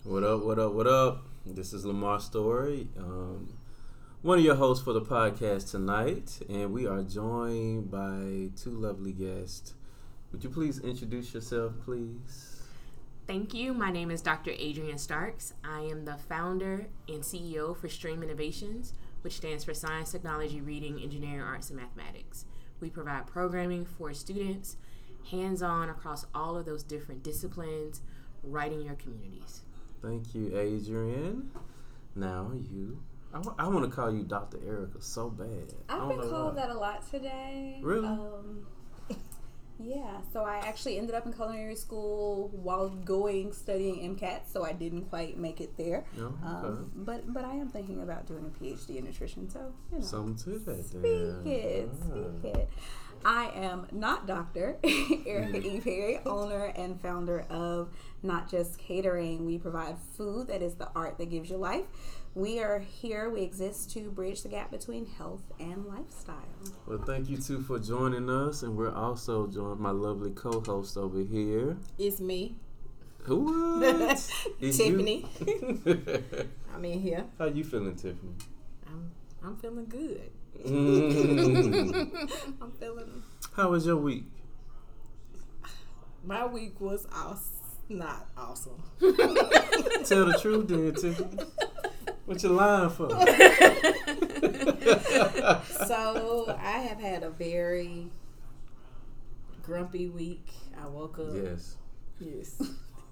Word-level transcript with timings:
What 0.04 0.25
up, 0.25 0.43
what 0.45 0.59
up, 0.59 0.73
what 0.73 0.86
up? 0.86 1.27
This 1.45 1.75
is 1.75 1.84
Lamar 1.84 2.20
Story, 2.20 2.89
um, 2.96 3.59
one 4.23 4.39
of 4.39 4.45
your 4.45 4.54
hosts 4.54 4.84
for 4.84 4.93
the 4.93 5.02
podcast 5.02 5.73
tonight, 5.73 6.38
and 6.48 6.73
we 6.73 6.86
are 6.86 7.02
joined 7.02 7.91
by 7.91 8.50
two 8.56 8.70
lovely 8.70 9.12
guests. 9.12 9.75
Would 10.30 10.45
you 10.45 10.51
please 10.51 10.79
introduce 10.79 11.34
yourself, 11.34 11.73
please? 11.84 12.62
Thank 13.27 13.52
you. 13.52 13.74
My 13.74 13.91
name 13.91 14.12
is 14.12 14.23
Dr. 14.23 14.52
Adrian 14.56 14.98
Starks. 14.98 15.55
I 15.65 15.80
am 15.80 16.05
the 16.05 16.15
founder 16.29 16.87
and 17.09 17.24
CEO 17.24 17.77
for 17.77 17.88
Stream 17.88 18.23
Innovations, 18.23 18.95
which 19.23 19.38
stands 19.38 19.65
for 19.65 19.74
Science, 19.74 20.12
Technology, 20.12 20.60
Reading, 20.60 21.01
Engineering, 21.02 21.41
Arts, 21.41 21.70
and 21.70 21.80
Mathematics. 21.80 22.45
We 22.80 22.91
provide 22.91 23.27
programming 23.27 23.84
for 23.84 24.15
students, 24.15 24.77
hands 25.32 25.65
on 25.65 25.88
across 25.91 26.27
all 26.32 26.57
of 26.57 26.65
those 26.65 26.84
different 26.84 27.24
disciplines, 27.24 28.02
right 28.45 28.70
in 28.70 28.82
your 28.82 28.95
communities. 28.95 29.62
Thank 30.01 30.32
you, 30.32 30.57
Adrian. 30.57 31.51
Now 32.15 32.52
you. 32.54 33.01
I, 33.34 33.38
w- 33.38 33.54
I 33.59 33.68
want 33.68 33.84
to 33.88 33.91
call 33.91 34.12
you 34.12 34.24
Dr. 34.24 34.59
Erica 34.66 35.00
so 35.00 35.30
bad. 35.30 35.73
I 35.88 35.96
I've 35.98 36.09
been 36.09 36.20
called 36.30 36.54
why. 36.54 36.60
that 36.60 36.70
a 36.70 36.78
lot 36.78 37.09
today. 37.10 37.78
Really? 37.82 38.06
Um, 38.06 38.66
yeah. 39.78 40.20
So 40.32 40.45
I 40.45 40.56
actually 40.59 40.98
ended 40.98 41.14
up 41.14 41.24
in 41.27 41.32
culinary 41.32 41.74
school 41.76 42.51
while 42.52 42.88
going 42.90 43.52
studying 43.52 44.16
MCAT, 44.16 44.42
so 44.52 44.65
I 44.65 44.73
didn't 44.73 45.04
quite 45.07 45.38
make 45.38 45.60
it 45.60 45.76
there. 45.76 46.04
No? 46.16 46.26
Okay. 46.26 46.37
Um, 46.45 46.90
but 46.95 47.32
but 47.32 47.45
I 47.45 47.54
am 47.54 47.68
thinking 47.68 48.02
about 48.02 48.26
doing 48.26 48.45
a 48.45 48.62
PhD 48.65 48.96
in 48.96 49.04
nutrition. 49.04 49.48
So 49.48 49.73
you 49.90 49.98
know. 49.98 50.04
Something 50.04 50.37
to 50.52 50.59
that 50.60 50.85
Speak 50.85 51.02
then. 51.02 51.42
it, 51.46 51.88
Ah. 51.90 52.07
speak 52.07 52.54
it. 52.54 52.68
I 53.24 53.51
am 53.54 53.87
not 53.92 54.26
Dr. 54.26 54.79
Erica 55.26 55.64
E. 55.64 55.80
Perry, 55.80 56.18
owner 56.26 56.73
and 56.74 57.01
founder 57.01 57.46
of 57.51 57.88
Not 58.24 58.51
Just 58.51 58.79
Catering. 58.79 59.46
We 59.46 59.59
provide 59.59 59.96
food 60.16 60.48
that 60.48 60.60
is 60.60 60.74
the 60.74 60.88
art 60.96 61.18
that 61.18 61.30
gives 61.30 61.48
you 61.48 61.57
life. 61.57 61.85
We 62.35 62.61
are 62.61 62.79
here, 62.79 63.29
we 63.29 63.43
exist 63.43 63.91
to 63.93 64.11
bridge 64.11 64.43
the 64.43 64.49
gap 64.49 64.71
between 64.71 65.05
health 65.05 65.43
and 65.61 65.84
lifestyle. 65.84 66.37
Well, 66.87 66.99
thank 67.05 67.28
you 67.28 67.37
two 67.37 67.61
for 67.61 67.78
joining 67.78 68.31
us, 68.31 68.62
and 68.62 68.75
we're 68.75 68.94
also 68.94 69.47
joined 69.49 69.81
my 69.81 69.91
lovely 69.91 70.31
co-host 70.31 70.97
over 70.97 71.21
here. 71.21 71.77
It's 71.99 72.21
me, 72.21 72.56
Who? 73.25 73.83
It's. 74.60 74.78
Tiffany. 74.78 75.27
I'm 76.75 76.84
in 76.87 77.00
here. 77.00 77.27
How 77.38 77.47
you 77.47 77.65
feeling, 77.65 77.97
Tiffany? 77.97 78.33
I'm 78.87 79.10
I'm 79.44 79.56
feeling 79.59 79.84
good. 79.87 80.31
Mm. 80.65 82.31
I'm 82.62 82.72
feeling. 82.72 83.22
How 83.55 83.69
was 83.71 83.84
your 83.84 83.97
week? 83.97 84.25
My 86.25 86.47
week 86.47 86.81
was 86.81 87.06
awesome. 87.12 87.59
Not 87.91 88.28
awesome. 88.38 88.83
Tell 89.00 90.25
the 90.25 90.38
truth, 90.41 90.69
then, 90.69 90.94
Tiffany. 90.94 91.44
What 92.33 92.43
you 92.43 92.49
lying 92.49 92.88
for? 92.88 93.11
so 95.87 96.56
I 96.59 96.78
have 96.78 96.99
had 96.99 97.22
a 97.22 97.31
very 97.31 98.09
grumpy 99.62 100.09
week. 100.09 100.49
I 100.83 100.88
woke 100.88 101.19
up. 101.19 101.27
yes. 101.34 101.77
Yes. 102.19 102.62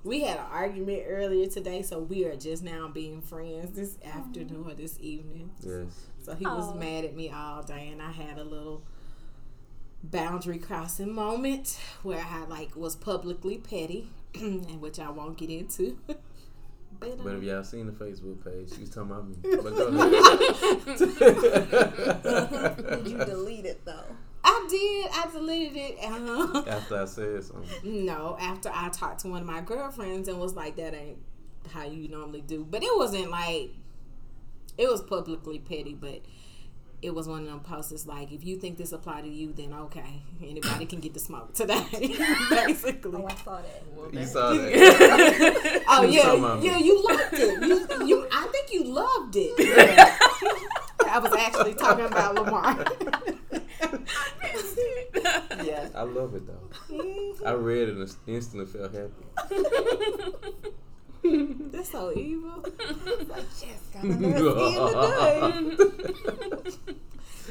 We 0.02 0.22
had 0.22 0.38
an 0.38 0.46
argument 0.50 1.02
earlier 1.06 1.46
today, 1.48 1.82
so 1.82 1.98
we 1.98 2.24
are 2.24 2.34
just 2.34 2.62
now 2.62 2.88
being 2.88 3.20
friends 3.20 3.76
this 3.76 3.98
afternoon 4.02 4.64
or 4.66 4.72
this 4.72 4.96
evening. 5.00 5.50
Yes. 5.60 5.88
So 6.22 6.34
he 6.34 6.46
was 6.46 6.70
Aw. 6.70 6.76
mad 6.76 7.04
at 7.04 7.14
me 7.14 7.30
all 7.30 7.62
day, 7.62 7.90
and 7.92 8.00
I 8.00 8.10
had 8.10 8.38
a 8.38 8.44
little 8.44 8.82
boundary 10.02 10.58
crossing 10.58 11.12
moment 11.12 11.78
where 12.02 12.24
I 12.26 12.46
like 12.46 12.74
was 12.74 12.96
publicly 12.96 13.58
petty, 13.58 14.08
and 14.34 14.80
which 14.80 14.98
I 14.98 15.10
won't 15.10 15.36
get 15.36 15.50
into. 15.50 15.98
but, 17.00 17.24
But 17.24 17.34
if 17.34 17.42
y'all 17.42 17.64
seen 17.64 17.86
the 17.86 17.92
Facebook 17.92 18.44
page, 18.44 18.70
she's 18.78 18.90
talking 18.90 19.10
about 19.10 19.28
me. 19.28 19.34
But 19.62 19.76
go 19.76 19.86
ahead. 19.88 20.10
Did 23.04 23.12
you 23.12 23.18
delete 23.24 23.66
it 23.66 23.84
though? 23.84 24.04
I 24.44 24.66
did. 24.70 25.08
I 25.12 25.26
deleted 25.32 25.76
it. 25.76 25.98
Uh, 26.02 26.62
After 26.66 27.02
I 27.02 27.04
said 27.04 27.44
something. 27.44 28.06
no, 28.06 28.36
after 28.40 28.70
I 28.72 28.88
talked 28.90 29.20
to 29.20 29.28
one 29.28 29.42
of 29.42 29.46
my 29.46 29.60
girlfriends 29.60 30.28
and 30.28 30.40
was 30.40 30.54
like, 30.54 30.76
"That 30.76 30.94
ain't 30.94 31.18
how 31.72 31.84
you 31.84 32.08
normally 32.08 32.40
do." 32.40 32.64
But 32.68 32.82
it 32.82 32.90
wasn't 32.96 33.30
like 33.30 33.70
it 34.78 34.88
was 34.88 35.02
publicly 35.02 35.58
petty, 35.58 35.94
but. 35.94 36.20
It 37.02 37.14
was 37.14 37.26
one 37.26 37.40
of 37.40 37.46
them 37.46 37.60
posts 37.60 37.90
that's 37.92 38.06
like, 38.06 38.30
if 38.30 38.44
you 38.44 38.56
think 38.58 38.76
this 38.76 38.92
apply 38.92 39.22
to 39.22 39.28
you, 39.28 39.52
then 39.54 39.72
okay, 39.72 40.20
anybody 40.42 40.84
can 40.84 41.00
get 41.00 41.14
the 41.14 41.20
smoke 41.20 41.54
today, 41.54 41.82
basically. 42.50 43.22
Oh, 43.22 43.26
I 43.26 43.34
saw 43.36 43.62
that. 43.62 43.82
You 44.12 44.26
saw 44.26 44.50
that. 44.52 45.82
Oh 45.88 46.02
You 46.02 46.10
yeah, 46.12 46.22
talking 46.22 46.44
about 46.44 46.60
me. 46.60 46.66
yeah, 46.66 46.78
you 46.78 47.02
loved 47.08 47.32
it. 47.32 47.62
You, 48.00 48.06
you, 48.06 48.28
I 48.30 48.46
think 48.52 48.72
you 48.72 48.84
loved 48.84 49.34
it. 49.36 49.54
I 51.08 51.18
was 51.18 51.32
actually 51.32 51.74
talking 51.74 52.04
about 52.04 52.34
Lamar. 52.34 52.84
yeah. 55.64 55.88
I 55.94 56.02
love 56.02 56.34
it 56.34 56.46
though. 56.46 56.68
Mm-hmm. 56.94 57.46
I 57.46 57.52
read 57.52 57.88
it 57.88 57.96
and 57.96 58.14
instantly 58.26 58.66
felt 58.66 58.92
happy. 58.94 59.24
That's 61.72 61.90
so 61.90 62.12
evil. 62.16 62.64
Like, 63.28 63.44
yes, 63.60 63.78
in 64.02 64.18
today. 64.18 66.76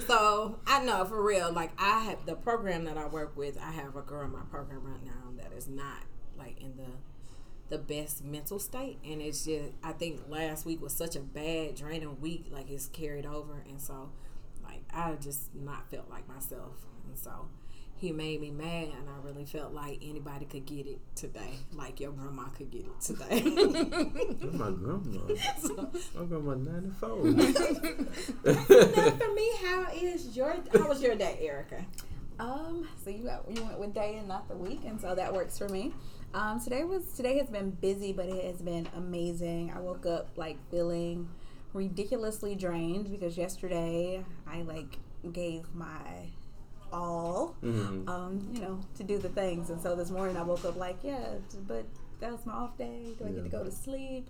So 0.07 0.57
I 0.65 0.83
know 0.83 1.05
for 1.05 1.21
real, 1.23 1.51
like 1.51 1.71
I 1.77 1.99
have 2.05 2.25
the 2.25 2.35
program 2.35 2.85
that 2.85 2.97
I 2.97 3.05
work 3.05 3.35
with. 3.37 3.57
I 3.59 3.71
have 3.71 3.95
a 3.95 4.01
girl 4.01 4.25
in 4.25 4.31
my 4.31 4.41
program 4.49 4.83
right 4.83 5.03
now 5.05 5.31
that 5.37 5.53
is 5.53 5.67
not 5.67 6.03
like 6.37 6.59
in 6.61 6.75
the 6.77 6.89
the 7.69 7.77
best 7.77 8.23
mental 8.23 8.57
state, 8.57 8.97
and 9.05 9.21
it's 9.21 9.45
just 9.45 9.71
I 9.83 9.91
think 9.91 10.21
last 10.27 10.65
week 10.65 10.81
was 10.81 10.93
such 10.93 11.15
a 11.15 11.19
bad 11.19 11.75
draining 11.75 12.19
week. 12.19 12.47
Like 12.49 12.71
it's 12.71 12.87
carried 12.87 13.25
over, 13.25 13.63
and 13.67 13.79
so 13.79 14.09
like 14.63 14.81
I 14.91 15.11
just 15.13 15.53
not 15.53 15.91
felt 15.91 16.09
like 16.09 16.27
myself, 16.27 16.77
and 17.07 17.17
so. 17.17 17.49
He 17.99 18.13
made 18.13 18.39
me 18.39 18.49
mad, 18.49 18.87
and 18.97 19.09
I 19.09 19.25
really 19.25 19.43
felt 19.43 19.73
like 19.73 19.99
anybody 20.01 20.45
could 20.45 20.65
get 20.65 20.87
it 20.87 20.99
today, 21.15 21.51
like 21.73 21.99
your 21.99 22.11
grandma 22.11 22.43
could 22.43 22.71
get 22.71 22.85
it 22.85 23.01
today. 23.01 23.41
That's 24.39 24.53
my 24.53 24.71
grandma. 24.71 25.19
My 26.15 26.23
grandma 26.25 26.53
94. 26.55 27.09
For 29.17 29.33
me, 29.33 29.51
how 29.61 29.87
is 29.93 30.37
your 30.37 30.55
how 30.73 30.87
was 30.87 31.01
your 31.01 31.15
day, 31.15 31.39
Erica? 31.41 31.85
Um, 32.39 32.87
so 33.03 33.09
you 33.09 33.25
got 33.25 33.43
you 33.53 33.61
went 33.63 33.79
with 33.79 33.93
day 33.93 34.15
and 34.17 34.29
not 34.29 34.47
the 34.47 34.55
week, 34.55 34.79
and 34.85 35.01
so 35.01 35.13
that 35.13 35.33
works 35.33 35.57
for 35.57 35.67
me. 35.67 35.93
Um, 36.33 36.61
today 36.61 36.85
was 36.85 37.03
today 37.11 37.37
has 37.39 37.49
been 37.49 37.71
busy, 37.71 38.13
but 38.13 38.27
it 38.27 38.45
has 38.45 38.61
been 38.61 38.87
amazing. 38.95 39.73
I 39.75 39.81
woke 39.81 40.05
up 40.05 40.29
like 40.37 40.57
feeling 40.71 41.27
ridiculously 41.73 42.55
drained 42.55 43.11
because 43.11 43.37
yesterday 43.37 44.23
I 44.47 44.61
like 44.61 44.99
gave 45.33 45.65
my 45.75 46.29
all, 46.91 47.55
Mhm. 47.63 48.07
um, 48.09 48.49
you 48.53 48.61
know, 48.61 48.79
to 48.97 49.03
do 49.03 49.17
the 49.17 49.29
things, 49.29 49.69
and 49.69 49.81
so 49.81 49.95
this 49.95 50.09
morning 50.11 50.37
I 50.37 50.43
woke 50.43 50.65
up 50.65 50.75
like, 50.77 50.97
yeah, 51.03 51.35
but 51.67 51.85
that 52.19 52.31
was 52.31 52.45
my 52.45 52.53
off 52.53 52.77
day. 52.77 53.15
Do 53.17 53.25
I 53.25 53.29
get 53.31 53.43
to 53.43 53.49
go 53.49 53.63
to 53.63 53.71
sleep? 53.71 54.29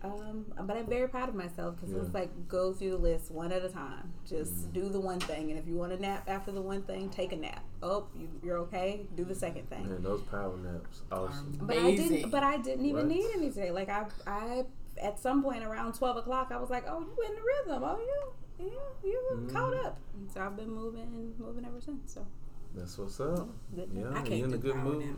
Um, 0.00 0.44
but 0.64 0.76
I'm 0.76 0.86
very 0.86 1.08
proud 1.08 1.28
of 1.28 1.34
myself 1.34 1.74
because 1.74 1.92
Yeah. 1.92 2.02
it's 2.02 2.14
like 2.14 2.30
go 2.46 2.72
through 2.72 2.90
the 2.92 2.98
list 2.98 3.32
one 3.32 3.50
at 3.50 3.64
a 3.64 3.68
time. 3.68 4.12
Just 4.24 4.52
Mm-hmm. 4.54 4.72
do 4.72 4.88
the 4.90 5.00
one 5.00 5.18
thing, 5.18 5.50
and 5.50 5.58
if 5.58 5.66
you 5.66 5.74
want 5.74 5.90
to 5.92 5.98
nap 6.00 6.22
after 6.28 6.52
the 6.52 6.62
one 6.62 6.82
thing, 6.82 7.08
take 7.10 7.32
a 7.32 7.36
nap. 7.36 7.64
Oh, 7.82 8.06
you, 8.16 8.28
you're 8.44 8.58
okay. 8.58 9.08
Do 9.16 9.24
the 9.24 9.34
second 9.34 9.68
thing. 9.68 9.88
Man, 9.88 10.00
those 10.04 10.22
power 10.22 10.56
naps, 10.56 11.02
awesome. 11.10 11.58
But 11.62 11.78
I 11.78 11.96
didn't. 11.96 12.30
But 12.30 12.44
I 12.44 12.58
didn't 12.58 12.86
even 12.86 13.08
What? 13.08 13.16
need 13.16 13.26
any 13.34 13.48
today. 13.50 13.72
Like 13.72 13.88
I, 13.88 14.06
I 14.24 14.64
at 15.02 15.18
some 15.18 15.42
point 15.42 15.64
around 15.64 15.94
twelve 15.94 16.16
o'clock, 16.16 16.52
I 16.52 16.58
was 16.58 16.70
like, 16.70 16.84
oh, 16.88 17.00
you 17.00 17.24
in 17.28 17.34
the 17.34 17.40
rhythm? 17.42 17.82
Oh, 17.84 17.98
you, 17.98 18.32
you, 18.58 18.72
you 19.04 19.20
were 19.30 19.36
Mhm. 19.38 19.52
caught 19.52 19.74
up. 19.86 19.98
So 20.32 20.40
I've 20.42 20.56
been 20.56 20.70
moving, 20.70 21.34
moving 21.38 21.64
ever 21.64 21.80
since. 21.80 22.14
So 22.14 22.26
That's 22.74 22.98
what's 22.98 23.20
up. 23.20 23.48
Good. 23.74 23.90
Yeah, 23.92 24.06
I 24.06 24.08
you 24.08 24.14
can't 24.14 24.28
in 24.32 24.44
a 24.54 24.56
do 24.56 24.58
good 24.58 24.76
mood. 24.76 25.16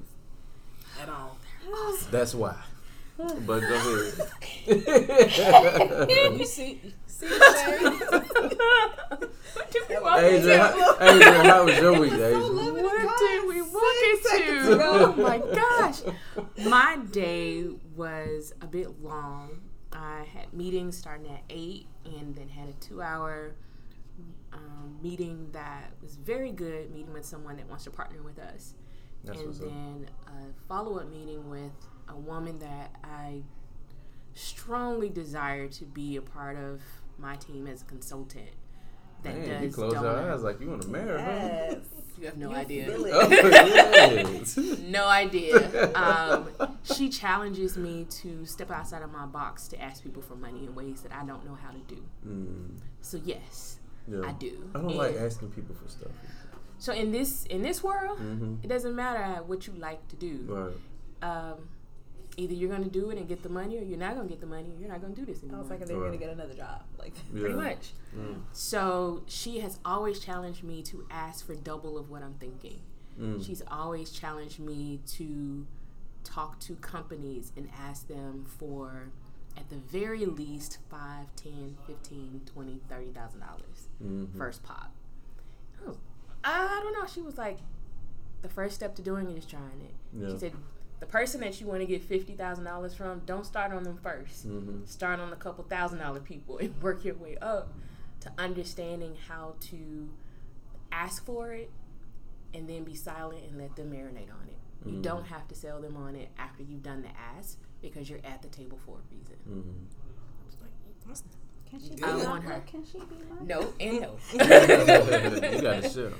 at 1.00 1.08
all. 1.08 1.36
That's 2.10 2.34
why. 2.34 2.56
But 3.18 3.60
go 3.60 3.66
You 4.66 4.76
ahead. 4.76 6.46
see, 6.46 6.80
see 7.06 7.26
what 7.28 7.58
Adrian, 10.24 10.58
how, 10.58 10.96
Adrian, 11.00 11.44
how 11.44 11.64
was 11.64 11.76
your 11.78 11.92
week, 12.00 12.12
Adrian? 12.12 12.56
What 12.56 13.18
did 13.18 13.48
we 13.48 13.62
walk 13.62 13.94
into? 14.10 14.78
Oh 14.82 15.14
my 15.16 15.38
gosh. 15.38 16.00
My 16.64 16.98
day 17.10 17.68
was 17.96 18.52
a 18.62 18.66
bit 18.66 19.02
long. 19.02 19.60
I 19.92 20.24
had 20.32 20.52
meetings 20.52 20.96
starting 20.96 21.30
at 21.30 21.42
8 21.50 21.86
and 22.04 22.34
then 22.34 22.48
had 22.48 22.68
a 22.68 22.72
two 22.74 23.02
hour 23.02 23.54
um, 24.52 24.98
meeting 25.02 25.48
that 25.52 25.92
was 26.02 26.16
very 26.16 26.52
good, 26.52 26.90
meeting 26.92 27.12
with 27.12 27.24
someone 27.24 27.56
that 27.56 27.68
wants 27.68 27.84
to 27.84 27.90
partner 27.90 28.22
with 28.22 28.38
us. 28.38 28.74
That's 29.24 29.38
and 29.38 29.48
what's 29.48 29.60
up. 29.60 29.66
then 29.66 30.06
a 30.28 30.68
follow 30.68 30.98
up 30.98 31.10
meeting 31.10 31.48
with 31.50 31.72
a 32.08 32.16
woman 32.16 32.58
that 32.60 32.94
I 33.04 33.42
strongly 34.34 35.08
desire 35.08 35.68
to 35.68 35.84
be 35.84 36.16
a 36.16 36.22
part 36.22 36.56
of 36.56 36.80
my 37.18 37.36
team 37.36 37.66
as 37.66 37.82
a 37.82 37.84
consultant. 37.84 38.50
That 39.22 39.36
Man, 39.36 39.62
you 39.62 39.66
does 39.66 39.74
close 39.74 39.92
your 39.92 40.02
donor. 40.02 40.32
eyes 40.32 40.42
like 40.42 40.60
you 40.60 40.70
want 40.70 40.82
to 40.82 40.88
marry 40.88 41.08
her. 41.08 41.18
Yes. 41.18 41.78
You 42.20 42.26
have 42.26 42.36
no 42.36 42.50
You 42.50 42.56
idea. 42.56 42.84
feel. 42.86 43.06
Oh, 43.12 43.28
yes. 43.30 44.56
No 44.88 45.06
idea. 45.08 45.90
Um, 45.94 46.48
she 46.84 47.08
challenges 47.08 47.76
me 47.78 48.04
to 48.20 48.44
step 48.44 48.70
outside 48.70 49.02
of 49.02 49.10
my 49.10 49.24
box 49.26 49.68
to 49.68 49.80
ask 49.80 50.02
people 50.02 50.20
for 50.22 50.36
money 50.36 50.66
in 50.66 50.74
ways 50.74 51.00
that 51.00 51.12
I 51.12 51.24
don't 51.24 51.44
know 51.46 51.54
how 51.64 51.70
to 51.70 51.78
do. 51.94 52.02
Mm, 52.26 52.78
So 53.00 53.18
yes, 53.24 53.78
yeah. 54.06 54.20
I 54.26 54.32
do. 54.32 54.68
I 54.74 54.78
don't 54.78 54.90
And 54.90 54.98
like 54.98 55.16
asking 55.16 55.50
people 55.52 55.74
for 55.74 55.88
stuff. 55.88 56.12
So 56.78 56.92
in 56.92 57.10
this 57.12 57.44
in 57.46 57.62
this 57.62 57.82
world, 57.82 58.18
Mm-hmm. 58.18 58.54
it 58.64 58.68
doesn't 58.68 58.94
matter 58.94 59.42
what 59.44 59.66
you 59.66 59.72
like 59.78 60.06
to 60.08 60.16
do. 60.16 60.34
Right. 60.46 60.76
Um, 61.30 61.54
either 62.40 62.54
you're 62.54 62.70
gonna 62.70 62.88
do 62.88 63.10
it 63.10 63.18
and 63.18 63.28
get 63.28 63.42
the 63.42 63.48
money, 63.48 63.78
or 63.78 63.82
you're 63.82 63.98
not 63.98 64.14
gonna 64.16 64.28
get 64.28 64.40
the 64.40 64.46
money. 64.46 64.70
You're 64.80 64.88
not 64.88 65.00
gonna 65.00 65.14
do 65.14 65.24
this 65.24 65.38
I 65.38 65.42
anymore. 65.42 65.60
was 65.60 65.70
like, 65.70 65.84
they're 65.86 65.96
Right. 65.96 66.06
gonna 66.06 66.16
get 66.16 66.30
another 66.30 66.54
job. 66.54 66.82
Like, 66.98 67.12
Yeah. 67.34 67.40
Pretty 67.40 67.54
much. 67.54 67.92
Mm. 68.16 68.42
So 68.52 69.22
she 69.26 69.60
has 69.60 69.78
always 69.84 70.18
challenged 70.20 70.62
me 70.64 70.82
to 70.84 71.06
ask 71.10 71.46
for 71.46 71.54
double 71.54 71.98
of 71.98 72.10
what 72.10 72.22
I'm 72.22 72.34
thinking. 72.34 72.80
Mm. 73.18 73.44
She's 73.44 73.62
always 73.70 74.10
challenged 74.10 74.58
me 74.58 75.00
to 75.18 75.66
talk 76.24 76.58
to 76.60 76.74
companies 76.76 77.52
and 77.56 77.68
ask 77.78 78.08
them 78.08 78.44
for 78.46 79.10
at 79.56 79.68
the 79.68 79.76
very 79.76 80.24
least 80.26 80.78
5 80.90 81.26
10 81.36 81.76
15 81.86 82.42
20 82.46 82.80
30 82.88 83.10
thousand 83.10 83.40
dollars 83.40 83.88
Mhm. 84.02 84.36
first 84.36 84.62
pop 84.62 84.92
oh, 85.86 85.96
i 86.44 86.80
don't 86.82 86.92
know 86.92 87.06
she 87.06 87.20
was 87.20 87.36
like 87.38 87.58
the 88.42 88.48
first 88.48 88.74
step 88.74 88.94
to 88.96 89.02
doing 89.02 89.28
it 89.30 89.36
is 89.36 89.44
trying 89.46 89.80
it 89.82 89.94
Yeah. 90.12 90.28
she 90.30 90.38
said 90.38 90.52
the 91.00 91.06
person 91.06 91.40
that 91.40 91.60
you 91.60 91.66
want 91.66 91.80
to 91.80 91.86
get 91.86 92.06
$50000 92.08 92.94
from 92.94 93.20
don't 93.26 93.44
start 93.46 93.72
on 93.72 93.82
them 93.84 93.98
1st 94.02 94.46
Mhm. 94.46 94.86
start 94.88 95.18
on 95.18 95.32
a 95.32 95.36
couple 95.36 95.64
thousand 95.64 95.98
dollar 95.98 96.20
people 96.20 96.58
and 96.58 96.80
work 96.82 97.04
your 97.04 97.14
way 97.16 97.36
up 97.38 97.72
to 98.20 98.30
understanding 98.38 99.16
how 99.28 99.54
to 99.60 100.10
ask 100.92 101.24
for 101.24 101.52
it 101.52 101.70
and 102.52 102.68
then 102.68 102.84
be 102.84 102.94
silent 102.94 103.42
and 103.48 103.58
let 103.58 103.74
them 103.76 103.90
marinate 103.90 104.30
on 104.30 104.46
it. 104.48 104.58
You 104.84 104.98
Mhm. 104.98 105.02
don't 105.02 105.26
have 105.26 105.46
to 105.48 105.54
sell 105.54 105.80
them 105.80 105.96
on 105.96 106.16
it 106.16 106.28
after 106.38 106.62
you've 106.62 106.82
done 106.82 107.02
the 107.02 107.08
ask 107.38 107.58
because 107.80 108.10
you're 108.10 108.24
at 108.24 108.42
the 108.42 108.48
table 108.48 108.78
for 108.84 108.98
a 108.98 109.14
reason. 109.14 109.36
Mhm. 109.48 109.86
can 111.70 111.78
she 111.80 111.94
be 111.94 112.02
I 112.02 112.16
want 112.16 112.42
her. 112.44 112.60
Can 112.66 112.84
she 112.84 112.98
be 112.98 113.14
my 113.30 113.44
No 113.44 113.72
and 113.78 114.00
no. 114.00 114.18
you 114.32 114.38
got 115.62 115.82
to 115.82 115.88
share. 115.88 116.12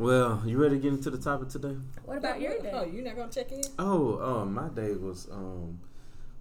Well, 0.00 0.42
you 0.46 0.56
ready 0.56 0.76
to 0.76 0.80
get 0.80 0.94
into 0.94 1.10
the 1.10 1.18
topic 1.18 1.50
today? 1.50 1.76
what 2.06 2.16
about 2.16 2.40
your 2.40 2.58
day? 2.58 2.70
Oh, 2.72 2.84
you're 2.86 3.04
not 3.04 3.16
gonna 3.16 3.30
check 3.30 3.52
in? 3.52 3.60
Oh, 3.78 4.18
um, 4.18 4.54
my 4.54 4.68
day 4.68 4.92
was 4.94 5.28
um, 5.30 5.78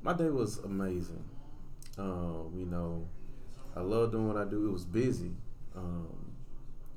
my 0.01 0.13
day 0.13 0.29
was 0.29 0.59
amazing. 0.59 1.25
Um, 1.97 2.53
you 2.55 2.65
know, 2.65 3.05
I 3.75 3.81
love 3.81 4.13
doing 4.13 4.29
what 4.29 4.37
I 4.37 4.45
do. 4.45 4.69
It 4.69 4.71
was 4.71 4.85
busy, 4.85 5.31
um, 5.75 6.31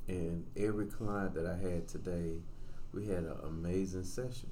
and 0.07 0.47
every 0.57 0.87
client 0.87 1.35
that 1.35 1.47
I 1.47 1.57
had 1.57 1.89
today, 1.89 2.37
we 2.95 3.09
had 3.09 3.25
an 3.25 3.39
amazing 3.45 4.05
session. 4.05 4.51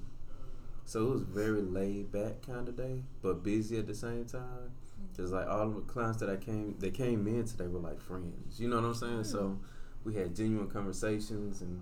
So 0.83 1.07
it 1.07 1.09
was 1.11 1.21
very 1.21 1.61
laid 1.61 2.11
back 2.11 2.41
kind 2.45 2.67
of 2.67 2.75
day, 2.75 3.03
but 3.21 3.41
busy 3.41 3.79
at 3.79 3.87
the 3.87 3.95
same 3.95 4.25
time. 4.25 4.71
Cause 5.15 5.31
like 5.31 5.47
all 5.47 5.63
of 5.63 5.75
the 5.75 5.81
clients 5.81 6.19
that 6.19 6.29
I 6.29 6.35
came, 6.35 6.75
they 6.77 6.91
came 6.91 7.25
in 7.25 7.45
today 7.45 7.67
were 7.67 7.79
like 7.79 8.01
friends. 8.01 8.59
You 8.59 8.67
know 8.67 8.75
what 8.75 8.85
I'm 8.85 8.93
saying? 8.93 9.23
So 9.23 9.57
we 10.03 10.15
had 10.15 10.35
genuine 10.35 10.69
conversations 10.69 11.61
and 11.61 11.81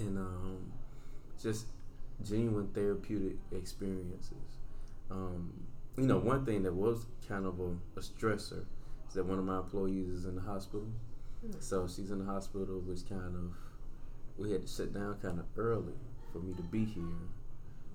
and 0.00 0.18
um, 0.18 0.72
just 1.40 1.66
genuine 2.22 2.68
therapeutic 2.68 3.36
experiences. 3.52 4.58
Um, 5.10 5.52
you 5.96 6.06
know, 6.06 6.18
one 6.18 6.44
thing 6.44 6.62
that 6.64 6.74
was 6.74 7.06
kind 7.28 7.46
of 7.46 7.60
a, 7.60 7.70
a 7.96 8.00
stressor 8.00 8.64
is 9.08 9.14
that 9.14 9.24
one 9.24 9.38
of 9.38 9.44
my 9.44 9.58
employees 9.58 10.08
is 10.08 10.24
in 10.24 10.36
the 10.36 10.42
hospital. 10.42 10.86
So 11.60 11.86
she's 11.86 12.10
in 12.10 12.20
the 12.20 12.24
hospital, 12.24 12.80
which 12.86 13.06
kind 13.06 13.36
of 13.36 13.54
we 14.38 14.50
had 14.50 14.62
to 14.62 14.68
sit 14.68 14.94
down 14.94 15.18
kind 15.20 15.38
of 15.38 15.44
early 15.58 15.92
for 16.32 16.38
me 16.38 16.54
to 16.54 16.62
be 16.62 16.86
here 16.86 17.04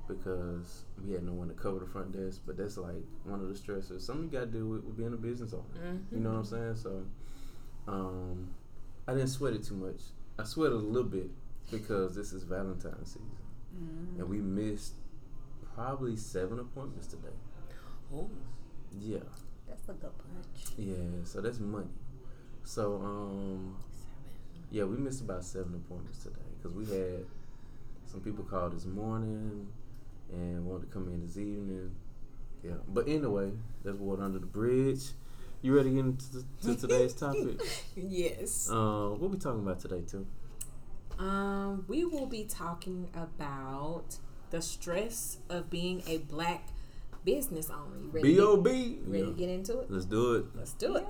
because 0.07 0.84
we 1.04 1.13
had 1.13 1.24
no 1.24 1.34
one 1.34 1.48
to 1.48 1.54
cover 1.56 1.80
the 1.80 1.86
front 1.88 2.12
desk. 2.12 2.42
But 2.46 2.57
that's 2.57 2.78
like 2.78 3.04
one 3.24 3.42
of 3.42 3.48
the 3.48 3.56
stressors. 3.56 4.01
Something 4.01 4.25
you 4.25 4.30
got 4.30 4.51
to 4.51 4.57
do 4.60 4.68
with, 4.68 4.84
with 4.84 4.98
being 4.98 5.13
a 5.13 5.18
business 5.18 5.54
owner. 5.54 5.63
Mm-hmm. 5.84 6.16
You 6.16 6.22
know 6.22 6.30
what 6.30 6.38
I'm 6.38 6.46
saying? 6.46 6.75
So 6.75 7.04
um, 7.88 8.50
I 9.07 9.13
didn't 9.13 9.30
sweat 9.30 9.54
it 9.54 9.63
too 9.63 9.75
much. 9.75 10.01
I 10.38 10.44
sweated 10.44 10.78
a 10.78 10.81
little 10.81 11.10
bit 11.10 11.30
because 11.71 12.16
this 12.16 12.33
is 12.33 12.44
Valentine's 12.44 13.10
season, 13.13 13.30
Mm. 13.75 14.19
and 14.19 14.30
we 14.30 14.38
missed 14.42 14.94
probably 15.75 16.16
seven 16.16 16.60
appointments 16.60 17.07
today. 17.07 17.36
Oh, 18.13 18.30
Yeah, 19.00 19.19
That's 19.68 19.88
a 19.89 19.94
good 19.94 20.12
punch. 20.18 20.74
yeah. 20.77 20.95
So 21.24 21.42
that's 21.42 21.60
money. 21.60 21.86
So 22.63 22.95
um, 22.95 23.75
yeah, 24.71 24.83
we 24.86 24.98
missed 24.98 25.21
about 25.21 25.44
seven 25.44 25.75
appointments 25.75 26.24
today 26.24 26.39
because 26.57 26.75
we 26.75 26.86
had 26.86 27.25
some 28.06 28.22
people 28.22 28.44
call 28.44 28.69
this 28.69 28.86
morning 28.86 29.68
and 30.31 30.65
wanted 30.65 30.88
to 30.88 30.94
come 30.94 31.07
in 31.10 31.22
this 31.22 31.38
evening. 31.38 31.92
Yeah, 32.63 32.74
but 32.88 33.07
anyway, 33.07 33.51
that's 33.83 33.98
water 33.98 34.24
under 34.24 34.39
the 34.39 34.45
bridge. 34.48 35.12
You 35.62 35.75
ready 35.75 35.89
to 35.89 35.95
get 35.95 36.06
into 36.06 36.45
to 36.63 36.75
today's 36.75 37.13
topic? 37.25 37.62
Yes. 37.95 38.69
Uh, 38.72 39.10
what 39.18 39.30
we 39.30 39.38
talking 39.38 39.62
about 39.62 39.80
today, 39.80 40.01
too? 40.01 40.25
Um, 41.19 41.83
we 41.88 42.06
will 42.06 42.25
be 42.27 42.45
talking 42.45 43.10
about 43.13 44.18
the 44.51 44.62
stress 44.62 45.38
of 45.50 45.69
being 45.69 46.01
a 46.07 46.19
black 46.19 46.69
business 47.25 47.69
owner. 47.69 48.01
You 48.01 48.10
ready? 48.10 48.30
B 48.30 48.36
to 48.38 48.48
O 48.48 48.57
get, 48.57 49.00
ready 49.06 49.25
to 49.25 49.31
get 49.31 49.50
into 49.50 49.80
it? 49.80 49.92
Let's 49.92 50.06
do 50.06 50.36
it. 50.36 50.45
Let's 50.56 50.74
do 50.74 50.95
it. 50.95 51.06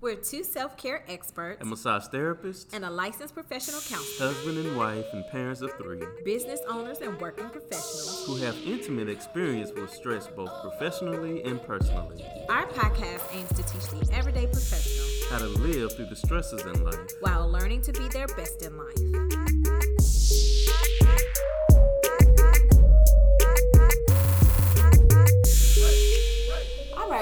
We're 0.00 0.14
two 0.16 0.44
self 0.44 0.78
care 0.78 1.04
experts 1.08 1.60
A 1.60 1.64
massage 1.64 2.06
therapist, 2.06 2.72
and 2.72 2.84
a 2.86 2.90
licensed 2.90 3.34
professional 3.34 3.80
counselor, 3.82 4.32
husband 4.32 4.56
and 4.58 4.74
wife, 4.76 5.04
and 5.12 5.26
parents 5.30 5.60
of 5.60 5.72
three 5.74 6.00
business 6.24 6.60
owners 6.68 6.98
and 7.00 7.20
working 7.20 7.50
professionals. 7.50 8.24
who 8.26 8.36
have 8.36 8.56
intimate 8.64 9.10
experience 9.10 9.70
with 9.72 9.92
stress 9.92 10.26
both 10.28 10.50
professionally 10.62 11.42
and 11.44 11.62
personally. 11.62 12.24
Our 12.48 12.66
podcast 12.68 13.22
aims 13.34 13.50
to 13.50 13.62
teach 13.62 13.88
the 13.88 14.14
everyday 14.16 14.46
professional 14.46 15.06
How 15.30 15.38
to 15.38 15.48
live 15.60 15.92
through 15.94 16.06
the 16.06 16.16
stresses 16.16 16.62
in 16.62 16.82
life. 16.82 16.98
while 17.20 17.46
learning 17.50 17.82
to 17.82 17.92
be 17.92 18.08
their 18.08 18.26
best 18.28 18.62
in 18.62 18.76
life. 18.78 19.29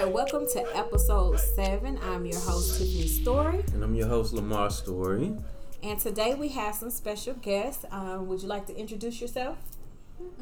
Right, 0.04 0.12
welcome 0.12 0.46
to 0.46 0.76
episode 0.76 1.40
seven. 1.40 1.98
I'm 2.04 2.24
your 2.24 2.38
host, 2.38 2.78
Tiffany 2.78 3.08
Story. 3.08 3.64
And 3.72 3.82
I'm 3.82 3.96
your 3.96 4.06
host, 4.06 4.32
Lamar 4.32 4.70
Story. 4.70 5.34
And 5.82 5.98
today 5.98 6.36
we 6.36 6.48
have 6.50 6.76
some 6.76 6.90
special 6.90 7.34
guests. 7.34 7.84
Um, 7.90 8.28
would 8.28 8.40
you 8.40 8.46
like 8.46 8.66
to 8.66 8.76
introduce 8.76 9.20
yourself 9.20 9.58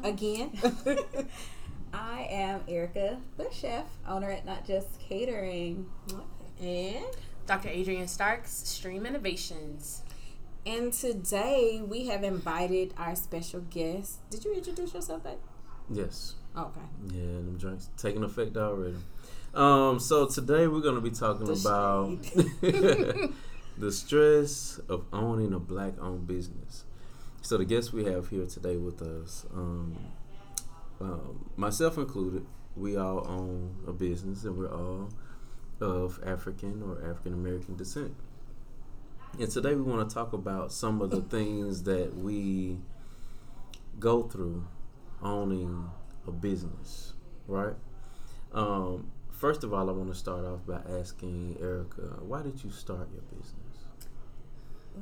again? 0.03 0.51
I 1.93 2.27
am 2.29 2.61
Erica, 2.67 3.17
the 3.37 3.47
chef, 3.51 3.85
owner 4.07 4.29
at 4.29 4.45
Not 4.45 4.67
Just 4.67 4.99
Catering. 4.99 5.87
and 6.61 7.05
Dr. 7.47 7.69
Adrian 7.69 8.07
Starks, 8.07 8.51
Stream 8.51 9.07
Innovations. 9.07 10.03
and 10.67 10.93
today 10.93 11.81
we 11.83 12.05
have 12.05 12.23
invited 12.23 12.93
our 12.95 13.15
special 13.15 13.61
guest. 13.61 14.19
Did 14.29 14.45
you 14.45 14.53
introduce 14.53 14.93
yourself, 14.93 15.23
babe? 15.23 15.39
Yes. 15.89 16.35
Okay. 16.55 16.81
Yeah, 17.11 17.21
them 17.21 17.57
drinks 17.57 17.89
taking 17.97 18.23
effect 18.23 18.57
already. 18.57 18.97
Um, 19.53 19.99
so 19.99 20.27
today 20.27 20.67
we're 20.67 20.81
gonna 20.81 21.01
be 21.01 21.09
talking 21.09 21.45
The 21.47 21.53
about 21.53 22.21
the 23.77 23.91
stress 23.91 24.79
of 24.89 25.05
owning 25.11 25.53
a 25.53 25.59
black-owned 25.59 26.27
business. 26.27 26.83
So 27.41 27.57
the 27.57 27.65
guests 27.65 27.93
we 27.93 28.05
have 28.05 28.29
here 28.29 28.45
today 28.45 28.77
with 28.77 29.01
us, 29.01 29.45
um, 29.53 29.95
um, 30.99 31.49
myself 31.55 31.97
included, 31.97 32.45
we 32.75 32.97
all 32.97 33.25
own 33.27 33.75
a 33.87 33.93
business, 33.93 34.43
and 34.43 34.57
we're 34.57 34.71
all 34.71 35.09
of 35.79 36.19
African 36.25 36.83
or 36.83 37.09
African 37.09 37.33
American 37.33 37.75
descent. 37.75 38.15
And 39.39 39.49
today 39.49 39.75
we 39.75 39.81
want 39.81 40.07
to 40.07 40.13
talk 40.13 40.33
about 40.33 40.71
some 40.71 41.01
of 41.01 41.09
the 41.09 41.21
things 41.29 41.83
that 41.83 42.15
we 42.15 42.79
go 43.99 44.23
through 44.23 44.67
owning 45.21 45.89
a 46.27 46.31
business, 46.31 47.13
right? 47.47 47.75
Um, 48.53 49.11
first 49.37 49.63
of 49.63 49.73
all, 49.73 49.89
I 49.89 49.93
want 49.93 50.11
to 50.11 50.17
start 50.17 50.43
off 50.45 50.65
by 50.65 50.81
asking 50.99 51.57
Erica, 51.61 52.01
why 52.21 52.41
did 52.41 52.63
you 52.63 52.69
start 52.71 53.07
your 53.13 53.21
business? 53.31 53.53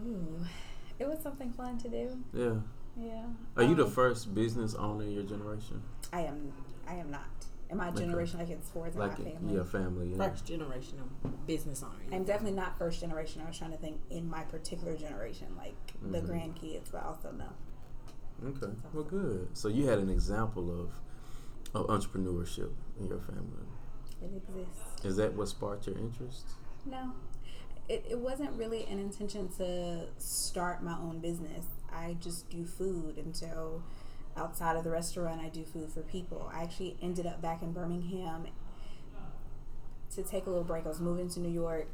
Ooh, 0.06 0.46
it 1.00 1.08
was 1.08 1.20
something 1.24 1.52
fun 1.52 1.78
to 1.80 1.90
do. 1.90 2.18
Yeah. 2.34 2.56
Yeah. 2.98 3.26
Are 3.58 3.64
you 3.64 3.76
the 3.76 3.86
Um, 3.86 3.92
first 3.92 4.34
business 4.36 4.76
owner 4.76 5.04
in 5.04 5.12
your 5.12 5.24
generation? 5.24 5.82
I 6.14 6.22
am. 6.22 6.52
I 6.88 6.96
am 6.96 7.10
not. 7.12 7.26
in 7.72 7.78
my 7.78 7.90
Okay. 7.90 8.02
generation, 8.06 8.38
like 8.40 8.50
it's 8.52 8.70
towards 8.70 8.96
Like 8.96 9.18
my 9.18 9.26
family. 9.32 9.56
yeah, 9.56 9.64
family. 9.64 10.10
Yeah. 10.12 10.18
First 10.30 10.46
generation 10.46 11.00
of 11.00 11.48
business 11.48 11.82
owner. 11.82 11.96
I'm 12.16 12.24
definitely 12.24 12.56
not 12.56 12.78
first 12.78 13.00
generation. 13.02 13.42
I 13.44 13.48
was 13.48 13.58
trying 13.58 13.72
to 13.72 13.78
think 13.78 14.00
in 14.12 14.30
my 14.30 14.44
particular 14.44 14.96
generation, 14.96 15.48
like 15.58 15.74
the 16.12 16.22
Mhm. 16.22 16.28
grandkids, 16.30 16.92
but 16.92 17.04
also 17.04 17.32
no. 17.32 17.50
Okay. 18.50 18.72
Well, 18.94 19.04
good. 19.04 19.48
So 19.58 19.68
you 19.68 19.88
had 19.88 19.98
an 19.98 20.10
example 20.12 20.70
of 20.80 20.92
of 21.74 21.88
entrepreneurship 21.88 22.72
in 23.00 23.08
your 23.08 23.20
family. 23.20 23.66
It 24.26 24.38
exists. 24.38 25.06
Is 25.06 25.18
that 25.18 25.34
what 25.34 25.48
sparked 25.48 25.88
your 25.88 25.98
interest? 25.98 26.46
No, 26.86 27.12
it, 27.88 28.06
it 28.10 28.18
wasn't 28.18 28.52
really 28.54 28.86
an 28.86 29.00
intention 29.00 29.50
to 29.58 30.08
start 30.18 30.84
my 30.84 30.98
own 30.98 31.20
business. 31.20 31.66
I 31.92 32.18
just 32.20 32.50
do 32.50 32.66
food, 32.66 33.18
and 33.18 33.36
so 33.36 33.84
outside 34.36 34.76
of 34.76 34.84
the 34.84 34.90
restaurant, 34.90 35.42
I 35.42 35.50
do 35.50 35.64
food 35.64 35.90
for 35.92 36.02
people. 36.02 36.52
I 36.54 36.64
actually 36.64 36.98
ended 37.02 37.26
up 37.26 37.42
back 37.42 37.62
in 37.62 37.72
Birmingham 37.72 38.48
to 40.16 40.24
take 40.24 40.46
a 40.46 40.50
little 40.50 40.64
break. 40.64 40.86
I 40.86 40.90
was 40.90 41.00
moving 41.00 41.30
to 41.30 41.40
New 41.40 41.52
York. 41.52 41.88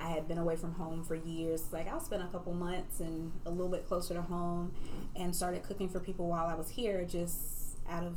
I 0.00 0.10
had 0.10 0.28
been 0.28 0.38
away 0.38 0.56
from 0.56 0.74
home 0.74 1.02
for 1.02 1.16
years. 1.16 1.72
Like 1.72 1.88
I'll 1.88 2.00
spend 2.00 2.22
a 2.22 2.28
couple 2.28 2.52
months 2.52 3.00
and 3.00 3.32
a 3.46 3.50
little 3.50 3.68
bit 3.68 3.86
closer 3.86 4.14
to 4.14 4.22
home, 4.22 4.72
and 5.16 5.34
started 5.34 5.62
cooking 5.62 5.88
for 5.88 6.00
people 6.00 6.28
while 6.28 6.46
I 6.46 6.54
was 6.54 6.70
here, 6.70 7.04
just 7.04 7.78
out 7.88 8.04
of 8.04 8.16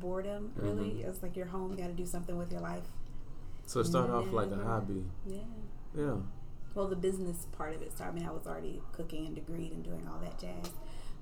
boredom. 0.00 0.52
Really, 0.56 0.90
mm-hmm. 0.90 1.08
it's 1.08 1.22
like 1.22 1.36
you're 1.36 1.46
home, 1.46 1.70
you 1.72 1.76
got 1.76 1.88
to 1.88 1.92
do 1.92 2.06
something 2.06 2.36
with 2.36 2.50
your 2.50 2.60
life. 2.60 2.84
So 3.72 3.80
it 3.80 3.86
started 3.86 4.12
off 4.12 4.30
like 4.32 4.50
a 4.50 4.56
hobby. 4.56 5.02
Yeah. 5.26 5.38
Yeah. 5.96 6.16
well 6.74 6.88
the 6.88 6.96
business 6.96 7.46
part 7.52 7.74
of 7.74 7.80
it 7.80 7.90
started. 7.92 8.12
I 8.12 8.18
mean, 8.18 8.28
I 8.28 8.30
was 8.30 8.46
already 8.46 8.82
cooking 8.92 9.26
and 9.26 9.34
degreed 9.34 9.72
and 9.72 9.82
doing 9.82 10.06
all 10.12 10.18
that 10.20 10.38
jazz. 10.38 10.72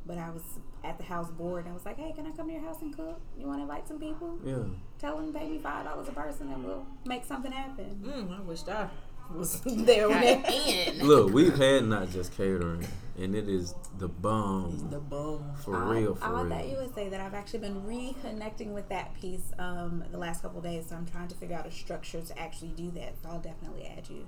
But 0.05 0.19
I 0.19 0.31
was 0.31 0.43
at 0.83 0.99
the 0.99 1.05
house 1.05 1.31
bored. 1.31 1.67
And 1.67 1.71
I 1.71 1.75
was 1.75 1.85
like, 1.85 1.97
"Hey, 1.97 2.13
can 2.13 2.27
I 2.27 2.31
come 2.33 2.49
to 2.49 2.53
your 2.53 2.63
house 2.63 2.83
and 2.83 2.97
cook? 2.97 3.21
You 3.39 3.47
want 3.47 3.59
to 3.59 3.63
invite 3.63 3.87
some 3.87 4.01
people? 4.01 4.37
Yeah. 4.45 4.65
Tell 4.99 5.17
them 5.17 5.33
pay 5.33 5.49
me 5.49 5.59
five 5.59 5.85
dollars 5.85 6.09
a 6.09 6.13
person, 6.13 6.51
and 6.51 6.65
we'll 6.65 6.85
make 7.05 7.25
something 7.25 7.53
happen." 7.53 8.01
Mm, 8.03 8.37
I 8.37 8.41
wish 8.41 8.67
I 8.67 8.89
was 9.35 9.61
there 9.65 10.09
when 10.09 10.21
that 10.21 10.51
And 10.51 11.03
Look, 11.03 11.33
we've 11.33 11.57
had 11.57 11.85
not 11.85 12.11
just 12.11 12.37
catering, 12.37 12.87
and 13.19 13.35
it 13.35 13.49
is 13.49 13.75
the 13.99 14.09
bomb 14.09 14.89
the 14.91 14.99
bum. 14.99 15.45
for 15.65 15.77
I- 15.77 15.99
real. 15.99 16.15
For 16.15 16.25
I 16.25 16.43
real. 16.43 16.49
thought 16.51 16.69
you 16.69 16.77
would 16.79 16.95
say 16.95 17.09
that 17.09 17.21
I've 17.21 17.35
actually 17.35 17.61
been 17.61 17.83
reconnecting 17.83 18.73
with 18.73 18.89
that 18.89 19.15
piece 19.21 19.53
um, 19.59 20.05
the 20.11 20.19
last 20.19 20.43
couple 20.43 20.59
of 20.59 20.65
days. 20.65 20.87
So 20.89 20.97
I'm 20.97 21.07
trying 21.07 21.29
to 21.29 21.35
figure 21.37 21.57
out 21.57 21.67
a 21.67 21.71
structure 21.71 22.21
to 22.21 22.39
actually 22.39 22.71
do 22.77 22.91
that. 22.93 23.15
So 23.23 23.29
I'll 23.31 23.41
definitely 23.41 23.87
add 23.87 24.09
you 24.09 24.27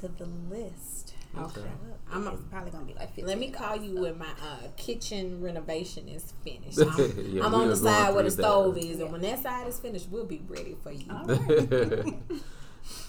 to 0.00 0.08
the 0.08 0.26
list. 0.50 1.14
Okay. 1.38 1.62
I'm 2.10 2.26
a- 2.26 2.36
probably 2.36 2.70
gonna 2.70 2.84
be 2.84 2.92
like. 2.94 3.10
Let 3.16 3.38
me 3.38 3.50
call 3.50 3.76
you 3.76 4.02
when 4.02 4.18
my 4.18 4.26
uh, 4.26 4.68
kitchen 4.76 5.40
renovation 5.42 6.08
is 6.08 6.32
finished. 6.44 6.78
I'm, 6.80 7.16
we 7.32 7.40
I'm 7.40 7.54
on 7.54 7.68
the 7.68 7.76
side 7.76 8.14
where 8.14 8.24
the 8.24 8.30
stove 8.30 8.74
that. 8.74 8.84
is, 8.84 9.00
and 9.00 9.10
when 9.10 9.22
that 9.22 9.42
side 9.42 9.66
is 9.66 9.78
finished, 9.80 10.08
we'll 10.10 10.26
be 10.26 10.42
ready 10.48 10.76
for 10.82 10.92
you. 10.92 11.06
All 11.10 11.24
right. 11.24 12.14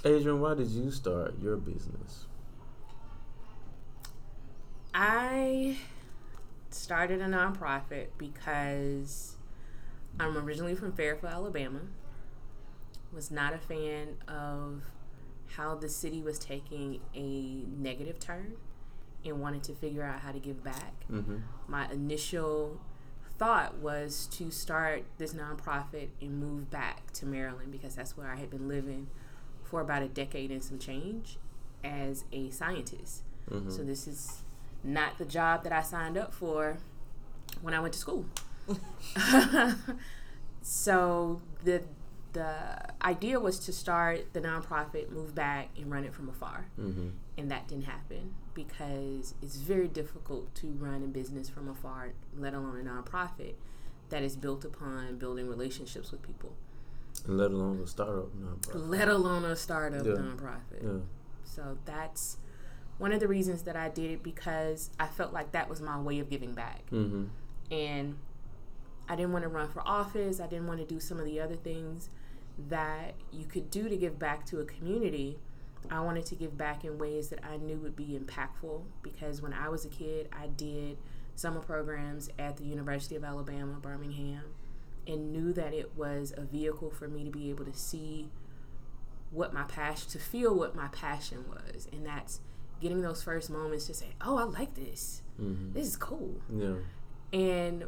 Adrian, 0.06 0.40
why 0.40 0.54
did 0.54 0.68
you 0.68 0.92
start 0.92 1.36
your 1.42 1.58
business? 1.58 2.26
I 4.94 5.78
started 6.70 7.22
a 7.22 7.26
nonprofit 7.26 8.08
because 8.18 9.36
I'm 10.20 10.38
originally 10.38 10.76
from 10.76 10.92
Fairfield, 10.92 11.34
Alabama. 11.34 11.82
Was 13.12 13.32
not 13.32 13.54
a 13.54 13.60
fan 13.60 14.16
of 14.28 14.84
how 15.56 15.76
the 15.76 15.90
city 15.90 16.22
was 16.22 16.40
taking 16.40 17.00
a 17.16 17.64
negative 17.80 18.20
turn 18.20 18.54
and 19.24 19.40
wanted 19.40 19.64
to 19.64 19.74
figure 19.74 20.04
out 20.04 20.22
how 20.22 20.32
to 20.32 20.40
give 20.40 20.64
back. 20.64 20.94
Mm-hmm. 21.12 21.38
My 21.68 21.90
initial 21.92 22.82
thought 23.38 23.78
was 23.78 24.28
to 24.32 24.52
start 24.52 25.04
this 25.18 25.34
nonprofit 25.34 26.10
and 26.22 26.40
move 26.40 26.70
back 26.70 27.12
to 27.14 27.26
Maryland 27.26 27.72
because 27.72 27.96
that's 27.96 28.18
where 28.18 28.28
I 28.28 28.36
had 28.36 28.50
been 28.50 28.68
living 28.68 29.08
for 29.74 29.82
about 29.82 30.04
a 30.04 30.08
decade 30.08 30.52
and 30.52 30.64
some 30.64 30.78
change 30.78 31.40
as 31.84 32.26
a 32.32 32.52
scientist. 32.52 33.24
Mm-hmm. 33.50 33.72
So 33.72 33.82
this 33.82 34.08
is 34.08 34.44
not 34.84 35.18
the 35.18 35.26
job 35.26 35.64
that 35.64 35.74
I 35.74 35.82
signed 35.82 36.16
up 36.16 36.32
for 36.32 36.78
when 37.64 37.74
I 37.74 37.80
went 37.80 37.96
to 37.96 38.00
school. 38.00 38.28
so 40.62 41.42
the 41.64 41.82
the 42.34 42.54
idea 43.02 43.40
was 43.40 43.58
to 43.62 43.74
start 43.74 44.34
the 44.34 44.42
nonprofit, 44.42 45.10
move 45.10 45.34
back, 45.34 45.70
and 45.76 45.92
run 45.92 46.04
it 46.04 46.14
from 46.14 46.30
afar. 46.30 46.68
Mm-hmm. 46.80 47.10
And 47.40 47.50
that 47.50 47.68
didn't 47.68 47.86
happen 47.86 48.36
because 48.54 49.34
it's 49.42 49.56
very 49.56 49.88
difficult 49.88 50.54
to 50.56 50.68
run 50.68 51.02
a 51.04 51.08
business 51.08 51.50
from 51.50 51.68
afar, 51.68 52.14
let 52.38 52.54
alone 52.54 52.80
a 52.80 52.88
nonprofit 52.88 53.56
that 54.10 54.22
is 54.22 54.36
built 54.36 54.66
upon 54.66 55.18
building 55.18 55.48
relationships 55.48 56.12
with 56.12 56.22
people, 56.22 56.54
And 57.26 57.38
let 57.38 57.52
alone 57.52 57.80
a 57.82 57.88
startup 57.88 58.36
nonprofit. 58.36 58.90
let 58.90 59.08
alone 59.08 59.46
a 59.46 59.56
startup 59.56 60.06
Yeah. 60.06 60.14
nonprofit. 60.14 60.84
Yeah. 60.84 61.00
So 61.44 61.78
that's 61.86 62.38
one 62.98 63.12
of 63.12 63.20
the 63.20 63.28
reasons 63.28 63.64
that 63.64 63.76
I 63.76 63.90
did 63.90 64.12
it 64.12 64.24
because 64.24 64.90
I 65.00 65.08
felt 65.08 65.34
like 65.34 65.52
that 65.52 65.70
was 65.70 65.82
my 65.82 66.00
way 66.00 66.20
of 66.20 66.30
giving 66.30 66.54
back. 66.54 66.86
Mm-hmm. 66.92 67.26
And 67.74 68.18
I 69.10 69.16
didn't 69.16 69.34
want 69.34 69.44
to 69.44 69.50
run 69.50 69.70
for 69.70 69.82
office. 69.88 70.40
I 70.40 70.48
didn't 70.48 70.68
want 70.68 70.80
to 70.80 70.86
do 70.86 71.00
some 71.00 71.20
of 71.20 71.26
the 71.26 71.40
other 71.40 71.56
things 71.56 72.10
that 72.70 73.16
you 73.32 73.46
could 73.46 73.70
do 73.72 73.90
to 73.90 73.98
give 73.98 74.20
back 74.20 74.46
to 74.48 74.60
a 74.60 74.66
community. 74.66 75.40
I 75.90 76.00
wanted 76.00 76.26
to 76.28 76.36
give 76.36 76.58
back 76.58 76.86
in 76.86 76.98
ways 76.98 77.30
that 77.30 77.44
I 77.44 77.58
knew 77.58 77.78
would 77.78 77.96
be 77.96 78.18
impactful 78.20 78.84
because 79.02 79.42
when 79.42 79.54
I 79.54 79.70
was 79.70 79.86
a 79.86 79.90
kid, 79.90 80.30
I 80.32 80.48
did 80.48 80.98
summer 81.36 81.60
programs 81.60 82.30
at 82.40 82.58
the 82.58 82.64
University 82.64 83.16
of 83.16 83.24
Alabama, 83.24 83.80
Birmingham, 83.82 84.44
and 85.08 85.32
knew 85.32 85.54
that 85.54 85.74
it 85.74 85.96
was 85.96 86.34
a 86.36 86.42
vehicle 86.42 86.90
for 86.90 87.08
me 87.08 87.24
to 87.24 87.30
be 87.30 87.50
able 87.50 87.66
to 87.66 87.74
see 87.74 88.30
what 89.32 89.54
my 89.54 89.64
passion, 89.64 90.10
to 90.12 90.20
feel 90.20 90.56
what 90.56 90.76
my 90.76 90.88
passion 90.90 91.46
was. 91.50 91.88
And 91.92 92.06
that's 92.06 92.40
getting 92.80 93.02
those 93.02 93.24
first 93.24 93.50
moments 93.50 93.88
to 93.88 93.94
say, 93.94 94.10
oh, 94.22 94.38
I 94.38 94.44
like 94.44 94.76
this. 94.76 95.22
Mm-hmm. 95.42 95.74
This 95.74 95.88
is 95.88 95.98
cool. 95.98 96.42
Yeah. 96.54 96.76
And 97.32 97.86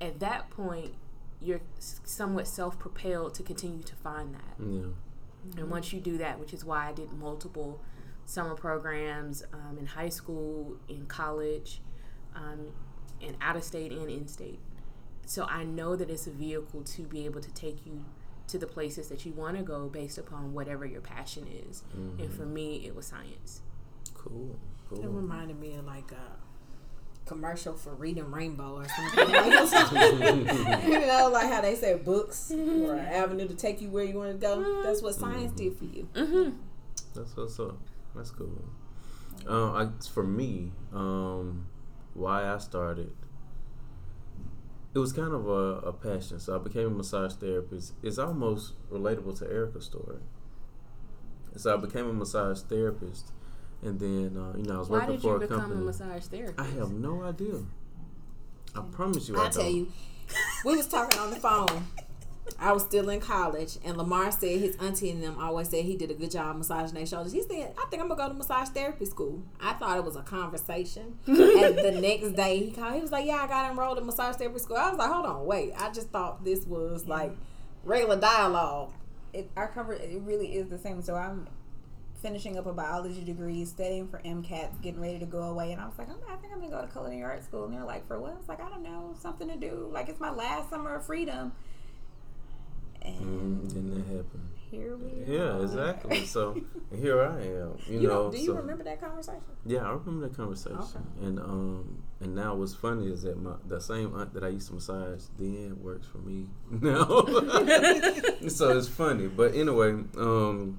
at 0.00 0.20
that 0.20 0.50
point, 0.50 0.94
you're 1.40 1.60
somewhat 1.78 2.46
self 2.46 2.78
propelled 2.78 3.34
to 3.34 3.42
continue 3.42 3.82
to 3.82 3.94
find 3.96 4.34
that. 4.34 4.54
Yeah. 4.58 4.92
And 5.56 5.70
once 5.70 5.92
you 5.92 6.00
do 6.00 6.18
that, 6.18 6.38
which 6.38 6.52
is 6.52 6.64
why 6.64 6.88
I 6.88 6.92
did 6.92 7.12
multiple 7.12 7.80
summer 8.26 8.54
programs 8.54 9.42
um, 9.52 9.78
in 9.78 9.86
high 9.86 10.10
school, 10.10 10.76
in 10.88 11.06
college, 11.06 11.80
um, 12.34 12.72
and 13.20 13.36
out 13.40 13.56
of 13.56 13.64
state 13.64 13.90
and 13.90 14.08
in 14.10 14.28
state. 14.28 14.60
So 15.30 15.46
I 15.48 15.62
know 15.62 15.94
that 15.94 16.10
it's 16.10 16.26
a 16.26 16.32
vehicle 16.32 16.82
to 16.82 17.02
be 17.02 17.24
able 17.24 17.40
to 17.40 17.52
take 17.52 17.86
you 17.86 18.04
to 18.48 18.58
the 18.58 18.66
places 18.66 19.10
that 19.10 19.24
you 19.24 19.30
want 19.30 19.56
to 19.56 19.62
go 19.62 19.86
based 19.86 20.18
upon 20.18 20.54
whatever 20.54 20.84
your 20.84 21.00
passion 21.00 21.46
is. 21.68 21.84
And 22.18 22.32
for 22.32 22.44
me, 22.44 22.84
it 22.84 22.96
was 22.96 23.06
science. 23.06 23.60
Cool. 24.12 24.58
It 24.90 25.06
reminded 25.06 25.60
me 25.60 25.76
of 25.76 25.86
like 25.86 26.10
a 26.10 27.28
commercial 27.28 27.74
for 27.74 27.94
Reading 27.94 28.28
Rainbow 28.32 28.74
or 28.74 28.88
something. 28.88 29.28
you 30.90 30.98
know, 30.98 31.30
like 31.32 31.48
how 31.48 31.60
they 31.60 31.76
say 31.76 31.94
books 31.94 32.50
or 32.50 32.94
an 32.94 33.06
avenue 33.06 33.46
to 33.46 33.54
take 33.54 33.80
you 33.80 33.88
where 33.88 34.02
you 34.02 34.18
want 34.18 34.32
to 34.32 34.36
go. 34.36 34.82
That's 34.82 35.00
what 35.00 35.14
science 35.14 35.52
did 35.52 35.76
for 35.76 35.84
you. 35.84 36.08
Mm-hmm. 36.12 36.56
That's 37.14 37.36
what's 37.36 37.60
up. 37.60 37.78
That's 38.16 38.32
cool. 38.32 38.64
Um, 39.46 39.76
I, 39.76 40.08
for 40.08 40.24
me, 40.24 40.72
um, 40.92 41.68
why 42.14 42.52
I 42.52 42.58
started, 42.58 43.12
it 44.94 44.98
was 44.98 45.12
kind 45.12 45.32
of 45.32 45.46
a, 45.48 45.88
a 45.88 45.92
passion. 45.92 46.40
So 46.40 46.54
I 46.54 46.58
became 46.58 46.86
a 46.86 46.90
massage 46.90 47.34
therapist. 47.34 47.94
It's 48.02 48.18
almost 48.18 48.74
relatable 48.90 49.38
to 49.38 49.46
Erica's 49.46 49.84
story. 49.86 50.18
So 51.56 51.74
I 51.74 51.76
became 51.76 52.06
a 52.08 52.12
massage 52.12 52.60
therapist, 52.60 53.32
and 53.82 53.98
then 53.98 54.36
uh, 54.36 54.56
you 54.56 54.64
know 54.64 54.76
I 54.76 54.78
was 54.78 54.88
Why 54.88 54.98
working 55.00 55.12
did 55.14 55.22
for 55.22 55.28
you 55.30 55.36
a 55.36 55.40
become 55.40 55.60
company. 55.60 55.80
a 55.80 55.84
massage 55.84 56.24
therapist? 56.24 56.60
I 56.60 56.66
have 56.78 56.92
no 56.92 57.22
idea. 57.24 57.54
I 58.74 58.80
promise 58.92 59.28
you, 59.28 59.36
I, 59.36 59.46
I 59.46 59.48
tell 59.48 59.62
don't. 59.64 59.74
you, 59.74 59.92
we 60.64 60.76
was 60.76 60.86
talking 60.86 61.18
on 61.18 61.30
the 61.30 61.36
phone. 61.36 61.86
I 62.60 62.72
was 62.72 62.82
still 62.82 63.08
in 63.08 63.20
college, 63.20 63.78
and 63.84 63.96
Lamar 63.96 64.30
said 64.30 64.60
his 64.60 64.76
auntie 64.76 65.10
and 65.10 65.22
them 65.22 65.36
always 65.40 65.70
said 65.70 65.84
he 65.84 65.96
did 65.96 66.10
a 66.10 66.14
good 66.14 66.30
job 66.30 66.56
massaging 66.56 66.94
their 66.94 67.06
shoulders. 67.06 67.32
He 67.32 67.42
said, 67.42 67.74
"I 67.78 67.86
think 67.86 68.02
I'm 68.02 68.08
gonna 68.08 68.22
go 68.22 68.28
to 68.28 68.34
massage 68.34 68.68
therapy 68.68 69.06
school." 69.06 69.42
I 69.60 69.72
thought 69.72 69.96
it 69.96 70.04
was 70.04 70.16
a 70.16 70.22
conversation, 70.22 71.18
and 71.26 71.36
the 71.78 71.98
next 72.00 72.32
day 72.36 72.58
he 72.58 72.70
called. 72.70 72.94
He 72.94 73.00
was 73.00 73.12
like, 73.12 73.24
"Yeah, 73.26 73.42
I 73.42 73.46
got 73.46 73.70
enrolled 73.70 73.98
in 73.98 74.06
massage 74.06 74.36
therapy 74.36 74.58
school." 74.58 74.76
I 74.76 74.90
was 74.90 74.98
like, 74.98 75.10
"Hold 75.10 75.26
on, 75.26 75.46
wait." 75.46 75.72
I 75.78 75.90
just 75.90 76.10
thought 76.10 76.44
this 76.44 76.66
was 76.66 77.06
like 77.06 77.32
regular 77.84 78.20
dialogue. 78.20 78.92
it, 79.32 79.48
our 79.56 79.68
cover 79.68 79.92
it 79.94 80.20
really 80.22 80.54
is 80.54 80.68
the 80.68 80.78
same. 80.78 81.00
So 81.02 81.14
I'm 81.14 81.48
finishing 82.20 82.58
up 82.58 82.66
a 82.66 82.72
biology 82.72 83.22
degree, 83.24 83.64
studying 83.64 84.06
for 84.06 84.18
MCAT, 84.18 84.82
getting 84.82 85.00
ready 85.00 85.18
to 85.18 85.24
go 85.26 85.42
away, 85.44 85.72
and 85.72 85.80
I 85.80 85.86
was 85.86 85.96
like, 85.98 86.08
I 86.10 86.36
think 86.36 86.52
I'm 86.52 86.60
gonna 86.60 86.70
go 86.70 86.82
to 86.82 86.92
culinary 86.92 87.22
art 87.24 87.44
school. 87.44 87.64
And 87.64 87.72
they're 87.72 87.84
like, 87.84 88.06
for 88.06 88.20
what? 88.20 88.32
I 88.32 88.36
was 88.36 88.48
like, 88.48 88.60
I 88.60 88.68
don't 88.68 88.82
know, 88.82 89.14
something 89.18 89.48
to 89.48 89.56
do. 89.56 89.88
Like 89.90 90.08
it's 90.10 90.20
my 90.20 90.30
last 90.30 90.68
summer 90.68 90.94
of 90.96 91.06
freedom. 91.06 91.52
And 93.02 93.20
Mm, 93.20 93.72
then 93.72 93.90
that 93.94 94.06
happened. 94.16 94.48
here 94.70 94.96
we 94.96 95.24
Yeah, 95.26 95.56
are. 95.56 95.62
exactly. 95.62 96.24
So 96.36 96.54
here 96.94 97.22
I 97.22 97.38
am. 97.40 97.78
You, 97.88 98.00
You 98.00 98.08
know. 98.08 98.24
know, 98.26 98.30
do 98.30 98.38
you 98.38 98.46
so- 98.46 98.54
remember 98.54 98.84
that 98.84 99.00
conversation? 99.00 99.42
Yeah, 99.64 99.84
I 99.88 99.90
remember 99.92 100.28
that 100.28 100.36
conversation, 100.36 100.78
Okay. 100.78 101.26
and 101.26 101.38
um, 101.38 102.02
and 102.20 102.34
now 102.34 102.54
what's 102.54 102.74
funny 102.74 103.06
is 103.10 103.22
that 103.22 103.40
my 103.40 103.54
the 103.66 103.80
same 103.80 104.14
aunt 104.14 104.32
that 104.34 104.44
I 104.44 104.48
used 104.48 104.68
to 104.68 104.74
massage 104.74 105.22
then 105.38 105.76
works 105.82 106.06
for 106.06 106.18
me 106.18 106.48
now. 106.70 107.06
so 108.48 108.76
it's 108.76 108.88
funny, 108.88 109.26
but 109.28 109.54
anyway, 109.54 109.90
um, 110.18 110.78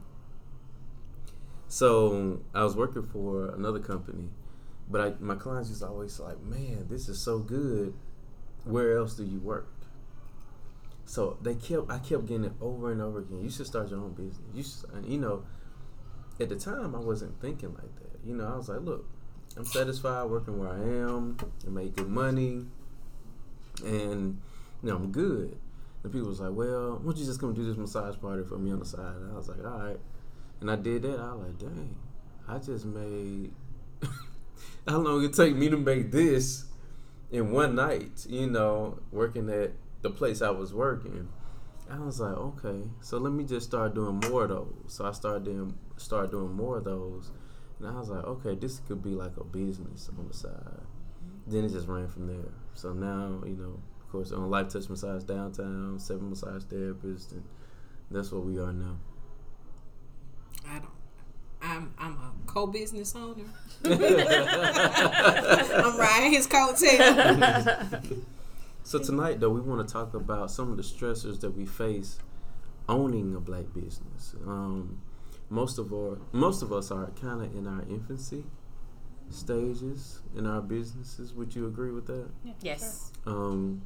so 1.67 2.41
I 2.53 2.63
was 2.63 2.75
working 2.75 3.03
for 3.03 3.49
another 3.55 3.79
company, 3.79 4.29
but 4.89 5.01
I, 5.01 5.13
my 5.19 5.35
clients 5.35 5.69
just 5.69 5.83
always 5.83 6.19
like, 6.19 6.41
"Man, 6.43 6.87
this 6.89 7.07
is 7.09 7.19
so 7.19 7.39
good. 7.39 7.93
Where 8.65 8.97
else 8.97 9.15
do 9.15 9.23
you 9.23 9.39
work?" 9.39 9.67
So 11.11 11.35
they 11.41 11.55
kept, 11.55 11.91
I 11.91 11.97
kept 11.97 12.25
getting 12.25 12.45
it 12.45 12.53
over 12.61 12.89
and 12.89 13.01
over 13.01 13.19
again. 13.19 13.41
You 13.43 13.49
should 13.49 13.67
start 13.67 13.89
your 13.89 13.99
own 13.99 14.13
business. 14.13 14.39
You 14.55 14.63
should, 14.63 14.95
and 14.95 15.05
you 15.05 15.17
know, 15.17 15.43
at 16.39 16.47
the 16.47 16.55
time 16.55 16.95
I 16.95 16.99
wasn't 16.99 17.41
thinking 17.41 17.73
like 17.73 17.93
that. 17.97 18.25
You 18.25 18.33
know, 18.33 18.47
I 18.47 18.55
was 18.55 18.69
like, 18.69 18.79
look, 18.79 19.05
I'm 19.57 19.65
satisfied 19.65 20.29
working 20.29 20.57
where 20.57 20.69
I 20.69 20.79
am. 20.79 21.35
I 21.67 21.69
make 21.69 21.97
good 21.97 22.07
money, 22.07 22.65
and 23.83 24.39
you 24.81 24.89
know 24.89 24.95
I'm 24.95 25.11
good. 25.11 25.57
And 26.01 26.13
people 26.13 26.29
was 26.29 26.39
like, 26.39 26.53
"Well, 26.53 26.99
why 26.99 27.03
don't 27.03 27.17
you 27.17 27.25
just 27.25 27.41
come 27.41 27.53
do 27.53 27.65
this 27.65 27.75
massage 27.75 28.17
party 28.17 28.43
for 28.45 28.57
me 28.57 28.71
on 28.71 28.79
the 28.79 28.85
side?" 28.85 29.17
And 29.17 29.33
I 29.33 29.35
was 29.35 29.49
like, 29.49 29.65
"All 29.65 29.79
right," 29.79 29.99
and 30.61 30.71
I 30.71 30.77
did 30.77 31.01
that. 31.01 31.19
I 31.19 31.33
was 31.33 31.45
like, 31.45 31.57
"Dang, 31.57 31.95
I 32.47 32.57
just 32.59 32.85
made 32.85 33.51
how 34.87 34.99
long 34.99 35.25
it 35.25 35.33
take 35.33 35.57
me 35.57 35.67
to 35.67 35.75
make 35.75 36.09
this 36.09 36.67
in 37.31 37.51
one 37.51 37.75
night?" 37.75 38.25
You 38.29 38.47
know, 38.47 38.99
working 39.11 39.49
at 39.49 39.71
the 40.01 40.09
place 40.09 40.41
I 40.41 40.49
was 40.49 40.73
working. 40.73 41.29
I 41.89 41.99
was 41.99 42.19
like, 42.19 42.37
okay, 42.37 42.83
so 43.01 43.17
let 43.17 43.33
me 43.33 43.43
just 43.43 43.67
start 43.67 43.95
doing 43.95 44.21
more 44.29 44.43
of 44.43 44.49
those. 44.49 44.73
So 44.87 45.05
I 45.05 45.11
started 45.11 45.43
doing 45.43 45.73
start 45.97 46.31
doing 46.31 46.53
more 46.53 46.77
of 46.77 46.85
those 46.85 47.31
and 47.81 47.89
I 47.89 47.99
was 47.99 48.09
like, 48.09 48.23
okay, 48.23 48.55
this 48.55 48.79
could 48.87 49.03
be 49.03 49.11
like 49.11 49.35
a 49.37 49.43
business 49.43 50.09
on 50.17 50.27
the 50.27 50.33
side. 50.33 50.51
Then 51.47 51.65
it 51.65 51.69
just 51.69 51.87
ran 51.87 52.07
from 52.07 52.27
there. 52.27 52.51
So 52.75 52.93
now, 52.93 53.41
you 53.43 53.55
know, 53.55 53.79
of 53.99 54.11
course, 54.11 54.31
on 54.31 54.49
Life 54.49 54.69
Touch 54.69 54.87
Massage 54.87 55.23
downtown, 55.23 55.97
seven 55.97 56.29
massage 56.29 56.63
therapists, 56.63 57.31
and 57.31 57.43
that's 58.11 58.31
what 58.31 58.45
we 58.45 58.59
are 58.59 58.71
now. 58.71 58.97
I 60.67 60.79
don't. 60.79 60.89
I'm 61.63 61.93
I'm 61.97 62.13
a 62.13 62.31
co-business 62.45 63.15
owner. 63.15 63.45
I'm 63.85 63.99
riding 65.97 66.31
his 66.31 66.47
coattail. 66.47 68.21
so 68.91 68.99
tonight, 68.99 69.39
though, 69.39 69.49
we 69.49 69.61
want 69.61 69.87
to 69.87 69.93
talk 69.93 70.13
about 70.13 70.51
some 70.51 70.69
of 70.69 70.75
the 70.75 70.83
stressors 70.83 71.39
that 71.39 71.51
we 71.51 71.65
face 71.65 72.19
owning 72.89 73.33
a 73.33 73.39
black 73.39 73.73
business. 73.73 74.35
Um, 74.45 75.01
most 75.49 75.79
of 75.79 75.93
our 75.93 76.17
most 76.33 76.61
of 76.61 76.73
us 76.73 76.91
are 76.91 77.09
kind 77.11 77.41
of 77.41 77.55
in 77.55 77.67
our 77.67 77.83
infancy 77.89 78.43
stages 79.29 80.19
in 80.35 80.45
our 80.45 80.59
businesses. 80.59 81.33
Would 81.33 81.55
you 81.55 81.67
agree 81.67 81.91
with 81.91 82.05
that? 82.07 82.27
Yeah, 82.43 82.51
yes. 82.59 83.13
Um, 83.25 83.81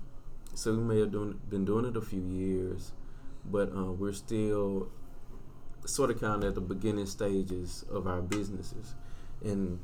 so 0.56 0.74
we 0.74 0.82
may 0.82 1.00
have 1.02 1.12
doing, 1.12 1.40
been 1.52 1.66
doing 1.66 1.86
it 1.86 1.96
a 1.96 2.02
few 2.02 2.24
years, 2.24 2.92
but 3.46 3.72
uh, 3.78 3.92
we're 3.92 4.12
still 4.12 4.90
sort 5.86 6.10
of 6.10 6.20
kind 6.20 6.44
of 6.44 6.50
at 6.50 6.56
the 6.56 6.62
beginning 6.62 7.06
stages 7.06 7.86
of 7.92 8.08
our 8.08 8.24
businesses, 8.24 8.96
and 9.44 9.78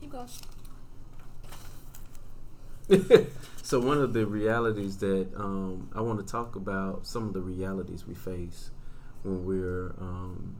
keep 0.00 0.12
going. 0.12 0.28
so 3.62 3.78
one 3.80 3.98
of 3.98 4.12
the 4.12 4.26
realities 4.26 4.96
that 4.98 5.28
um, 5.36 5.90
I 5.94 6.00
want 6.00 6.18
to 6.18 6.30
talk 6.30 6.56
about, 6.56 7.06
some 7.06 7.28
of 7.28 7.34
the 7.34 7.40
realities 7.40 8.06
we 8.06 8.14
face 8.14 8.70
when 9.22 9.44
we're 9.44 9.94
um, 10.00 10.56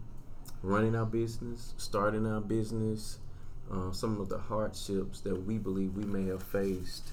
running 0.62 0.94
our 0.94 1.06
business, 1.06 1.75
starting 1.76 2.26
our 2.26 2.40
business, 2.40 3.18
uh, 3.72 3.90
some 3.90 4.20
of 4.20 4.28
the 4.28 4.38
hardships 4.38 5.20
that 5.22 5.44
we 5.44 5.58
believe 5.58 5.94
we 5.94 6.04
may 6.04 6.26
have 6.26 6.42
faced. 6.42 7.10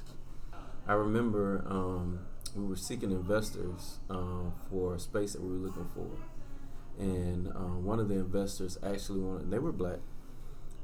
I 0.88 0.94
remember 0.94 1.64
um, 1.68 2.20
we 2.56 2.66
were 2.66 2.76
seeking 2.76 3.12
investors 3.12 4.00
uh, 4.10 4.52
for 4.70 4.96
a 4.96 5.00
space 5.00 5.34
that 5.34 5.42
we 5.42 5.50
were 5.50 5.68
looking 5.68 5.90
for. 5.96 6.10
And 7.00 7.48
uh, 7.48 7.80
one 7.80 8.00
of 8.00 8.08
the 8.08 8.16
investors 8.16 8.78
actually 8.84 9.22
wanted, 9.22 9.50
they 9.50 9.60
were 9.60 9.72
black, 9.72 10.00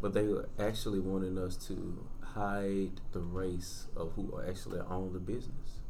but 0.02 0.14
they 0.14 0.28
actually 0.60 1.00
wanted 1.00 1.38
us 1.38 1.56
to 1.68 2.04
hide 2.34 3.02
the 3.12 3.20
race 3.20 3.88
of 3.96 4.12
who 4.16 4.42
actually 4.48 4.80
own 4.90 5.14
the 5.14 5.20
business 5.20 5.82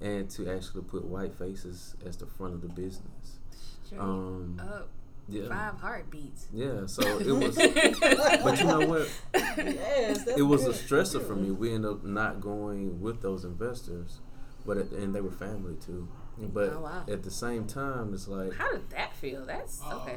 and 0.00 0.30
to 0.30 0.50
actually 0.50 0.82
put 0.82 1.04
white 1.04 1.34
faces 1.34 1.94
as 2.06 2.16
the 2.16 2.26
front 2.26 2.54
of 2.54 2.62
the 2.62 2.68
business. 2.68 3.38
Straight 3.84 4.00
um, 4.00 4.60
up. 4.60 4.88
Yeah. 5.28 5.48
Five 5.48 5.74
heartbeats. 5.78 6.48
Yeah, 6.52 6.86
so 6.86 7.02
it 7.20 7.30
was, 7.30 7.54
but 8.42 8.58
you 8.58 8.64
know 8.64 8.80
what? 8.80 9.08
Yes, 9.32 10.26
it 10.26 10.42
was 10.42 10.64
good. 10.64 10.74
a 10.74 10.78
stressor 10.78 11.24
for 11.24 11.36
me. 11.36 11.52
We 11.52 11.72
ended 11.72 11.90
up 11.90 12.04
not 12.04 12.40
going 12.40 13.00
with 13.00 13.22
those 13.22 13.44
investors, 13.44 14.18
but 14.66 14.76
at, 14.78 14.90
and 14.90 15.14
they 15.14 15.20
were 15.20 15.30
family 15.30 15.76
too. 15.76 16.08
But 16.36 16.72
oh, 16.72 16.80
wow. 16.80 17.04
at 17.06 17.22
the 17.22 17.30
same 17.30 17.66
time, 17.66 18.12
it's 18.12 18.26
like 18.26 18.54
how 18.54 18.72
did 18.72 18.90
that 18.90 19.14
feel? 19.16 19.44
That's 19.44 19.80
uh, 19.84 19.98
okay. 19.98 20.16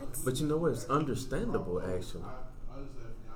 That's, 0.00 0.20
but 0.20 0.38
you 0.40 0.46
know 0.46 0.58
what? 0.58 0.72
It's 0.72 0.84
understandable 0.86 1.80
actually. 1.80 2.24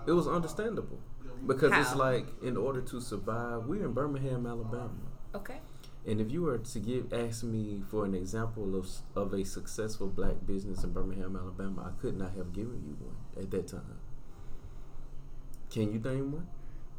It 0.07 0.13
was 0.13 0.29
understandable 0.29 1.01
because 1.47 1.73
how? 1.73 1.81
it's 1.81 1.95
like 1.95 2.27
in 2.43 2.57
order 2.57 2.81
to 2.81 3.01
survive, 3.01 3.67
we're 3.67 3.85
in 3.85 3.93
Birmingham, 3.93 4.47
Alabama. 4.47 4.91
Okay. 5.35 5.59
And 6.07 6.21
if 6.21 6.31
you 6.31 6.43
were 6.43 6.59
to 6.59 6.79
give 6.79 7.13
ask 7.13 7.45
me 7.45 7.83
for 7.91 8.05
an 8.05 8.15
example 8.15 8.75
of 8.77 8.89
of 9.15 9.35
a 9.35 9.45
successful 9.45 10.09
black 10.09 10.47
business 10.47 10.85
in 10.85 10.93
Birmingham, 10.93 11.37
Alabama, 11.37 11.93
I 11.93 12.01
could 12.01 12.17
not 12.17 12.35
have 12.37 12.53
given 12.53 12.83
you 12.87 12.97
one 13.01 13.17
at 13.43 13.51
that 13.51 13.69
time. 13.69 13.99
Can 15.71 15.93
you 15.93 15.99
name 15.99 16.33
one? 16.33 16.47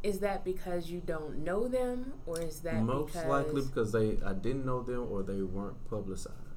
Is 0.04 0.20
that 0.20 0.46
because 0.46 0.90
you 0.90 1.02
don't 1.02 1.40
know 1.40 1.68
them, 1.68 2.14
or 2.26 2.40
is 2.40 2.62
that 2.62 2.82
most 2.84 3.14
because 3.14 3.28
likely 3.28 3.62
because 3.64 3.92
they 3.92 4.18
I 4.26 4.34
didn't 4.34 4.66
know 4.66 4.82
them 4.84 5.08
or 5.10 5.24
they 5.24 5.42
weren't 5.42 5.90
publicized? 5.90 6.49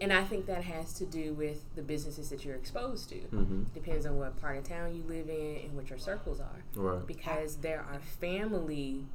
And 0.00 0.12
I 0.12 0.24
think 0.24 0.46
that 0.46 0.64
has 0.64 0.92
to 0.94 1.04
do 1.04 1.32
with 1.34 1.64
the 1.74 1.82
businesses 1.82 2.30
that 2.30 2.44
you're 2.44 2.54
exposed 2.54 3.08
to. 3.08 3.16
Mm-hmm. 3.16 3.62
Depends 3.74 4.06
on 4.06 4.18
what 4.18 4.40
part 4.40 4.58
of 4.58 4.64
town 4.64 4.94
you 4.94 5.02
live 5.06 5.28
in 5.28 5.62
and 5.64 5.74
what 5.74 5.90
your 5.90 5.98
circles 5.98 6.40
are. 6.40 6.62
Right. 6.74 7.06
Because 7.06 7.56
there 7.56 7.80
are 7.80 7.98
family 7.98 9.06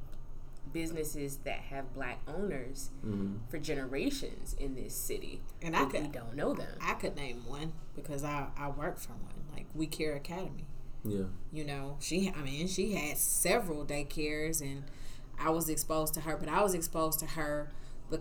businesses 0.72 1.38
that 1.44 1.58
have 1.58 1.94
black 1.94 2.20
owners 2.26 2.90
mm-hmm. 3.04 3.36
for 3.48 3.58
generations 3.58 4.54
in 4.58 4.74
this 4.74 4.94
city, 4.94 5.40
and 5.62 5.76
I 5.76 5.84
could, 5.86 6.02
we 6.02 6.08
don't 6.08 6.34
know 6.34 6.54
them. 6.54 6.76
I 6.80 6.94
could 6.94 7.16
name 7.16 7.44
one 7.46 7.72
because 7.94 8.24
I 8.24 8.48
I 8.56 8.68
work 8.68 8.98
for 8.98 9.12
one, 9.12 9.44
like 9.54 9.66
We 9.74 9.86
Care 9.86 10.14
Academy. 10.14 10.66
Yeah, 11.04 11.24
you 11.52 11.64
know 11.64 11.96
she. 12.00 12.32
I 12.36 12.42
mean, 12.42 12.66
she 12.66 12.92
had 12.94 13.18
several 13.18 13.84
daycares, 13.84 14.60
and 14.60 14.84
I 15.38 15.50
was 15.50 15.68
exposed 15.68 16.14
to 16.14 16.20
her, 16.20 16.36
but 16.36 16.48
I 16.48 16.62
was 16.62 16.74
exposed 16.74 17.20
to 17.20 17.26
her 17.26 17.70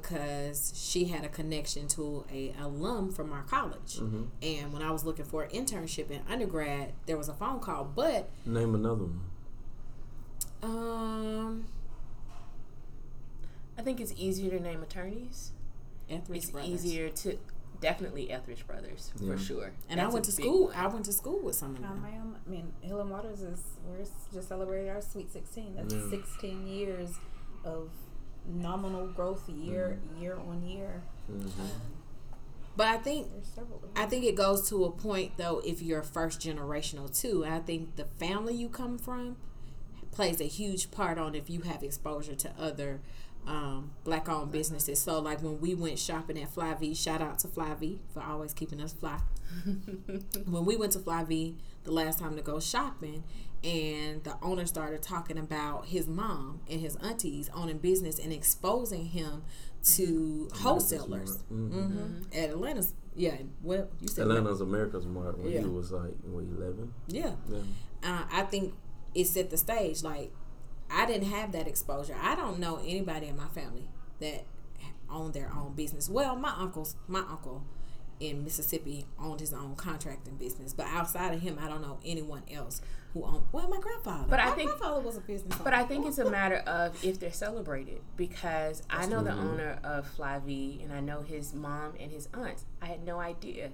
because 0.01 0.73
she 0.75 1.05
had 1.05 1.23
a 1.23 1.29
connection 1.29 1.87
to 1.89 2.25
a 2.31 2.53
alum 2.59 3.11
from 3.11 3.31
our 3.31 3.43
college. 3.43 3.97
Mm-hmm. 3.97 4.23
And 4.41 4.73
when 4.73 4.81
I 4.81 4.91
was 4.91 5.03
looking 5.03 5.25
for 5.25 5.43
an 5.43 5.49
internship 5.51 6.09
in 6.09 6.21
undergrad, 6.29 6.93
there 7.05 7.17
was 7.17 7.29
a 7.29 7.33
phone 7.33 7.59
call. 7.59 7.83
But 7.83 8.29
name 8.45 8.75
another 8.75 9.03
one. 9.03 9.21
Um, 10.63 11.65
I 13.77 13.81
think 13.81 13.99
it's 13.99 14.13
easier 14.17 14.49
to 14.51 14.59
name 14.59 14.81
attorneys. 14.81 15.51
Etheridge 16.09 16.43
it's 16.43 16.51
brothers. 16.51 16.69
easier 16.69 17.09
to 17.09 17.37
definitely 17.79 18.31
Etheridge 18.31 18.65
brothers 18.65 19.11
yeah. 19.19 19.33
for 19.33 19.37
sure. 19.37 19.71
And 19.89 19.99
That's 19.99 20.09
I 20.09 20.13
went 20.13 20.25
to 20.25 20.31
school. 20.31 20.65
One. 20.65 20.75
I 20.75 20.87
went 20.87 21.05
to 21.05 21.13
school 21.13 21.39
with 21.41 21.55
some 21.55 21.75
of 21.75 21.81
them. 21.81 22.05
I 22.05 22.49
mean, 22.49 22.73
Hill 22.81 23.01
and 23.01 23.09
Waters 23.09 23.41
is 23.41 23.61
we're 23.85 24.05
just 24.33 24.47
celebrating 24.47 24.89
our 24.89 25.01
sweet 25.01 25.31
sixteen. 25.31 25.75
That's 25.75 25.93
yeah. 25.93 26.09
sixteen 26.09 26.65
years 26.67 27.09
of 27.63 27.89
nominal 28.47 29.07
growth 29.07 29.47
year 29.49 29.97
mm-hmm. 29.99 30.21
year 30.21 30.37
on 30.37 30.63
year. 30.63 31.01
Mm-hmm. 31.31 31.65
But 32.75 32.87
I 32.87 32.97
think 32.97 33.27
I 33.95 34.05
think 34.05 34.25
it 34.25 34.35
goes 34.35 34.67
to 34.69 34.85
a 34.85 34.91
point 34.91 35.37
though 35.37 35.61
if 35.65 35.81
you're 35.81 36.01
first 36.01 36.41
generational 36.41 37.15
too. 37.19 37.45
I 37.45 37.59
think 37.59 37.95
the 37.95 38.05
family 38.05 38.55
you 38.55 38.69
come 38.69 38.97
from 38.97 39.37
plays 40.11 40.39
a 40.41 40.45
huge 40.45 40.91
part 40.91 41.17
on 41.17 41.35
if 41.35 41.49
you 41.49 41.61
have 41.61 41.83
exposure 41.83 42.35
to 42.35 42.51
other 42.59 43.01
um, 43.45 43.91
black 44.03 44.29
owned 44.29 44.51
businesses. 44.51 44.99
So 44.99 45.19
like 45.19 45.43
when 45.43 45.59
we 45.59 45.75
went 45.75 45.99
shopping 45.99 46.41
at 46.41 46.49
Fly 46.49 46.73
V, 46.75 46.93
shout 46.93 47.21
out 47.21 47.39
to 47.39 47.47
Fly 47.47 47.73
V 47.75 47.99
for 48.13 48.21
always 48.21 48.53
keeping 48.53 48.81
us 48.81 48.93
fly. 48.93 49.19
when 50.45 50.65
we 50.65 50.75
went 50.75 50.93
to 50.93 50.99
Fly 50.99 51.23
V 51.23 51.55
the 51.83 51.91
last 51.91 52.19
time 52.19 52.35
to 52.35 52.41
go 52.41 52.59
shopping 52.59 53.23
and 53.63 54.23
the 54.23 54.35
owner 54.41 54.65
started 54.65 55.01
talking 55.01 55.37
about 55.37 55.85
his 55.87 56.07
mom 56.07 56.59
and 56.69 56.81
his 56.81 56.95
aunties 56.97 57.49
owning 57.53 57.77
business 57.77 58.19
and 58.19 58.33
exposing 58.33 59.05
him 59.05 59.43
to 59.83 60.49
wholesalers 60.55 61.37
mm-hmm. 61.51 61.79
Mm-hmm. 61.79 62.37
at 62.37 62.49
Atlanta's. 62.49 62.93
Yeah, 63.15 63.37
well, 63.61 63.89
you 64.01 64.07
said 64.07 64.23
Atlanta's 64.23 64.61
AmericasMart 64.61 65.37
when 65.37 65.51
yeah. 65.51 65.59
he 65.59 65.65
was 65.65 65.91
like 65.91 66.13
what 66.23 66.43
eleven. 66.43 66.93
Yeah, 67.07 67.33
yeah. 67.49 67.59
Uh, 68.03 68.23
I 68.31 68.41
think 68.43 68.73
it 69.13 69.25
set 69.27 69.49
the 69.49 69.57
stage. 69.57 70.03
Like 70.03 70.33
I 70.89 71.05
didn't 71.05 71.29
have 71.29 71.51
that 71.51 71.67
exposure. 71.67 72.15
I 72.19 72.35
don't 72.35 72.59
know 72.59 72.77
anybody 72.77 73.27
in 73.27 73.37
my 73.37 73.47
family 73.47 73.87
that 74.19 74.45
owned 75.09 75.33
their 75.33 75.51
own 75.53 75.73
business. 75.73 76.09
Well, 76.09 76.35
my 76.35 76.53
uncles, 76.57 76.95
my 77.07 77.19
uncle 77.19 77.63
in 78.23 78.43
Mississippi 78.43 79.05
owned 79.19 79.39
his 79.39 79.53
own 79.53 79.75
contracting 79.75 80.35
business. 80.35 80.73
But 80.73 80.87
outside 80.87 81.33
of 81.33 81.41
him, 81.41 81.57
I 81.61 81.67
don't 81.67 81.81
know 81.81 81.99
anyone 82.05 82.43
else 82.51 82.81
who 83.13 83.23
owned. 83.23 83.43
Well, 83.51 83.67
my 83.67 83.79
grandfather. 83.79 84.25
But 84.29 84.39
I 84.39 84.49
my 84.49 84.55
think- 84.55 84.69
grandfather 84.69 85.01
was 85.01 85.17
a 85.17 85.21
business. 85.21 85.53
Owner. 85.55 85.63
But 85.63 85.73
owner. 85.73 85.83
I 85.83 85.85
think 85.87 86.05
it's 86.07 86.17
a 86.17 86.29
matter 86.29 86.57
of 86.65 87.03
if 87.03 87.19
they're 87.19 87.31
celebrated 87.31 88.01
because 88.17 88.83
I 88.89 89.05
know 89.05 89.23
the 89.23 89.33
owner 89.33 89.79
of 89.83 90.07
Fly 90.07 90.39
V 90.39 90.79
and 90.83 90.93
I 90.93 90.99
know 90.99 91.21
his 91.21 91.53
mom 91.53 91.93
and 91.99 92.11
his 92.11 92.29
aunts. 92.33 92.65
I 92.81 92.85
had 92.87 93.05
no 93.05 93.19
idea 93.19 93.71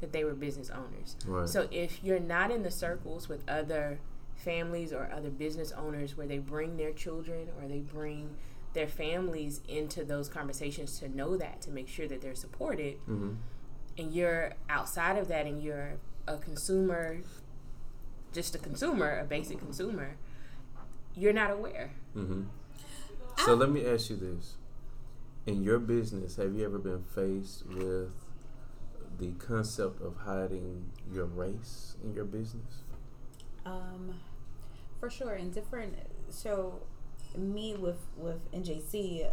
that 0.00 0.12
they 0.12 0.24
were 0.24 0.32
business 0.34 0.70
owners. 0.70 1.16
Right. 1.26 1.48
So 1.48 1.68
if 1.70 2.02
you're 2.02 2.18
not 2.20 2.50
in 2.50 2.62
the 2.62 2.70
circles 2.70 3.28
with 3.28 3.46
other 3.48 4.00
families 4.34 4.92
or 4.94 5.10
other 5.14 5.28
business 5.28 5.72
owners 5.72 6.16
where 6.16 6.26
they 6.26 6.38
bring 6.38 6.78
their 6.78 6.92
children 6.92 7.48
or 7.60 7.68
they 7.68 7.80
bring 7.80 8.36
their 8.72 8.86
families 8.86 9.60
into 9.68 10.02
those 10.04 10.28
conversations 10.30 10.98
to 11.00 11.08
know 11.14 11.36
that 11.36 11.60
to 11.60 11.70
make 11.70 11.88
sure 11.88 12.08
that 12.08 12.22
they're 12.22 12.34
supported 12.34 12.94
hmm 13.04 13.32
and 13.98 14.12
you're 14.14 14.54
outside 14.68 15.16
of 15.18 15.28
that 15.28 15.46
and 15.46 15.62
you're 15.62 15.94
a 16.26 16.36
consumer 16.38 17.18
just 18.32 18.54
a 18.54 18.58
consumer 18.58 19.18
a 19.18 19.24
basic 19.24 19.58
consumer 19.58 20.16
you're 21.16 21.32
not 21.32 21.50
aware 21.50 21.90
hmm 22.14 22.42
So 23.44 23.54
let 23.54 23.70
me 23.70 23.86
ask 23.86 24.10
you 24.10 24.16
this: 24.16 24.56
In 25.46 25.62
your 25.62 25.78
business, 25.78 26.36
have 26.36 26.54
you 26.54 26.64
ever 26.64 26.78
been 26.78 27.02
faced 27.02 27.66
with 27.66 28.12
the 29.18 29.32
concept 29.38 30.00
of 30.02 30.16
hiding 30.16 30.90
your 31.12 31.24
race 31.24 31.96
in 32.04 32.12
your 32.14 32.24
business? 32.26 32.82
Um, 33.64 34.14
for 34.98 35.08
sure, 35.10 35.34
in 35.34 35.50
different. 35.50 35.94
So, 36.28 36.82
me 37.36 37.74
with 37.76 38.00
with 38.16 38.50
NJC, 38.52 39.30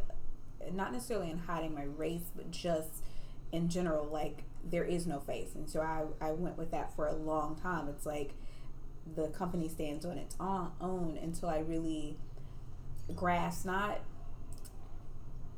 not 0.74 0.94
necessarily 0.94 1.30
in 1.30 1.40
hiding 1.40 1.74
my 1.74 1.84
race, 1.84 2.32
but 2.36 2.50
just 2.52 3.04
in 3.52 3.68
general, 3.70 4.06
like 4.06 4.44
there 4.70 4.84
is 4.84 5.08
no 5.08 5.20
face, 5.20 5.56
and 5.56 5.70
so 5.70 5.82
I 5.82 6.04
I 6.26 6.32
went 6.32 6.58
with 6.58 6.72
that 6.72 6.96
for 6.96 7.08
a 7.08 7.14
long 7.16 7.56
time. 7.56 7.88
It's 7.90 8.06
like 8.06 8.34
the 9.16 9.28
company 9.30 9.70
stands 9.70 10.06
on 10.06 10.18
its 10.18 10.36
own, 10.40 10.72
own 10.82 11.18
until 11.22 11.50
I 11.50 11.60
really 11.60 12.18
grasp 13.16 13.66
not 13.66 14.00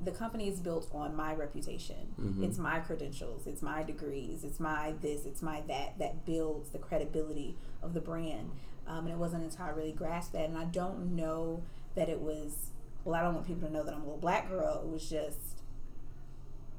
the 0.02 0.12
company 0.12 0.48
is 0.48 0.62
built 0.62 0.88
on 0.94 1.14
my 1.14 1.34
reputation. 1.36 2.14
Mhm. 2.18 2.44
It's 2.44 2.58
my 2.58 2.80
credentials, 2.80 3.46
it's 3.48 3.62
my 3.62 3.84
degrees, 3.84 4.46
it's 4.46 4.60
my 4.60 4.94
this, 5.02 5.26
it's 5.26 5.42
my 5.42 5.62
that 5.68 6.00
that 6.00 6.26
builds 6.26 6.70
the 6.70 6.78
credibility 6.80 7.58
of 7.82 7.94
the 7.94 8.00
brand. 8.02 8.52
Um, 8.88 9.06
and 9.06 9.10
it 9.10 9.18
wasn't 9.18 9.44
until 9.44 9.66
I 9.66 9.70
really 9.70 9.92
grasped 9.92 10.34
that, 10.34 10.48
and 10.48 10.58
I 10.58 10.66
don't 10.66 11.16
know 11.16 11.64
that 11.96 12.08
it 12.10 12.20
was. 12.22 12.72
Well, 13.04 13.16
I 13.16 13.22
don't 13.24 13.34
want 13.36 13.46
people 13.48 13.68
to 13.68 13.74
know 13.74 13.84
that 13.84 13.94
I'm 13.94 14.02
a 14.02 14.06
little 14.06 14.20
black 14.20 14.50
girl. 14.50 14.82
It 14.84 14.88
was 14.90 15.10
just 15.10 15.59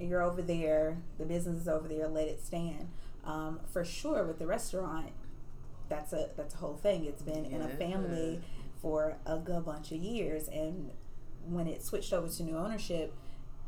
you're 0.01 0.23
over 0.23 0.43
there, 0.43 0.99
the 1.19 1.25
business 1.25 1.63
is 1.63 1.69
over 1.69 1.89
there, 1.89 2.09
let 2.09 2.29
it 2.29 2.45
stand. 2.45 2.89
Um, 3.25 3.61
for 3.73 3.85
sure, 3.85 4.25
with 4.25 4.39
the 4.39 4.47
restaurant, 4.47 5.11
that's 5.89 6.13
a 6.13 6.31
that's 6.37 6.55
a 6.55 6.59
whole 6.59 6.77
thing. 6.77 7.05
It's 7.05 7.23
been 7.23 7.45
in 7.45 7.61
a 7.61 7.69
family 7.69 8.41
for 8.81 9.17
a 9.27 9.37
good 9.37 9.65
bunch 9.65 9.93
of 9.93 9.99
years, 9.99 10.49
and 10.49 10.91
when 11.45 11.67
it 11.67 11.85
switched 11.85 12.13
over 12.13 12.29
to 12.29 12.43
new 12.43 12.57
ownership, 12.57 13.15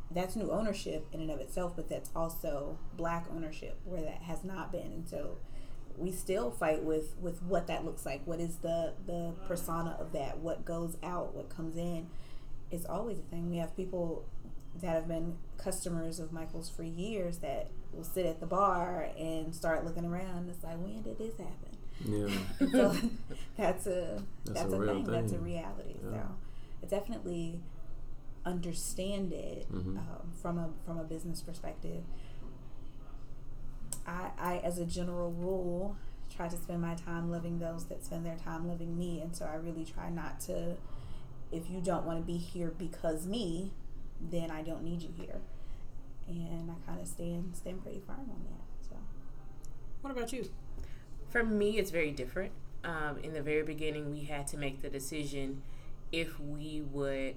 that's 0.09 0.35
new 0.35 0.51
ownership 0.51 1.07
in 1.11 1.21
and 1.21 1.29
of 1.31 1.39
itself, 1.39 1.73
but 1.75 1.89
that's 1.89 2.09
also 2.15 2.77
black 2.95 3.25
ownership 3.35 3.77
where 3.85 4.01
that 4.01 4.23
has 4.23 4.43
not 4.43 4.71
been, 4.71 4.91
and 4.91 5.07
so 5.07 5.37
we 5.97 6.11
still 6.11 6.49
fight 6.49 6.83
with 6.83 7.15
with 7.21 7.41
what 7.43 7.67
that 7.67 7.85
looks 7.85 8.05
like. 8.05 8.25
What 8.25 8.39
is 8.39 8.57
the 8.57 8.93
the 9.05 9.33
persona 9.47 9.95
of 9.99 10.11
that? 10.13 10.39
What 10.39 10.65
goes 10.65 10.97
out? 11.03 11.35
What 11.35 11.49
comes 11.49 11.77
in? 11.77 12.07
It's 12.71 12.85
always 12.85 13.19
a 13.19 13.23
thing. 13.23 13.49
We 13.49 13.57
have 13.57 13.75
people 13.75 14.25
that 14.81 14.95
have 14.95 15.07
been 15.07 15.37
customers 15.63 16.19
of 16.19 16.31
Michael's 16.31 16.69
for 16.69 16.83
years 16.83 17.37
that 17.39 17.69
will 17.91 18.03
sit 18.03 18.25
at 18.25 18.39
the 18.39 18.45
bar 18.45 19.09
and 19.17 19.53
start 19.55 19.85
looking 19.85 20.05
around. 20.05 20.49
It's 20.49 20.63
like, 20.63 20.77
when 20.77 21.01
did 21.01 21.17
this 21.17 21.33
happen? 21.37 21.77
Yeah. 22.05 22.27
So 22.71 22.95
that's 23.57 23.87
a 23.87 24.21
That's 24.45 24.61
that's, 24.61 24.73
a 24.73 24.75
a, 24.75 24.79
real 24.79 24.93
thing. 25.03 25.11
That's 25.11 25.31
a 25.33 25.37
reality. 25.39 25.95
Yeah. 26.03 26.11
So 26.11 26.27
I 26.83 26.85
definitely 26.87 27.61
understand 28.45 29.31
it 29.31 29.71
Mhm. 29.71 29.97
um, 29.97 30.31
from 30.41 30.57
a 30.57 30.69
from 30.85 30.97
a 30.97 31.03
business 31.03 31.41
perspective. 31.41 32.03
I, 34.05 34.31
I, 34.37 34.57
as 34.57 34.77
a 34.79 34.85
general 34.85 35.31
rule, 35.31 35.95
try 36.35 36.47
to 36.49 36.57
spend 36.57 36.81
my 36.81 36.95
time 36.95 37.31
loving 37.31 37.59
those 37.59 37.85
that 37.85 38.03
spend 38.03 38.25
their 38.25 38.35
time 38.35 38.67
loving 38.67 38.97
me, 38.97 39.21
and 39.21 39.35
so 39.35 39.45
I 39.45 39.55
really 39.55 39.85
try 39.85 40.09
not 40.09 40.39
to. 40.41 40.75
If 41.51 41.69
you 41.69 41.79
don't 41.81 42.05
want 42.05 42.19
to 42.19 42.25
be 42.25 42.37
here 42.37 42.73
because 42.77 43.27
me, 43.27 43.71
then 44.31 44.51
I 44.51 44.61
don't 44.61 44.83
need 44.83 45.01
you 45.01 45.09
here, 45.17 45.39
and 46.27 46.71
I 46.71 46.75
kind 46.87 47.01
of 47.01 47.07
stand 47.07 47.55
stand 47.55 47.81
pretty 47.83 48.01
firm 48.05 48.19
on 48.19 48.43
that. 48.49 48.87
So 48.89 48.95
What 50.01 50.11
about 50.11 50.31
you? 50.33 50.49
For 51.29 51.43
me, 51.43 51.77
it's 51.77 51.91
very 51.91 52.11
different. 52.11 52.51
Um, 52.83 53.17
in 53.23 53.33
the 53.33 53.41
very 53.41 53.63
beginning, 53.63 54.11
we 54.11 54.25
had 54.25 54.45
to 54.47 54.57
make 54.57 54.81
the 54.81 54.89
decision 54.89 55.61
if 56.11 56.39
we 56.39 56.81
would 56.91 57.35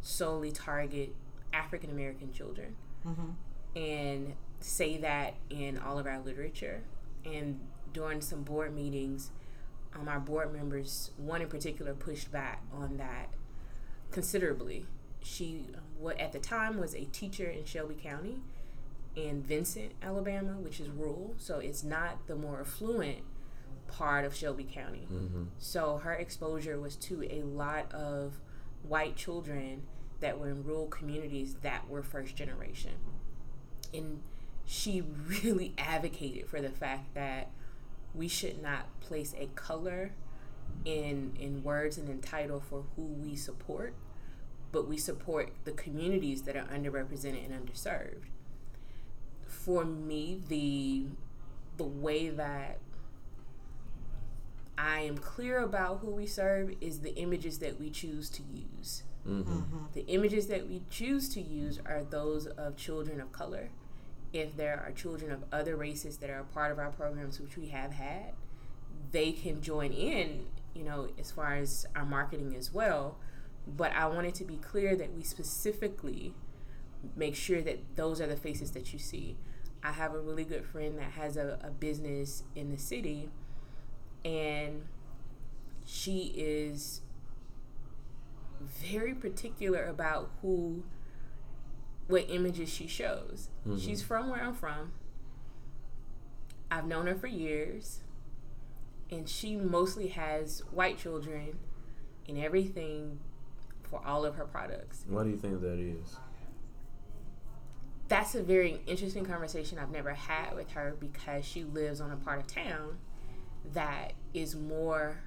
solely 0.00 0.50
target 0.50 1.14
African 1.52 1.90
American 1.90 2.32
children 2.32 2.76
Mm-hmm. 3.06 3.78
and 3.78 4.34
say 4.60 4.98
that 4.98 5.34
in 5.48 5.78
all 5.78 5.98
of 5.98 6.06
our 6.06 6.20
literature. 6.20 6.82
And 7.24 7.60
during 7.94 8.20
some 8.20 8.42
board 8.42 8.74
meetings, 8.74 9.30
um, 9.98 10.06
our 10.06 10.20
board 10.20 10.52
members, 10.52 11.10
one 11.16 11.40
in 11.40 11.48
particular, 11.48 11.94
pushed 11.94 12.30
back 12.30 12.62
on 12.72 12.98
that 12.98 13.30
considerably. 14.10 14.86
She, 15.22 15.66
what 15.98 16.18
at 16.18 16.32
the 16.32 16.38
time 16.38 16.78
was 16.78 16.94
a 16.94 17.04
teacher 17.06 17.46
in 17.46 17.64
Shelby 17.64 17.94
County 17.94 18.38
in 19.16 19.42
Vincent, 19.42 19.92
Alabama, 20.02 20.52
which 20.52 20.80
is 20.80 20.88
rural, 20.88 21.34
so 21.36 21.58
it's 21.58 21.82
not 21.84 22.26
the 22.26 22.36
more 22.36 22.60
affluent 22.60 23.18
part 23.88 24.24
of 24.24 24.34
Shelby 24.34 24.64
County. 24.64 25.06
hmm 25.08 25.44
So 25.58 25.98
her 25.98 26.14
exposure 26.14 26.78
was 26.78 26.96
to 26.96 27.24
a 27.24 27.42
lot 27.42 27.92
of 27.92 28.40
white 28.82 29.16
children 29.16 29.82
that 30.20 30.38
were 30.38 30.48
in 30.48 30.62
rural 30.64 30.86
communities 30.86 31.56
that 31.62 31.88
were 31.88 32.02
first 32.02 32.36
generation. 32.36 32.92
And 33.92 34.22
she 34.64 35.02
really 35.42 35.74
advocated 35.78 36.46
for 36.48 36.60
the 36.60 36.70
fact 36.70 37.14
that 37.14 37.50
we 38.14 38.28
should 38.28 38.62
not 38.62 39.00
place 39.00 39.34
a 39.38 39.46
color 39.54 40.12
in 40.84 41.32
in 41.38 41.62
words 41.62 41.98
and 41.98 42.08
in 42.08 42.20
title 42.20 42.60
for 42.60 42.84
who 42.96 43.02
we 43.02 43.34
support, 43.36 43.94
but 44.72 44.88
we 44.88 44.96
support 44.96 45.52
the 45.64 45.72
communities 45.72 46.42
that 46.42 46.56
are 46.56 46.64
underrepresented 46.66 47.44
and 47.44 47.54
underserved. 47.68 48.24
For 49.46 49.84
me, 49.84 50.40
the 50.48 51.06
the 51.76 51.84
way 51.84 52.28
that 52.28 52.78
I 54.78 55.00
am 55.00 55.18
clear 55.18 55.58
about 55.58 55.98
who 56.00 56.10
we 56.10 56.26
serve 56.26 56.74
is 56.80 57.00
the 57.00 57.14
images 57.16 57.58
that 57.58 57.78
we 57.78 57.90
choose 57.90 58.30
to 58.30 58.42
use. 58.42 59.02
hmm 59.24 59.60
The 59.92 60.06
images 60.06 60.46
that 60.46 60.68
we 60.68 60.82
choose 60.90 61.28
to 61.30 61.40
use 61.40 61.78
are 61.84 62.02
those 62.02 62.46
of 62.46 62.76
children 62.76 63.20
of 63.20 63.32
color. 63.32 63.70
If 64.32 64.56
there 64.56 64.80
are 64.86 64.92
children 64.92 65.32
of 65.32 65.44
other 65.52 65.76
races 65.76 66.18
that 66.18 66.30
are 66.30 66.40
a 66.40 66.44
part 66.44 66.72
of 66.72 66.78
our 66.78 66.90
programs, 66.90 67.40
which 67.40 67.56
we 67.56 67.68
have 67.68 67.92
had, 67.92 68.32
they 69.12 69.32
can 69.32 69.60
join 69.60 69.92
in, 69.92 70.46
you 70.74 70.84
know, 70.84 71.08
as 71.18 71.30
far 71.30 71.54
as 71.56 71.86
our 71.96 72.04
marketing 72.06 72.54
as 72.56 72.72
well. 72.72 73.16
But 73.76 73.92
I 73.92 74.06
wanted 74.06 74.34
to 74.36 74.44
be 74.44 74.56
clear 74.56 74.96
that 74.96 75.14
we 75.14 75.22
specifically 75.22 76.34
make 77.16 77.34
sure 77.34 77.62
that 77.62 77.96
those 77.96 78.20
are 78.20 78.26
the 78.26 78.36
faces 78.36 78.72
that 78.72 78.92
you 78.92 78.98
see. 78.98 79.36
I 79.82 79.92
have 79.92 80.14
a 80.14 80.20
really 80.20 80.44
good 80.44 80.64
friend 80.66 80.98
that 80.98 81.12
has 81.12 81.36
a, 81.36 81.58
a 81.62 81.70
business 81.70 82.42
in 82.54 82.70
the 82.70 82.76
city, 82.78 83.30
and 84.24 84.82
she 85.86 86.32
is 86.36 87.00
very 88.60 89.14
particular 89.14 89.84
about 89.84 90.30
who 90.42 90.84
what 92.08 92.26
images 92.28 92.68
she 92.68 92.86
shows. 92.86 93.48
Mhm. 93.66 93.80
She's 93.80 94.02
from 94.02 94.28
where 94.30 94.42
I'm 94.42 94.54
from. 94.54 94.92
I've 96.70 96.86
known 96.86 97.06
her 97.06 97.14
for 97.14 97.26
years. 97.26 98.00
And 99.10 99.28
she 99.28 99.56
mostly 99.56 100.08
has 100.08 100.60
white 100.70 100.98
children 100.98 101.58
and 102.28 102.38
everything 102.38 103.18
for 103.90 104.00
all 104.06 104.24
of 104.24 104.36
her 104.36 104.44
products. 104.44 105.04
Why 105.08 105.24
do 105.24 105.30
you 105.30 105.36
think 105.36 105.60
that 105.60 105.78
is? 105.78 106.16
That's 108.08 108.34
a 108.34 108.42
very 108.42 108.80
interesting 108.86 109.24
conversation 109.24 109.78
I've 109.78 109.90
never 109.90 110.14
had 110.14 110.54
with 110.56 110.70
her 110.72 110.96
because 110.98 111.44
she 111.44 111.64
lives 111.64 112.00
on 112.00 112.10
a 112.10 112.16
part 112.16 112.40
of 112.40 112.46
town 112.46 112.98
that 113.72 114.14
is 114.34 114.56
more 114.56 115.18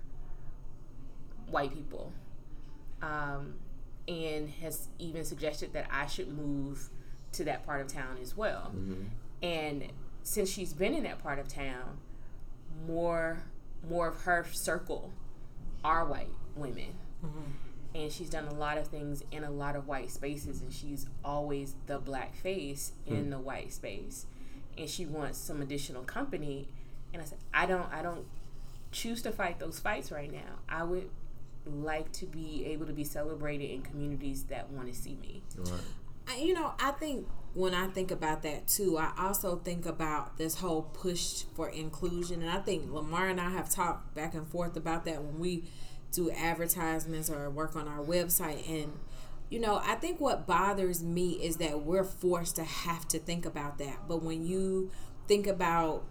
white 1.49 1.73
people. 1.73 2.11
Um, 3.01 3.55
and 4.07 4.49
has 4.61 4.89
even 4.99 5.23
suggested 5.23 5.71
that 5.73 5.87
I 5.91 6.07
should 6.07 6.27
move 6.27 6.89
to 7.33 7.43
that 7.45 7.65
part 7.65 7.81
of 7.81 7.87
town 7.87 8.17
as 8.21 8.35
well. 8.35 8.71
hmm 8.71 9.03
And 9.41 9.91
since 10.23 10.49
she's 10.49 10.73
been 10.73 10.93
in 10.93 11.03
that 11.03 11.21
part 11.23 11.39
of 11.39 11.47
town, 11.47 11.97
more 12.87 13.43
more 13.89 14.07
of 14.07 14.21
her 14.21 14.45
circle 14.51 15.11
are 15.83 16.05
white 16.05 16.29
women. 16.55 16.95
And 17.95 18.11
she's 18.11 18.29
done 18.29 18.45
a 18.45 18.53
lot 18.53 18.77
of 18.77 18.87
things 18.87 19.23
in 19.31 19.43
a 19.43 19.51
lot 19.51 19.75
of 19.75 19.87
white 19.87 20.09
spaces 20.09 20.61
and 20.61 20.73
she's 20.73 21.05
always 21.23 21.75
the 21.85 21.99
black 21.99 22.35
face 22.35 22.93
in 23.05 23.25
hmm. 23.25 23.29
the 23.29 23.39
white 23.39 23.71
space. 23.71 24.25
and 24.77 24.89
she 24.89 25.05
wants 25.05 25.37
some 25.37 25.61
additional 25.61 26.03
company. 26.03 26.67
And 27.13 27.21
I 27.21 27.25
said, 27.25 27.37
I 27.53 27.67
don't, 27.67 27.91
I 27.93 28.01
don't 28.01 28.25
choose 28.91 29.21
to 29.23 29.31
fight 29.31 29.59
those 29.59 29.79
fights 29.79 30.11
right 30.11 30.31
now. 30.31 30.59
I 30.67 30.83
would 30.83 31.09
like 31.65 32.11
to 32.13 32.25
be 32.25 32.65
able 32.65 32.85
to 32.87 32.93
be 32.93 33.03
celebrated 33.03 33.69
in 33.69 33.81
communities 33.81 34.43
that 34.45 34.69
want 34.71 34.87
to 34.87 34.99
see 34.99 35.17
me. 35.21 35.43
Right. 35.57 35.71
I- 36.27 36.37
you 36.37 36.53
know, 36.53 36.73
I 36.79 36.91
think 36.91 37.27
when 37.53 37.73
I 37.73 37.87
think 37.87 38.11
about 38.11 38.41
that 38.43 38.67
too, 38.67 38.97
I 38.97 39.11
also 39.17 39.57
think 39.57 39.85
about 39.85 40.37
this 40.37 40.55
whole 40.55 40.83
push 40.83 41.43
for 41.53 41.69
inclusion. 41.69 42.41
And 42.41 42.49
I 42.49 42.59
think 42.59 42.91
Lamar 42.91 43.27
and 43.27 43.39
I 43.39 43.49
have 43.49 43.69
talked 43.69 44.15
back 44.15 44.33
and 44.33 44.47
forth 44.47 44.75
about 44.75 45.05
that 45.05 45.23
when 45.23 45.39
we 45.39 45.65
do 46.13 46.31
advertisements 46.31 47.29
or 47.29 47.49
work 47.49 47.75
on 47.75 47.87
our 47.87 47.99
website. 48.03 48.69
And, 48.69 48.93
you 49.49 49.59
know, 49.59 49.81
I 49.83 49.95
think 49.95 50.21
what 50.21 50.47
bothers 50.47 51.03
me 51.03 51.31
is 51.31 51.57
that 51.57 51.81
we're 51.81 52.03
forced 52.03 52.55
to 52.57 52.63
have 52.63 53.07
to 53.09 53.19
think 53.19 53.45
about 53.45 53.77
that. 53.79 54.07
But 54.07 54.23
when 54.23 54.45
you 54.45 54.91
think 55.27 55.47
about 55.47 56.05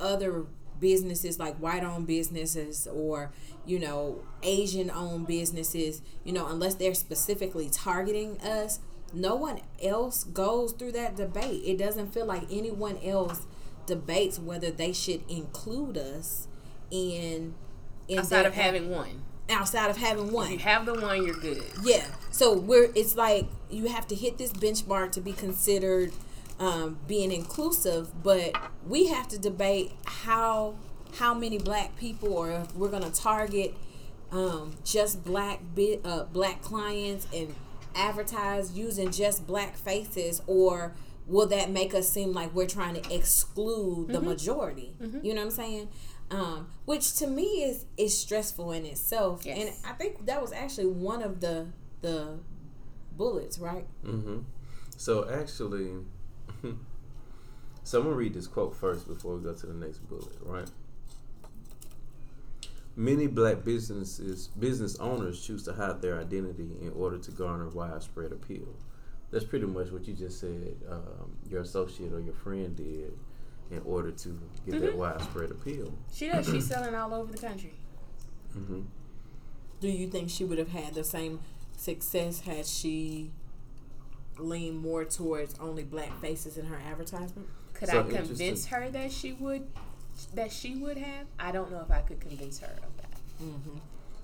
other 0.00 0.46
businesses 0.80 1.38
like 1.38 1.56
white 1.58 1.84
owned 1.84 2.08
businesses 2.08 2.88
or 2.88 3.30
you 3.64 3.78
know 3.78 4.20
asian 4.42 4.90
owned 4.90 5.28
businesses 5.28 6.02
you 6.24 6.32
know 6.32 6.48
unless 6.48 6.74
they're 6.74 6.92
specifically 6.92 7.70
targeting 7.70 8.36
us 8.40 8.80
no 9.12 9.36
one 9.36 9.60
else 9.80 10.24
goes 10.24 10.72
through 10.72 10.90
that 10.90 11.14
debate 11.14 11.62
it 11.64 11.78
doesn't 11.78 12.12
feel 12.12 12.26
like 12.26 12.42
anyone 12.50 12.98
else 13.04 13.46
debates 13.86 14.40
whether 14.40 14.72
they 14.72 14.92
should 14.92 15.22
include 15.30 15.96
us 15.96 16.48
in 16.90 17.54
in 18.08 18.18
Outside 18.18 18.46
of 18.46 18.54
having 18.54 18.90
one, 18.90 19.22
outside 19.50 19.90
of 19.90 19.96
having 19.96 20.28
if 20.28 20.32
one. 20.32 20.50
you 20.52 20.58
have 20.58 20.86
the 20.86 20.94
one, 20.94 21.24
you're 21.24 21.34
good. 21.34 21.62
yeah. 21.82 22.06
So 22.30 22.54
we're 22.56 22.90
it's 22.94 23.14
like 23.16 23.46
you 23.70 23.88
have 23.88 24.06
to 24.08 24.14
hit 24.14 24.38
this 24.38 24.52
benchmark 24.52 25.12
to 25.12 25.20
be 25.20 25.32
considered 25.32 26.12
um, 26.58 26.98
being 27.08 27.32
inclusive, 27.32 28.22
but 28.22 28.52
we 28.86 29.06
have 29.08 29.28
to 29.28 29.38
debate 29.38 29.92
how 30.06 30.74
how 31.16 31.34
many 31.34 31.58
black 31.58 31.96
people 31.96 32.32
or 32.32 32.50
if 32.52 32.74
we're 32.74 32.88
gonna 32.90 33.10
target 33.10 33.74
um, 34.30 34.72
just 34.84 35.24
black 35.24 35.60
bi- 35.74 35.98
uh, 36.04 36.24
black 36.24 36.62
clients 36.62 37.26
and 37.34 37.54
advertise 37.94 38.72
using 38.72 39.10
just 39.10 39.46
black 39.46 39.76
faces 39.76 40.40
or 40.46 40.94
will 41.26 41.46
that 41.46 41.70
make 41.70 41.94
us 41.94 42.08
seem 42.08 42.32
like 42.32 42.54
we're 42.54 42.66
trying 42.66 42.94
to 42.94 43.14
exclude 43.14 44.08
the 44.08 44.20
majority? 44.20 44.94
You 45.22 45.34
know 45.34 45.40
what 45.42 45.44
i'm 45.46 45.50
saying 45.50 45.88
um, 46.32 46.66
which 46.86 47.14
to 47.16 47.26
me 47.26 47.62
is 47.62 47.84
is 47.96 48.16
stressful 48.18 48.72
in 48.72 48.84
itself 48.86 49.44
Yes. 49.46 49.58
and 49.58 49.70
i 49.86 49.92
think 49.94 50.26
that 50.26 50.40
was 50.40 50.52
actually 50.52 50.86
one 50.88 51.22
of 51.22 51.40
the 51.40 51.66
the 52.00 52.38
bullets 53.16 53.58
right 53.58 53.86
Mm-hmm. 54.04 54.38
So 54.96 55.28
actually, 55.28 55.90
so 57.82 57.98
I'm 57.98 58.04
gonna 58.04 58.14
read 58.16 58.34
this 58.34 58.46
quote 58.46 58.74
first 58.76 59.08
before 59.08 59.36
we 59.36 59.42
go 59.42 59.52
to 59.52 59.66
the 59.66 59.74
next 59.74 59.98
bullet, 60.08 60.36
right? 60.42 60.68
Many 62.94 63.26
black 63.26 63.64
businesses, 63.64 64.48
business 64.48 64.96
owners 65.00 65.44
choose 65.44 65.64
to 65.64 65.72
hide 65.72 66.02
their 66.02 66.20
identity 66.20 66.68
in 66.80 66.92
order 66.94 67.18
to 67.18 67.30
garner 67.32 67.68
widespread 67.68 68.32
appeal. 68.32 68.68
That's 69.30 69.44
pretty 69.46 69.64
much 69.66 69.90
what 69.90 70.06
you 70.06 70.12
just 70.14 70.38
said. 70.40 70.76
Um, 70.88 71.36
your 71.48 71.62
associate 71.62 72.12
or 72.12 72.20
your 72.20 72.34
friend 72.34 72.76
did 72.76 73.12
in 73.72 73.80
order 73.84 74.12
to 74.12 74.38
get 74.66 74.80
that 74.80 74.96
widespread 74.96 75.50
appeal. 75.50 75.92
She 76.12 76.28
does. 76.28 76.46
She's 76.46 76.66
selling 76.68 76.94
all 76.94 77.12
over 77.14 77.32
the 77.32 77.38
country. 77.38 77.74
hmm 78.52 78.82
do 79.80 79.88
you 79.88 80.06
think 80.06 80.30
she 80.30 80.44
would 80.44 80.58
have 80.58 80.68
had 80.68 80.94
the 80.94 81.02
same 81.02 81.40
success 81.76 82.38
had 82.42 82.64
she 82.64 83.32
leaned 84.38 84.78
more 84.78 85.04
towards 85.04 85.58
only 85.58 85.82
black 85.82 86.20
faces 86.20 86.56
in 86.56 86.66
her 86.66 86.78
advertisement 86.88 87.48
Could 87.74 87.88
So 87.88 87.98
I 87.98 88.02
convince 88.04 88.66
her 88.66 88.88
that 88.90 89.10
she 89.10 89.32
would 89.32 89.66
that 90.34 90.52
she 90.52 90.76
would 90.76 90.98
have? 90.98 91.26
I 91.40 91.50
don't 91.50 91.72
know 91.72 91.80
if 91.80 91.90
I 91.90 92.00
could 92.02 92.20
convince 92.20 92.60
her 92.60 92.68
of 92.68 92.96
that. 92.98 93.18
mm-hmm. 93.42 93.78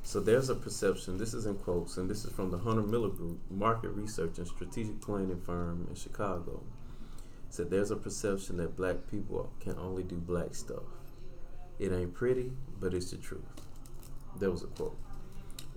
So 0.05 0.21
there's 0.21 0.49
a 0.49 0.55
perception, 0.55 1.19
this 1.19 1.35
is 1.35 1.45
in 1.47 1.57
quotes, 1.57 1.97
and 1.97 2.09
this 2.09 2.25
is 2.25 2.33
from 2.33 2.51
the 2.53 2.59
Hunter 2.59 2.83
Miller 2.83 3.09
Group, 3.09 3.39
market 3.51 3.89
research 3.91 4.39
and 4.39 4.47
strategic 4.47 5.01
planning 5.01 5.41
firm 5.41 5.87
in 5.91 5.97
Chicago. 5.97 6.63
Said 7.51 7.71
there's 7.71 7.91
a 7.91 7.97
perception 7.97 8.59
that 8.59 8.77
black 8.77 8.97
people 9.11 9.51
can 9.61 9.77
only 9.79 10.03
do 10.03 10.17
black 10.17 10.55
stuff. 10.55 10.83
It 11.79 11.93
ain't 11.93 12.15
pretty, 12.15 12.53
but 12.81 12.93
it's 12.93 13.11
the 13.11 13.17
truth. 13.17 13.43
There 14.39 14.51
was 14.51 14.63
a 14.63 14.67
quote. 14.67 14.97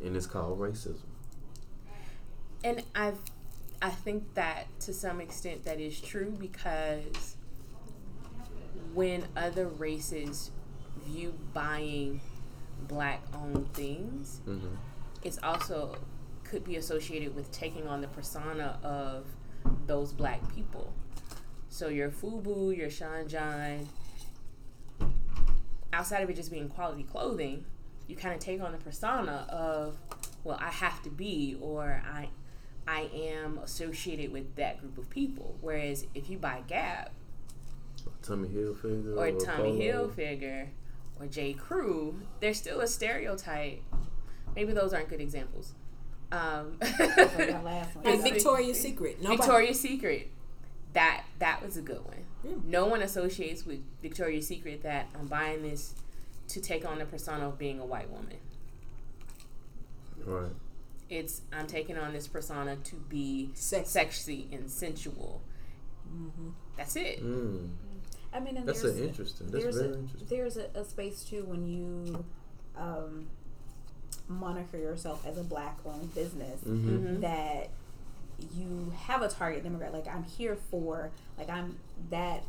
And 0.03 0.15
it's 0.15 0.25
called 0.25 0.59
racism. 0.59 1.01
And 2.63 2.83
I 2.93 3.13
I 3.81 3.89
think 3.89 4.33
that 4.35 4.67
to 4.81 4.93
some 4.93 5.21
extent 5.21 5.63
that 5.65 5.79
is 5.79 5.99
true 5.99 6.35
because 6.39 7.35
when 8.93 9.27
other 9.35 9.67
races 9.67 10.51
view 11.05 11.33
buying 11.53 12.21
black 12.87 13.21
owned 13.33 13.73
things, 13.73 14.41
hmm 14.45 14.75
it's 15.23 15.37
also 15.43 15.95
could 16.43 16.63
be 16.63 16.75
associated 16.75 17.35
with 17.35 17.51
taking 17.51 17.87
on 17.87 18.01
the 18.01 18.07
persona 18.07 18.79
of 18.83 19.25
those 19.85 20.11
black 20.11 20.41
people. 20.55 20.91
So 21.71 21.87
your 21.87 22.09
Fubu, 22.09 22.75
your 22.75 22.89
Sean 22.89 23.29
John, 23.29 23.87
outside 25.93 26.21
of 26.21 26.29
it 26.29 26.35
just 26.35 26.51
being 26.51 26.67
quality 26.67 27.03
clothing, 27.03 27.63
you 28.07 28.17
kind 28.17 28.35
of 28.35 28.41
take 28.41 28.61
on 28.61 28.73
the 28.73 28.77
persona 28.77 29.47
of, 29.49 29.97
well, 30.43 30.57
I 30.61 30.69
have 30.69 31.01
to 31.03 31.09
be, 31.09 31.57
or 31.61 32.03
I, 32.05 32.27
I 32.85 33.09
am 33.13 33.57
associated 33.59 34.33
with 34.33 34.53
that 34.57 34.81
group 34.81 34.97
of 34.97 35.09
people. 35.09 35.55
Whereas 35.61 36.05
if 36.13 36.29
you 36.29 36.37
buy 36.37 36.61
Gap 36.67 37.13
Tommy 38.21 38.49
Hilfiger 38.49 39.17
or 39.17 39.31
Tommy 39.39 39.77
Polo. 39.77 40.09
Hilfiger 40.09 40.67
or 41.21 41.27
J. 41.27 41.53
Crew, 41.53 42.19
there's 42.41 42.57
still 42.57 42.81
a 42.81 42.87
stereotype. 42.87 43.81
Maybe 44.57 44.73
those 44.73 44.91
aren't 44.93 45.07
good 45.07 45.21
examples. 45.21 45.73
Um, 46.33 46.77
that 46.79 47.61
last 47.63 47.95
one. 47.95 48.05
like 48.05 48.23
victoria's 48.23 48.79
secret 48.79 49.21
nobody 49.21 49.37
Victoria's 49.37 49.79
Secret. 49.79 50.31
That 50.93 51.23
that 51.39 51.63
was 51.63 51.77
a 51.77 51.81
good 51.81 52.03
one. 52.05 52.25
Yeah. 52.43 52.51
No 52.65 52.85
one 52.85 53.01
associates 53.01 53.65
with 53.65 53.79
Victoria's 54.01 54.47
Secret 54.47 54.83
that 54.83 55.07
I'm 55.17 55.27
buying 55.27 55.61
this 55.61 55.95
to 56.49 56.59
take 56.61 56.85
on 56.85 56.99
the 56.99 57.05
persona 57.05 57.47
of 57.47 57.57
being 57.57 57.79
a 57.79 57.85
white 57.85 58.09
woman. 58.09 58.37
Right. 60.25 60.51
It's 61.09 61.41
I'm 61.51 61.67
taking 61.67 61.97
on 61.97 62.13
this 62.13 62.27
persona 62.27 62.77
to 62.77 62.95
be 62.95 63.51
Sex. 63.53 63.89
sexy 63.89 64.47
and 64.51 64.69
sensual. 64.69 65.41
That's 66.77 66.95
it. 66.95 67.23
Mm. 67.23 67.69
I 68.33 68.39
mean, 68.39 68.57
and 68.57 68.67
That's 68.67 68.81
there's, 68.81 68.97
an 68.97 69.07
interesting. 69.07 69.47
That's 69.47 69.63
there's 69.63 69.77
very 69.77 69.89
a, 69.89 69.93
interesting. 69.97 70.27
there's 70.29 70.57
a, 70.57 70.69
a 70.75 70.85
space 70.85 71.23
too 71.23 71.43
when 71.43 71.67
you 71.67 72.25
um, 72.77 73.27
moniker 74.27 74.77
yourself 74.77 75.25
as 75.25 75.37
a 75.37 75.43
black 75.43 75.77
owned 75.85 76.13
business 76.15 76.61
hmm 76.61 77.19
that 77.21 77.69
you 78.53 78.93
have 79.05 79.21
a 79.21 79.27
target 79.27 79.63
demographic. 79.63 79.93
Like 79.93 80.07
I'm 80.07 80.23
here 80.23 80.55
for, 80.69 81.11
like 81.37 81.49
I'm 81.49 81.77
that 82.09 82.43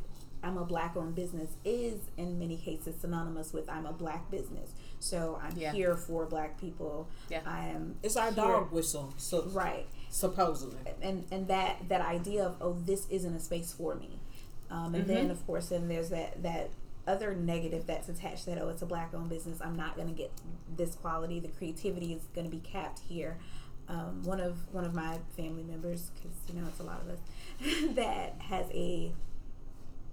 I'm 0.44 0.56
a 0.58 0.64
black 0.64 0.96
owned 0.96 1.14
business 1.14 1.50
is 1.64 2.00
in 2.16 2.38
many 2.38 2.56
cases 2.56 2.96
synonymous 3.00 3.52
with 3.52 3.68
I'm 3.70 3.86
a 3.86 3.92
black 3.92 4.30
business. 4.30 4.70
So 4.98 5.38
I'm 5.42 5.56
Yeah. 5.56 5.72
here 5.72 5.96
for 5.96 6.26
black 6.26 6.60
people. 6.60 7.08
Yeah. 7.28 7.40
I 7.46 7.68
am 7.68 7.96
it's 8.02 8.16
our 8.16 8.26
here- 8.32 8.44
dog 8.44 8.72
whistle 8.72 9.12
so 9.16 9.44
Right. 9.48 9.86
supposedly 10.10 10.78
and 11.00 11.24
and 11.30 11.48
that 11.48 11.88
that 11.88 12.00
idea 12.00 12.44
of 12.44 12.56
oh 12.60 12.76
this 12.84 13.06
isn't 13.10 13.34
a 13.34 13.40
space 13.40 13.72
for 13.72 13.94
me 13.94 14.18
um, 14.70 14.94
and 14.94 15.06
then 15.06 15.30
of 15.30 15.44
course 15.46 15.68
then 15.70 15.88
there's 15.88 16.10
that 16.10 16.42
that 16.42 16.68
other 17.06 17.34
negative 17.34 17.86
that's 17.86 18.08
attached 18.10 18.44
that 18.46 18.58
oh 18.60 18.68
it's 18.68 18.82
a 18.82 18.86
black 18.86 19.12
owned 19.14 19.28
business 19.30 19.58
i'm 19.62 19.74
not 19.74 19.96
going 19.96 20.06
to 20.06 20.14
get 20.14 20.30
this 20.76 20.94
quality 20.94 21.40
the 21.40 21.48
creativity 21.48 22.12
is 22.12 22.22
going 22.34 22.44
to 22.48 22.50
be 22.50 22.60
capped 22.62 23.00
here 23.08 23.38
um, 23.88 24.22
one 24.24 24.40
of 24.40 24.56
one 24.72 24.84
of 24.84 24.94
my 24.94 25.18
family 25.36 25.62
members 25.62 26.10
because 26.14 26.36
you 26.48 26.60
know 26.60 26.66
it's 26.68 26.80
a 26.80 26.82
lot 26.82 27.00
of 27.00 27.08
us 27.08 27.18
that 27.94 28.34
has 28.40 28.66
a 28.72 29.12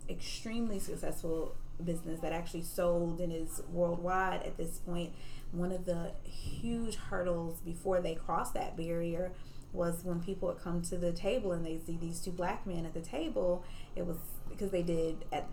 extremely 0.09 0.79
successful 0.79 1.55
business 1.83 2.19
that 2.19 2.33
actually 2.33 2.63
sold 2.63 3.21
and 3.21 3.31
is 3.31 3.61
worldwide 3.71 4.43
at 4.43 4.57
this 4.57 4.79
point. 4.79 5.11
one 5.51 5.71
of 5.71 5.85
the 5.85 6.11
huge 6.23 6.95
hurdles 6.95 7.61
before 7.61 8.01
they 8.01 8.15
cross 8.15 8.51
that 8.51 8.75
barrier 8.75 9.31
was 9.71 10.03
when 10.03 10.19
people 10.19 10.47
would 10.47 10.59
come 10.59 10.81
to 10.81 10.97
the 10.97 11.11
table 11.11 11.51
and 11.51 11.65
they 11.65 11.77
see 11.77 11.97
these 11.97 12.19
two 12.19 12.31
black 12.31 12.65
men 12.67 12.85
at 12.85 12.93
the 12.93 13.01
table 13.01 13.63
it 13.95 14.05
was 14.05 14.17
because 14.49 14.71
they 14.71 14.81
did 14.81 15.25
at 15.31 15.47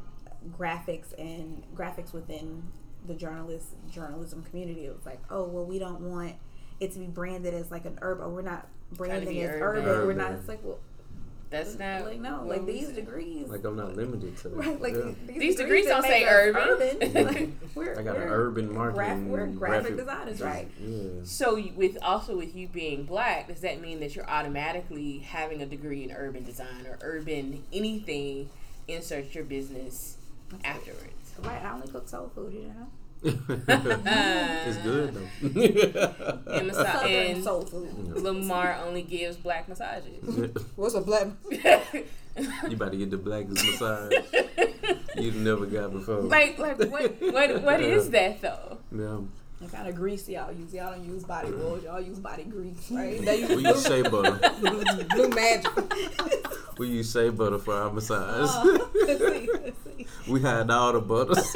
graphics 0.58 1.12
and 1.18 1.62
graphics 1.74 2.12
within 2.12 2.62
the 3.06 3.14
journalist 3.14 3.68
journalism 3.90 4.42
community 4.42 4.86
it 4.86 4.94
was 4.94 5.06
like 5.06 5.20
oh 5.30 5.44
well 5.44 5.64
we 5.64 5.78
don't 5.78 6.00
want 6.00 6.34
it 6.80 6.92
to 6.92 6.98
be 6.98 7.06
branded 7.06 7.54
as 7.54 7.70
like 7.70 7.84
an 7.84 7.98
urban 8.02 8.32
we're 8.34 8.42
not 8.42 8.66
branding 8.92 9.40
as 9.42 9.50
urban. 9.60 9.84
urban. 9.84 10.06
we're 10.06 10.12
not 10.14 10.32
it's 10.32 10.48
like 10.48 10.60
well 10.62 10.78
That's 11.50 11.78
not 11.78 12.04
like 12.04 12.20
no 12.20 12.44
like 12.44 12.66
these 12.66 12.86
said. 12.86 12.96
degrees 12.96 13.48
Like 13.48 13.64
I'm 13.64 13.76
not 13.76 13.94
limited 13.96 14.36
to 14.38 14.48
that. 14.50 14.56
right 14.56 14.80
like 14.80 14.94
Yeah. 14.94 15.12
these, 15.26 15.38
These 15.38 15.56
degrees 15.56 15.86
that 15.86 16.02
don't 16.02 16.02
say 16.02 16.20
make 16.24 16.28
us 16.28 16.56
urban. 16.56 17.24
like, 17.26 17.48
we're, 17.74 17.98
I 17.98 18.02
got 18.02 18.16
an 18.16 18.22
we're 18.22 18.46
urban 18.46 18.66
graph- 18.68 18.94
marketing. 18.96 19.30
we're 19.30 19.46
graphic 19.46 19.96
designers 19.96 20.40
right 20.40 20.68
Yeah. 20.80 21.08
So 21.24 21.60
with 21.76 21.96
also 22.02 22.36
with 22.36 22.54
you 22.54 22.68
being 22.68 23.04
black, 23.04 23.48
does 23.48 23.60
that 23.60 23.80
mean 23.80 24.00
that 24.00 24.14
you're 24.16 24.28
automatically 24.28 25.18
having 25.20 25.62
a 25.62 25.66
degree 25.66 26.04
in 26.04 26.12
urban 26.12 26.44
design 26.44 26.86
or 26.86 26.98
urban 27.00 27.62
anything 27.72 28.48
insert 28.88 29.34
your 29.34 29.44
business 29.44 30.16
afterwards. 30.64 31.12
Right, 31.42 31.62
I 31.62 31.72
only 31.72 31.88
cook 31.88 32.08
soul 32.08 32.30
food, 32.34 32.52
you 32.54 32.60
know. 32.68 32.86
it's 33.68 34.76
good 34.78 35.14
though. 35.14 36.52
And, 36.52 36.66
massa- 36.68 36.84
Southern 36.84 37.10
and 37.10 37.44
soul 37.44 37.62
food. 37.62 38.22
Lamar 38.22 38.78
only 38.84 39.02
gives 39.02 39.36
black 39.36 39.68
massages. 39.68 40.22
What's 40.76 40.94
a 40.94 41.00
black? 41.00 41.28
you 41.50 42.76
about 42.76 42.92
to 42.92 42.98
get 42.98 43.10
the 43.10 43.16
blackest 43.16 43.64
massage 43.66 44.12
you've 45.16 45.36
never 45.36 45.66
got 45.66 45.92
before. 45.92 46.20
like, 46.22 46.58
like 46.58 46.78
what, 46.78 47.20
what, 47.20 47.62
what 47.62 47.80
is 47.80 48.10
that 48.10 48.40
though? 48.40 48.78
yeah. 48.92 49.18
What 49.58 49.72
kind 49.72 49.88
of 49.88 49.94
grease 49.94 50.28
y'all 50.28 50.52
use? 50.52 50.74
Y'all 50.74 50.92
don't 50.92 51.04
use 51.06 51.24
body 51.24 51.48
mm-hmm. 51.48 51.62
oil. 51.66 51.78
Y'all 51.78 52.00
use 52.00 52.18
body 52.18 52.44
grease, 52.44 52.90
right? 52.90 53.18
They 53.24 53.40
use 53.40 53.56
We 53.56 53.66
use 53.66 53.86
shea 53.86 54.02
butter. 54.02 54.38
Blue 54.60 55.28
magic. 55.30 55.72
We 56.78 56.88
use 56.88 57.10
shea 57.10 57.30
butter 57.30 57.58
for 57.58 57.72
our 57.74 57.90
massage. 57.90 58.50
Oh, 58.52 58.90
let's 59.06 59.18
see, 59.18 59.48
let's 59.50 59.78
see. 59.82 60.06
we 60.30 60.42
hide 60.42 60.70
all 60.70 60.92
the 60.92 61.00
butters. 61.00 61.54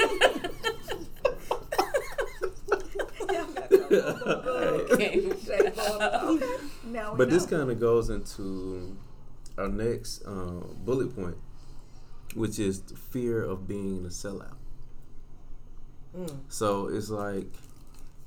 Y'all 3.30 3.46
got 3.52 3.68
the- 3.68 3.79
Okay. 3.79 3.79
Now 6.84 7.12
we 7.12 7.18
But 7.18 7.30
this 7.30 7.46
kind 7.46 7.70
of 7.70 7.80
goes 7.80 8.10
into 8.10 8.96
our 9.58 9.68
next 9.68 10.22
um, 10.26 10.76
bullet 10.84 11.14
point, 11.14 11.36
which 12.34 12.58
is 12.58 12.80
the 12.82 12.96
fear 12.96 13.42
of 13.42 13.68
being 13.68 14.04
a 14.06 14.08
sellout. 14.08 14.56
Mm. 16.16 16.40
So 16.48 16.88
it's 16.88 17.10
like, 17.10 17.52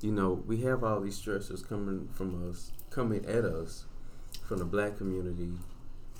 you 0.00 0.12
know, 0.12 0.42
we 0.46 0.60
have 0.62 0.84
all 0.84 1.00
these 1.00 1.20
stressors 1.20 1.66
coming 1.66 2.08
from 2.14 2.50
us, 2.50 2.72
coming 2.90 3.24
at 3.26 3.44
us 3.44 3.84
from 4.46 4.58
the 4.58 4.64
black 4.64 4.96
community, 4.98 5.52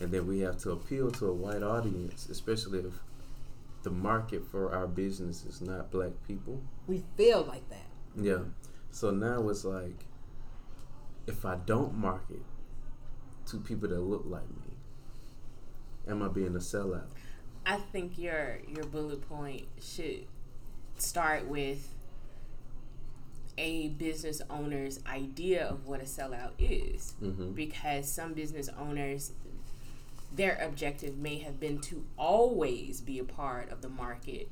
and 0.01 0.11
then 0.11 0.27
we 0.27 0.41
have 0.41 0.59
to 0.59 0.73
appeal 0.73 1.11
to 1.13 1.27
a 1.27 1.33
white 1.33 1.63
audience, 1.63 2.29
especially 2.29 2.81
if 2.81 2.95
the 3.83 3.91
market 3.91 4.43
for 4.51 4.75
our 4.75 4.87
business 4.87 5.45
is 5.45 5.61
not 5.61 5.91
black 5.91 6.13
people. 6.27 6.61
We 6.87 7.03
feel 7.17 7.43
like 7.43 7.69
that. 7.71 7.87
Yeah. 8.17 8.39
So 8.95 9.11
now 9.11 9.49
it's 9.49 9.65
like, 9.65 10.07
if 11.27 11.45
I 11.45 11.57
don't 11.57 11.99
market 11.99 12.43
to 13.47 13.57
people 13.59 13.89
that 13.89 13.99
look 14.01 14.23
like 14.25 14.49
me, 14.49 14.77
am 16.07 16.23
I 16.23 16.29
being 16.29 16.55
a 16.55 16.61
sellout? 16.61 17.09
I 17.67 17.79
think 17.79 18.17
your 18.17 18.61
your 18.69 18.85
bullet 18.85 19.29
point 19.29 19.67
should 19.83 20.27
start 20.97 21.49
with 21.49 21.93
a 23.59 23.89
business 23.89 24.41
owner's 24.49 25.01
idea 25.09 25.67
of 25.67 25.87
what 25.89 26.01
a 26.01 26.05
sellout 26.05 26.53
is 26.61 27.15
Mm-hmm. 27.21 27.51
because 27.53 28.09
some 28.09 28.33
business 28.33 28.69
owners 28.79 29.33
their 30.33 30.57
objective 30.63 31.17
may 31.19 31.39
have 31.39 31.59
been 31.59 31.79
to 31.81 32.05
always 32.17 33.01
be 33.01 33.19
a 33.19 33.25
part 33.25 33.71
of 33.73 33.83
the 33.83 33.89
market 33.89 34.49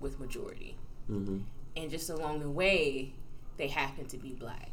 with 0.00 0.18
majority 0.18 0.76
Mm-hmm. 1.08 1.38
and 1.76 1.90
just 1.92 2.10
along 2.10 2.40
the 2.40 2.50
way 2.50 3.12
they 3.56 3.68
happen 3.68 4.06
to 4.06 4.16
be 4.16 4.30
black. 4.30 4.70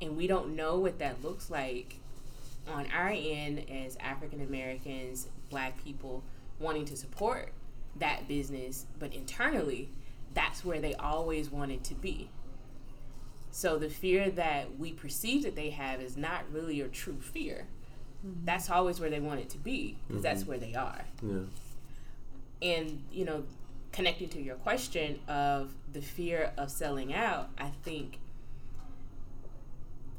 And 0.00 0.16
we 0.16 0.26
don't 0.26 0.54
know 0.54 0.78
what 0.78 0.98
that 0.98 1.24
looks 1.24 1.50
like 1.50 1.96
on 2.68 2.86
our 2.94 3.08
end 3.08 3.64
as 3.70 3.96
african 3.98 4.42
americans 4.42 5.26
black 5.48 5.82
people 5.82 6.22
wanting 6.60 6.84
to 6.84 6.94
support 6.94 7.50
that 7.96 8.28
business 8.28 8.84
but 8.98 9.14
internally 9.14 9.88
that's 10.34 10.64
where 10.64 10.80
they 10.80 10.94
always 10.94 11.50
wanted 11.50 11.84
to 11.84 11.94
be. 11.94 12.30
So 13.50 13.78
the 13.78 13.88
fear 13.88 14.30
that 14.30 14.78
we 14.78 14.92
perceive 14.92 15.42
that 15.42 15.56
they 15.56 15.70
have 15.70 16.00
is 16.00 16.16
not 16.16 16.44
really 16.52 16.80
a 16.80 16.88
true 16.88 17.18
fear. 17.20 17.66
Mm-hmm. 18.24 18.44
That's 18.44 18.70
always 18.70 19.00
where 19.00 19.10
they 19.10 19.20
want 19.20 19.40
it 19.40 19.48
to 19.50 19.58
be 19.58 19.96
because 20.06 20.22
that's 20.22 20.42
mm-hmm. 20.42 20.50
where 20.50 20.58
they 20.58 20.74
are. 20.74 21.04
Yeah. 21.22 21.38
and 22.60 23.02
you 23.12 23.24
know 23.24 23.44
connecting 23.92 24.28
to 24.28 24.40
your 24.42 24.56
question 24.56 25.18
of 25.28 25.70
the 25.92 26.00
fear 26.02 26.52
of 26.56 26.70
selling 26.70 27.12
out 27.14 27.48
i 27.58 27.70
think 27.82 28.18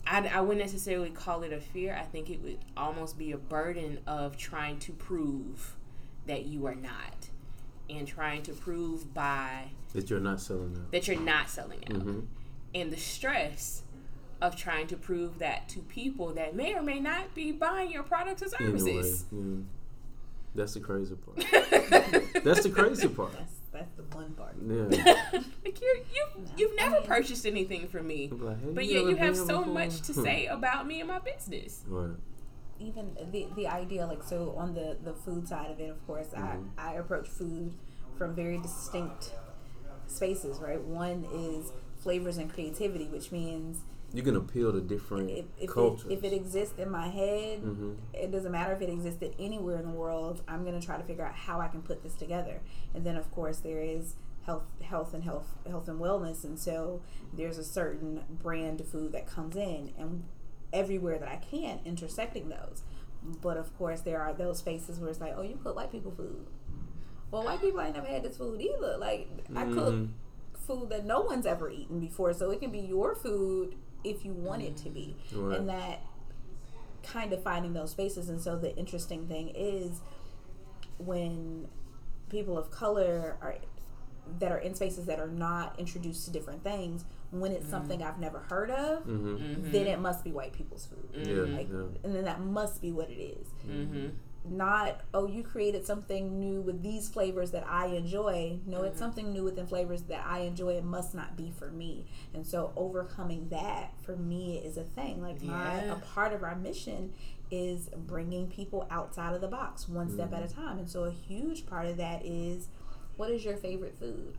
I, 0.08 0.26
I 0.28 0.42
wouldn't 0.42 0.66
necessarily 0.66 1.10
call 1.10 1.44
it 1.44 1.54
a 1.54 1.60
fear 1.60 1.96
i 2.00 2.04
think 2.04 2.30
it 2.30 2.42
would 2.42 2.58
almost 2.76 3.18
be 3.18 3.32
a 3.32 3.38
burden 3.38 4.00
of 4.08 4.38
trying 4.38 4.80
to 4.80 4.92
prove 4.94 5.76
that 6.28 6.46
you 6.46 6.66
are 6.66 6.76
not 6.76 7.28
and 7.90 8.08
trying 8.08 8.44
to 8.44 8.54
prove 8.54 9.14
by 9.14 9.66
That 9.94 10.10
you're 10.10 10.20
not 10.20 10.40
selling 10.42 10.76
out. 10.80 10.92
that 10.92 11.08
you're 11.08 11.20
not 11.20 11.50
selling 11.50 11.80
out 11.90 12.00
Mm-hmm. 12.00 12.20
and 12.76 12.92
the 12.92 12.98
stress 12.98 13.84
of 14.42 14.56
trying 14.56 14.88
to 14.88 14.96
prove 14.96 15.40
that 15.40 15.68
to 15.70 15.80
people 15.80 16.34
that 16.34 16.56
may 16.56 16.74
or 16.74 16.82
may 16.82 17.00
not 17.00 17.34
be 17.36 17.52
buying 17.52 17.92
your 17.92 18.04
products 18.04 18.42
or 18.42 18.48
Anyway, 18.64 18.80
services 18.80 19.26
yeah. 19.32 19.40
that's 20.56 20.74
the 20.76 20.80
crazy 20.80 21.16
part. 21.16 21.46
That's 22.44 22.64
the 22.64 22.70
crazy 22.70 23.08
part. 23.10 23.34
That's 23.80 23.90
that's 23.98 24.10
the 24.10 24.16
one 24.16 24.34
part. 24.34 24.56
Yeah. 24.68 25.42
like 25.66 25.82
you 25.82 26.04
you 26.14 26.26
No. 26.38 26.52
you've 26.58 26.76
never 26.76 27.02
purchased 27.02 27.46
anything 27.46 27.88
from 27.88 28.08
me 28.08 28.30
like, 28.32 28.62
hey, 28.62 28.72
but 28.74 28.86
yet 28.86 29.02
ever 29.02 29.10
you 29.12 29.16
have 29.18 29.36
so 29.38 29.60
before? 29.60 29.74
much 29.74 30.02
to 30.02 30.14
say 30.14 30.46
about 30.48 30.86
me 30.88 31.00
and 31.00 31.08
my 31.10 31.20
business 31.20 31.84
Right. 31.88 32.16
even 32.80 33.16
the 33.32 33.48
the 33.56 33.68
idea 33.68 34.06
like 34.06 34.24
so 34.24 34.54
on 34.58 34.74
the 34.74 34.98
the 35.04 35.14
food 35.14 35.48
side 35.48 35.72
of 35.72 35.80
it 35.80 35.90
of 35.90 36.00
course 36.08 36.28
Mhm. 36.28 36.70
i 36.78 36.90
i 36.92 36.94
approach 36.96 37.28
food 37.28 37.74
from 38.18 38.36
very 38.36 38.58
distinct 38.58 39.34
spaces 40.08 40.60
right 40.60 40.82
one 40.82 41.26
is 41.34 41.72
flavors 42.04 42.38
and 42.38 42.52
creativity 42.54 43.06
which 43.08 43.32
means 43.32 43.82
You 44.14 44.24
can 44.24 44.36
appeal 44.36 44.72
to 44.72 44.82
different 44.82 45.30
if, 45.30 45.46
if, 45.60 45.70
cultures. 45.70 46.10
it, 46.10 46.14
if 46.14 46.24
it 46.24 46.34
exists 46.34 46.80
in 46.80 46.90
my 46.90 47.08
head 47.10 47.62
mm-hmm. 47.62 47.94
it 48.14 48.32
doesn't 48.32 48.52
matter 48.52 48.74
if 48.74 48.82
it 48.82 48.90
existed 48.90 49.36
anywhere 49.40 49.78
in 49.78 49.84
the 49.86 49.92
world 49.92 50.42
i'm 50.48 50.64
going 50.66 50.80
to 50.80 50.86
try 50.86 50.98
to 50.98 51.04
figure 51.04 51.24
out 51.26 51.36
how 51.36 51.60
i 51.62 51.68
can 51.68 51.82
put 51.82 52.02
this 52.02 52.16
together 52.16 52.60
and 52.96 53.06
then 53.06 53.16
of 53.16 53.30
course 53.32 53.60
there 53.60 53.80
is 53.82 54.16
health 54.46 54.64
health 54.82 55.14
and 55.14 55.24
health 55.24 55.58
health 55.68 55.88
and 55.88 56.00
wellness 56.00 56.44
and 56.44 56.58
so 56.58 57.02
there's 57.34 57.58
a 57.60 57.64
certain 57.64 58.24
brand 58.42 58.82
of 58.82 58.88
food 58.88 59.12
that 59.12 59.28
comes 59.28 59.56
in 59.56 59.94
and 60.00 60.24
everywhere 60.74 61.20
that 61.20 61.30
i 61.30 61.36
can 61.36 61.80
intersecting 61.86 62.50
those 62.50 62.82
but 63.42 63.58
of 63.58 63.78
course 63.78 64.02
there 64.02 64.22
are 64.22 64.34
those 64.34 64.58
spaces 64.60 65.00
where 65.00 65.10
it's 65.10 65.20
like 65.22 65.34
oh 65.38 65.42
you 65.44 65.60
cook 65.62 65.76
white 65.76 65.92
people 65.92 66.12
food 66.12 66.48
well 67.30 67.44
white 67.44 67.62
people 67.62 67.80
ain't 67.82 67.94
never 67.96 68.08
had 68.08 68.24
this 68.24 68.38
food 68.38 68.60
either 68.60 68.98
like 68.98 69.28
i 69.56 69.66
cook 69.66 69.94
Mhm. 69.94 70.10
food 70.54 70.90
that 70.90 71.06
no 71.06 71.22
one's 71.22 71.46
ever 71.46 71.70
eaten 71.70 72.00
before 72.00 72.34
so 72.34 72.50
it 72.52 72.60
can 72.60 72.72
be 72.72 72.80
your 72.80 73.14
food 73.16 73.76
if 74.04 74.24
you 74.26 74.34
want 74.34 74.62
it 74.62 74.78
to 74.78 74.90
be 74.90 75.16
Right. 75.34 75.58
and 75.60 75.70
that 75.70 76.02
kind 77.04 77.32
of 77.34 77.42
finding 77.44 77.74
those 77.74 77.92
spaces 77.92 78.30
and 78.30 78.40
so 78.42 78.58
the 78.58 78.76
interesting 78.78 79.28
thing 79.28 79.50
is 79.56 80.02
when 80.98 81.68
people 82.30 82.58
of 82.58 82.70
color 82.72 83.38
are 83.42 83.56
that 84.40 84.52
are 84.52 84.58
in 84.60 84.76
spaces 84.76 85.06
that 85.08 85.20
are 85.20 85.28
not 85.28 85.80
introduced 85.80 86.26
to 86.26 86.32
different 86.32 86.64
things 86.64 87.04
when 87.32 87.52
it's 87.52 87.68
something 87.70 88.04
i've 88.04 88.20
never 88.20 88.40
heard 88.40 88.70
of 88.70 89.04
Mm-hmm. 89.06 89.72
then 89.72 89.88
it 89.88 90.00
must 90.00 90.24
be 90.24 90.32
white 90.32 90.54
people's 90.54 90.86
food 90.88 91.10
Yeah. 91.28 91.56
like 91.58 91.68
yeah. 91.72 91.84
and 92.04 92.14
then 92.16 92.26
that 92.26 92.42
must 92.42 92.82
be 92.82 92.92
what 92.92 93.10
it 93.10 93.20
is 93.20 93.48
mm-hmm. 93.68 94.08
Not 94.48 95.02
oh 95.14 95.28
you 95.28 95.44
created 95.44 95.86
something 95.86 96.40
new 96.40 96.62
with 96.62 96.82
these 96.82 97.10
flavors 97.10 97.52
that 97.52 97.66
i 97.68 97.88
enjoy. 97.88 98.60
No 98.66 98.84
it's 98.84 98.92
mm-hmm. 98.92 99.00
something 99.00 99.34
new 99.34 99.44
within 99.44 99.68
flavors 99.68 100.04
that 100.04 100.26
i 100.26 100.40
enjoy. 100.40 100.74
It 100.74 100.84
must 100.84 101.14
not 101.14 101.36
be 101.36 101.52
for 101.58 101.70
me. 101.70 102.06
And 102.34 102.46
so 102.46 102.72
overcoming 102.76 103.50
that 103.50 103.94
for 104.04 104.16
me 104.16 104.58
is 104.58 104.78
a 104.78 104.84
thing. 104.84 105.22
Like 105.22 105.42
my 105.42 105.82
a 105.82 105.96
part 105.96 106.34
of 106.34 106.44
our 106.44 106.56
mission 106.56 107.14
is 107.52 107.90
bringing 107.96 108.48
people 108.48 108.88
outside 108.92 109.34
of 109.34 109.42
the 109.42 109.48
box 109.48 109.90
one 109.90 110.10
step 110.10 110.34
at 110.34 110.44
a 110.44 110.46
mm-hmm. 110.46 110.62
time. 110.62 110.80
And 110.80 110.90
so 110.90 111.04
a 111.04 111.12
huge 111.12 111.66
part 111.66 111.88
of 111.88 111.98
that 111.98 112.26
is 112.26 112.70
what 113.18 113.30
is 113.32 113.44
your 113.44 113.58
favorite 113.58 113.98
food? 114.00 114.38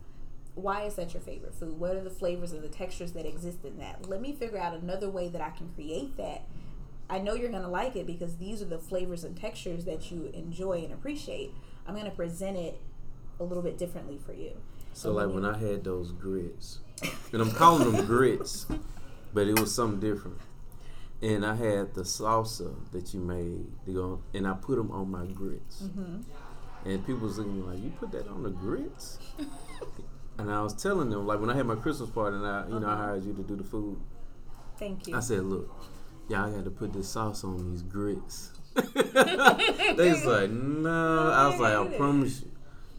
Why 0.55 0.83
is 0.83 0.95
that 0.95 1.13
your 1.13 1.21
favorite 1.21 1.53
food? 1.53 1.79
What 1.79 1.95
are 1.95 2.03
the 2.03 2.09
flavors 2.09 2.51
and 2.51 2.63
the 2.63 2.69
textures 2.69 3.13
that 3.13 3.25
exist 3.25 3.59
in 3.63 3.77
that? 3.77 4.09
Let 4.09 4.21
me 4.21 4.33
figure 4.33 4.57
out 4.57 4.73
another 4.73 5.09
way 5.09 5.29
that 5.29 5.41
i 5.41 5.49
can 5.51 5.69
create 5.69 6.17
that 6.17 6.43
I 7.11 7.19
know 7.19 7.33
you're 7.33 7.49
going 7.51 7.61
to 7.61 7.67
like 7.67 7.97
it 7.97 8.07
because 8.07 8.37
these 8.37 8.61
are 8.61 8.65
the 8.65 8.79
flavors 8.79 9.25
and 9.25 9.35
textures 9.35 9.83
that 9.83 10.11
you 10.11 10.31
enjoy 10.33 10.79
and 10.85 10.93
appreciate. 10.93 11.53
I'm 11.85 11.93
going 11.93 12.05
to 12.05 12.11
present 12.11 12.55
it 12.57 12.79
a 13.39 13.43
little 13.43 13.61
bit 13.61 13.77
differently 13.77 14.17
for 14.25 14.31
you. 14.33 14.53
So 14.93 15.11
like 15.11 15.29
when 15.29 15.43
I 15.45 15.57
had 15.57 15.83
those 15.83 16.13
grits, 16.13 16.79
and 17.33 17.41
I'm 17.41 17.51
calling 17.51 17.91
them 17.91 18.05
grits, 18.05 18.65
but 19.33 19.47
it 19.47 19.59
was 19.59 19.75
something 19.75 19.99
different. 19.99 20.37
And 21.21 21.45
I 21.45 21.55
had 21.55 21.93
the 21.93 22.01
salsa 22.03 22.73
that 22.93 23.13
you 23.13 23.19
made, 23.19 23.65
to 23.85 23.93
go, 23.93 24.21
and 24.33 24.47
I 24.47 24.53
put 24.53 24.77
them 24.77 24.89
on 24.91 25.11
my 25.11 25.25
grits. 25.25 25.83
Mm-hmm. 25.83 26.21
And 26.89 27.05
people 27.05 27.27
was 27.27 27.37
looking 27.37 27.63
like, 27.67 27.77
"You 27.83 27.91
put 27.99 28.11
that 28.13 28.27
on 28.27 28.41
the 28.41 28.49
grits?" 28.49 29.19
and 30.39 30.49
I 30.51 30.61
was 30.63 30.73
telling 30.73 31.09
them, 31.11 31.27
like 31.27 31.39
when 31.39 31.49
I 31.51 31.55
had 31.55 31.67
my 31.67 31.75
Christmas 31.75 32.09
party, 32.09 32.37
and 32.37 32.45
I, 32.47 32.65
you 32.67 32.79
know, 32.79 32.87
I 32.87 32.93
Uh-huh. 32.93 33.03
hired 33.03 33.23
you 33.25 33.33
to 33.33 33.43
do 33.43 33.55
the 33.55 33.63
food. 33.63 33.99
Thank 34.77 35.07
you. 35.07 35.15
I 35.15 35.19
said, 35.19 35.43
"Look, 35.43 35.69
y'all 36.31 36.51
got 36.51 36.63
to 36.63 36.71
put 36.71 36.93
this 36.93 37.09
sauce 37.09 37.43
on 37.43 37.71
these 37.71 37.83
grits." 37.83 38.51
they 38.73 40.11
was 40.11 40.25
like, 40.25 40.49
"No." 40.49 41.31
I 41.31 41.47
was 41.47 41.59
like, 41.59 41.73
"I 41.73 41.97
promise 41.97 42.41
you." 42.41 42.50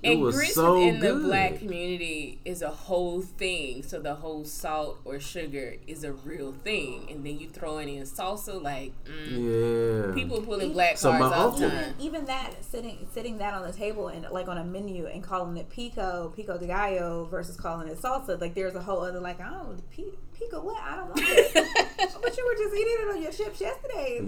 It 0.02 0.12
and 0.14 0.20
was 0.20 0.34
grits 0.34 0.54
so 0.54 0.74
within 0.80 0.98
good. 1.00 1.22
the 1.22 1.26
black 1.28 1.58
community 1.60 2.40
is 2.44 2.60
a 2.60 2.70
whole 2.70 3.20
thing. 3.20 3.82
So 3.84 4.00
the 4.00 4.16
whole 4.16 4.44
salt 4.44 4.98
or 5.04 5.20
sugar 5.20 5.76
is 5.86 6.02
a 6.02 6.12
real 6.12 6.52
thing, 6.64 7.06
and 7.08 7.24
then 7.24 7.38
you 7.38 7.48
throw 7.48 7.78
in 7.78 7.88
in 7.88 8.02
salsa, 8.02 8.60
like 8.60 8.92
mm, 9.04 10.08
Yeah. 10.08 10.14
people 10.14 10.42
pulling 10.42 10.72
black 10.72 10.98
So 10.98 11.10
cards 11.10 11.30
my 11.30 11.36
all 11.36 11.50
the 11.52 11.68
time. 11.68 11.94
even 12.00 12.00
even 12.00 12.24
that 12.26 12.64
sitting 12.64 13.06
sitting 13.12 13.38
that 13.38 13.54
on 13.54 13.62
the 13.62 13.72
table 13.72 14.08
and 14.08 14.26
like 14.30 14.48
on 14.48 14.58
a 14.58 14.64
menu 14.64 15.06
and 15.06 15.22
calling 15.22 15.56
it 15.56 15.68
pico 15.70 16.32
pico 16.36 16.58
de 16.58 16.66
gallo 16.66 17.24
versus 17.26 17.56
calling 17.56 17.88
it 17.88 17.98
salsa 18.00 18.40
like 18.40 18.54
there's 18.54 18.74
a 18.74 18.82
whole 18.82 19.00
other 19.00 19.20
like 19.20 19.38
oh 19.40 19.76
pi- 19.96 20.04
pico 20.38 20.60
what 20.62 20.80
I 20.82 20.96
don't 20.96 21.08
want 21.08 21.20
it 21.22 21.52
but 22.22 22.36
you 22.36 22.44
were 22.46 22.54
just 22.64 22.74
eating 22.74 22.96
it 23.00 23.14
on 23.14 23.22
your 23.22 23.32
chips 23.32 23.60
yesterday 23.60 24.20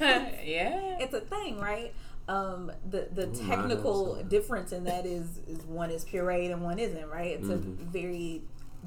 Yeah. 0.00 0.30
yeah. 0.44 0.98
it's 1.00 1.14
a 1.14 1.20
thing 1.20 1.58
right 1.58 1.92
um 2.36 2.70
the 2.88 3.08
the 3.12 3.26
Ooh, 3.28 3.48
technical 3.48 4.22
difference 4.36 4.70
in 4.72 4.84
that 4.84 5.04
is 5.06 5.26
is 5.48 5.60
one 5.66 5.90
is 5.90 6.04
pureed 6.04 6.52
and 6.52 6.62
one 6.62 6.78
isn't 6.78 7.08
right 7.08 7.32
it's 7.38 7.48
Mhm. 7.48 7.80
a 7.82 7.84
very 7.98 8.42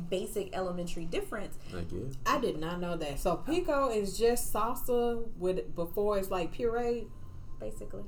basic 0.09 0.55
elementary 0.55 1.05
difference 1.05 1.55
Like 1.73 1.91
yeah. 1.91 2.01
I 2.25 2.39
did 2.39 2.57
not 2.65 2.79
know 2.79 2.95
that. 2.97 3.19
So 3.19 3.35
pico 3.35 3.89
is 3.89 4.17
just 4.17 4.51
salsa 4.53 5.01
with 5.37 5.75
before 5.75 6.17
it's 6.19 6.31
like 6.31 6.51
puree. 6.51 7.05
basically 7.59 8.03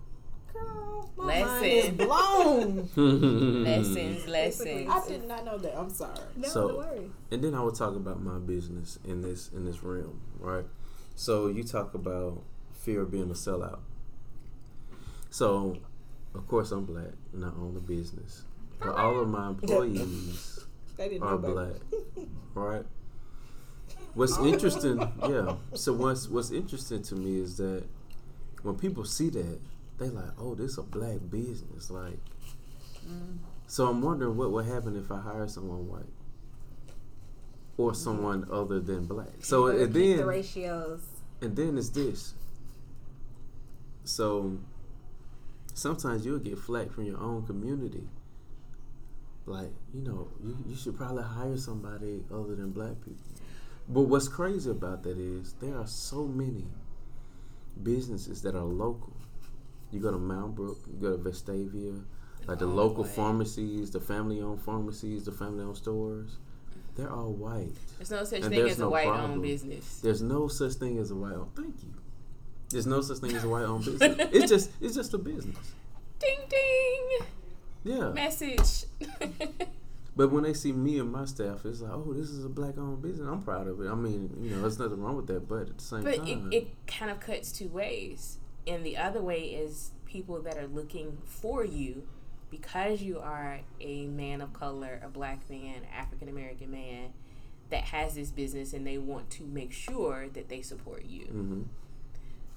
Girl, 0.54 1.12
my 1.18 1.44
mind 1.44 1.66
is 1.66 1.90
blown. 1.90 2.90
Lessons, 3.66 4.26
lessons. 4.38 4.90
I 4.90 5.06
did 5.08 5.28
not 5.28 5.44
know 5.44 5.58
that. 5.58 5.76
I'm 5.78 5.90
sorry. 5.90 6.18
no 6.38 6.48
So- 6.48 6.68
no 6.70 6.78
worries 6.78 7.12
and 7.32 7.44
then 7.44 7.54
I 7.54 7.62
would 7.62 7.76
talk 7.76 7.96
about 7.96 8.22
my 8.22 8.40
business 8.40 8.98
in 9.04 9.22
this 9.22 9.50
in 9.54 9.66
this 9.66 9.84
realm, 9.84 10.22
right? 10.40 10.66
So 11.16 11.48
you 11.48 11.64
talk 11.64 11.94
about 11.94 12.42
fear 12.74 13.02
of 13.02 13.12
being 13.12 13.30
a 13.30 13.34
sellout. 13.46 13.80
So, 15.36 15.76
of 16.34 16.48
course, 16.48 16.72
I'm 16.72 16.86
black 16.86 17.12
and 17.34 17.44
I 17.44 17.50
own 17.50 17.76
a 17.76 17.86
business, 17.86 18.46
but 18.80 18.96
all 18.96 19.20
of 19.20 19.28
my 19.28 19.50
employees 19.50 20.66
are 21.22 21.38
black, 21.38 21.74
right? 22.54 22.86
What's 24.14 24.38
interesting, 24.38 24.98
yeah. 25.28 25.56
So 25.74 25.92
what's 25.92 26.30
what's 26.30 26.52
interesting 26.52 27.02
to 27.02 27.16
me 27.16 27.42
is 27.42 27.58
that 27.58 27.84
when 28.62 28.76
people 28.76 29.04
see 29.04 29.30
that, 29.32 29.60
they 29.98 30.08
like, 30.08 30.32
oh, 30.40 30.56
this 30.56 30.72
is 30.72 30.78
a 30.78 30.84
black 30.84 31.18
business, 31.30 31.92
like. 31.92 32.18
Mm. 33.06 33.40
So 33.68 33.88
I'm 33.88 34.02
wondering 34.02 34.38
what 34.38 34.52
would 34.52 34.68
happen 34.68 34.96
if 34.96 35.12
I 35.12 35.20
hire 35.20 35.50
someone 35.50 35.86
white 35.90 36.04
or 37.78 37.92
mm-hmm. 37.92 38.02
someone 38.02 38.48
other 38.50 38.80
than 38.80 39.06
black. 39.06 39.34
So 39.44 39.68
and 39.68 39.80
keep 39.80 39.92
the 39.92 40.16
then 40.16 40.26
ratios 40.28 41.02
and 41.42 41.58
then 41.58 41.78
it's 41.78 41.90
this. 41.90 42.36
So 44.06 44.60
sometimes 45.76 46.26
you'll 46.26 46.40
get 46.40 46.58
flack 46.58 46.92
from 46.92 47.04
your 47.06 47.20
own 47.20 47.46
community. 47.46 48.08
Like, 49.46 49.70
you 49.94 50.02
know, 50.02 50.30
you, 50.44 50.58
you 50.68 50.76
should 50.76 50.98
probably 50.98 51.22
hire 51.24 51.56
somebody 51.58 52.24
other 52.34 52.56
than 52.56 52.72
black 52.72 53.00
people. 53.06 53.22
But 53.88 54.02
what's 54.04 54.28
crazy 54.28 54.72
about 54.72 55.04
that 55.04 55.20
is 55.20 55.54
there 55.62 55.78
are 55.78 55.86
so 55.86 56.26
many 56.26 56.66
businesses 57.84 58.42
that 58.42 58.56
are 58.56 58.64
local. 58.64 59.14
You 59.92 60.00
go 60.00 60.10
to 60.12 60.18
Mountain 60.18 60.54
Brook, 60.54 60.80
you 60.88 61.00
go 61.00 61.16
to 61.16 61.24
Vestavia, 61.24 62.02
like 62.48 62.58
the 62.58 62.66
all 62.66 62.72
local 62.74 63.04
white. 63.04 63.14
pharmacies, 63.14 63.92
the 63.92 64.00
family 64.00 64.42
owned 64.42 64.62
pharmacies, 64.64 65.26
the 65.26 65.32
family 65.32 65.64
owned 65.64 65.78
stores. 65.78 66.38
They're 66.96 67.12
all 67.12 67.34
white. 67.34 67.74
There's 67.98 68.10
no 68.12 68.24
such 68.24 68.42
And 68.42 68.50
thing 68.50 68.68
as 68.68 68.80
a 68.80 68.90
white 68.90 69.06
problem. 69.08 69.32
owned 69.34 69.42
business. 69.44 70.00
There's 70.00 70.22
no 70.22 70.48
such 70.48 70.74
thing 70.74 70.98
as 70.98 71.12
a 71.12 71.16
white 71.16 71.34
owned. 71.34 71.54
Thank 71.56 71.76
you. 71.84 71.94
There's 72.76 72.86
no 72.88 73.00
such 73.00 73.20
thing 73.20 73.34
as 73.36 73.46
a 73.46 73.50
white 73.50 73.64
owned 73.64 73.86
business. 73.86 74.30
It's 74.34 74.50
just 74.50 74.70
it's 74.82 74.96
just 74.96 75.14
a 75.14 75.18
business. 75.18 75.72
Ding 76.20 76.40
ding. 76.50 77.10
Yeah. 77.86 78.10
Message. 78.10 78.86
But 80.18 80.32
when 80.32 80.44
they 80.44 80.54
see 80.54 80.72
me 80.72 80.98
and 81.00 81.12
my 81.12 81.26
staff, 81.26 81.66
it's 81.66 81.82
like, 81.82 81.92
oh, 81.92 82.14
this 82.14 82.30
is 82.30 82.46
a 82.46 82.50
black 82.50 82.78
owned 82.78 83.02
business. 83.02 83.28
I'm 83.30 83.42
proud 83.42 83.68
of 83.68 83.82
it. 83.82 83.90
I 83.90 83.96
mean, 83.96 84.34
you 84.40 84.52
know, 84.52 84.62
there's 84.62 84.80
nothing 84.80 85.02
wrong 85.02 85.18
with 85.18 85.28
that. 85.28 85.46
But 85.46 85.64
at 85.64 85.78
the 85.78 85.84
same 85.84 86.04
time. 86.04 86.20
But 86.20 86.28
it, 86.30 86.36
time, 86.36 86.50
it 86.54 86.68
kind 86.88 87.12
of 87.12 87.20
cuts 87.20 87.52
two 87.52 87.68
ways. 87.68 88.38
And 88.66 88.86
the 88.86 88.96
other 88.96 89.22
way 89.22 89.42
is 89.42 89.92
people 90.06 90.42
that 90.44 90.58
are 90.58 90.68
looking 90.68 91.18
for 91.26 91.66
you 91.66 92.08
because 92.50 93.02
you 93.02 93.20
are 93.20 93.60
a 93.82 94.06
man 94.06 94.40
of 94.40 94.54
color, 94.54 95.02
a 95.04 95.10
black 95.10 95.50
man, 95.50 95.82
African 95.94 96.30
American 96.30 96.72
man 96.72 97.12
that 97.70 97.84
has 97.84 98.16
this 98.16 98.32
business 98.32 98.72
and 98.72 98.88
they 98.88 98.98
want 98.98 99.30
to 99.32 99.44
make 99.44 99.74
sure 99.74 100.28
that 100.30 100.48
they 100.48 100.62
support 100.62 101.04
you. 101.04 101.26
hmm 101.26 101.62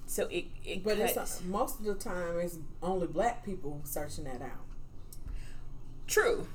So 0.09 0.25
it, 0.31 0.45
it 0.65 0.83
But 0.83 0.97
cuts. 0.97 1.15
it's 1.15 1.43
most 1.43 1.77
of 1.79 1.85
the 1.85 1.93
time 1.93 2.39
it's 2.39 2.57
only 2.81 3.05
black 3.05 3.45
people 3.45 3.81
searching 3.83 4.23
that 4.23 4.41
out. 4.41 4.65
True. 6.07 6.47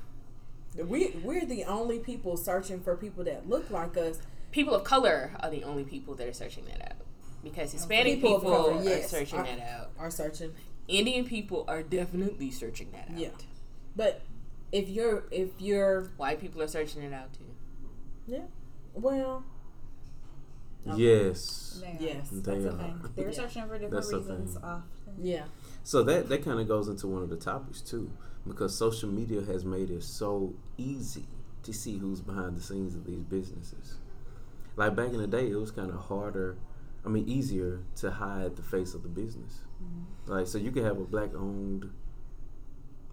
We 0.75 1.15
we're 1.23 1.45
the 1.45 1.63
only 1.63 1.99
people 1.99 2.35
searching 2.35 2.81
for 2.81 2.97
people 2.97 3.23
that 3.23 3.47
look 3.47 3.71
like 3.71 3.95
us. 3.95 4.19
People 4.51 4.75
of 4.75 4.83
color 4.83 5.31
are 5.39 5.49
the 5.49 5.63
only 5.63 5.85
people 5.85 6.15
that 6.15 6.27
are 6.27 6.33
searching 6.33 6.65
that 6.65 6.81
out. 6.91 6.97
Because 7.45 7.71
Hispanic 7.71 8.15
People 8.15 8.39
people, 8.39 8.51
color, 8.51 8.73
are 8.73 8.83
yes. 8.83 9.09
searching 9.09 9.39
I- 9.39 9.55
that 9.55 9.59
out. 9.69 9.91
Are 9.99 10.11
searching. 10.11 10.51
Indian 10.89 11.23
people 11.23 11.63
are 11.69 11.81
definitely 11.81 12.51
searching 12.51 12.91
that 12.91 13.09
out. 13.09 13.17
Yeah. 13.17 13.29
But 13.95 14.21
if 14.73 14.89
you're 14.89 15.23
if 15.31 15.49
you're 15.59 16.09
White 16.17 16.41
people 16.41 16.61
are 16.61 16.67
searching 16.67 17.03
it 17.03 17.13
out 17.13 17.31
too. 17.33 17.45
yeah, 18.27 18.41
well, 18.93 19.45
Okay. 20.87 21.01
Yes. 21.01 21.81
They 21.81 21.87
are. 21.87 21.97
yes, 21.99 22.29
They 22.29 22.39
That's 22.59 22.65
are. 22.65 22.77
thing. 22.77 23.01
They're 23.15 23.29
Yeah. 23.29 23.33
searching 23.33 23.63
for 23.63 23.73
different 23.73 23.91
That's 23.91 24.13
reasons 24.13 24.57
often. 24.57 24.83
yeah. 25.21 25.45
So 25.83 26.03
that 26.03 26.29
that 26.29 26.43
kind 26.43 26.59
of 26.59 26.67
goes 26.67 26.87
into 26.87 27.07
one 27.07 27.21
of 27.23 27.29
the 27.29 27.37
topics 27.37 27.81
too, 27.81 28.11
because 28.47 28.75
social 28.77 29.09
media 29.09 29.41
has 29.41 29.65
made 29.65 29.89
it 29.89 30.03
so 30.03 30.53
easy 30.77 31.25
to 31.63 31.73
see 31.73 31.97
who's 31.97 32.21
behind 32.21 32.55
the 32.55 32.61
scenes 32.61 32.95
of 32.95 33.05
these 33.05 33.23
businesses. 33.23 33.95
Like 34.75 34.95
back 34.95 35.09
in 35.09 35.17
the 35.17 35.27
day, 35.27 35.49
it 35.49 35.55
was 35.55 35.71
kind 35.71 35.89
of 35.89 35.97
harder. 35.97 36.57
I 37.05 37.09
mean, 37.09 37.27
easier 37.29 37.81
to 37.97 38.11
hide 38.11 38.55
the 38.55 38.63
face 38.63 38.93
of 38.93 39.03
the 39.03 39.09
business. 39.09 39.61
Mm-hmm. 39.83 40.31
Like, 40.31 40.47
so 40.47 40.57
you 40.57 40.71
could 40.71 40.83
have 40.83 40.99
a 40.99 41.03
black 41.05 41.33
owned. 41.35 41.83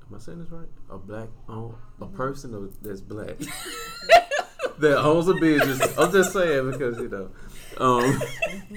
Am 0.09 0.17
I 0.17 0.19
saying 0.19 0.41
this 0.41 0.51
right? 0.51 0.69
A 0.91 0.99
black 0.99 1.29
owned 1.49 1.75
a 2.01 2.05
mm-hmm. 2.05 2.17
person 2.17 2.73
that's 2.83 3.01
black 3.01 3.39
that 4.79 4.99
owns 4.99 5.29
a 5.29 5.35
business. 5.35 5.97
I'm 5.99 6.11
just 6.13 6.33
saying 6.33 6.71
because 6.71 6.99
you 6.99 7.09
know, 7.09 7.31
um, 7.79 8.21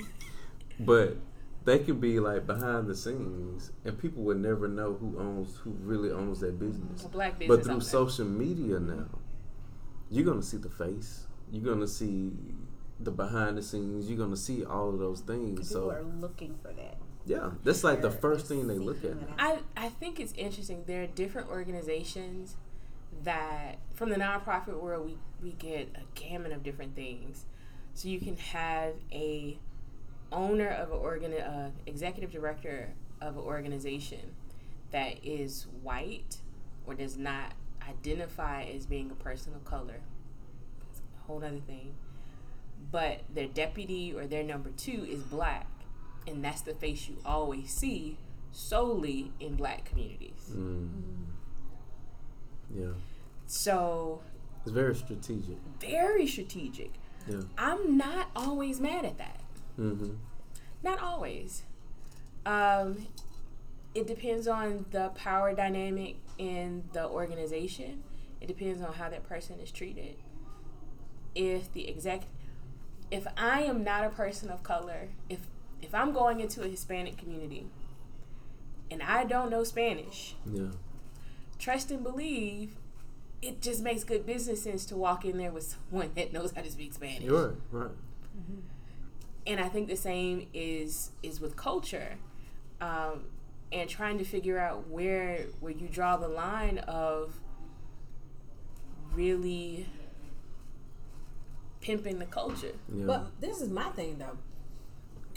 but 0.79 1.17
they 1.63 1.79
could 1.79 1.99
be 1.99 2.19
like 2.19 2.45
behind 2.45 2.87
the 2.87 2.95
scenes, 2.95 3.71
and 3.83 3.97
people 3.97 4.23
would 4.23 4.37
never 4.39 4.67
know 4.67 4.93
who 4.93 5.17
owns 5.19 5.57
who 5.57 5.71
really 5.81 6.11
owns 6.11 6.39
that 6.41 6.59
business. 6.59 7.03
A 7.05 7.07
black 7.09 7.39
business. 7.39 7.57
But 7.57 7.63
through 7.65 7.75
out 7.75 7.79
there. 7.81 7.89
social 7.89 8.25
media 8.25 8.79
now, 8.79 9.07
you're 10.09 10.25
gonna 10.25 10.43
see 10.43 10.57
the 10.57 10.69
face. 10.69 11.27
You're 11.51 11.63
gonna 11.73 11.87
see 11.87 12.31
the 12.99 13.11
behind 13.11 13.57
the 13.57 13.63
scenes. 13.63 14.09
You're 14.09 14.17
gonna 14.19 14.37
see 14.37 14.63
all 14.63 14.89
of 14.89 14.99
those 14.99 15.21
things. 15.21 15.59
People 15.59 15.65
So 15.65 15.89
are 15.91 16.03
looking 16.03 16.55
for 16.61 16.71
that. 16.73 16.97
yeah, 17.25 17.51
that's 17.63 17.83
like 17.83 18.01
the 18.01 18.11
first 18.11 18.45
thing 18.47 18.67
they 18.67 18.77
look 18.77 18.97
at. 18.97 19.11
seeking 19.13 19.19
now. 19.21 19.35
that 19.37 19.39
out. 19.57 19.63
I, 19.77 19.85
I 19.85 19.89
think 19.89 20.19
it's 20.19 20.33
interesting. 20.33 20.83
There 20.85 21.03
are 21.03 21.07
different 21.07 21.49
organizations 21.49 22.55
that, 23.23 23.77
from 23.93 24.09
the 24.09 24.15
nonprofit 24.17 24.79
world, 24.79 25.05
we, 25.05 25.17
we 25.41 25.51
get 25.53 25.89
a 25.95 26.01
gamut 26.19 26.51
of 26.51 26.63
different 26.63 26.95
things. 26.95 27.45
So 27.95 28.09
you 28.09 28.19
can 28.19 28.35
have 28.37 28.93
a 29.11 29.57
owner 30.31 30.67
of 30.67 30.91
an 30.91 30.97
organ, 30.97 31.33
uh, 31.33 31.71
executive 31.87 32.29
director 32.31 32.93
of 33.21 33.37
an 33.37 33.43
organization 33.43 34.35
that 34.91 35.23
is 35.25 35.65
white 35.81 36.37
or 36.85 36.93
does 36.93 37.17
not 37.17 37.53
identify 37.87 38.63
as 38.63 38.85
being 38.85 39.09
a 39.11 39.15
person 39.15 39.53
of 39.55 39.63
color. 39.63 40.01
That's 40.79 40.99
a 40.99 41.25
whole 41.27 41.37
other 41.37 41.59
thing. 41.65 41.95
But 42.91 43.21
their 43.33 43.47
deputy 43.47 44.13
or 44.13 44.27
their 44.27 44.43
number 44.43 44.69
two 44.71 45.05
is 45.09 45.21
black, 45.23 45.67
and 46.27 46.43
that's 46.43 46.61
the 46.61 46.73
face 46.75 47.07
you 47.07 47.15
always 47.25 47.71
see 47.71 48.17
solely 48.51 49.31
in 49.39 49.55
black 49.55 49.85
communities. 49.85 50.51
Mm. 50.51 50.89
Yeah, 52.75 52.87
So 53.47 54.21
it's 54.63 54.71
very 54.71 54.95
strategic. 54.95 55.57
very 55.79 56.27
strategic. 56.27 56.91
Yeah. 57.27 57.41
I'm 57.57 57.97
not 57.97 58.27
always 58.35 58.79
mad 58.79 59.05
at 59.05 59.17
that. 59.17 59.39
Mm-hmm. 59.79 60.13
Not 60.83 60.99
always. 60.99 61.63
Um, 62.45 63.07
it 63.95 64.05
depends 64.07 64.47
on 64.47 64.85
the 64.91 65.09
power 65.15 65.53
dynamic 65.55 66.17
in 66.37 66.83
the 66.93 67.07
organization. 67.07 68.03
It 68.41 68.47
depends 68.47 68.81
on 68.81 68.93
how 68.93 69.09
that 69.09 69.27
person 69.27 69.59
is 69.59 69.71
treated. 69.71 70.17
If 71.33 71.71
the 71.73 71.89
exec, 71.89 72.23
if 73.11 73.25
I 73.37 73.61
am 73.63 73.83
not 73.83 74.03
a 74.05 74.09
person 74.09 74.49
of 74.49 74.63
color, 74.63 75.09
if 75.29 75.39
if 75.81 75.93
I'm 75.93 76.13
going 76.13 76.39
into 76.39 76.63
a 76.63 76.67
Hispanic 76.67 77.17
community 77.17 77.67
and 78.89 79.01
I 79.03 79.23
don't 79.25 79.49
know 79.49 79.63
Spanish, 79.63 80.35
Yeah. 80.45 80.69
trust 81.59 81.91
and 81.91 82.03
believe, 82.03 82.75
it 83.45 83.61
just 83.61 83.81
makes 83.81 84.03
good 84.03 84.25
business 84.25 84.63
sense 84.63 84.85
to 84.85 84.95
walk 84.95 85.23
in 85.23 85.37
there 85.37 85.51
with 85.51 85.75
someone 85.91 86.11
that 86.15 86.33
knows 86.33 86.51
how 86.53 86.61
to 86.61 86.71
speak 86.71 86.93
Spanish. 86.93 87.21
You're 87.21 87.49
right. 87.49 87.57
Right. 87.71 87.91
and 89.45 89.59
I 89.59 89.69
think 89.69 89.87
the 89.87 89.95
same 89.95 90.47
is 90.53 91.11
is 91.23 91.39
with 91.39 91.55
culture. 91.55 92.15
Um, 92.81 93.25
and 93.71 93.89
trying 93.89 94.17
to 94.17 94.23
figure 94.23 94.59
out 94.59 94.87
where 94.89 95.45
where 95.59 95.71
you 95.71 95.87
draw 95.87 96.17
the 96.17 96.27
line 96.27 96.79
of 96.79 97.35
really 99.13 99.87
pimping 101.81 102.19
the 102.19 102.25
culture. 102.25 102.73
Yeah. 102.93 103.05
But 103.05 103.41
this 103.41 103.61
is 103.61 103.69
my 103.69 103.89
thing 103.89 104.17
though. 104.17 104.37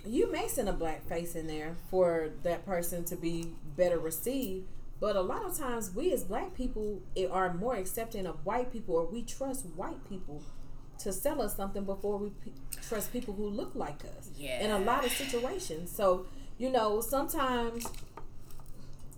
You 0.06 0.30
may 0.30 0.48
send 0.48 0.68
a 0.68 0.72
black 0.72 1.06
face 1.08 1.34
in 1.34 1.46
there 1.46 1.76
for 1.90 2.30
that 2.42 2.64
person 2.64 3.04
to 3.04 3.16
be 3.16 3.52
better 3.76 3.98
received, 3.98 4.66
but 5.00 5.16
a 5.16 5.20
lot 5.20 5.44
of 5.44 5.56
times 5.56 5.92
we 5.94 6.12
as 6.12 6.24
black 6.24 6.54
people 6.54 7.00
are 7.30 7.54
more 7.54 7.76
accepting 7.76 8.26
of 8.26 8.44
white 8.44 8.72
people, 8.72 8.96
or 8.96 9.06
we 9.06 9.22
trust 9.22 9.66
white 9.76 10.08
people 10.08 10.42
to 10.98 11.12
sell 11.12 11.40
us 11.40 11.54
something 11.54 11.84
before 11.84 12.16
we 12.18 12.30
p- 12.44 12.52
trust 12.88 13.12
people 13.12 13.32
who 13.34 13.46
look 13.48 13.74
like 13.74 14.04
us. 14.04 14.30
In 14.60 14.70
a 14.72 14.78
lot 14.80 15.04
of 15.04 15.12
situations, 15.12 15.90
so 15.94 16.26
you 16.58 16.70
know 16.70 17.00
sometimes 17.00 17.86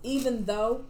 even 0.03 0.45
though 0.45 0.85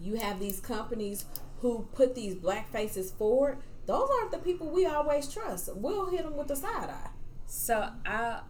you 0.00 0.16
have 0.16 0.40
these 0.40 0.58
companies 0.60 1.24
who 1.60 1.86
put 1.94 2.14
these 2.16 2.34
black 2.34 2.70
faces 2.72 3.12
forward, 3.12 3.58
those 3.86 4.08
aren't 4.18 4.32
the 4.32 4.38
people 4.38 4.68
we 4.68 4.84
always 4.86 5.32
trust. 5.32 5.70
We'll 5.76 6.10
hit 6.10 6.24
them 6.24 6.36
with 6.36 6.48
the 6.48 6.56
side 6.56 6.90
eye. 6.90 7.10
So 7.54 7.86
I'll 8.06 8.44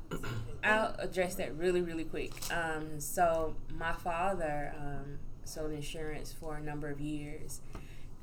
I'll 0.63 0.95
address 1.01 1.35
that 1.35 1.57
really 1.57 1.81
really 1.83 2.05
quick. 2.05 2.33
Um, 2.53 3.01
so 3.01 3.57
my 3.77 3.93
father 3.93 4.73
um, 4.79 5.19
sold 5.45 5.73
insurance 5.73 6.33
for 6.33 6.57
a 6.57 6.61
number 6.63 6.89
of 6.89 7.01
years, 7.01 7.61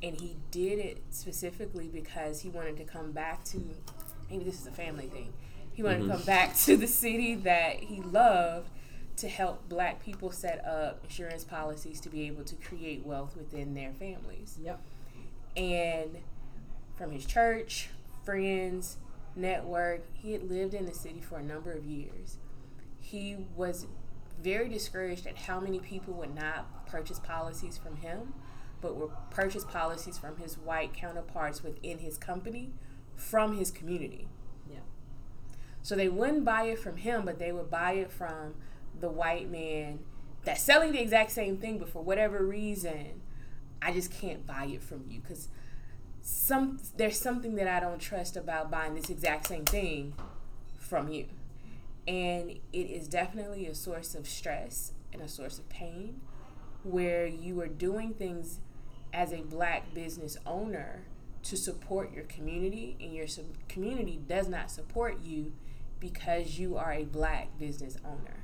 and 0.01 0.15
he 0.19 0.38
did 0.51 0.80
it 0.80 1.03
specifically 1.09 1.89
because 1.89 2.41
he 2.41 2.49
wanted 2.49 2.77
to 2.77 2.86
come 2.86 3.11
back 3.11 3.43
to 3.45 3.61
maybe 4.30 4.45
this 4.45 4.61
is 4.61 4.67
a 4.67 4.71
family 4.71 5.07
thing. 5.07 5.34
He 5.73 5.84
wanted 5.84 6.03
to 6.03 6.13
come 6.13 6.21
back 6.23 6.55
to 6.59 6.77
the 6.77 6.88
city 6.88 7.36
that 7.36 7.75
he 7.82 7.99
loved 8.01 8.69
to 9.17 9.27
help 9.27 9.67
black 9.67 10.01
people 10.01 10.32
set 10.32 10.63
up 10.65 11.03
insurance 11.03 11.43
policies 11.43 11.99
to 12.01 12.09
be 12.09 12.25
able 12.27 12.45
to 12.45 12.55
create 12.55 13.05
wealth 13.05 13.36
within 13.36 13.73
their 13.73 13.91
families 13.91 14.57
Yep. 14.63 14.80
and 15.57 16.17
from 16.95 17.11
his 17.11 17.25
church, 17.25 17.89
friends, 18.23 18.95
network, 19.39 20.05
he 20.13 20.33
had 20.33 20.49
lived 20.49 20.73
in 20.73 20.85
the 20.85 20.93
city 20.93 21.21
for 21.21 21.37
a 21.37 21.43
number 21.43 21.71
of 21.71 21.85
years. 21.85 22.37
He 22.99 23.37
was 23.55 23.87
very 24.41 24.69
discouraged 24.69 25.27
at 25.27 25.35
how 25.35 25.59
many 25.59 25.79
people 25.79 26.13
would 26.15 26.35
not 26.35 26.85
purchase 26.85 27.19
policies 27.19 27.77
from 27.77 27.97
him, 27.97 28.33
but 28.81 28.95
would 28.95 29.11
purchase 29.29 29.65
policies 29.65 30.17
from 30.17 30.37
his 30.37 30.57
white 30.57 30.93
counterparts 30.93 31.63
within 31.63 31.99
his 31.99 32.17
company 32.17 32.71
from 33.15 33.57
his 33.57 33.69
community. 33.71 34.27
Yep. 34.69 34.83
So 35.81 35.95
they 35.95 36.07
wouldn't 36.07 36.45
buy 36.45 36.63
it 36.63 36.79
from 36.79 36.97
him, 36.97 37.25
but 37.25 37.39
they 37.39 37.51
would 37.51 37.69
buy 37.69 37.93
it 37.93 38.11
from 38.11 38.55
the 38.99 39.09
white 39.09 39.49
man 39.49 39.99
that's 40.43 40.63
selling 40.63 40.93
the 40.93 41.01
exact 41.01 41.31
same 41.31 41.57
thing, 41.57 41.77
but 41.77 41.89
for 41.89 42.01
whatever 42.01 42.45
reason, 42.45 43.21
I 43.81 43.91
just 43.91 44.11
can't 44.11 44.45
buy 44.45 44.65
it 44.65 44.81
from 44.81 45.05
you 45.07 45.19
because 45.19 45.49
some 46.22 46.80
there's 46.97 47.20
something 47.20 47.55
that 47.55 47.67
I 47.67 47.80
don't 47.80 47.99
trust 47.99 48.36
about 48.36 48.70
buying 48.72 48.95
this 48.95 49.09
exact 49.09 49.47
same 49.47 49.65
thing 49.65 50.13
from 50.78 51.09
you. 51.11 51.26
And 52.07 52.51
it 52.74 52.78
is 52.78 53.07
definitely 53.07 53.67
a 53.67 53.76
source 53.76 54.15
of 54.15 54.28
stress 54.28 54.93
and 55.13 55.22
a 55.22 55.28
source 55.28 55.59
of 55.59 55.70
pain 55.70 56.22
where 56.84 57.26
you 57.28 57.59
are 57.61 57.67
doing 57.67 58.13
things 58.13 58.59
as 59.13 59.32
a 59.32 59.41
black 59.41 59.93
business 59.93 60.38
owner 60.45 61.03
to 61.43 61.57
support 61.57 62.13
your 62.13 62.26
community 62.26 62.97
and 62.99 63.13
your 63.13 63.28
sub- 63.28 63.67
community 63.67 64.20
does 64.28 64.47
not 64.47 64.70
support 64.72 65.20
you 65.22 65.53
because 65.99 66.59
you 66.59 66.78
are 66.78 66.93
a 66.93 67.03
black 67.03 67.57
business 67.57 67.97
owner. 68.05 68.38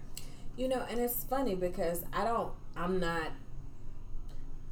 You 0.58 0.68
know, 0.68 0.86
and 0.90 1.00
it's 1.00 1.24
funny 1.24 1.56
because 1.56 2.04
I 2.14 2.24
don't. 2.24 2.52
I'm 2.76 3.00
not. 3.00 3.32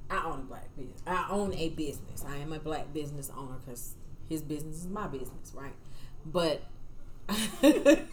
I 0.10 0.26
own 0.26 0.40
a 0.40 0.44
black 0.44 0.76
business. 0.76 1.02
I 1.08 1.28
own 1.30 1.54
a 1.54 1.70
business. 1.70 2.26
I 2.28 2.38
am 2.38 2.54
a 2.54 2.60
black 2.60 2.94
business 2.94 3.32
owner 3.36 3.58
because 3.66 3.96
his 4.30 4.42
business 4.42 4.78
is 4.78 4.88
my 4.88 5.08
business, 5.08 5.54
right? 5.54 5.74
But, 6.26 6.64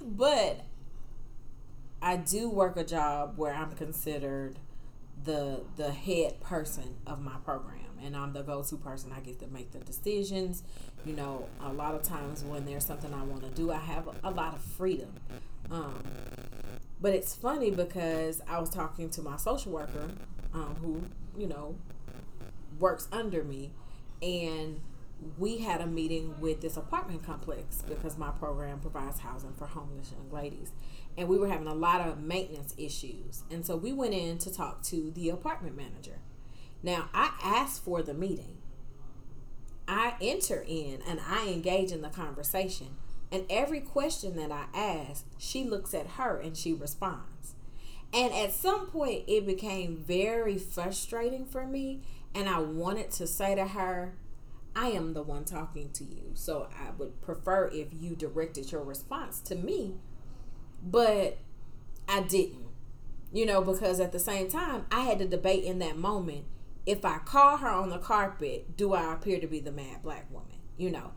but 0.00 0.64
I 2.02 2.16
do 2.16 2.48
work 2.48 2.76
a 2.76 2.84
job 2.84 3.34
where 3.36 3.54
I'm 3.54 3.72
considered 3.72 4.58
the 5.24 5.62
the 5.76 5.90
head 5.90 6.40
person 6.40 6.96
of 7.06 7.20
my 7.20 7.36
program 7.44 7.80
and 8.02 8.16
I'm 8.16 8.32
the 8.32 8.42
go-to 8.42 8.76
person 8.76 9.12
I 9.16 9.20
get 9.20 9.40
to 9.40 9.46
make 9.46 9.72
the 9.72 9.78
decisions 9.78 10.62
you 11.04 11.14
know 11.14 11.48
a 11.60 11.72
lot 11.72 11.94
of 11.94 12.02
times 12.02 12.44
when 12.44 12.66
there's 12.66 12.84
something 12.84 13.12
I 13.12 13.24
want 13.24 13.42
to 13.42 13.48
do 13.50 13.72
I 13.72 13.78
have 13.78 14.08
a, 14.22 14.30
lot 14.30 14.54
of 14.54 14.60
freedom 14.60 15.12
um, 15.70 16.02
but 17.00 17.14
it's 17.14 17.34
funny 17.34 17.70
because 17.70 18.42
I 18.48 18.58
was 18.60 18.70
talking 18.70 19.08
to 19.10 19.22
my 19.22 19.36
social 19.36 19.72
worker 19.72 20.10
um, 20.54 20.76
who 20.80 21.02
you 21.38 21.46
know 21.46 21.76
works 22.78 23.08
under 23.12 23.42
me. 23.42 23.72
And 24.22 24.80
we 25.38 25.58
had 25.58 25.80
a 25.80 25.86
meeting 25.86 26.34
with 26.40 26.60
this 26.60 26.76
apartment 26.76 27.24
complex 27.24 27.82
because 27.88 28.18
my 28.18 28.30
program 28.30 28.80
provides 28.80 29.20
housing 29.20 29.52
for 29.54 29.66
homeless 29.66 30.12
young 30.12 30.30
ladies. 30.30 30.72
And 31.16 31.28
we 31.28 31.38
were 31.38 31.48
having 31.48 31.66
a 31.66 31.74
lot 31.74 32.06
of 32.06 32.20
maintenance 32.20 32.74
issues. 32.76 33.42
And 33.50 33.64
so 33.64 33.76
we 33.76 33.92
went 33.92 34.14
in 34.14 34.38
to 34.38 34.52
talk 34.52 34.82
to 34.84 35.10
the 35.14 35.30
apartment 35.30 35.76
manager. 35.76 36.18
Now 36.82 37.08
i 37.14 37.32
asked 37.42 37.82
for 37.84 38.02
the 38.02 38.14
meeting. 38.14 38.58
I 39.88 40.14
enter 40.20 40.64
in 40.66 41.00
and 41.06 41.20
i 41.26 41.48
engage 41.48 41.92
in 41.92 42.02
the 42.02 42.08
conversation. 42.08 42.96
And 43.32 43.44
every 43.48 43.80
question 43.80 44.36
that 44.36 44.52
i 44.52 44.66
ask 44.74 45.24
she 45.38 45.64
looks 45.64 45.94
at 45.94 46.06
her 46.10 46.38
and 46.38 46.56
she 46.56 46.72
responds 46.72 47.35
and 48.16 48.32
at 48.34 48.52
some 48.52 48.86
point 48.86 49.22
it 49.28 49.46
became 49.46 49.96
very 49.96 50.58
frustrating 50.58 51.44
for 51.46 51.66
me 51.66 52.00
and 52.34 52.48
i 52.48 52.58
wanted 52.58 53.10
to 53.10 53.26
say 53.26 53.54
to 53.54 53.66
her 53.68 54.14
I 54.76 54.88
am 54.88 55.14
the 55.14 55.22
one 55.22 55.46
talking 55.46 55.90
to 55.92 56.04
you. 56.04 56.32
So 56.34 56.68
I 56.78 56.90
would 56.98 57.22
prefer 57.22 57.68
if 57.72 57.88
you 57.98 58.14
directed 58.14 58.70
your 58.70 58.82
response 58.84 59.40
to 59.40 59.54
me, 59.54 59.94
but 60.82 61.38
I 62.06 62.20
didn't. 62.20 62.66
You 63.32 63.46
know, 63.46 63.62
because 63.62 64.00
at 64.00 64.12
the 64.12 64.18
same 64.18 64.48
time, 64.48 64.86
I 64.92 65.00
had 65.00 65.18
to 65.18 65.26
debate 65.26 65.64
in 65.64 65.78
that 65.80 65.96
moment 65.96 66.44
if 66.84 67.04
I 67.04 67.18
call 67.18 67.56
her 67.56 67.68
on 67.68 67.90
the 67.90 67.98
carpet, 67.98 68.76
do 68.76 68.94
I 68.94 69.12
appear 69.14 69.40
to 69.40 69.46
be 69.46 69.58
the 69.58 69.72
mad 69.72 70.02
black 70.02 70.30
woman? 70.30 70.58
You 70.76 70.90
know, 70.90 71.12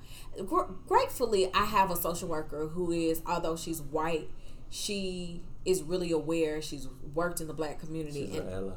Gr- 0.46 0.72
gratefully, 0.88 1.54
I 1.54 1.66
have 1.66 1.92
a 1.92 1.96
social 1.96 2.30
worker 2.30 2.70
who 2.70 2.92
is, 2.92 3.22
although 3.26 3.56
she's 3.56 3.82
white, 3.82 4.30
she 4.70 5.44
is 5.70 5.84
really 5.84 6.12
aware. 6.12 6.62
She's 6.62 6.88
worked 7.14 7.42
in 7.42 7.48
the 7.48 7.54
black 7.54 7.80
community. 7.80 8.28
She's 8.28 8.36
and 8.38 8.48
an 8.50 8.54
ally. 8.54 8.74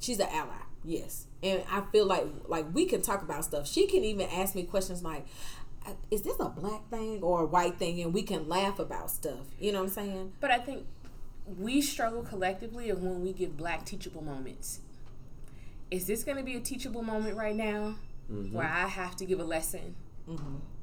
she's 0.00 0.20
an 0.20 0.28
ally 0.30 0.62
yes 0.84 1.26
and 1.42 1.64
i 1.68 1.80
feel 1.90 2.06
like 2.06 2.24
like 2.46 2.64
we 2.72 2.84
can 2.86 3.02
talk 3.02 3.20
about 3.20 3.44
stuff 3.44 3.66
she 3.66 3.88
can 3.88 4.04
even 4.04 4.28
ask 4.30 4.54
me 4.54 4.62
questions 4.62 5.02
like 5.02 5.26
"Uh, 5.84 5.90
is 6.12 6.22
this 6.22 6.38
a 6.38 6.48
black 6.48 6.88
thing 6.90 7.20
or 7.24 7.42
a 7.42 7.44
white 7.46 7.76
thing 7.76 8.00
and 8.00 8.14
we 8.14 8.22
can 8.22 8.48
laugh 8.48 8.78
about 8.78 9.10
stuff 9.10 9.46
you 9.58 9.72
know 9.72 9.78
what 9.80 9.88
i'm 9.88 9.92
saying 9.92 10.32
But 10.38 10.52
I 10.52 10.58
think 10.58 10.86
we 11.58 11.80
struggle 11.80 12.22
collectively 12.22 12.88
of 12.90 13.02
when 13.02 13.20
we 13.20 13.32
give 13.32 13.56
black 13.56 13.84
teachable 13.84 14.22
moments. 14.22 14.80
Is 15.90 16.06
this 16.06 16.22
going 16.24 16.36
to 16.36 16.44
be 16.44 16.54
a 16.56 16.60
teachable 16.60 17.02
moment 17.02 17.36
right 17.36 17.54
now 17.56 17.96
where 18.28 18.66
I 18.66 18.86
have 18.86 19.14
to 19.16 19.24
give 19.24 19.38
a 19.40 19.44
lesson? 19.44 19.94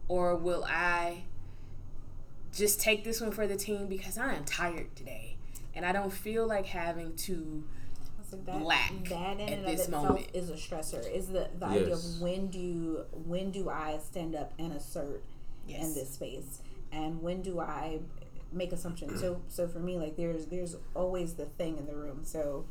Or 0.10 0.36
will 0.36 0.66
I 0.68 1.24
just 2.54 2.80
take 2.82 3.04
this 3.04 3.20
one 3.22 3.32
for 3.32 3.46
the 3.48 3.56
team 3.58 3.88
because 3.88 4.18
I 4.18 4.34
am 4.34 4.46
tired 4.46 4.96
today 4.96 5.33
and 5.76 5.86
I 5.86 5.92
don't 5.92 6.12
feel 6.14 6.46
like 6.48 6.66
having 6.68 7.16
to 7.18 7.64
So 8.30 8.38
that, 8.46 8.60
Black 8.60 8.92
that 9.10 9.40
in 9.40 9.50
at 9.50 9.50
and 9.60 9.66
this 9.68 9.88
of 9.88 9.94
itself 9.94 10.04
moment. 10.10 10.28
is 10.34 10.50
a 10.50 10.54
stressor. 10.54 11.12
Is 11.14 11.28
the, 11.28 11.50
the 11.60 11.66
idea 11.66 11.94
of 11.94 12.22
when 12.22 12.48
do 12.48 12.60
you, 12.60 13.06
when 13.12 13.52
do 13.52 13.70
I 13.70 14.00
stand 14.00 14.36
up 14.36 14.54
and 14.58 14.74
assert 14.74 15.24
in 15.68 15.94
this 15.94 16.12
space, 16.12 16.60
and 16.92 17.22
when 17.22 17.42
do 17.42 17.60
I 17.60 18.00
make 18.52 18.72
assumptions? 18.72 19.20
So 19.20 19.42
so 19.48 19.68
for 19.68 19.80
me, 19.80 19.98
like 19.98 20.16
there's 20.16 20.46
there's 20.48 20.76
always 20.94 21.34
the 21.36 21.46
thing 21.46 21.78
in 21.78 21.86
the 21.86 21.96
room. 21.96 22.22
So 22.24 22.66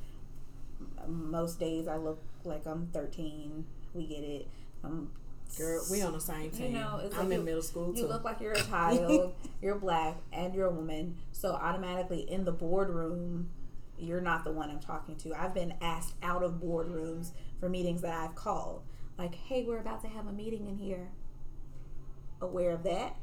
most 1.06 1.58
days 1.60 1.86
I 1.88 1.96
look 1.96 2.20
like 2.44 2.66
I'm 2.66 2.88
13. 2.92 3.64
We 3.94 4.06
get 4.06 4.24
it. 4.24 4.48
Um, 4.84 5.10
girl 5.58 5.84
we 5.90 6.00
on 6.02 6.12
the 6.12 6.20
same 6.20 6.50
team 6.50 6.72
know, 6.72 7.00
it's 7.04 7.14
i'm 7.16 7.24
like 7.28 7.32
in 7.34 7.40
you- 7.40 7.44
middle 7.44 7.62
school 7.62 7.94
you 7.94 8.02
too 8.02 8.08
look 8.08 8.24
like 8.24 8.40
you're 8.40 8.52
a 8.52 8.62
child, 8.62 9.34
you're 9.60 9.74
black, 9.76 10.16
and 10.32 10.54
you're 10.54 10.66
a 10.66 10.70
woman. 10.70 11.16
So 11.32 11.52
automatically 11.52 12.20
in 12.30 12.44
the 12.44 12.52
boardroom, 12.52 13.50
you're 13.98 14.20
not 14.20 14.44
the 14.44 14.50
one 14.52 14.70
I'm 14.70 14.80
talking 14.80 15.16
to. 15.16 15.34
I've 15.34 15.54
been 15.54 15.74
asked 15.80 16.14
out 16.22 16.42
of 16.42 16.54
boardrooms 16.54 17.30
for 17.60 17.68
meetings 17.68 18.02
that 18.02 18.14
I've 18.14 18.34
called. 18.34 18.82
Like, 19.18 19.34
hey, 19.34 19.64
we're 19.64 19.78
about 19.78 20.00
to 20.02 20.08
have 20.08 20.26
a 20.26 20.32
meeting 20.32 20.66
in 20.66 20.76
here. 20.76 21.08
Aware 22.40 22.72
of 22.72 22.82
that. 22.84 23.16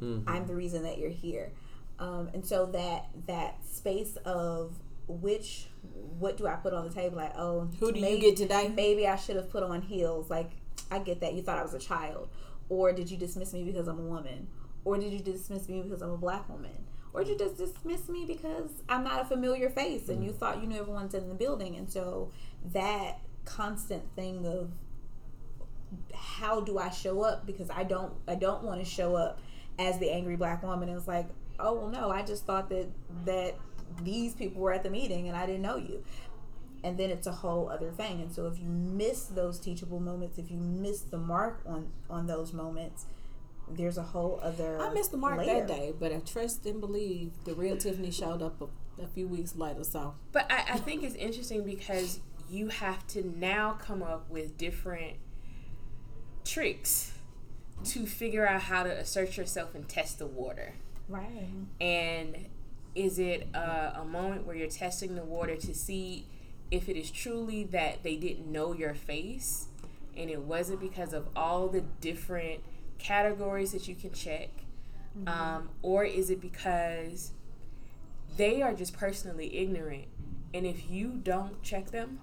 Mhm. 0.00 0.22
I'm 0.26 0.46
the 0.46 0.54
reason 0.54 0.82
that 0.84 0.98
you're 0.98 1.10
here. 1.10 1.52
Um, 1.98 2.30
and 2.34 2.44
so 2.44 2.66
that 2.66 3.06
that 3.26 3.64
space 3.66 4.16
of 4.24 4.74
which 5.08 5.66
what 6.18 6.36
do 6.36 6.46
I 6.46 6.54
put 6.54 6.72
on 6.72 6.86
the 6.88 6.94
table? 6.94 7.16
Like, 7.16 7.32
oh, 7.36 7.68
who 7.80 7.92
do 7.92 8.00
maybe- 8.00 8.16
you 8.16 8.20
get 8.30 8.36
today 8.36 8.68
maybe 8.74 9.06
I 9.08 9.16
should 9.16 9.36
have 9.36 9.50
put 9.50 9.62
on 9.64 9.82
heels. 9.82 10.30
Like, 10.30 10.50
I 10.92 10.98
get 10.98 11.20
that 11.20 11.34
you 11.34 11.42
thought 11.42 11.58
I 11.58 11.62
was 11.62 11.74
a 11.74 11.78
child. 11.78 12.28
Or 12.68 12.92
did 12.92 13.10
you 13.10 13.16
dismiss 13.16 13.52
me 13.52 13.64
because 13.64 13.88
I'm 13.88 13.98
a 13.98 14.02
woman? 14.02 14.46
Or 14.84 14.98
did 14.98 15.12
you 15.12 15.20
dismiss 15.20 15.68
me 15.68 15.82
because 15.82 16.02
I'm 16.02 16.10
a 16.10 16.16
black 16.16 16.48
woman? 16.48 16.86
or 17.14 17.24
did 17.24 17.40
you 17.40 17.46
just 17.46 17.58
dismiss 17.58 18.08
me 18.08 18.24
because 18.24 18.70
I'm 18.88 19.04
not 19.04 19.20
a 19.20 19.24
familiar 19.24 19.68
face 19.68 20.08
and 20.08 20.24
you 20.24 20.30
mm. 20.30 20.36
thought 20.36 20.60
you 20.62 20.66
knew 20.66 20.80
everyone's 20.80 21.14
in 21.14 21.28
the 21.28 21.34
building? 21.34 21.76
And 21.76 21.90
so 21.90 22.30
that 22.72 23.18
constant 23.44 24.02
thing 24.16 24.46
of 24.46 24.70
how 26.14 26.60
do 26.60 26.78
I 26.78 26.90
show 26.90 27.22
up 27.22 27.44
because 27.44 27.68
I 27.68 27.84
don't 27.84 28.14
I 28.26 28.34
don't 28.34 28.62
want 28.62 28.80
to 28.80 28.86
show 28.88 29.14
up 29.14 29.40
as 29.78 29.98
the 29.98 30.10
angry 30.10 30.36
black 30.36 30.62
woman. 30.62 30.88
And 30.88 30.96
it's 30.96 31.08
like, 31.08 31.28
oh 31.58 31.74
well, 31.74 31.88
no, 31.88 32.10
I 32.10 32.22
just 32.22 32.46
thought 32.46 32.70
that 32.70 32.86
that 33.26 33.56
these 34.02 34.34
people 34.34 34.62
were 34.62 34.72
at 34.72 34.82
the 34.82 34.90
meeting 34.90 35.28
and 35.28 35.36
I 35.36 35.44
didn't 35.44 35.62
know 35.62 35.76
you. 35.76 36.02
And 36.84 36.98
then 36.98 37.10
it's 37.10 37.26
a 37.28 37.32
whole 37.32 37.68
other 37.68 37.90
thing. 37.90 38.20
And 38.20 38.32
so 38.32 38.46
if 38.46 38.58
you 38.58 38.68
miss 38.68 39.24
those 39.26 39.60
teachable 39.60 40.00
moments, 40.00 40.38
if 40.38 40.50
you 40.50 40.56
miss 40.56 41.02
the 41.02 41.18
mark 41.18 41.62
on 41.66 41.92
on 42.10 42.26
those 42.26 42.52
moments, 42.52 43.06
there's 43.70 43.98
a 43.98 44.02
whole 44.02 44.40
other. 44.42 44.80
I 44.80 44.92
missed 44.92 45.12
the 45.12 45.16
mark 45.16 45.38
layer. 45.38 45.60
that 45.60 45.68
day, 45.68 45.92
but 45.98 46.12
I 46.12 46.18
trust 46.18 46.66
and 46.66 46.80
believe 46.80 47.32
the 47.44 47.54
real 47.54 47.76
Tiffany 47.76 48.10
showed 48.10 48.42
up 48.42 48.60
a, 48.60 49.02
a 49.02 49.06
few 49.06 49.28
weeks 49.28 49.54
later. 49.56 49.84
So 49.84 50.14
But 50.32 50.50
I, 50.50 50.74
I 50.74 50.78
think 50.78 51.02
it's 51.04 51.14
interesting 51.14 51.64
because 51.64 52.20
you 52.50 52.68
have 52.68 53.06
to 53.08 53.26
now 53.38 53.78
come 53.80 54.02
up 54.02 54.28
with 54.28 54.58
different 54.58 55.16
tricks 56.44 57.12
to 57.84 58.06
figure 58.06 58.46
out 58.46 58.62
how 58.62 58.82
to 58.82 58.90
assert 58.90 59.36
yourself 59.36 59.74
and 59.74 59.88
test 59.88 60.18
the 60.18 60.26
water. 60.26 60.74
Right. 61.08 61.48
And 61.80 62.46
is 62.94 63.18
it 63.18 63.48
a, 63.54 64.00
a 64.00 64.04
moment 64.04 64.46
where 64.46 64.54
you're 64.54 64.68
testing 64.68 65.14
the 65.14 65.24
water 65.24 65.56
to 65.56 65.74
see 65.74 66.26
if 66.72 66.88
it 66.88 66.96
is 66.96 67.10
truly 67.10 67.62
that 67.64 68.02
they 68.02 68.16
didn't 68.16 68.50
know 68.50 68.72
your 68.72 68.94
face 68.94 69.66
and 70.16 70.30
it 70.30 70.40
wasn't 70.40 70.80
because 70.80 71.12
of 71.12 71.28
all 71.36 71.68
the 71.68 71.82
different 71.82 72.60
categories 72.98 73.72
that 73.72 73.86
you 73.86 73.94
can 73.94 74.12
check? 74.12 74.48
Um, 75.26 75.68
or 75.82 76.04
is 76.04 76.30
it 76.30 76.40
because 76.40 77.32
they 78.38 78.62
are 78.62 78.72
just 78.72 78.96
personally 78.96 79.54
ignorant? 79.58 80.06
And 80.54 80.64
if 80.64 80.90
you 80.90 81.20
don't 81.22 81.62
check 81.62 81.90
them, 81.90 82.20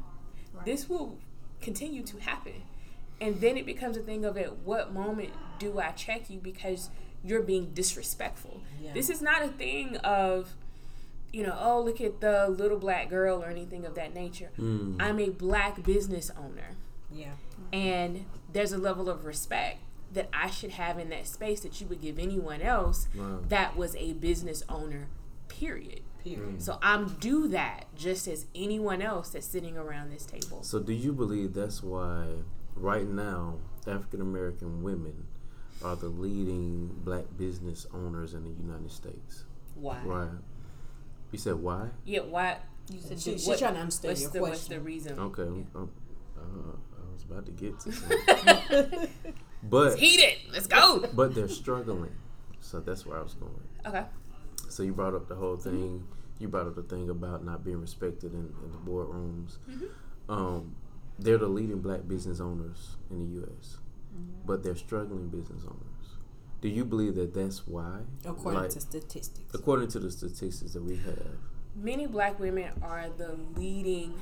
this 0.66 0.90
will 0.90 1.20
continue 1.62 2.02
to 2.04 2.18
happen. 2.18 2.64
And 3.22 3.40
then 3.42 3.56
it 3.56 3.68
becomes 3.68 3.98
a 3.98 4.02
thing 4.02 4.26
of 4.26 4.36
at 4.38 4.58
what 4.60 4.92
moment 4.92 5.30
do 5.60 5.80
I 5.80 5.92
check 5.92 6.30
you 6.30 6.40
because 6.40 6.90
you're 7.24 7.44
being 7.44 7.72
disrespectful. 7.74 8.62
Yeah. 8.82 8.94
This 8.94 9.12
is 9.12 9.22
not 9.22 9.44
a 9.44 9.50
thing 9.50 9.98
of, 9.98 10.56
you 11.32 11.44
know, 11.44 11.58
oh, 11.60 11.82
look 11.82 12.02
at 12.02 12.22
the 12.22 12.48
little 12.50 12.78
black 12.78 13.10
girl 13.10 13.42
or 13.44 13.48
anything 13.48 13.86
of 13.86 13.96
that 13.96 14.14
nature. 14.14 14.50
Mm. 14.60 14.98
I'm 15.02 15.20
a 15.20 15.30
black 15.30 15.84
business 15.84 16.32
owner. 16.38 16.76
yeah, 17.12 17.34
And 17.74 18.26
there's 18.52 18.72
a 18.72 18.78
level 18.78 19.10
of 19.10 19.26
respect 19.26 19.80
that 20.14 20.28
I 20.34 20.50
should 20.50 20.72
have 20.72 20.98
in 21.00 21.10
that 21.10 21.28
space 21.28 21.60
that 21.62 21.80
you 21.82 21.88
would 21.88 22.02
give 22.02 22.18
anyone 22.20 22.62
else 22.62 23.08
Wow. 23.16 23.40
that 23.50 23.76
was 23.78 23.96
a 23.96 24.14
business 24.14 24.64
owner, 24.70 25.08
period. 25.48 26.02
period. 26.24 26.62
So 26.62 26.78
I'm 26.82 27.10
due 27.20 27.48
that 27.50 27.86
just 27.96 28.28
as 28.28 28.46
anyone 28.56 29.02
else 29.02 29.30
that's 29.30 29.46
sitting 29.46 29.78
around 29.78 30.12
this 30.12 30.26
table. 30.26 30.64
So, 30.64 30.80
do 30.80 30.94
you 30.94 31.14
believe 31.14 31.54
that's 31.54 31.82
why 31.84 32.26
right 32.76 33.08
now 33.08 33.56
African 33.88 34.22
American 34.22 34.84
women 34.84 35.26
are 35.84 35.96
the 35.96 36.10
leading 36.10 36.88
black 37.04 37.26
business 37.38 37.86
owners 37.94 38.34
in 38.34 38.44
the 38.44 38.50
United 38.52 38.92
States? 38.92 39.44
Why? 39.76 40.02
Right. 40.04 40.30
You 41.32 41.38
said 41.40 41.56
why? 41.56 41.90
Yeah, 42.06 42.22
why? 42.22 42.58
You 42.92 43.00
said 43.00 43.20
She, 43.20 43.32
What- 43.32 43.40
she's 43.42 43.60
trying 43.60 43.74
to 43.76 43.80
understand 43.82 44.12
What's 44.12 44.22
your 44.22 44.32
the, 44.32 44.42
what's 44.42 44.68
the 44.68 44.80
reason? 44.80 45.20
Okay. 45.20 45.44
Yeah. 45.44 45.82
uh, 45.82 46.42
I 46.42 47.14
was 47.14 47.24
about 47.30 47.46
to 47.46 47.52
get 47.52 47.80
to 47.82 47.92
something. 47.92 49.08
but 49.64 49.98
Heat 50.00 50.20
it. 50.20 50.40
Let's 50.52 50.68
go. 50.68 51.06
but 51.14 51.36
they're 51.36 51.48
struggling. 51.48 52.16
So 52.62 52.80
that's 52.80 53.06
where 53.06 53.18
I 53.18 53.22
was 53.22 53.34
going. 53.36 53.54
Okay. 53.86 54.06
So 54.70 54.84
you 54.84 54.94
brought 54.94 55.14
up 55.14 55.28
the 55.28 55.36
whole 55.36 55.56
thing. 55.58 56.06
You 56.40 56.48
brought 56.48 56.68
up 56.68 56.76
the 56.76 56.84
thing 56.84 57.10
about 57.10 57.44
not 57.44 57.64
being 57.66 57.82
respected 57.82 58.34
in, 58.34 58.54
in 58.64 58.72
the 58.72 58.78
boardrooms. 58.90 59.58
Um, 60.30 60.76
they're 61.18 61.38
the 61.38 61.48
leading 61.48 61.80
black 61.80 62.08
business 62.08 62.40
owners 62.40 62.96
in 63.12 63.20
the 63.20 63.42
U.S., 63.42 63.78
but 64.46 64.64
they're 64.64 64.76
struggling 64.76 65.28
business 65.28 65.64
owners. 65.66 65.89
Do 66.62 66.68
you 66.70 66.84
believe 66.84 67.16
that 67.16 67.34
that's 67.34 67.66
why? 67.68 68.00
According 68.26 68.62
Like, 68.62 68.70
to 68.72 68.82
statistics, 68.82 69.54
according 69.54 69.88
to 69.90 70.00
the 70.00 70.12
statistics 70.12 70.74
that 70.74 70.84
we 70.84 70.98
have. 70.98 71.28
Many 71.76 72.06
black 72.08 72.40
women 72.40 72.72
are 72.82 73.08
the 73.10 73.38
leading 73.56 74.22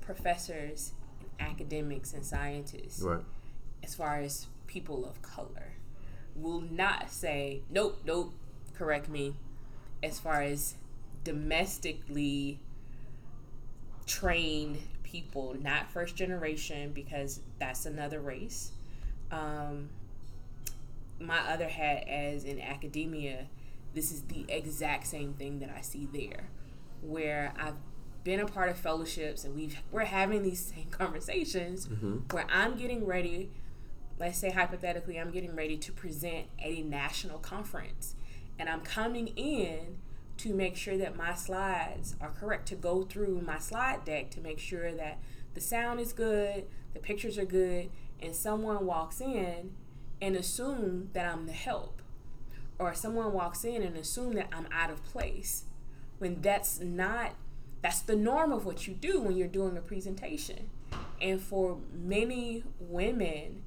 professors, 0.00 0.92
academics, 1.38 2.14
and 2.14 2.24
scientists 2.24 3.02
Right. 3.02 3.24
as 3.82 3.94
far 3.94 4.20
as 4.20 4.46
people 4.66 5.04
of 5.04 5.20
color. 5.20 5.74
Will 6.34 6.60
not 6.60 7.10
say, 7.10 7.62
nope, 7.68 7.98
nope, 8.06 8.32
correct 8.74 9.08
me, 9.08 9.34
as 10.02 10.18
far 10.18 10.40
as 10.40 10.74
domestically 11.24 12.60
trained 14.06 14.78
people, 15.02 15.54
not 15.60 15.90
first 15.90 16.16
generation, 16.16 16.92
because 16.92 17.40
that's 17.58 17.84
another 17.86 18.20
race. 18.20 18.72
Um, 19.30 19.90
my 21.20 21.38
other 21.40 21.68
hat 21.68 22.06
as 22.08 22.44
in 22.44 22.60
academia, 22.60 23.46
this 23.94 24.12
is 24.12 24.22
the 24.22 24.44
exact 24.48 25.06
same 25.06 25.34
thing 25.34 25.58
that 25.60 25.70
I 25.70 25.80
see 25.80 26.08
there, 26.12 26.48
where 27.00 27.52
I've 27.58 27.76
been 28.24 28.40
a 28.40 28.46
part 28.46 28.68
of 28.68 28.76
fellowships 28.76 29.44
and 29.44 29.54
we've 29.54 29.80
we're 29.90 30.04
having 30.04 30.42
these 30.42 30.60
same 30.74 30.88
conversations 30.90 31.86
mm-hmm. 31.86 32.18
where 32.30 32.46
I'm 32.50 32.76
getting 32.76 33.06
ready. 33.06 33.50
Let's 34.18 34.38
say 34.38 34.50
hypothetically, 34.50 35.18
I'm 35.18 35.30
getting 35.30 35.54
ready 35.54 35.76
to 35.76 35.92
present 35.92 36.46
at 36.58 36.70
a 36.70 36.82
national 36.82 37.38
conference, 37.38 38.16
and 38.58 38.68
I'm 38.68 38.80
coming 38.80 39.28
in 39.28 39.98
to 40.38 40.54
make 40.54 40.76
sure 40.76 40.96
that 40.96 41.16
my 41.16 41.34
slides 41.34 42.16
are 42.20 42.30
correct, 42.30 42.66
to 42.68 42.76
go 42.76 43.02
through 43.02 43.40
my 43.40 43.58
slide 43.58 44.04
deck 44.04 44.30
to 44.30 44.40
make 44.40 44.58
sure 44.58 44.92
that 44.92 45.18
the 45.54 45.60
sound 45.60 46.00
is 46.00 46.12
good, 46.12 46.66
the 46.94 47.00
pictures 47.00 47.38
are 47.38 47.44
good, 47.44 47.90
and 48.20 48.34
someone 48.34 48.86
walks 48.86 49.20
in 49.20 49.72
and 50.20 50.36
assume 50.36 51.10
that 51.12 51.26
I'm 51.26 51.46
the 51.46 51.52
help. 51.52 52.02
Or 52.78 52.94
someone 52.94 53.32
walks 53.32 53.64
in 53.64 53.82
and 53.82 53.96
assume 53.96 54.34
that 54.34 54.48
I'm 54.52 54.68
out 54.72 54.90
of 54.90 55.04
place. 55.04 55.64
When 56.18 56.40
that's 56.40 56.80
not 56.80 57.34
that's 57.80 58.00
the 58.00 58.16
norm 58.16 58.52
of 58.52 58.64
what 58.64 58.88
you 58.88 58.94
do 58.94 59.20
when 59.20 59.36
you're 59.36 59.46
doing 59.46 59.76
a 59.76 59.80
presentation. 59.80 60.70
And 61.20 61.40
for 61.40 61.78
many 61.92 62.64
women 62.80 63.62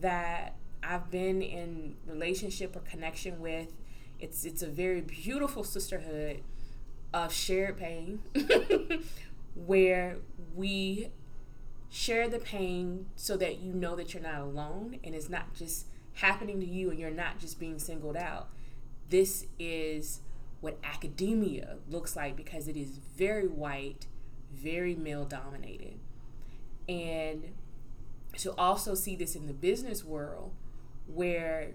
that 0.00 0.56
I've 0.82 1.10
been 1.10 1.42
in 1.42 1.96
relationship 2.06 2.76
or 2.76 2.80
connection 2.80 3.40
with, 3.40 3.72
it's 4.20 4.44
it's 4.44 4.62
a 4.62 4.68
very 4.68 5.00
beautiful 5.00 5.64
sisterhood 5.64 6.42
of 7.12 7.32
shared 7.32 7.78
pain 7.78 8.20
where 9.54 10.16
we 10.54 11.10
share 11.90 12.28
the 12.28 12.38
pain 12.38 13.06
so 13.16 13.36
that 13.36 13.60
you 13.60 13.72
know 13.72 13.94
that 13.96 14.12
you're 14.12 14.22
not 14.22 14.40
alone 14.40 14.98
and 15.04 15.14
it's 15.14 15.28
not 15.28 15.54
just 15.54 15.86
happening 16.14 16.60
to 16.60 16.66
you 16.66 16.90
and 16.90 16.98
you're 16.98 17.10
not 17.10 17.38
just 17.38 17.58
being 17.58 17.78
singled 17.78 18.16
out. 18.16 18.48
This 19.10 19.46
is 19.58 20.20
what 20.60 20.78
academia 20.82 21.76
looks 21.88 22.16
like 22.16 22.36
because 22.36 22.68
it 22.68 22.76
is 22.76 22.98
very 23.16 23.46
white, 23.46 24.06
very 24.52 24.94
male 24.94 25.24
dominated. 25.24 25.98
And 26.88 27.52
to 28.38 28.52
also 28.56 28.94
see 28.94 29.14
this 29.14 29.36
in 29.36 29.46
the 29.46 29.52
business 29.52 30.04
world 30.04 30.52
where 31.06 31.72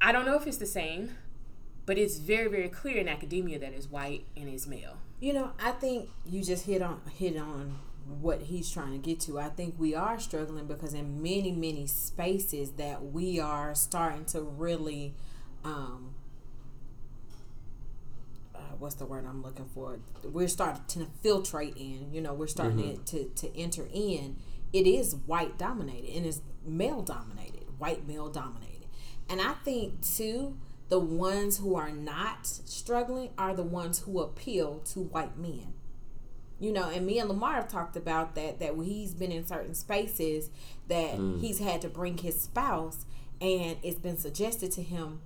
I 0.00 0.12
don't 0.12 0.24
know 0.24 0.36
if 0.36 0.46
it's 0.46 0.56
the 0.56 0.66
same, 0.66 1.16
but 1.84 1.98
it's 1.98 2.18
very, 2.18 2.48
very 2.48 2.68
clear 2.68 2.98
in 2.98 3.08
academia 3.08 3.58
that 3.58 3.72
it's 3.72 3.90
white 3.90 4.24
and 4.36 4.48
it's 4.48 4.66
male. 4.66 4.98
You 5.20 5.34
know, 5.34 5.50
I 5.62 5.72
think 5.72 6.08
you 6.26 6.42
just 6.42 6.66
hit 6.66 6.82
on 6.82 7.00
hit 7.14 7.36
on 7.36 7.78
what 8.20 8.42
he's 8.42 8.70
trying 8.70 8.92
to 8.92 8.98
get 8.98 9.20
to. 9.20 9.38
I 9.38 9.50
think 9.50 9.74
we 9.78 9.94
are 9.94 10.18
struggling 10.18 10.66
because 10.66 10.94
in 10.94 11.22
many 11.22 11.52
many 11.52 11.86
spaces 11.86 12.72
that 12.72 13.12
we 13.12 13.38
are 13.38 13.74
starting 13.74 14.24
to 14.26 14.40
really, 14.40 15.14
um, 15.62 16.14
uh, 18.54 18.60
what's 18.78 18.94
the 18.94 19.04
word 19.04 19.26
I'm 19.26 19.42
looking 19.42 19.68
for? 19.74 19.98
We're 20.24 20.48
starting 20.48 20.82
to 20.88 21.06
filtrate 21.22 21.76
in. 21.76 22.12
You 22.12 22.22
know, 22.22 22.32
we're 22.32 22.46
starting 22.46 23.02
to, 23.04 23.24
to 23.28 23.56
enter 23.58 23.86
in. 23.92 24.36
It 24.72 24.86
is 24.86 25.16
white 25.26 25.58
dominated 25.58 26.16
and 26.16 26.26
it's 26.26 26.40
male 26.64 27.02
dominated, 27.02 27.64
white 27.78 28.06
male 28.06 28.28
dominated, 28.28 28.86
and 29.28 29.40
I 29.40 29.52
think 29.64 30.00
too 30.00 30.56
the 30.90 30.98
ones 30.98 31.58
who 31.58 31.76
are 31.76 31.90
not 31.90 32.46
struggling 32.46 33.30
are 33.38 33.54
the 33.54 33.62
ones 33.62 34.00
who 34.00 34.20
appeal 34.20 34.80
to 34.92 35.00
white 35.00 35.38
men. 35.38 35.72
You 36.58 36.72
know, 36.72 36.90
and 36.90 37.06
me 37.06 37.18
and 37.18 37.28
Lamar 37.28 37.54
have 37.54 37.68
talked 37.68 37.96
about 37.96 38.34
that 38.34 38.58
that 38.58 38.76
when 38.76 38.86
he's 38.86 39.14
been 39.14 39.32
in 39.32 39.46
certain 39.46 39.74
spaces 39.74 40.50
that 40.88 41.16
mm. 41.16 41.40
he's 41.40 41.60
had 41.60 41.80
to 41.82 41.88
bring 41.88 42.18
his 42.18 42.38
spouse 42.38 43.06
and 43.40 43.78
it's 43.82 43.98
been 43.98 44.18
suggested 44.18 44.72
to 44.72 44.82
him, 44.82 45.20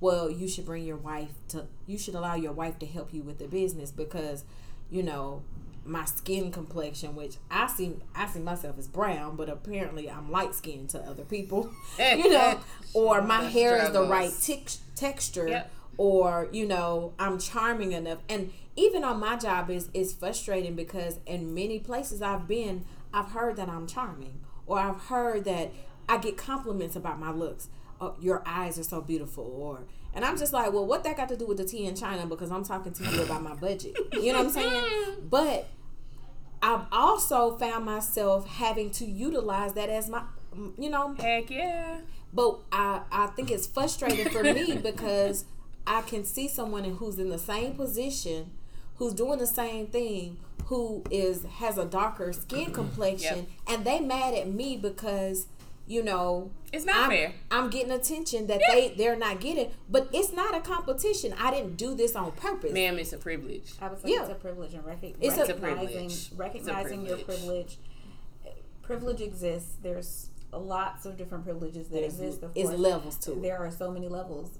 well, 0.00 0.30
you 0.30 0.48
should 0.48 0.64
bring 0.64 0.84
your 0.84 0.96
wife 0.96 1.32
to 1.48 1.66
you 1.86 1.98
should 1.98 2.14
allow 2.14 2.36
your 2.36 2.52
wife 2.52 2.78
to 2.78 2.86
help 2.86 3.12
you 3.12 3.22
with 3.22 3.38
the 3.38 3.48
business 3.48 3.90
because, 3.90 4.44
you 4.88 5.02
know, 5.02 5.42
my 5.84 6.04
skin 6.04 6.50
complexion, 6.52 7.14
which 7.16 7.36
I 7.50 7.66
see 7.66 7.96
I 8.14 8.26
see 8.26 8.40
myself 8.40 8.78
as 8.78 8.88
brown, 8.88 9.36
but 9.36 9.48
apparently 9.48 10.10
I'm 10.10 10.30
light 10.30 10.54
skinned 10.54 10.90
to 10.90 11.00
other 11.00 11.24
people. 11.24 11.70
you 11.98 12.30
know, 12.30 12.60
or 12.94 13.22
my 13.22 13.42
hair 13.44 13.76
is 13.84 13.90
the 13.92 14.02
right 14.06 14.30
struggles. 14.30 14.46
tex 14.64 14.80
texture 14.94 15.48
Yep. 15.48 15.70
or 15.96 16.48
you 16.52 16.66
know 16.66 17.12
i'm 17.20 17.38
charming 17.38 17.92
enough 17.92 18.18
and 18.28 18.52
even 18.74 19.04
on 19.04 19.20
my 19.20 19.36
job 19.36 19.70
is 19.70 19.88
is 19.94 20.12
frustrating 20.12 20.74
because 20.74 21.18
in 21.26 21.54
many 21.54 21.78
places 21.78 22.20
i've 22.20 22.48
been 22.48 22.84
i've 23.14 23.30
heard 23.30 23.54
that 23.56 23.68
i'm 23.68 23.86
charming 23.86 24.40
or 24.66 24.78
i've 24.78 25.02
heard 25.02 25.44
that 25.44 25.70
i 26.08 26.18
get 26.18 26.36
compliments 26.36 26.96
about 26.96 27.20
my 27.20 27.30
looks 27.30 27.68
oh, 28.00 28.14
your 28.20 28.42
eyes 28.44 28.76
are 28.78 28.82
so 28.84 29.00
beautiful 29.00 29.44
or 29.44 29.80
and 30.14 30.24
i'm 30.24 30.36
just 30.38 30.52
like 30.52 30.72
well 30.72 30.86
what 30.86 31.04
that 31.04 31.16
got 31.16 31.28
to 31.28 31.36
do 31.36 31.46
with 31.46 31.58
the 31.58 31.64
tea 31.64 31.86
in 31.86 31.94
china? 31.94 32.26
Because 32.26 32.50
i'm 32.50 32.64
talking 32.64 32.92
to 32.92 33.04
you 33.04 33.22
about 33.22 33.42
my 33.42 33.54
budget. 33.54 33.96
You 34.12 34.32
know 34.32 34.44
what 34.44 34.46
i'm 34.46 34.52
saying? 34.52 35.16
But 35.30 35.68
i've 36.62 36.86
also 36.90 37.56
found 37.56 37.84
myself 37.84 38.46
having 38.48 38.90
to 38.90 39.04
utilize 39.04 39.74
that 39.74 39.88
as 39.88 40.08
my 40.08 40.22
you 40.76 40.90
know 40.90 41.14
Heck 41.14 41.50
yeah. 41.50 41.98
but 42.32 42.58
I, 42.72 43.02
I 43.12 43.26
think 43.28 43.50
it's 43.50 43.66
frustrating 43.66 44.28
for 44.30 44.42
me 44.42 44.76
because 44.82 45.44
I 45.88 46.02
can 46.02 46.24
see 46.24 46.48
someone 46.48 46.84
who's 46.84 47.18
in 47.18 47.30
the 47.30 47.38
same 47.38 47.72
position, 47.74 48.50
who's 48.96 49.14
doing 49.14 49.38
the 49.38 49.46
same 49.46 49.86
thing, 49.86 50.36
who 50.66 51.02
is 51.10 51.44
has 51.44 51.78
a 51.78 51.86
darker 51.86 52.32
skin 52.34 52.72
complexion, 52.72 53.46
and 53.66 53.84
they 53.86 53.98
mad 53.98 54.34
at 54.34 54.52
me 54.52 54.76
because 54.76 55.46
you 55.88 56.02
know 56.04 56.50
It's 56.72 56.84
not 56.84 56.96
I'm, 56.96 57.10
fair. 57.10 57.32
I'm 57.50 57.70
getting 57.70 57.90
attention 57.92 58.46
that 58.48 58.60
they 58.70 58.94
they're 58.96 59.16
not 59.16 59.40
getting, 59.40 59.70
but 59.88 60.08
it's 60.12 60.32
not 60.32 60.54
a 60.54 60.60
competition. 60.60 61.34
I 61.38 61.50
didn't 61.50 61.76
do 61.76 61.94
this 61.94 62.14
on 62.14 62.32
purpose. 62.32 62.72
Ma'am, 62.72 62.98
it's 62.98 63.12
a 63.12 63.18
privilege. 63.18 63.72
I 63.80 63.88
would 63.88 64.00
say 64.00 64.10
Yeah. 64.12 64.20
it's 64.22 64.30
a 64.30 64.34
privilege 64.34 64.74
and 64.74 64.84
rec- 64.84 64.98
It's 65.02 65.36
a 65.38 65.40
recognizing. 65.54 66.04
It's 66.06 66.32
a 66.32 66.34
recognizing 66.36 67.06
your 67.06 67.16
privilege. 67.18 67.78
privilege. 67.78 67.78
Privilege 68.82 69.20
exists. 69.20 69.76
There's 69.82 70.30
lots 70.52 71.04
of 71.06 71.16
different 71.16 71.44
privileges 71.44 71.88
that 71.88 72.00
There's 72.00 72.14
exist. 72.20 72.42
Of 72.42 72.52
is 72.56 72.68
course, 72.68 72.78
levels 72.80 73.16
to 73.18 73.32
it. 73.32 73.42
there 73.42 73.58
are 73.58 73.70
so 73.70 73.90
many 73.90 74.08
levels, 74.08 74.58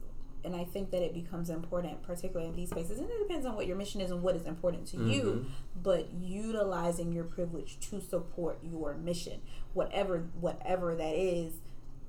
and 0.49 0.57
I 0.57 0.65
think 0.65 0.91
that 0.93 1.03
it 1.03 1.13
becomes 1.13 1.51
important, 1.51 2.03
particularly 2.03 2.49
in 2.49 2.57
these 2.57 2.71
spaces. 2.71 2.99
And 2.99 3.07
it 3.11 3.19
depends 3.29 3.45
on 3.45 3.55
what 3.55 3.67
your 3.67 3.77
mission 3.77 4.01
is 4.01 4.11
and 4.11 4.23
what 4.23 4.35
is 4.35 4.47
important 4.47 4.87
to 4.89 4.97
you. 4.97 5.23
Mm-hmm. 5.23 5.49
But 5.83 6.11
utilizing 6.15 7.13
your 7.13 7.25
privilege 7.25 7.79
to 7.91 8.01
support 8.01 8.59
your 8.63 8.95
mission, 8.95 9.43
whatever 9.75 10.25
whatever 10.41 10.95
that 10.97 11.15
is, 11.15 11.61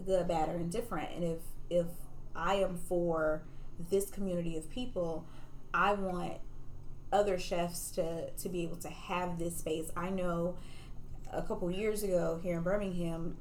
good, 0.05 0.29
bad, 0.29 0.47
or 0.47 0.55
indifferent. 0.55 1.09
And 1.13 1.23
if 1.25 1.39
if 1.69 1.87
I 2.33 2.55
am 2.55 2.77
for 2.77 3.43
this 3.89 4.09
community 4.09 4.55
of 4.55 4.69
people, 4.69 5.25
I 5.73 5.93
want 5.93 6.35
other 7.11 7.37
chefs 7.37 7.91
to 7.91 8.31
to 8.31 8.47
be 8.47 8.63
able 8.63 8.77
to 8.77 8.89
have 8.89 9.37
this 9.37 9.57
space. 9.57 9.91
I 9.97 10.11
know 10.11 10.55
a 11.33 11.41
couple 11.41 11.69
years 11.69 12.03
ago 12.03 12.39
here 12.41 12.55
in 12.55 12.63
Birmingham, 12.63 13.35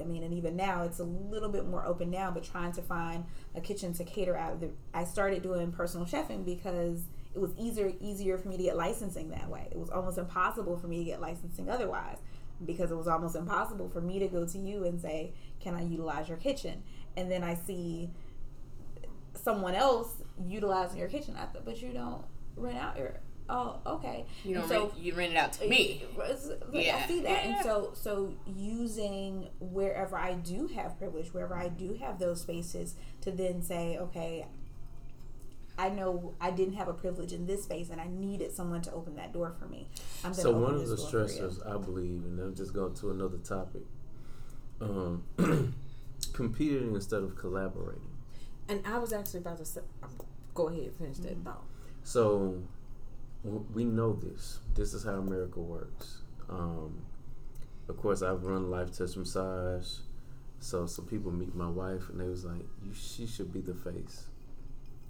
I 0.00 0.04
mean, 0.04 0.22
and 0.22 0.34
even 0.34 0.56
now 0.56 0.82
it's 0.82 0.98
a 0.98 1.04
little 1.04 1.48
bit 1.48 1.66
more 1.66 1.86
open 1.86 2.10
now, 2.10 2.30
but 2.30 2.44
trying 2.44 2.72
to 2.72 2.82
find 2.82 3.24
a 3.54 3.60
kitchen 3.60 3.92
to 3.94 4.04
cater 4.04 4.36
out. 4.36 4.62
I 4.94 5.04
started 5.04 5.42
doing 5.42 5.72
personal 5.72 6.06
chefing 6.06 6.44
because 6.44 7.02
it 7.34 7.38
was 7.40 7.52
easier 7.58 7.92
easier 8.00 8.38
for 8.38 8.48
me 8.48 8.56
to 8.56 8.62
get 8.62 8.76
licensing 8.76 9.30
that 9.30 9.48
way. 9.48 9.68
It 9.70 9.78
was 9.78 9.90
almost 9.90 10.18
impossible 10.18 10.76
for 10.78 10.86
me 10.86 10.98
to 10.98 11.04
get 11.04 11.20
licensing 11.20 11.68
otherwise 11.68 12.18
because 12.64 12.90
it 12.90 12.96
was 12.96 13.08
almost 13.08 13.34
impossible 13.34 13.88
for 13.88 14.00
me 14.00 14.18
to 14.18 14.28
go 14.28 14.46
to 14.46 14.58
you 14.58 14.84
and 14.84 15.00
say, 15.00 15.32
"Can 15.60 15.74
I 15.74 15.82
utilize 15.82 16.28
your 16.28 16.38
kitchen?" 16.38 16.82
And 17.16 17.30
then 17.30 17.42
I 17.42 17.54
see 17.54 18.10
someone 19.34 19.74
else 19.74 20.22
utilizing 20.46 20.98
your 20.98 21.08
kitchen. 21.08 21.36
I 21.36 21.46
thought, 21.46 21.64
but 21.64 21.80
you 21.80 21.92
don't 21.92 22.24
rent 22.56 22.78
out 22.78 22.96
your. 22.96 23.20
Oh, 23.48 23.80
okay. 23.84 24.24
You 24.44 24.60
And 24.60 24.68
don't 24.68 24.82
rent, 24.92 24.98
you 24.98 25.14
rent 25.14 25.32
it 25.32 25.36
out 25.36 25.52
to 25.54 25.68
me. 25.68 26.04
it's- 26.16 26.48
like, 26.72 26.86
Yeah. 26.86 27.02
I 27.04 27.06
see 27.08 27.20
that, 27.22 27.44
Yeah. 27.44 27.56
and 27.56 27.64
so 27.64 27.90
so 27.94 28.32
using 28.56 29.48
wherever 29.60 30.16
I 30.16 30.34
do 30.34 30.68
have 30.68 30.96
privilege, 30.98 31.34
wherever 31.34 31.54
I 31.56 31.68
do 31.68 31.94
have 31.94 32.18
those 32.18 32.40
spaces, 32.40 32.94
to 33.22 33.30
then 33.32 33.60
say, 33.62 33.98
okay, 33.98 34.46
I 35.78 35.88
know 35.88 36.34
I 36.40 36.50
didn't 36.50 36.74
have 36.74 36.88
a 36.88 36.94
privilege 36.94 37.32
in 37.32 37.46
this 37.46 37.64
space, 37.64 37.90
and 37.90 38.00
I 38.00 38.06
needed 38.06 38.52
someone 38.52 38.82
to 38.82 38.92
open 38.92 39.16
that 39.16 39.32
door 39.32 39.52
for 39.58 39.66
me. 39.66 39.88
I'm 40.22 40.32
So 40.34 40.52
one 40.52 40.74
of 40.74 40.80
the 40.88 40.94
this 40.94 41.10
door 41.10 41.26
for 41.26 41.32
you. 41.32 41.40
stressors, 41.40 41.66
I 41.66 41.76
believe, 41.78 42.24
and 42.24 42.38
then 42.38 42.54
just 42.54 42.72
go 42.72 42.90
to 42.90 43.10
another 43.10 43.38
topic, 43.38 43.82
um, 44.80 45.24
competing 46.32 46.94
instead 46.94 47.22
of 47.22 47.36
collaborating. 47.36 48.08
And 48.68 48.86
I 48.86 48.98
was 48.98 49.12
actually 49.12 49.40
about 49.40 49.58
to 49.58 49.64
say, 49.64 49.80
go 50.54 50.68
ahead, 50.68 50.84
and 50.84 50.96
finish 50.96 51.16
that 51.18 51.42
thought. 51.44 51.64
So 52.04 52.38
w- 52.38 52.62
we 53.44 53.84
know 53.84 54.12
this. 54.12 54.60
This 54.74 54.94
is 54.94 55.04
how 55.04 55.14
America 55.14 55.60
works. 55.60 56.18
Um, 56.48 57.02
of 57.88 57.96
course, 57.96 58.22
I've 58.22 58.44
run 58.44 58.70
Life 58.70 58.96
Touch 58.96 59.16
Massage. 59.16 59.88
So 60.60 60.86
some 60.86 61.06
people 61.06 61.32
meet 61.32 61.54
my 61.54 61.68
wife 61.68 62.08
and 62.08 62.20
they 62.20 62.28
was 62.28 62.44
like, 62.44 62.64
"You, 62.84 62.92
she 62.94 63.26
should 63.26 63.52
be 63.52 63.60
the 63.60 63.74
face 63.74 64.26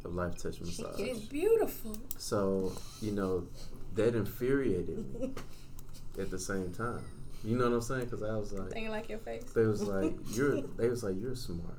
of 0.05 0.15
Life 0.15 0.43
Touch 0.43 0.61
Massage." 0.61 0.99
It's 0.99 1.21
beautiful. 1.21 1.97
So 2.17 2.73
you 3.03 3.13
know 3.13 3.47
that 3.95 4.15
infuriated 4.15 5.13
me 5.15 5.33
at 6.19 6.31
the 6.31 6.39
same 6.39 6.73
time. 6.73 7.05
You 7.45 7.59
know 7.59 7.65
what 7.69 7.75
I'm 7.75 7.83
saying? 7.83 8.05
Because 8.05 8.23
I 8.23 8.37
was 8.37 8.53
like, 8.53 8.71
Thing 8.71 8.89
like 8.89 9.09
your 9.09 9.19
face. 9.19 9.45
they 9.55 9.67
was 9.67 9.83
like, 9.83 10.15
"You're," 10.35 10.63
they 10.79 10.89
was 10.89 11.03
like, 11.03 11.17
"You're 11.21 11.37
smart. 11.37 11.79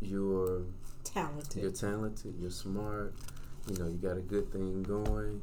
You're." 0.00 0.62
Talented. 1.04 1.62
You're 1.62 1.72
talented. 1.72 2.34
You're 2.38 2.50
smart. 2.50 3.14
You 3.70 3.78
know, 3.78 3.88
you 3.88 3.96
got 3.96 4.16
a 4.16 4.20
good 4.20 4.50
thing 4.52 4.82
going. 4.82 5.40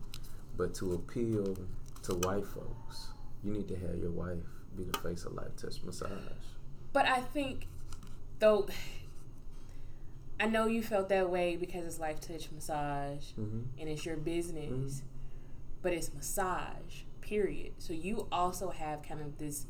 But 0.58 0.74
to 0.76 0.94
appeal 0.94 1.58
to 2.04 2.14
white 2.16 2.46
folks, 2.46 3.10
you 3.44 3.52
need 3.52 3.68
to 3.68 3.76
have 3.76 3.96
your 3.98 4.12
wife 4.12 4.38
be 4.78 4.84
the 4.84 4.98
face 5.00 5.24
of 5.26 5.34
Life 5.34 5.56
Touch 5.58 5.82
Massage. 5.84 6.10
But 6.94 7.06
I 7.06 7.20
think, 7.22 7.68
though, 8.40 8.68
I 10.40 10.48
know 10.48 10.68
you 10.68 10.82
felt 10.84 11.10
that 11.10 11.30
way 11.30 11.56
because 11.56 11.86
it's 11.86 12.00
Life 12.00 12.20
Touch 12.20 12.50
Massage 12.52 13.24
Mm-hmm. 13.40 13.80
and 13.80 13.90
it's 13.90 14.06
your 14.06 14.18
business, 14.18 15.02
but 15.82 15.94
it's 15.94 16.14
massage, 16.14 17.04
period. 17.22 17.74
So 17.78 17.94
you 17.94 18.28
also 18.32 18.70
have 18.70 19.02
kind 19.04 19.22
of 19.22 19.38
this 19.38 19.66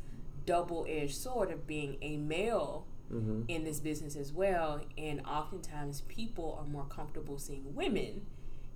double 0.45 0.86
edged 0.89 1.15
sword 1.15 1.51
of 1.51 1.65
being 1.67 1.97
a 2.01 2.17
male 2.17 2.86
Mm-hmm. 3.13 3.43
in 3.49 3.63
this 3.63 3.79
business 3.79 4.15
as 4.15 4.33
well. 4.33 4.81
And 4.97 5.21
oftentimes 5.27 6.01
people 6.07 6.57
are 6.59 6.65
more 6.65 6.86
comfortable 6.86 7.38
seeing 7.38 7.75
women 7.75 8.25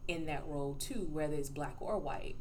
in 0.09 0.25
that 0.25 0.43
role 0.47 0.75
too, 0.79 1.07
whether 1.11 1.35
it's 1.35 1.49
black 1.49 1.75
or 1.79 1.97
white. 1.99 2.35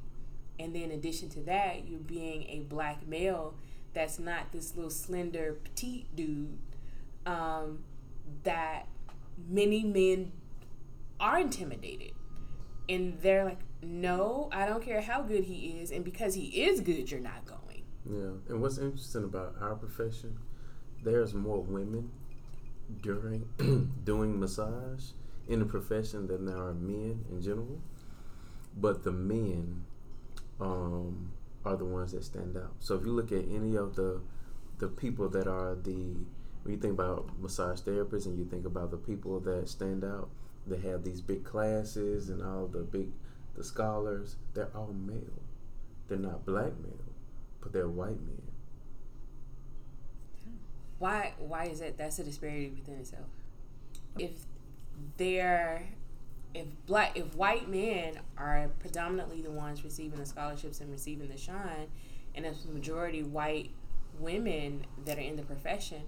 And 0.58 0.74
then 0.74 0.84
in 0.84 0.90
addition 0.92 1.28
to 1.30 1.40
that, 1.40 1.86
you're 1.86 2.00
being 2.00 2.44
a 2.48 2.60
black 2.60 3.06
male 3.06 3.54
that's 3.92 4.18
not 4.18 4.52
this 4.52 4.74
little 4.74 4.90
slender 4.90 5.58
petite 5.62 6.16
dude 6.16 6.58
um, 7.26 7.80
that 8.42 8.86
many 9.48 9.84
men 9.84 10.32
are 11.20 11.38
intimidated. 11.38 12.12
And 12.88 13.20
they're 13.20 13.44
like, 13.44 13.60
no, 13.82 14.48
I 14.50 14.66
don't 14.66 14.82
care 14.82 15.02
how 15.02 15.20
good 15.22 15.44
he 15.44 15.78
is. 15.80 15.90
And 15.90 16.04
because 16.04 16.34
he 16.34 16.62
is 16.62 16.80
good, 16.80 17.10
you're 17.10 17.20
not 17.20 17.44
going. 17.44 17.84
Yeah. 18.10 18.52
And 18.52 18.62
what's 18.62 18.78
interesting 18.78 19.24
about 19.24 19.56
our 19.60 19.74
profession, 19.74 20.38
there's 21.04 21.34
more 21.34 21.60
women 21.60 22.10
during 23.02 23.46
doing 24.04 24.40
massage 24.40 25.10
in 25.49 25.61
the 25.61 25.64
profession 25.64 26.26
than 26.26 26.44
there 26.44 26.57
are 26.57 26.74
men 26.74 27.24
in 27.30 27.42
general. 27.42 27.80
But 28.76 29.03
the 29.03 29.12
men 29.12 29.84
um, 30.61 31.32
are 31.64 31.76
the 31.76 31.84
ones 31.84 32.12
that 32.12 32.24
stand 32.24 32.57
out. 32.57 32.74
So 32.78 32.94
if 32.94 33.05
you 33.05 33.12
look 33.12 33.32
at 33.32 33.44
any 33.51 33.76
of 33.76 33.96
the 33.96 34.20
the 34.78 34.86
people 34.86 35.28
that 35.28 35.49
are 35.49 35.74
the 35.74 36.14
when 36.62 36.74
you 36.74 36.76
think 36.76 36.92
about 36.92 37.30
massage 37.40 37.80
therapists 37.80 38.26
and 38.26 38.38
you 38.38 38.44
think 38.44 38.66
about 38.66 38.90
the 38.90 38.96
people 38.96 39.40
that 39.40 39.68
stand 39.68 40.05
out, 40.05 40.28
that 40.66 40.82
have 40.82 41.03
these 41.03 41.20
big 41.20 41.44
classes 41.44 42.28
and 42.28 42.42
all 42.42 42.66
the 42.66 42.80
big 42.80 43.09
the 43.57 43.64
scholars, 43.64 44.36
they're 44.55 44.70
all 44.74 44.94
male. 44.94 45.42
They're 46.07 46.18
not 46.18 46.46
black 46.46 46.78
male, 46.80 47.12
but 47.61 47.72
they're 47.72 47.88
white 47.88 48.20
men. 48.20 48.42
Why 50.99 51.32
why 51.38 51.64
is 51.64 51.80
that 51.80 51.96
that's 51.96 52.18
a 52.18 52.24
disparity 52.24 52.70
within 52.70 53.01
itself? 53.01 53.26
If 54.18 54.32
they're 55.16 55.82
if 56.55 56.66
black 56.86 57.16
if 57.16 57.34
white 57.36 57.68
men 57.68 58.18
are 58.36 58.70
predominantly 58.80 59.42
the 59.42 59.51
ones 59.51 59.84
receiving 59.84 60.18
the 60.18 60.24
scholarships 60.26 60.80
and 60.80 60.90
receiving 60.90 61.28
the 61.28 61.36
shine 61.36 61.88
and 62.34 62.46
it's 62.46 62.62
the 62.64 62.72
majority 62.72 63.22
white 63.22 63.70
women 64.18 64.84
that 65.05 65.18
are 65.18 65.22
in 65.22 65.36
the 65.36 65.42
profession, 65.42 66.03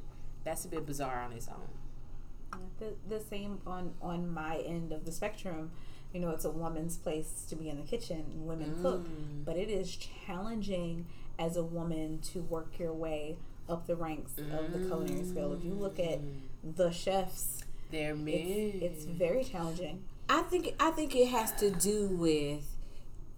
that's 0.44 0.64
a 0.64 0.68
bit 0.68 0.86
bizarre 0.86 1.20
on 1.22 1.32
its 1.32 1.48
own. 1.48 2.58
The, 2.78 2.94
the 3.08 3.20
same 3.20 3.60
on 3.66 3.92
on 4.00 4.32
my 4.32 4.56
end 4.58 4.92
of 4.92 5.04
the 5.04 5.12
spectrum. 5.12 5.70
You 6.12 6.20
know, 6.20 6.30
it's 6.30 6.44
a 6.44 6.50
woman's 6.50 6.96
place 6.96 7.44
to 7.50 7.54
be 7.54 7.68
in 7.68 7.76
the 7.76 7.84
kitchen 7.84 8.24
and 8.32 8.46
women 8.46 8.74
cook, 8.82 9.06
Mm. 9.06 9.44
but 9.44 9.56
it 9.56 9.68
is 9.70 9.94
challenging 9.96 11.06
as 11.38 11.56
a 11.56 11.62
woman 11.62 12.18
to 12.32 12.40
work 12.40 12.78
your 12.80 12.92
way 12.92 13.38
up 13.68 13.86
the 13.86 13.94
ranks 13.94 14.32
of 14.38 14.72
the 14.72 14.78
culinary 14.86 15.24
scale. 15.24 15.52
If 15.52 15.64
you 15.64 15.74
look 15.74 16.00
at 16.00 16.18
the 16.64 16.90
chefs, 16.90 17.62
They're 17.90 18.14
men. 18.14 18.34
it's, 18.34 18.82
it's 18.82 19.04
very 19.04 19.44
challenging. 19.44 20.04
I 20.28 20.42
think 20.42 20.74
I 20.78 20.90
think 20.92 21.14
it 21.16 21.28
has 21.28 21.52
to 21.54 21.70
do 21.70 22.06
with 22.08 22.64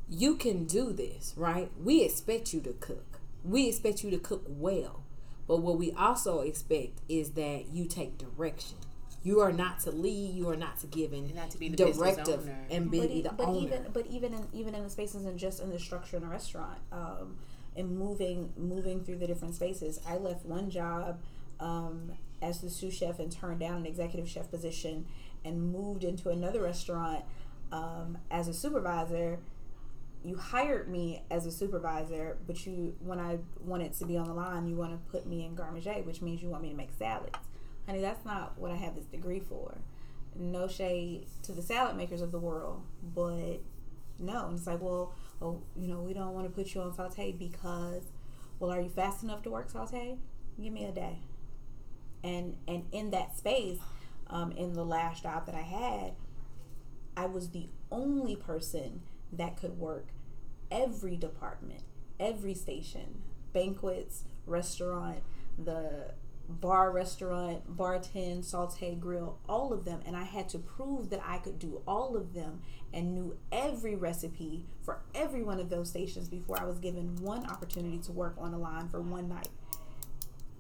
you 0.08 0.36
can 0.36 0.64
do 0.64 0.92
this, 0.92 1.32
right? 1.36 1.70
We 1.82 2.02
expect 2.02 2.52
you 2.52 2.60
to 2.62 2.72
cook. 2.74 3.20
We 3.44 3.68
expect 3.68 4.04
you 4.04 4.10
to 4.10 4.18
cook 4.18 4.44
well. 4.46 5.04
But 5.48 5.58
what 5.58 5.78
we 5.78 5.92
also 5.92 6.40
expect 6.40 7.00
is 7.08 7.30
that 7.30 7.66
you 7.72 7.86
take 7.86 8.18
direction. 8.18 8.76
You 9.24 9.40
are 9.40 9.52
not 9.52 9.80
to 9.80 9.90
lead. 9.90 10.34
You 10.34 10.48
are 10.50 10.56
not 10.56 10.78
to 10.80 10.86
give 10.86 11.12
in 11.12 11.32
Not 11.34 11.50
to 11.50 11.58
be 11.58 11.68
the 11.68 11.76
business 11.76 12.16
directive 12.16 12.42
owner. 12.42 12.66
and 12.70 12.90
be 12.90 13.00
but, 13.00 13.08
the 13.08 13.36
but 13.36 13.48
owner. 13.48 13.58
even 13.66 13.86
but 13.92 14.06
even 14.08 14.34
in 14.34 14.46
even 14.52 14.74
in 14.74 14.82
the 14.82 14.90
spaces 14.90 15.24
and 15.24 15.38
just 15.38 15.60
in 15.60 15.70
the 15.70 15.78
structure 15.78 16.16
in 16.16 16.24
a 16.24 16.28
restaurant 16.28 16.78
um, 16.90 17.36
and 17.76 17.96
moving 17.96 18.52
moving 18.56 19.02
through 19.04 19.16
the 19.18 19.26
different 19.26 19.54
spaces 19.54 20.00
i 20.08 20.16
left 20.16 20.44
one 20.44 20.68
job 20.70 21.20
um, 21.60 22.12
as 22.42 22.60
the 22.60 22.68
sous 22.68 22.92
chef 22.92 23.18
and 23.18 23.32
turned 23.32 23.60
down 23.60 23.76
an 23.76 23.86
executive 23.86 24.28
chef 24.28 24.50
position 24.50 25.06
and 25.44 25.72
moved 25.72 26.04
into 26.04 26.28
another 26.28 26.62
restaurant 26.62 27.24
um, 27.70 28.18
as 28.30 28.48
a 28.48 28.54
supervisor 28.54 29.38
you 30.24 30.36
hired 30.36 30.88
me 30.88 31.22
as 31.30 31.46
a 31.46 31.50
supervisor 31.50 32.36
but 32.46 32.66
you 32.66 32.94
when 33.00 33.18
i 33.18 33.38
wanted 33.64 33.92
to 33.92 34.04
be 34.04 34.16
on 34.16 34.26
the 34.26 34.34
line 34.34 34.66
you 34.68 34.76
want 34.76 34.92
to 34.92 35.10
put 35.10 35.26
me 35.26 35.44
in 35.44 35.54
garde 35.54 35.72
manger 35.72 35.94
which 36.04 36.22
means 36.22 36.42
you 36.42 36.48
want 36.48 36.62
me 36.62 36.70
to 36.70 36.76
make 36.76 36.90
salads 36.96 37.38
honey 37.86 38.00
that's 38.00 38.24
not 38.24 38.56
what 38.58 38.70
i 38.70 38.76
have 38.76 38.94
this 38.94 39.06
degree 39.06 39.40
for 39.40 39.78
no 40.34 40.68
shade 40.68 41.26
to 41.42 41.52
the 41.52 41.62
salad 41.62 41.96
makers 41.96 42.20
of 42.20 42.32
the 42.32 42.38
world, 42.38 42.82
but 43.14 43.60
no. 44.18 44.46
And 44.46 44.58
it's 44.58 44.66
like, 44.66 44.80
well, 44.80 45.14
oh, 45.40 45.62
you 45.76 45.88
know, 45.88 46.00
we 46.00 46.14
don't 46.14 46.32
want 46.32 46.46
to 46.46 46.52
put 46.52 46.74
you 46.74 46.80
on 46.80 46.94
saute 46.94 47.32
because, 47.32 48.04
well, 48.58 48.70
are 48.70 48.80
you 48.80 48.88
fast 48.88 49.22
enough 49.22 49.42
to 49.42 49.50
work 49.50 49.70
saute? 49.70 50.16
Give 50.60 50.72
me 50.72 50.84
a 50.84 50.92
day. 50.92 51.18
And 52.24 52.56
and 52.68 52.84
in 52.92 53.10
that 53.10 53.36
space, 53.36 53.78
um, 54.28 54.52
in 54.52 54.72
the 54.74 54.84
last 54.84 55.22
job 55.22 55.46
that 55.46 55.54
I 55.54 55.62
had, 55.62 56.12
I 57.16 57.26
was 57.26 57.50
the 57.50 57.68
only 57.90 58.36
person 58.36 59.02
that 59.32 59.56
could 59.56 59.78
work 59.78 60.08
every 60.70 61.16
department, 61.16 61.82
every 62.18 62.54
station, 62.54 63.22
banquets, 63.52 64.24
restaurant, 64.46 65.18
the 65.62 66.12
bar 66.48 66.90
restaurant, 66.90 67.76
bartend, 67.76 68.44
saute, 68.44 68.94
grill, 68.94 69.38
all 69.48 69.72
of 69.72 69.84
them. 69.84 70.00
And 70.06 70.16
I 70.16 70.24
had 70.24 70.48
to 70.50 70.58
prove 70.58 71.10
that 71.10 71.22
I 71.24 71.38
could 71.38 71.58
do 71.58 71.82
all 71.86 72.16
of 72.16 72.34
them 72.34 72.60
and 72.92 73.14
knew 73.14 73.36
every 73.50 73.94
recipe 73.94 74.66
for 74.82 75.00
every 75.14 75.42
one 75.42 75.60
of 75.60 75.70
those 75.70 75.88
stations 75.88 76.28
before 76.28 76.60
I 76.60 76.64
was 76.64 76.78
given 76.78 77.16
one 77.16 77.46
opportunity 77.46 77.98
to 77.98 78.12
work 78.12 78.34
on 78.38 78.52
a 78.54 78.58
line 78.58 78.88
for 78.88 79.00
one 79.00 79.28
night. 79.28 79.48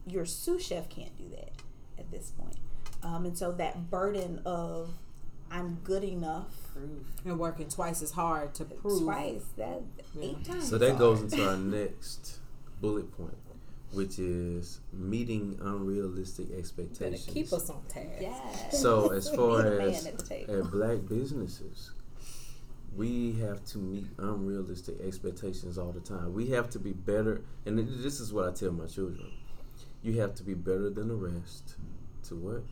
Your 0.06 0.24
sous 0.26 0.62
chef 0.64 0.88
can't 0.88 1.16
do 1.16 1.28
that 1.30 1.52
at 1.98 2.10
this 2.10 2.30
point. 2.30 2.56
Um, 3.02 3.24
and 3.26 3.36
so 3.36 3.52
that 3.52 3.90
burden 3.90 4.40
of 4.44 4.90
I'm 5.50 5.78
good 5.84 6.02
enough 6.04 6.46
Proof. 6.72 7.06
and 7.24 7.38
working 7.38 7.68
twice 7.68 8.00
as 8.02 8.12
hard 8.12 8.54
to 8.54 8.64
prove. 8.64 9.02
twice, 9.02 9.44
that 9.56 9.82
eight 10.20 10.44
times. 10.44 10.68
So 10.70 10.76
as 10.76 10.80
that 10.80 10.98
goes 10.98 11.20
into 11.22 11.46
our 11.48 11.56
next 11.56 12.38
bullet 12.80 13.14
point, 13.16 13.36
which 13.92 14.18
is 14.18 14.80
meeting 14.92 15.58
unrealistic 15.60 16.48
Better 16.48 16.58
expectations. 16.58 17.28
keep 17.32 17.52
us 17.52 17.68
on 17.68 17.82
task. 17.88 18.08
Yes. 18.20 18.80
So 18.80 19.08
as 19.12 19.28
far 19.28 19.62
Be 19.78 19.84
as 19.84 20.06
at 20.06 20.18
the 20.18 20.24
table. 20.24 20.58
at 20.60 20.70
black 20.70 20.98
businesses, 21.08 21.90
we 22.96 23.32
have 23.40 23.64
to 23.66 23.78
meet 23.78 24.06
unrealistic 24.18 25.00
expectations 25.00 25.76
all 25.76 25.92
the 25.92 26.00
time. 26.00 26.32
We 26.32 26.48
have 26.50 26.70
to 26.70 26.78
be 26.78 26.92
better, 26.92 27.42
and 27.66 27.78
this 27.78 28.20
is 28.20 28.32
what 28.32 28.48
I 28.48 28.52
tell 28.52 28.72
my 28.72 28.86
children: 28.86 29.30
you 30.02 30.20
have 30.20 30.34
to 30.36 30.42
be 30.42 30.54
better 30.54 30.90
than 30.90 31.08
the 31.08 31.14
rest. 31.14 31.76
To 32.28 32.36
what? 32.36 32.64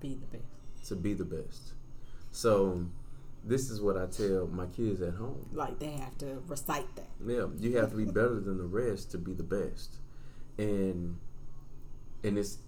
Be 0.00 0.14
the 0.14 0.38
best. 0.38 0.88
To 0.88 0.96
be 0.96 1.14
the 1.14 1.24
best. 1.24 1.74
So, 2.30 2.86
this 3.44 3.70
is 3.70 3.80
what 3.80 3.96
I 3.96 4.06
tell 4.06 4.46
my 4.46 4.66
kids 4.66 5.00
at 5.02 5.14
home. 5.14 5.46
Like 5.52 5.78
they 5.78 5.90
have 5.90 6.16
to 6.18 6.42
recite 6.46 6.94
that. 6.96 7.08
Yeah, 7.24 7.46
you 7.58 7.76
have 7.76 7.90
to 7.90 7.96
be 7.96 8.04
better 8.04 8.40
than 8.40 8.58
the 8.58 8.64
rest 8.64 9.10
to 9.12 9.18
be 9.18 9.32
the 9.32 9.42
best, 9.42 9.96
and 10.58 11.18
and 12.24 12.38
it's 12.38 12.58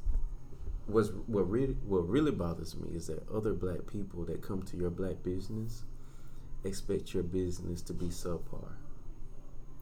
what's 0.86 1.08
what 1.26 1.48
really 1.48 1.76
what 1.86 2.08
really 2.08 2.32
bothers 2.32 2.76
me 2.76 2.94
is 2.94 3.06
that 3.06 3.22
other 3.32 3.54
black 3.54 3.86
people 3.86 4.24
that 4.24 4.42
come 4.42 4.62
to 4.62 4.76
your 4.76 4.90
black 4.90 5.22
business 5.22 5.84
expect 6.64 7.14
your 7.14 7.22
business 7.22 7.82
to 7.82 7.92
be 7.92 8.06
subpar. 8.06 8.72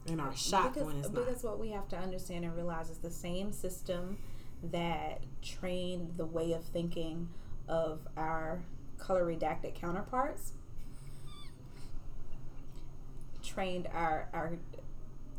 And 0.07 0.19
are 0.19 0.35
shocked 0.35 0.73
because, 0.75 0.87
when 0.87 0.97
it's 0.97 1.09
not. 1.09 1.25
because 1.25 1.43
what 1.43 1.59
we 1.59 1.69
have 1.69 1.87
to 1.89 1.97
understand 1.97 2.43
and 2.43 2.55
realize 2.55 2.89
is 2.89 2.97
the 2.97 3.11
same 3.11 3.53
system 3.53 4.17
that 4.63 5.21
trained 5.41 6.13
the 6.17 6.25
way 6.25 6.51
of 6.53 6.63
thinking 6.65 7.29
of 7.67 8.01
our 8.17 8.61
color 8.97 9.25
redacted 9.25 9.75
counterparts 9.75 10.53
trained 13.43 13.87
our 13.93 14.29
our 14.33 14.57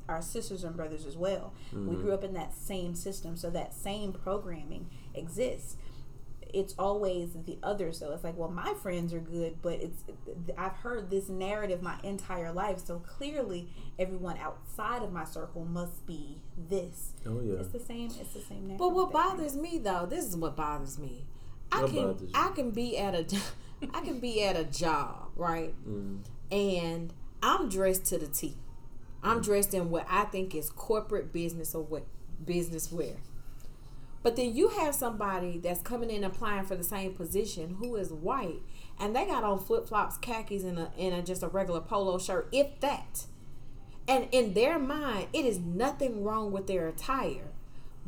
our 0.06 0.20
sisters 0.20 0.64
and 0.64 0.76
brothers 0.76 1.06
as 1.06 1.16
well. 1.16 1.54
We 1.72 1.78
mm-hmm. 1.78 2.02
grew 2.02 2.12
up 2.12 2.24
in 2.24 2.34
that 2.34 2.54
same 2.54 2.94
system, 2.94 3.36
so 3.36 3.48
that 3.50 3.72
same 3.72 4.12
programming 4.12 4.90
exists. 5.14 5.76
It's 6.54 6.74
always 6.78 7.30
the 7.46 7.58
others, 7.62 7.98
though. 7.98 8.12
It's 8.12 8.22
like, 8.22 8.36
well, 8.36 8.50
my 8.50 8.74
friends 8.74 9.12
are 9.12 9.18
good, 9.18 9.60
but 9.60 9.74
it's 9.74 10.04
I've 10.56 10.76
heard 10.76 11.10
this 11.10 11.28
narrative 11.28 11.82
my 11.82 11.98
entire 12.04 12.52
life, 12.52 12.78
so 12.78 13.00
clearly 13.00 13.68
everyone 13.98 14.38
outside 14.38 15.02
of 15.02 15.12
my 15.12 15.24
circle 15.24 15.64
must 15.64 16.06
be 16.06 16.40
this. 16.56 17.12
Oh 17.26 17.40
yeah. 17.42 17.54
It's 17.60 17.70
the 17.70 17.80
same. 17.80 18.06
It's 18.06 18.32
the 18.32 18.40
same 18.40 18.68
narrative. 18.68 18.78
But 18.78 18.94
what 18.94 19.12
bothers 19.12 19.56
me 19.56 19.78
though, 19.78 20.06
this 20.06 20.24
is 20.24 20.36
what 20.36 20.54
bothers 20.56 20.98
me. 20.98 21.26
I 21.72 21.82
What 21.82 21.90
can 21.90 22.06
bothers 22.06 22.22
you? 22.22 22.28
I 22.34 22.48
can 22.54 22.70
be 22.70 22.98
at 22.98 23.14
a 23.14 23.26
I 23.94 24.00
can 24.00 24.20
be 24.20 24.42
at 24.44 24.56
a 24.56 24.64
job, 24.64 25.30
right? 25.36 25.74
Mm. 25.88 26.20
And 26.52 27.12
I'm 27.42 27.68
dressed 27.68 28.06
to 28.06 28.18
the 28.18 28.28
T. 28.28 28.56
I'm 29.22 29.40
dressed 29.40 29.74
in 29.74 29.90
what 29.90 30.06
I 30.08 30.24
think 30.24 30.54
is 30.54 30.70
corporate 30.70 31.32
business 31.32 31.74
or 31.74 31.82
what 31.82 32.04
business 32.44 32.92
wear. 32.92 33.16
But 34.24 34.36
then 34.36 34.56
you 34.56 34.70
have 34.70 34.94
somebody 34.94 35.58
that's 35.58 35.82
coming 35.82 36.10
in 36.10 36.24
applying 36.24 36.64
for 36.64 36.74
the 36.74 36.82
same 36.82 37.12
position 37.12 37.76
who 37.78 37.94
is 37.94 38.10
white 38.10 38.62
and 38.98 39.14
they 39.14 39.26
got 39.26 39.44
on 39.44 39.58
flip 39.58 39.86
flops, 39.86 40.16
khakis, 40.16 40.64
and 40.64 40.78
a 40.78 40.90
and 40.98 41.14
a, 41.14 41.22
just 41.22 41.42
a 41.42 41.48
regular 41.48 41.80
polo 41.80 42.18
shirt, 42.18 42.48
if 42.50 42.80
that. 42.80 43.26
And 44.08 44.28
in 44.32 44.54
their 44.54 44.78
mind, 44.78 45.28
it 45.34 45.44
is 45.44 45.58
nothing 45.58 46.24
wrong 46.24 46.52
with 46.52 46.66
their 46.66 46.88
attire. 46.88 47.52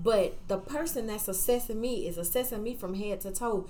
But 0.02 0.38
the 0.48 0.56
person 0.56 1.06
that's 1.06 1.28
assessing 1.28 1.80
me 1.80 2.08
is 2.08 2.16
assessing 2.16 2.62
me 2.62 2.74
from 2.74 2.94
head 2.94 3.20
to 3.20 3.30
toe 3.30 3.66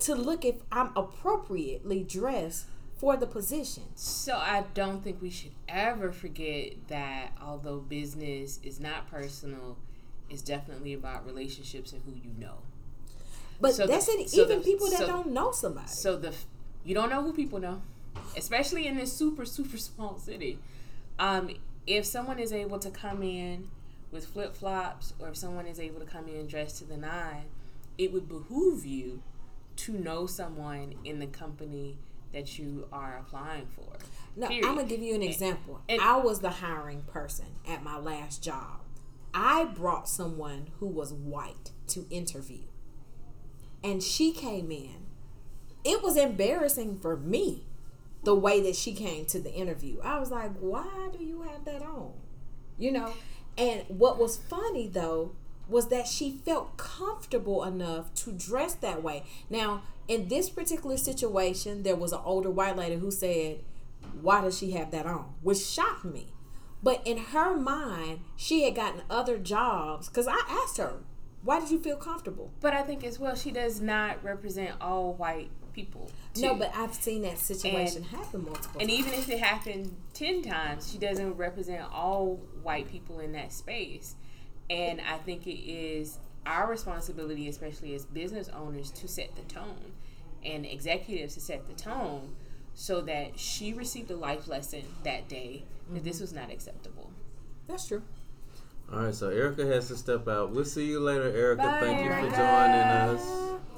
to 0.00 0.16
look 0.16 0.44
if 0.44 0.56
I'm 0.72 0.90
appropriately 0.96 2.02
dressed 2.02 2.66
for 2.96 3.16
the 3.16 3.26
position. 3.26 3.84
So 3.94 4.36
I 4.36 4.64
don't 4.74 5.02
think 5.02 5.22
we 5.22 5.30
should 5.30 5.52
ever 5.68 6.10
forget 6.10 6.88
that 6.88 7.32
although 7.40 7.78
business 7.78 8.58
is 8.64 8.80
not 8.80 9.08
personal, 9.08 9.76
it's 10.30 10.42
definitely 10.42 10.92
about 10.94 11.26
relationships 11.26 11.92
and 11.92 12.02
who 12.04 12.12
you 12.12 12.34
know. 12.38 12.58
But 13.60 13.74
So 13.74 13.86
the- 13.86 13.92
that's 13.92 14.08
it. 14.08 14.28
so 14.30 14.42
Even 14.44 14.58
the- 14.58 14.64
people 14.64 14.88
that 14.90 14.98
so- 14.98 15.06
don't 15.06 15.32
know 15.32 15.52
somebody. 15.52 15.88
So 15.88 16.16
the 16.16 16.34
you 16.84 16.94
don't 16.94 17.08
know 17.08 17.22
who 17.22 17.32
people 17.32 17.60
know, 17.60 17.80
especially 18.36 18.86
in 18.86 18.96
this 18.96 19.12
super 19.12 19.44
super 19.44 19.76
small 19.88 20.18
city. 20.18 20.58
Um, 21.18 21.50
if 21.86 22.04
someone 22.06 22.38
is 22.38 22.52
able 22.52 22.78
to 22.80 22.90
come 22.90 23.22
in 23.22 23.68
with 24.10 24.26
flip 24.26 24.54
flops, 24.56 25.12
or 25.18 25.28
if 25.28 25.36
someone 25.36 25.66
is 25.66 25.78
able 25.80 26.00
to 26.00 26.06
come 26.06 26.28
in 26.28 26.46
dressed 26.46 26.78
to 26.78 26.84
the 26.84 26.96
nine, 26.96 27.44
it 27.98 28.12
would 28.12 28.28
behoove 28.28 28.84
you 28.86 29.22
to 29.76 29.92
know 29.92 30.26
someone 30.26 30.94
in 31.04 31.18
the 31.18 31.26
company 31.26 31.96
that 32.32 32.58
you 32.58 32.86
are 32.92 33.16
applying 33.18 33.66
for. 33.66 33.92
No, 34.36 34.48
Period. 34.48 34.66
I'm 34.66 34.76
gonna 34.76 34.88
give 34.88 35.00
you 35.02 35.14
an 35.14 35.22
example. 35.22 35.80
and- 35.88 36.00
I 36.00 36.16
was 36.16 36.40
the 36.40 36.50
hiring 36.50 37.02
person 37.02 37.46
at 37.68 37.82
my 37.84 37.96
last 37.98 38.42
job. 38.42 38.80
I 39.34 39.64
brought 39.64 40.08
someone 40.08 40.68
who 40.78 40.86
was 40.86 41.12
white 41.12 41.72
to 41.88 42.06
interview, 42.10 42.62
and 43.82 44.02
she 44.02 44.32
came 44.32 44.70
in. 44.70 45.06
It 45.84 46.02
was 46.02 46.16
embarrassing 46.16 47.00
for 47.00 47.16
me 47.16 47.64
the 48.22 48.34
way 48.34 48.60
that 48.62 48.76
she 48.76 48.94
came 48.94 49.26
to 49.26 49.38
the 49.38 49.52
interview. 49.52 50.00
I 50.02 50.18
was 50.18 50.30
like, 50.30 50.56
"Why 50.58 51.10
do 51.16 51.22
you 51.22 51.42
have 51.42 51.64
that 51.64 51.82
on?" 51.82 52.12
You 52.78 52.92
know. 52.92 53.12
And 53.56 53.84
what 53.88 54.18
was 54.18 54.36
funny 54.36 54.88
though 54.88 55.32
was 55.68 55.88
that 55.88 56.06
she 56.06 56.30
felt 56.44 56.76
comfortable 56.76 57.64
enough 57.64 58.12
to 58.14 58.32
dress 58.32 58.74
that 58.74 59.02
way. 59.02 59.24
Now, 59.48 59.82
in 60.08 60.28
this 60.28 60.50
particular 60.50 60.96
situation, 60.96 61.82
there 61.82 61.96
was 61.96 62.12
an 62.12 62.20
older 62.24 62.50
white 62.50 62.76
lady 62.76 62.96
who 62.96 63.10
said, 63.10 63.60
Why 64.20 64.42
does 64.42 64.58
she 64.58 64.72
have 64.72 64.90
that 64.90 65.06
on? 65.06 65.34
Which 65.42 65.58
shocked 65.58 66.04
me. 66.04 66.33
But 66.84 67.00
in 67.06 67.16
her 67.16 67.56
mind, 67.56 68.20
she 68.36 68.64
had 68.64 68.74
gotten 68.74 69.02
other 69.08 69.38
jobs 69.38 70.08
because 70.08 70.28
I 70.28 70.38
asked 70.48 70.76
her, 70.76 70.98
Why 71.42 71.58
did 71.58 71.70
you 71.70 71.78
feel 71.78 71.96
comfortable? 71.96 72.52
But 72.60 72.74
I 72.74 72.82
think 72.82 73.02
as 73.04 73.18
well, 73.18 73.34
she 73.34 73.50
does 73.50 73.80
not 73.80 74.22
represent 74.22 74.72
all 74.82 75.14
white 75.14 75.50
people. 75.72 76.10
No, 76.36 76.54
but 76.54 76.70
I've 76.76 76.94
seen 76.94 77.22
that 77.22 77.38
situation 77.38 78.02
happen 78.04 78.44
multiple 78.44 78.80
And 78.80 78.90
times. 78.90 79.00
even 79.00 79.14
if 79.14 79.28
it 79.30 79.38
happened 79.40 79.96
10 80.12 80.42
times, 80.42 80.90
she 80.92 80.98
doesn't 80.98 81.32
represent 81.38 81.90
all 81.90 82.36
white 82.62 82.88
people 82.90 83.18
in 83.18 83.32
that 83.32 83.52
space. 83.52 84.14
And 84.68 85.00
I 85.00 85.16
think 85.18 85.46
it 85.46 85.58
is 85.68 86.18
our 86.46 86.68
responsibility, 86.68 87.48
especially 87.48 87.94
as 87.94 88.04
business 88.04 88.48
owners, 88.50 88.90
to 88.92 89.08
set 89.08 89.34
the 89.36 89.42
tone 89.42 89.92
and 90.44 90.66
executives 90.66 91.32
to 91.34 91.40
set 91.40 91.66
the 91.66 91.72
tone 91.72 92.36
so 92.74 93.00
that 93.02 93.38
she 93.38 93.72
received 93.72 94.10
a 94.10 94.16
life 94.16 94.48
lesson 94.48 94.82
that 95.04 95.28
day 95.28 95.64
that 95.92 96.02
this 96.04 96.16
mm-hmm. 96.16 96.24
was 96.24 96.32
not 96.32 96.50
acceptable. 96.50 97.10
That's 97.68 97.86
true. 97.86 98.02
All 98.92 98.98
right, 99.00 99.14
so 99.14 99.30
Erica 99.30 99.64
has 99.66 99.88
to 99.88 99.96
step 99.96 100.28
out. 100.28 100.50
We'll 100.50 100.66
see 100.66 100.84
you 100.86 101.00
later, 101.00 101.34
Erica. 101.34 101.62
Bye, 101.62 101.80
Thank 101.80 102.04
you 102.04 102.10
Erica. 102.10 102.30
for 102.30 102.36
joining 102.36 102.80
us. 102.80 103.24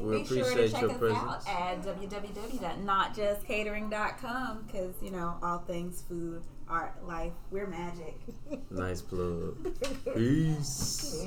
We 0.00 0.18
Be 0.18 0.24
sure 0.26 0.36
make 0.36 0.36
sure 0.36 0.36
to 0.36 0.42
appreciate 0.42 0.72
check 0.72 0.80
your 0.82 0.90
us 0.90 0.98
presence. 0.98 1.22
out 1.22 1.48
at 1.48 1.82
www.notjustcatering.com 1.82 4.64
because 4.66 4.94
you 5.00 5.10
know 5.10 5.38
all 5.42 5.58
things 5.58 6.02
food, 6.08 6.42
art, 6.68 7.06
life. 7.06 7.32
We're 7.50 7.66
magic. 7.66 8.18
Nice 8.70 9.00
plug. 9.00 9.56
Peace. 10.14 11.24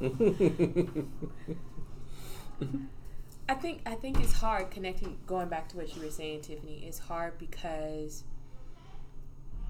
I 3.48 3.54
think 3.54 3.82
I 3.86 3.94
think 3.94 4.20
it's 4.20 4.32
hard 4.32 4.70
connecting 4.70 5.18
going 5.26 5.48
back 5.48 5.68
to 5.70 5.76
what 5.76 5.94
you 5.94 6.02
were 6.02 6.10
saying, 6.10 6.42
Tiffany. 6.42 6.84
It's 6.86 6.98
hard 6.98 7.38
because 7.38 8.24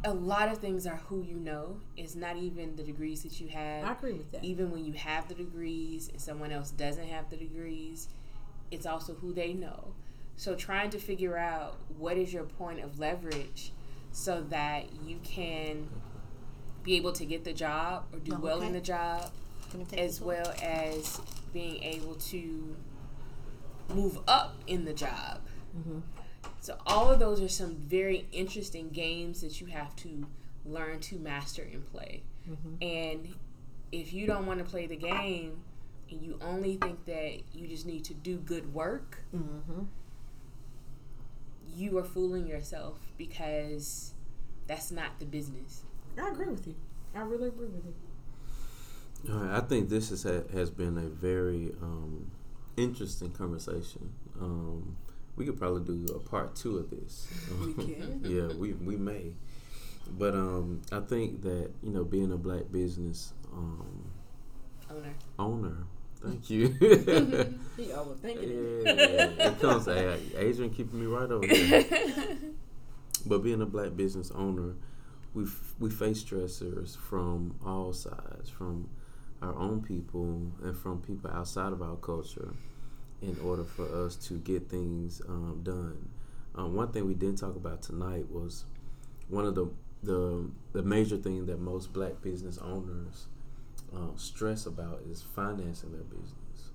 a 0.04 0.12
lot 0.12 0.48
of 0.48 0.58
things 0.58 0.86
are 0.86 0.96
who 1.08 1.22
you 1.22 1.36
know. 1.36 1.76
It's 1.96 2.14
not 2.14 2.36
even 2.36 2.76
the 2.76 2.82
degrees 2.82 3.22
that 3.22 3.40
you 3.40 3.48
have. 3.48 3.84
I 3.84 3.92
agree 3.92 4.14
with 4.14 4.30
that. 4.32 4.44
Even 4.44 4.70
when 4.70 4.84
you 4.84 4.92
have 4.94 5.28
the 5.28 5.34
degrees 5.34 6.08
and 6.08 6.20
someone 6.20 6.52
else 6.52 6.70
doesn't 6.70 7.06
have 7.06 7.30
the 7.30 7.36
degrees, 7.36 8.08
it's 8.70 8.86
also 8.86 9.14
who 9.14 9.32
they 9.32 9.52
know. 9.52 9.94
So 10.36 10.54
trying 10.54 10.90
to 10.90 10.98
figure 10.98 11.36
out 11.38 11.76
what 11.98 12.16
is 12.16 12.32
your 12.32 12.44
point 12.44 12.80
of 12.80 12.98
leverage 12.98 13.72
so 14.10 14.42
that 14.50 14.86
you 15.06 15.18
can 15.22 15.88
be 16.82 16.96
able 16.96 17.12
to 17.12 17.24
get 17.24 17.44
the 17.44 17.52
job 17.52 18.04
or 18.12 18.18
do 18.18 18.32
Oh, 18.34 18.40
well 18.40 18.62
in 18.62 18.72
the 18.72 18.80
job 18.80 19.30
Can 19.70 19.82
I 19.82 19.84
take 19.84 20.00
as 20.00 20.20
well 20.20 20.52
as 20.62 21.20
being 21.52 21.82
able 21.82 22.14
to 22.16 22.76
move 23.94 24.18
up 24.28 24.56
in 24.66 24.84
the 24.84 24.92
job. 24.92 25.40
So 26.60 26.78
all 26.86 27.10
of 27.10 27.18
those 27.18 27.40
are 27.40 27.48
some 27.48 27.74
very 27.76 28.26
interesting 28.32 28.90
games 28.90 29.40
that 29.40 29.60
you 29.60 29.66
have 29.68 29.96
to 29.96 30.26
learn 30.64 31.00
to 31.00 31.16
master 31.18 31.62
and 31.72 31.84
play. 31.90 32.22
And 32.80 33.34
if 33.90 34.12
you 34.12 34.26
don't 34.26 34.46
want 34.46 34.58
to 34.58 34.64
play 34.64 34.86
the 34.86 34.96
game 34.96 35.62
and 36.10 36.22
you 36.22 36.38
only 36.42 36.76
think 36.76 37.04
that 37.06 37.40
you 37.52 37.66
just 37.68 37.86
need 37.86 38.04
to 38.04 38.14
do 38.14 38.36
good 38.36 38.72
work, 38.74 39.18
Mm-hmm. 39.34 39.84
you 41.74 41.96
are 41.98 42.04
fooling 42.04 42.46
yourself 42.46 42.98
because 43.16 44.12
that's 44.66 44.90
not 44.90 45.18
the 45.18 45.24
business. 45.24 45.82
I 46.20 46.28
agree 46.28 46.48
with 46.48 46.66
you. 46.66 46.74
I 47.14 47.20
really 47.20 47.48
agree 47.48 47.66
with 47.68 47.84
you. 47.86 49.32
All 49.32 49.40
right, 49.40 49.56
I 49.56 49.60
think 49.60 49.88
this 49.88 50.10
is, 50.10 50.22
has 50.24 50.70
been 50.70 50.98
a 50.98 51.08
very 51.08 51.72
um, 51.82 52.30
interesting 52.76 53.30
conversation. 53.32 54.12
Um, 54.40 54.96
we 55.36 55.44
could 55.46 55.58
probably 55.58 55.96
do 55.96 56.14
a 56.14 56.18
part 56.18 56.54
two 56.54 56.78
of 56.78 56.90
this. 56.90 57.26
We 57.64 57.72
can. 57.84 58.20
yeah, 58.24 58.54
we 58.56 58.72
we 58.74 58.96
may. 58.96 59.32
But 60.18 60.34
um, 60.34 60.82
I 60.90 61.00
think 61.00 61.42
that 61.42 61.70
you 61.82 61.90
know, 61.92 62.04
being 62.04 62.32
a 62.32 62.36
black 62.36 62.70
business 62.70 63.32
um, 63.52 64.10
Owner. 64.90 65.14
owner, 65.38 65.76
thank 66.22 66.50
you. 66.50 66.68
He 67.76 67.84
overthinking 67.84 68.84
it. 68.84 69.36
yeah, 69.38 69.48
it 69.48 69.60
comes. 69.60 69.88
Adrian 69.88 70.70
keeping 70.70 71.00
me 71.00 71.06
right 71.06 71.30
over 71.30 71.46
there. 71.46 72.36
But 73.24 73.38
being 73.38 73.62
a 73.62 73.66
black 73.66 73.96
business 73.96 74.30
owner, 74.32 74.74
we 75.34 75.44
f- 75.44 75.74
we 75.78 75.88
face 75.90 76.22
stressors 76.22 76.96
from 76.96 77.54
all 77.64 77.92
sides, 77.92 78.50
from 78.50 78.88
our 79.42 79.54
own 79.56 79.82
people 79.82 80.52
and 80.62 80.76
from 80.76 81.02
people 81.02 81.30
outside 81.30 81.72
of 81.72 81.82
our 81.82 81.96
culture, 81.96 82.54
in 83.20 83.36
order 83.44 83.64
for 83.64 83.86
us 84.04 84.16
to 84.16 84.34
get 84.38 84.68
things 84.68 85.20
um, 85.28 85.60
done. 85.62 86.08
Um, 86.54 86.74
one 86.74 86.92
thing 86.92 87.06
we 87.06 87.14
didn't 87.14 87.36
talk 87.36 87.56
about 87.56 87.82
tonight 87.82 88.30
was 88.30 88.64
one 89.28 89.44
of 89.44 89.54
the 89.54 89.68
the 90.02 90.50
the 90.72 90.82
major 90.82 91.16
thing 91.16 91.46
that 91.46 91.60
most 91.60 91.92
black 91.92 92.20
business 92.22 92.58
owners 92.58 93.26
uh, 93.94 94.16
stress 94.16 94.66
about 94.66 95.00
is 95.08 95.22
financing 95.22 95.92
their 95.92 96.02
business. 96.02 96.70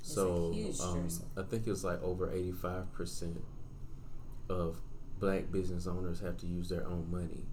It's 0.00 0.14
so 0.14 0.54
um. 0.82 1.08
I 1.36 1.42
think 1.42 1.66
it's 1.66 1.84
like 1.84 2.02
over 2.02 2.32
eighty 2.32 2.52
five 2.52 2.92
percent 2.92 3.42
of 4.48 4.80
black 5.18 5.50
business 5.50 5.86
owners 5.86 6.20
have 6.20 6.36
to 6.38 6.46
use 6.46 6.68
their 6.68 6.86
own 6.86 7.08
money. 7.10 7.44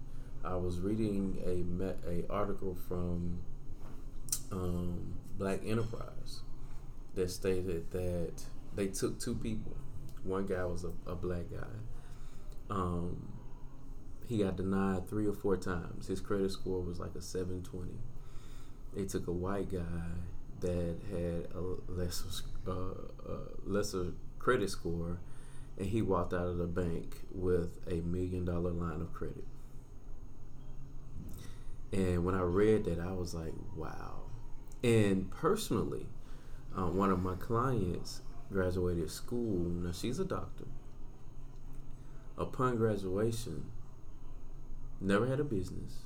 I 0.44 0.54
was 0.54 0.78
reading 0.80 1.38
a 1.44 2.08
a 2.08 2.24
article 2.32 2.76
from 2.88 3.40
um, 4.52 5.14
Black 5.38 5.60
Enterprise 5.64 6.40
that 7.14 7.30
stated 7.30 7.90
that 7.90 8.42
they 8.74 8.88
took 8.88 9.18
two 9.18 9.34
people. 9.34 9.76
One 10.22 10.46
guy 10.46 10.64
was 10.64 10.84
a, 10.84 10.92
a 11.10 11.14
black 11.14 11.50
guy. 11.50 11.66
Um, 12.68 13.32
he 14.28 14.38
got 14.38 14.56
denied 14.56 15.08
three 15.08 15.26
or 15.26 15.32
four 15.32 15.56
times. 15.56 16.08
His 16.08 16.20
credit 16.20 16.50
score 16.50 16.80
was 16.80 16.98
like 16.98 17.14
a 17.14 17.22
720. 17.22 17.92
They 18.94 19.04
took 19.04 19.28
a 19.28 19.32
white 19.32 19.70
guy 19.70 19.80
that 20.60 20.96
had 21.10 21.48
a 21.54 21.76
lesser 21.88 22.44
uh, 22.66 22.70
uh, 22.70 23.36
lesser 23.64 24.12
credit 24.38 24.70
score, 24.70 25.18
and 25.78 25.86
he 25.86 26.02
walked 26.02 26.32
out 26.32 26.48
of 26.48 26.58
the 26.58 26.66
bank 26.66 27.18
with 27.30 27.78
a 27.86 27.96
million 27.96 28.44
dollar 28.44 28.70
line 28.70 29.00
of 29.00 29.12
credit. 29.12 29.44
And 31.92 32.24
when 32.24 32.34
I 32.34 32.40
read 32.40 32.84
that, 32.86 32.98
I 32.98 33.12
was 33.12 33.34
like, 33.34 33.52
wow. 33.76 34.25
And 34.86 35.32
personally, 35.32 36.06
uh, 36.78 36.86
one 36.86 37.10
of 37.10 37.20
my 37.20 37.34
clients 37.34 38.20
graduated 38.52 39.10
school. 39.10 39.68
Now 39.68 39.90
she's 39.90 40.20
a 40.20 40.24
doctor. 40.24 40.66
Upon 42.38 42.76
graduation, 42.76 43.66
never 45.00 45.26
had 45.26 45.40
a 45.40 45.44
business. 45.44 46.04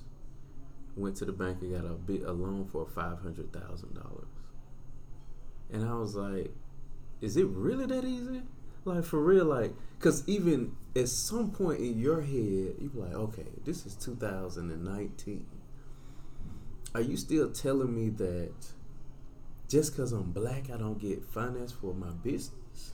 Went 0.97 1.17
to 1.17 1.27
the 1.27 1.33
bank 1.33 1.59
and 1.61 1.73
got 1.73 1.85
a 1.85 1.93
bit 1.93 2.23
a 2.23 2.33
loan 2.33 2.69
for 2.73 2.87
five 2.87 3.21
hundred 3.21 3.53
thousand 3.53 3.97
dollars. 3.97 4.33
And 5.71 5.87
I 5.87 5.93
was 5.97 6.15
like, 6.15 6.51
is 7.21 7.37
it 7.37 7.49
really 7.49 7.85
that 7.85 8.07
easy? 8.07 8.41
Like 8.87 9.05
for 9.05 9.23
real, 9.23 9.45
like, 9.45 9.75
cause 9.99 10.27
even 10.27 10.75
at 10.97 11.11
some 11.11 11.51
point 11.51 11.81
in 11.81 11.99
your 11.99 12.23
head, 12.23 12.77
you 12.81 12.91
be 12.95 12.99
like, 12.99 13.13
okay, 13.13 13.47
this 13.63 13.85
is 13.85 13.95
2019. 13.97 15.60
Are 16.95 17.01
you 17.01 17.17
still 17.17 17.51
telling 17.51 17.95
me 17.95 18.09
that 18.11 18.53
just 19.69 19.97
cause 19.97 20.13
I'm 20.13 20.33
black, 20.33 20.71
I 20.71 20.77
don't 20.77 20.99
get 20.99 21.25
finance 21.25 21.71
for 21.71 21.95
my 21.95 22.11
business? 22.11 22.93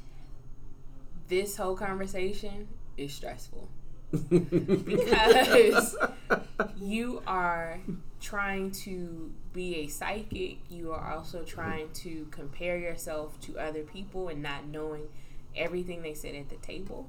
This 1.28 1.56
whole 1.56 1.74
conversation 1.74 2.68
is 2.96 3.12
stressful. 3.12 3.68
Because 4.30 5.96
you 6.76 7.22
are 7.26 7.80
trying 8.20 8.70
to 8.70 9.32
be 9.52 9.76
a 9.76 9.86
psychic. 9.88 10.58
You 10.68 10.92
are 10.92 11.12
also 11.14 11.42
trying 11.42 11.90
to 11.94 12.26
compare 12.30 12.78
yourself 12.78 13.40
to 13.42 13.58
other 13.58 13.82
people 13.82 14.28
and 14.28 14.42
not 14.42 14.66
knowing 14.66 15.08
everything 15.56 16.02
they 16.02 16.14
said 16.14 16.34
at 16.34 16.48
the 16.48 16.56
table 16.56 17.08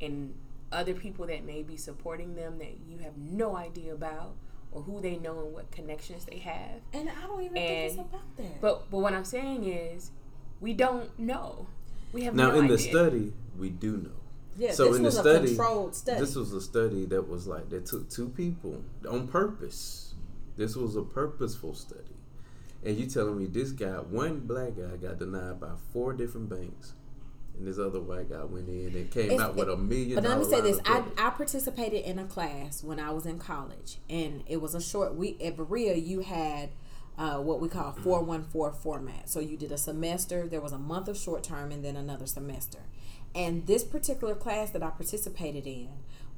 and 0.00 0.34
other 0.70 0.94
people 0.94 1.26
that 1.26 1.44
may 1.44 1.62
be 1.62 1.76
supporting 1.76 2.34
them 2.34 2.58
that 2.58 2.74
you 2.88 2.98
have 2.98 3.16
no 3.16 3.56
idea 3.56 3.94
about 3.94 4.34
or 4.72 4.82
who 4.82 5.00
they 5.00 5.16
know 5.16 5.38
and 5.40 5.52
what 5.54 5.70
connections 5.70 6.24
they 6.24 6.38
have. 6.38 6.80
And 6.92 7.08
I 7.08 7.26
don't 7.26 7.42
even 7.42 7.54
think 7.54 7.70
it's 7.70 7.94
about 7.94 8.36
that. 8.36 8.60
But 8.60 8.90
but 8.90 8.98
what 8.98 9.14
I'm 9.14 9.24
saying 9.24 9.64
is 9.64 10.10
we 10.60 10.72
don't 10.72 11.16
know. 11.18 11.66
We 12.12 12.24
have 12.24 12.34
no 12.34 12.44
idea. 12.44 12.52
now 12.52 12.58
no 12.58 12.62
in 12.62 12.68
the 12.68 12.78
study, 12.78 13.32
we 13.58 13.70
do 13.70 13.96
know. 13.98 14.10
yeah, 14.56 14.72
so 14.72 14.86
this 14.86 14.96
in 14.96 15.02
the 15.02 15.06
was 15.06 15.16
a 15.16 15.20
study- 15.20 15.46
controlled 15.48 15.94
study. 15.94 16.20
This 16.20 16.34
was 16.34 16.52
a 16.52 16.60
study 16.60 17.04
that 17.06 17.28
was 17.28 17.46
like 17.46 17.68
they 17.70 17.80
took 17.80 18.08
two 18.10 18.28
people 18.30 18.82
on 19.08 19.28
purpose. 19.28 20.14
This 20.56 20.74
was 20.74 20.96
a 20.96 21.02
purposeful 21.02 21.74
study. 21.74 22.02
And 22.84 22.96
you 22.96 23.06
telling 23.06 23.38
me 23.38 23.46
this 23.46 23.72
guy, 23.72 23.94
one 23.96 24.40
black 24.40 24.76
guy 24.76 24.96
got 24.96 25.18
denied 25.18 25.60
by 25.60 25.72
four 25.92 26.12
different 26.12 26.48
banks. 26.48 26.92
And 27.58 27.66
this 27.66 27.78
other 27.78 28.00
white 28.00 28.30
guy 28.30 28.44
went 28.44 28.68
in 28.68 28.94
and 28.94 29.10
came 29.10 29.32
It's- 29.32 29.40
out 29.40 29.56
with 29.56 29.68
a 29.68 29.76
million 29.76 30.14
But 30.14 30.24
let 30.24 30.38
me 30.38 30.44
say 30.44 30.60
this: 30.60 30.78
I. 30.84 31.02
I 31.16 31.30
participated 31.30 32.04
in 32.04 32.18
a 32.18 32.24
class 32.24 32.84
when 32.84 33.00
I 33.00 33.10
was 33.10 33.26
in 33.26 33.38
college, 33.38 33.98
and 34.08 34.44
it 34.46 34.60
was 34.60 34.74
a 34.74 34.80
short 34.80 35.14
week. 35.16 35.42
At 35.44 35.56
Berea, 35.56 35.96
you 35.96 36.20
had 36.20 36.70
uh, 37.18 37.38
what 37.38 37.60
we 37.60 37.68
call 37.68 37.92
four 37.92 38.22
one 38.22 38.44
four 38.44 38.72
format. 38.72 39.28
So 39.28 39.40
you 39.40 39.56
did 39.56 39.72
a 39.72 39.78
semester. 39.78 40.46
There 40.46 40.60
was 40.60 40.72
a 40.72 40.78
month 40.78 41.08
of 41.08 41.16
short 41.16 41.42
term, 41.42 41.72
and 41.72 41.84
then 41.84 41.96
another 41.96 42.26
semester. 42.26 42.78
And 43.34 43.66
this 43.66 43.82
particular 43.84 44.34
class 44.34 44.70
that 44.70 44.82
I 44.82 44.90
participated 44.90 45.66
in, 45.66 45.88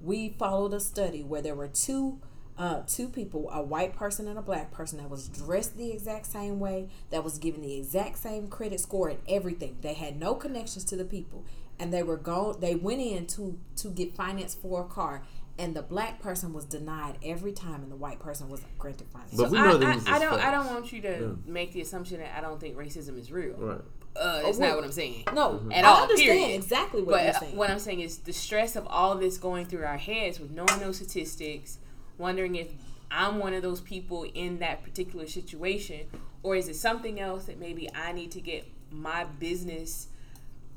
we 0.01 0.31
followed 0.39 0.73
a 0.73 0.81
study 0.81 1.23
where 1.23 1.43
there 1.43 1.55
were 1.55 1.69
two. 1.69 2.19
Uh, 2.61 2.83
two 2.87 3.09
people, 3.09 3.49
a 3.51 3.63
white 3.63 3.97
person 3.97 4.29
and 4.29 4.39
a 4.39 4.43
black 4.43 4.71
person, 4.71 4.99
that 4.99 5.09
was 5.09 5.29
dressed 5.29 5.79
the 5.79 5.91
exact 5.91 6.27
same 6.27 6.61
way, 6.61 6.89
that 7.09 7.25
was 7.25 7.39
given 7.39 7.63
the 7.63 7.75
exact 7.79 8.19
same 8.19 8.49
credit 8.49 8.79
score 8.79 9.09
and 9.09 9.19
everything. 9.27 9.79
They 9.81 9.95
had 9.95 10.21
no 10.21 10.35
connections 10.35 10.85
to 10.85 10.97
the 10.97 11.07
people, 11.07 11.45
and 11.79 11.91
they 11.91 12.03
were 12.03 12.19
gone. 12.19 12.61
They 12.61 12.75
went 12.75 13.01
in 13.01 13.27
to 13.29 13.59
to 13.77 13.89
get 13.89 14.15
finance 14.15 14.55
for 14.55 14.83
a 14.83 14.85
car, 14.85 15.23
and 15.59 15.75
the 15.75 15.81
black 15.81 16.21
person 16.21 16.53
was 16.53 16.67
denied 16.67 17.17
every 17.25 17.53
time, 17.53 17.83
and 17.83 17.91
the 17.91 17.97
white 17.97 18.19
person 18.19 18.51
was 18.51 18.61
granted 18.79 19.07
finance. 19.11 19.33
But 19.39 19.47
So 19.47 19.53
we 19.53 19.59
I, 19.59 19.65
know 19.65 19.77
I, 19.89 19.95
these 19.95 20.07
I 20.07 20.17
is 20.17 20.21
don't. 20.21 20.41
I 20.41 20.51
don't 20.51 20.67
want 20.67 20.93
you 20.93 21.01
to 21.01 21.09
Yeah. 21.19 21.51
make 21.51 21.73
the 21.73 21.81
assumption 21.81 22.19
that 22.21 22.37
I 22.37 22.43
don't 22.43 22.61
think 22.61 22.77
racism 22.77 23.19
is 23.19 23.33
real. 23.33 23.55
right. 23.57 23.81
Uh, 24.17 24.43
that's 24.43 24.59
well, 24.59 24.69
not 24.71 24.77
what 24.77 24.85
I'm 24.85 24.93
saying. 24.93 25.25
no, 25.35 25.63
At 25.73 25.85
I 25.85 25.89
all, 25.89 26.03
understand 26.03 26.39
period. 26.41 26.55
exactly 26.57 27.01
what 27.01 27.13
But 27.13 27.23
you're 27.25 27.37
uh, 27.37 27.39
saying. 27.41 27.57
what 27.57 27.71
I'm 27.71 27.79
saying 27.79 28.01
is 28.01 28.19
the 28.19 28.33
stress 28.35 28.77
of 28.77 28.87
all 28.89 29.15
this 29.15 29.39
going 29.39 29.65
through 29.67 29.85
our 29.85 29.97
heads 29.97 30.39
with 30.41 30.51
knowing 30.51 30.79
those 30.81 30.97
statistics, 30.97 31.79
wondering 32.21 32.55
if 32.55 32.69
I'm 33.11 33.39
one 33.39 33.55
of 33.55 33.63
those 33.63 33.81
people 33.81 34.25
in 34.35 34.61
that 34.61 34.85
particular 34.85 35.27
situation, 35.27 36.07
or 36.43 36.55
is 36.55 36.69
it 36.69 36.77
something 36.77 37.19
else 37.19 37.47
that 37.47 37.59
maybe 37.59 37.89
I 37.95 38.13
need 38.13 38.31
to 38.33 38.41
get 38.41 38.67
my 38.93 39.25
business 39.25 40.09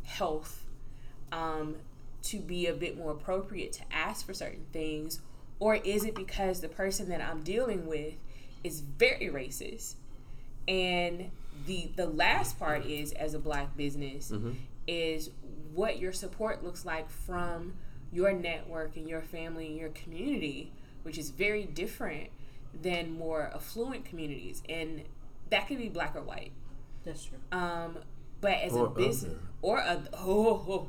health 0.04 0.64
um, 1.32 1.76
to 2.24 2.40
be 2.40 2.68
a 2.68 2.74
bit 2.74 2.98
more 2.98 3.12
appropriate 3.12 3.74
to 3.74 3.82
ask 3.92 4.26
for 4.26 4.34
certain 4.34 4.66
things? 4.74 5.20
Or 5.60 5.76
is 5.76 6.04
it 6.06 6.16
because 6.16 6.62
the 6.62 6.68
person 6.70 7.10
that 7.10 7.22
I'm 7.22 7.44
dealing 7.44 7.86
with 7.86 8.14
is 8.64 8.82
very 8.82 9.30
racist? 9.30 9.96
And 10.68 11.32
the 11.66 11.92
the 11.96 12.08
last 12.08 12.58
part 12.58 12.86
is 12.86 13.12
as 13.14 13.34
a 13.34 13.40
black 13.40 13.78
business 13.78 14.32
is 14.88 15.30
what 15.74 16.00
your 16.00 16.12
support 16.14 16.64
looks 16.64 16.86
like 16.86 17.10
from 17.10 17.74
your 18.12 18.32
network 18.34 18.96
and 18.96 19.08
your 19.08 19.22
family 19.22 19.68
and 19.68 19.78
your 19.78 19.90
community, 19.90 20.72
which 21.04 21.18
is 21.18 21.30
very 21.30 21.64
different 21.66 22.30
than 22.82 23.12
more 23.12 23.52
affluent 23.54 24.04
communities. 24.06 24.64
And 24.68 25.04
that 25.50 25.68
could 25.68 25.78
be 25.78 25.90
black 25.90 26.16
or 26.16 26.22
white. 26.24 26.52
That's 27.06 27.26
true. 27.26 27.38
Um, 27.52 27.98
but 28.42 28.54
as 28.54 28.74
Or 28.74 28.88
a 28.88 28.90
business 28.90 29.34
other. 29.34 29.42
or 29.62 29.82
other, 29.82 30.10
oh, 30.14 30.66
oh, 30.68 30.88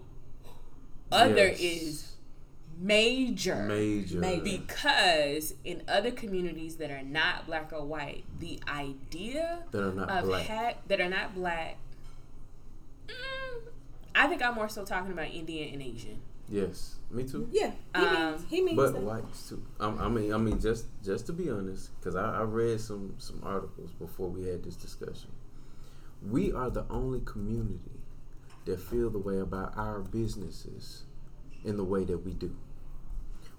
other 1.12 1.48
Yes. 1.48 1.60
is 1.60 2.10
major. 2.78 3.56
Major. 3.64 4.18
Maybe. 4.18 4.58
Because 4.58 5.54
in 5.64 5.82
other 5.86 6.10
communities 6.10 6.76
that 6.76 6.90
are 6.90 7.02
not 7.02 7.46
black 7.46 7.72
or 7.72 7.84
white, 7.84 8.24
the 8.40 8.60
idea 8.68 9.64
That 9.72 9.82
are 9.88 9.92
not 9.92 10.10
of 10.10 10.24
black. 10.24 10.46
ha- 10.46 10.74
that 10.88 11.00
are 11.00 11.08
not 11.10 11.34
black, 11.34 11.76
mm, 13.06 13.60
I 14.14 14.26
think 14.26 14.42
I'm 14.42 14.54
more 14.54 14.68
so 14.68 14.84
talking 14.84 15.12
about 15.12 15.28
Indian 15.28 15.72
and 15.74 15.82
Asian. 15.82 16.20
Yes, 16.48 16.96
me 17.10 17.24
too. 17.24 17.48
Yeah, 17.50 17.72
he 17.96 18.02
Um, 18.04 18.30
means 18.32 18.44
he 18.50 18.60
means 18.60 18.76
But 18.76 18.92
that. 18.92 19.02
whites 19.02 19.48
too. 19.48 19.62
I, 19.80 19.88
I 19.88 20.08
mean, 20.08 20.32
I 20.32 20.36
mean, 20.36 20.60
just 20.60 20.86
just 21.02 21.26
to 21.26 21.32
be 21.32 21.48
honest, 21.50 21.90
because 21.98 22.16
I, 22.16 22.40
I 22.40 22.42
read 22.42 22.80
some 22.80 23.14
some 23.18 23.40
articles 23.42 23.92
before 23.92 24.28
we 24.28 24.46
had 24.46 24.62
this 24.62 24.76
discussion. 24.76 25.30
We 26.22 26.52
are 26.52 26.70
the 26.70 26.84
only 26.90 27.20
community 27.20 28.00
that 28.66 28.80
feel 28.80 29.10
the 29.10 29.18
way 29.18 29.38
about 29.38 29.76
our 29.76 30.00
businesses 30.00 31.04
in 31.64 31.76
the 31.76 31.84
way 31.84 32.04
that 32.04 32.18
we 32.18 32.32
do. 32.32 32.54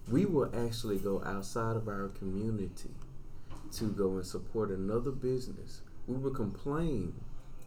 We 0.10 0.26
will 0.26 0.52
actually 0.56 0.98
go 1.00 1.24
outside 1.24 1.76
of 1.76 1.88
our 1.88 2.10
community 2.10 2.92
to 3.74 3.86
go 3.86 4.12
and 4.16 4.26
support 4.26 4.70
another 4.70 5.12
business. 5.12 5.82
We 6.08 6.16
will 6.18 6.32
complain 6.32 7.14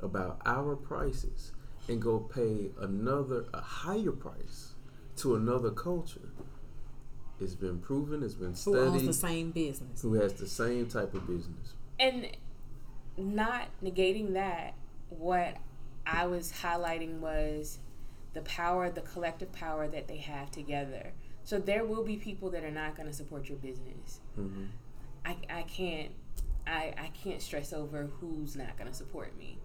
about 0.00 0.40
our 0.46 0.76
prices 0.76 1.52
and 1.88 2.00
go 2.00 2.20
pay 2.20 2.70
another 2.80 3.46
a 3.52 3.60
higher 3.60 4.12
price 4.12 4.74
to 5.18 5.34
another 5.36 5.70
culture. 5.70 6.28
It's 7.40 7.54
been 7.54 7.78
proven, 7.78 8.22
it's 8.22 8.34
been 8.34 8.54
studied. 8.54 8.76
Who 8.76 8.82
owns 8.82 8.92
studied, 8.94 9.08
the 9.08 9.12
same 9.12 9.50
business? 9.52 10.02
who 10.02 10.14
has 10.14 10.34
the 10.34 10.46
same 10.48 10.88
type 10.88 11.14
of 11.14 11.26
business. 11.26 11.74
And 12.00 12.28
not 13.16 13.68
negating 13.82 14.32
that, 14.34 14.74
what 15.10 15.56
I 16.06 16.26
was 16.26 16.52
highlighting 16.62 17.18
was 17.18 17.78
the 18.34 18.42
power, 18.42 18.90
the 18.90 19.02
collective 19.02 19.52
power 19.52 19.88
that 19.88 20.08
they 20.08 20.18
have 20.18 20.50
together. 20.50 21.12
So 21.44 21.58
there 21.58 21.84
will 21.84 22.04
be 22.04 22.16
people 22.16 22.50
that 22.50 22.64
are 22.64 22.70
not 22.70 22.96
going 22.96 23.08
to 23.08 23.14
support 23.14 23.48
your 23.48 23.58
business. 23.58 24.20
hmm 24.34 24.66
I, 25.24 25.36
I 25.50 25.62
can't 25.62 26.12
I, 26.66 26.94
I 26.98 27.10
can't 27.14 27.40
stress 27.42 27.72
over 27.72 28.08
who's 28.20 28.54
not 28.54 28.76
going 28.76 28.90
to 28.90 28.96
support 28.96 29.36
me. 29.38 29.58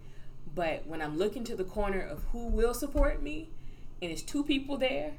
But 0.54 0.86
when 0.86 1.02
I'm 1.02 1.18
looking 1.18 1.44
to 1.44 1.56
the 1.56 1.64
corner 1.64 2.00
of 2.00 2.24
who 2.32 2.46
will 2.46 2.74
support 2.74 3.22
me, 3.22 3.50
and 4.00 4.10
it's 4.10 4.22
two 4.22 4.42
people 4.44 4.76
there, 4.78 5.12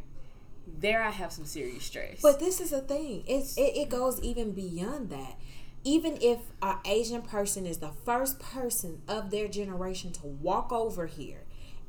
there 0.67 1.01
I 1.01 1.11
have 1.11 1.31
some 1.31 1.45
serious 1.45 1.85
stress. 1.85 2.21
But 2.21 2.39
this 2.39 2.59
is 2.59 2.71
a 2.71 2.81
thing. 2.81 3.23
It's 3.27 3.57
it, 3.57 3.75
it 3.75 3.89
goes 3.89 4.19
even 4.21 4.51
beyond 4.51 5.09
that. 5.09 5.35
Even 5.83 6.17
if 6.21 6.39
an 6.61 6.77
Asian 6.85 7.21
person 7.21 7.65
is 7.65 7.77
the 7.77 7.91
first 7.91 8.39
person 8.39 9.01
of 9.07 9.29
their 9.29 9.47
generation 9.47 10.11
to 10.13 10.25
walk 10.25 10.71
over 10.71 11.05
here 11.05 11.43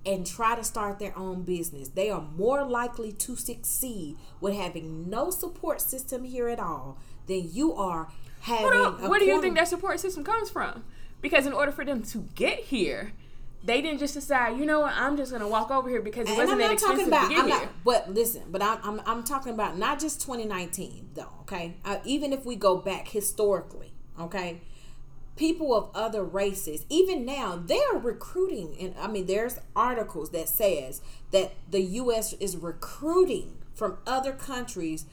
and 0.05 0.27
try 0.27 0.55
to 0.55 0.63
start 0.63 0.99
their 0.99 1.17
own 1.19 1.43
business, 1.43 1.89
they 1.89 2.11
are 2.11 2.21
more 2.21 2.65
likely 2.65 3.11
to 3.11 3.37
succeed 3.37 4.17
with 4.41 4.55
having 4.55 5.09
no 5.09 5.31
support 5.31 5.81
system 5.81 6.25
here 6.25 6.49
at 6.49 6.61
all 6.61 6.99
than 7.27 7.51
you 7.51 7.73
are 7.73 8.09
having. 8.41 8.71
Hold 8.71 9.01
on. 9.01 9.09
Where 9.09 9.19
do 9.19 9.25
you 9.25 9.41
think 9.41 9.57
that 9.57 9.69
support 9.69 9.99
system 9.99 10.25
comes 10.25 10.51
from? 10.51 10.85
Because 11.23 11.47
in 11.47 11.55
order 11.55 11.73
for 11.73 11.85
them 11.85 12.03
to 12.03 12.29
get 12.35 12.59
here, 12.61 13.13
they 13.65 13.83
didn't 13.83 13.99
just 13.99 14.15
decide, 14.15 14.59
you 14.59 14.65
know 14.67 14.81
what, 14.81 14.93
I'm 14.95 15.17
just 15.17 15.33
gonna 15.33 15.49
walk 15.49 15.71
over 15.71 15.89
here 15.89 16.01
because 16.03 16.27
it 16.29 16.31
And 16.31 16.39
wasn't 16.39 16.53
I'm 16.53 16.59
that 16.59 16.65
not 16.67 16.73
expensive 16.75 17.09
about. 17.09 17.29
to 17.29 17.35
get 17.35 17.39
I'm 17.45 17.49
here. 17.49 17.59
not. 17.61 17.69
But 17.85 18.15
listen. 18.15 18.43
But 18.51 18.63
I'm, 18.63 18.79
I'm. 18.85 19.01
I'm 19.07 19.25
talking 19.25 19.53
about 19.53 19.77
not 19.79 19.99
just 20.01 20.21
2019 20.21 21.11
though. 21.15 21.29
Okay. 21.43 21.77
Uh, 21.85 21.99
even 22.05 22.33
if 22.33 22.45
we 22.45 22.55
go 22.57 22.77
back 22.77 23.09
historically, 23.09 23.93
okay, 24.21 24.61
people 25.37 25.75
of 25.75 25.91
other 25.95 26.23
races, 26.25 26.85
even 26.89 27.25
now, 27.25 27.57
they 27.57 27.81
are 27.93 27.99
recruiting. 27.99 28.77
And 28.81 28.95
I 29.01 29.09
mean, 29.09 29.27
there's 29.27 29.59
articles 29.75 30.31
that 30.31 30.49
says 30.49 31.01
that 31.33 31.53
the 31.71 31.81
U.S. 31.81 32.35
is 32.35 32.57
recruiting 32.57 33.57
from 33.75 33.99
other 34.07 34.33
countries 34.33 35.07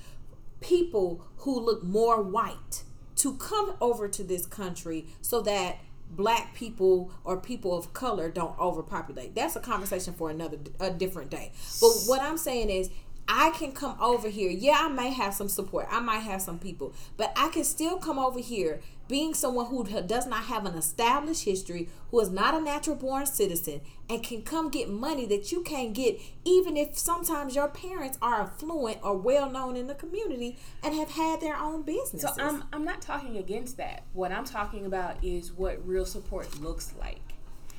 people 0.61 1.25
who 1.37 1.59
look 1.59 1.83
more 1.83 2.21
white 2.21 2.83
to 3.17 3.33
come 3.35 3.73
over 3.81 4.07
to 4.07 4.23
this 4.23 4.45
country 4.45 5.05
so 5.21 5.41
that 5.41 5.77
black 6.15 6.53
people 6.53 7.11
or 7.23 7.37
people 7.37 7.75
of 7.77 7.93
color 7.93 8.29
don't 8.29 8.57
overpopulate. 8.59 9.35
That's 9.35 9.55
a 9.55 9.59
conversation 9.59 10.13
for 10.13 10.29
another 10.29 10.57
a 10.79 10.91
different 10.91 11.29
day. 11.29 11.51
But 11.81 11.91
what 12.05 12.21
I'm 12.21 12.37
saying 12.37 12.69
is 12.69 12.89
I 13.27 13.51
can 13.51 13.71
come 13.71 13.97
over 14.01 14.27
here. 14.29 14.49
Yeah, 14.49 14.77
I 14.81 14.87
may 14.89 15.11
have 15.11 15.33
some 15.33 15.47
support. 15.47 15.87
I 15.89 15.99
might 15.99 16.19
have 16.19 16.41
some 16.41 16.59
people, 16.59 16.93
but 17.15 17.31
I 17.35 17.49
can 17.49 17.63
still 17.63 17.97
come 17.97 18.19
over 18.19 18.39
here 18.39 18.81
being 19.07 19.33
someone 19.33 19.67
who 19.67 19.83
does 19.83 20.25
not 20.27 20.45
have 20.45 20.65
an 20.65 20.75
established 20.75 21.43
history, 21.43 21.89
who 22.09 22.19
is 22.19 22.29
not 22.29 22.53
a 22.53 22.61
natural 22.61 22.95
born 22.95 23.25
citizen, 23.25 23.81
and 24.09 24.23
can 24.23 24.41
come 24.41 24.69
get 24.69 24.89
money 24.89 25.25
that 25.25 25.51
you 25.51 25.61
can't 25.61 25.93
get, 25.93 26.19
even 26.45 26.77
if 26.77 26.97
sometimes 26.97 27.55
your 27.55 27.67
parents 27.67 28.17
are 28.21 28.41
affluent 28.41 28.97
or 29.03 29.15
well 29.17 29.49
known 29.49 29.75
in 29.75 29.87
the 29.87 29.95
community 29.95 30.57
and 30.81 30.95
have 30.95 31.11
had 31.11 31.41
their 31.41 31.55
own 31.55 31.83
businesses. 31.83 32.21
So 32.35 32.43
I'm 32.43 32.63
I'm 32.73 32.85
not 32.85 33.01
talking 33.01 33.37
against 33.37 33.77
that. 33.77 34.03
What 34.13 34.31
I'm 34.31 34.45
talking 34.45 34.85
about 34.85 35.23
is 35.23 35.51
what 35.51 35.85
real 35.87 36.05
support 36.05 36.59
looks 36.59 36.93
like. 36.99 37.19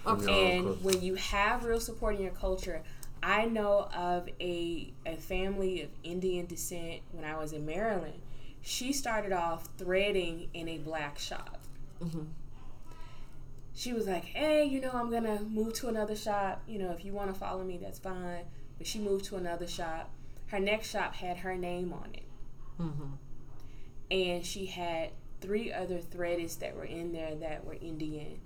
Okay. 0.07 0.59
And 0.59 0.83
when 0.83 1.03
you 1.03 1.15
have 1.15 1.65
real 1.65 1.81
support 1.81 2.17
in 2.17 2.23
your 2.23 2.33
culture, 2.33 2.83
I 3.25 3.47
know 3.47 3.89
of 3.95 4.29
a 4.41 4.93
a 5.07 5.17
family 5.17 5.83
of 5.83 5.91
Indian 6.03 6.47
descent 6.47 7.01
when 7.13 7.25
I 7.25 7.37
was 7.37 7.53
in 7.53 7.65
Maryland. 7.65 8.21
She 8.61 8.93
started 8.93 9.33
off 9.33 9.69
threading 9.79 10.49
in 10.55 10.69
a 10.69 10.79
black 10.79 11.19
shop. 11.19 11.59
Mm-hmm. 12.03 12.25
She 13.75 13.93
was 13.93 14.07
like, 14.07 14.25
"Hey, 14.25 14.65
you 14.65 14.81
know, 14.81 14.93
I'm 14.93 15.11
gonna 15.11 15.41
move 15.43 15.75
to 15.75 15.89
another 15.89 16.17
shop. 16.17 16.63
You 16.67 16.79
know, 16.79 16.91
if 16.93 17.05
you 17.05 17.13
want 17.13 17.33
to 17.33 17.39
follow 17.39 17.65
me, 17.65 17.79
that's 17.79 17.99
fine." 17.99 18.45
But 18.79 18.87
she 18.87 18.99
moved 18.99 19.25
to 19.27 19.37
another 19.37 19.67
shop. 19.67 20.11
Her 20.49 20.61
next 20.61 20.91
shop 20.91 21.15
had 21.15 21.39
her 21.39 21.57
name 21.57 21.93
on 21.93 22.11
it 22.13 22.25
mm-hmm. 22.81 23.15
and 24.11 24.45
she 24.45 24.67
had 24.67 25.11
three 25.41 25.73
other 25.73 25.99
threadists 25.99 26.59
that 26.61 26.77
were 26.77 26.85
in 26.85 27.13
there 27.13 27.35
that 27.37 27.65
were 27.65 27.75
Indian. 27.75 28.41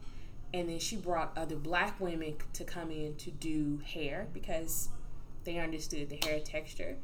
And 0.55 0.69
then 0.69 0.79
she 0.79 0.97
brought 0.97 1.37
other 1.37 1.57
black 1.57 2.01
women 2.01 2.37
to 2.55 2.65
come 2.65 2.91
in 2.91 3.17
to 3.17 3.31
do 3.31 3.81
hair 3.85 4.29
because 4.33 4.89
they 5.45 5.59
understood 5.59 6.09
the 6.09 6.19
hair 6.27 6.41
texture. 6.41 6.97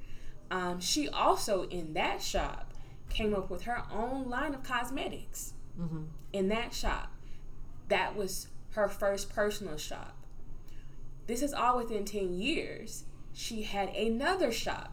Um, 0.50 0.80
she 0.80 1.08
also, 1.08 1.64
in 1.64 1.94
that 1.94 2.22
shop, 2.22 2.72
came 3.10 3.34
up 3.34 3.50
with 3.50 3.62
her 3.62 3.82
own 3.92 4.28
line 4.28 4.54
of 4.54 4.62
cosmetics. 4.62 5.52
In 6.32 6.48
that 6.48 6.72
shop, 6.72 7.12
that 7.88 8.16
was 8.16 8.48
her 8.70 8.88
first 8.88 9.34
personal 9.34 9.76
shop. 9.76 10.16
This 11.26 11.42
is 11.42 11.52
all 11.52 11.76
within 11.78 12.04
10 12.04 12.34
years. 12.34 13.04
She 13.32 13.62
had 13.62 13.88
another 13.90 14.52
shop 14.52 14.92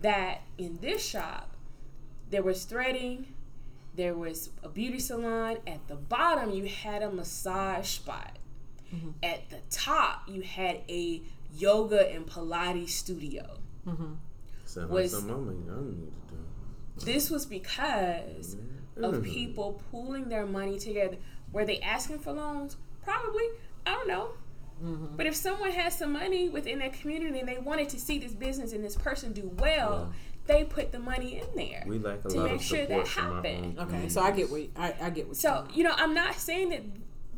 that 0.00 0.42
in 0.58 0.78
this 0.80 1.04
shop 1.04 1.56
there 2.30 2.42
was 2.42 2.64
threading, 2.64 3.34
there 3.94 4.14
was 4.14 4.50
a 4.62 4.68
beauty 4.68 4.98
salon. 4.98 5.58
At 5.66 5.86
the 5.88 5.96
bottom, 5.96 6.50
you 6.50 6.66
had 6.66 7.02
a 7.02 7.10
massage 7.10 7.88
spot. 7.88 8.38
Mm-hmm. 8.94 9.10
At 9.22 9.50
the 9.50 9.58
top, 9.70 10.22
you 10.28 10.42
had 10.42 10.82
a 10.88 11.22
yoga 11.54 12.10
and 12.12 12.26
Pilates 12.26 12.90
studio. 12.90 13.58
Mm-hmm. 13.86 14.14
Sound 14.64 14.90
Was- 14.90 15.12
like 15.12 15.22
something 15.22 15.68
I, 15.70 15.80
need 15.80 16.12
to 16.28 16.34
do. 16.34 17.04
This 17.04 17.30
was 17.30 17.46
because 17.46 18.56
mm-hmm. 18.56 19.04
of 19.04 19.22
people 19.22 19.82
pooling 19.90 20.28
their 20.28 20.44
money 20.44 20.78
together. 20.78 21.16
Were 21.52 21.64
they 21.64 21.80
asking 21.80 22.18
for 22.18 22.32
loans? 22.32 22.76
Probably. 23.02 23.44
I 23.86 23.92
don't 23.92 24.08
know. 24.08 24.30
But 24.82 25.26
if 25.26 25.36
someone 25.36 25.72
has 25.72 25.96
some 25.96 26.12
money 26.12 26.48
within 26.48 26.78
their 26.78 26.88
community 26.90 27.38
and 27.38 27.48
they 27.48 27.58
wanted 27.58 27.90
to 27.90 28.00
see 28.00 28.18
this 28.18 28.32
business 28.32 28.72
and 28.72 28.82
this 28.82 28.96
person 28.96 29.32
do 29.32 29.50
well, 29.58 30.10
they 30.50 30.64
put 30.64 30.92
the 30.92 30.98
money 30.98 31.38
in 31.40 31.46
there 31.54 31.84
We 31.86 31.98
lack 31.98 32.24
a 32.24 32.28
to 32.28 32.36
lot 32.36 32.44
make 32.46 32.54
of 32.56 32.62
sure 32.62 32.86
that 32.86 33.06
from 33.08 33.24
our 33.26 33.34
happened. 33.36 33.78
own 33.78 33.88
Okay, 33.88 34.08
so 34.08 34.20
I 34.20 34.30
get 34.32 34.50
what 34.50 34.62
I, 34.76 34.94
I 35.00 35.10
get 35.10 35.28
what. 35.28 35.36
So, 35.36 35.66
you 35.72 35.84
know, 35.84 35.92
I'm 35.96 36.14
not 36.14 36.34
saying 36.34 36.70
that 36.70 36.82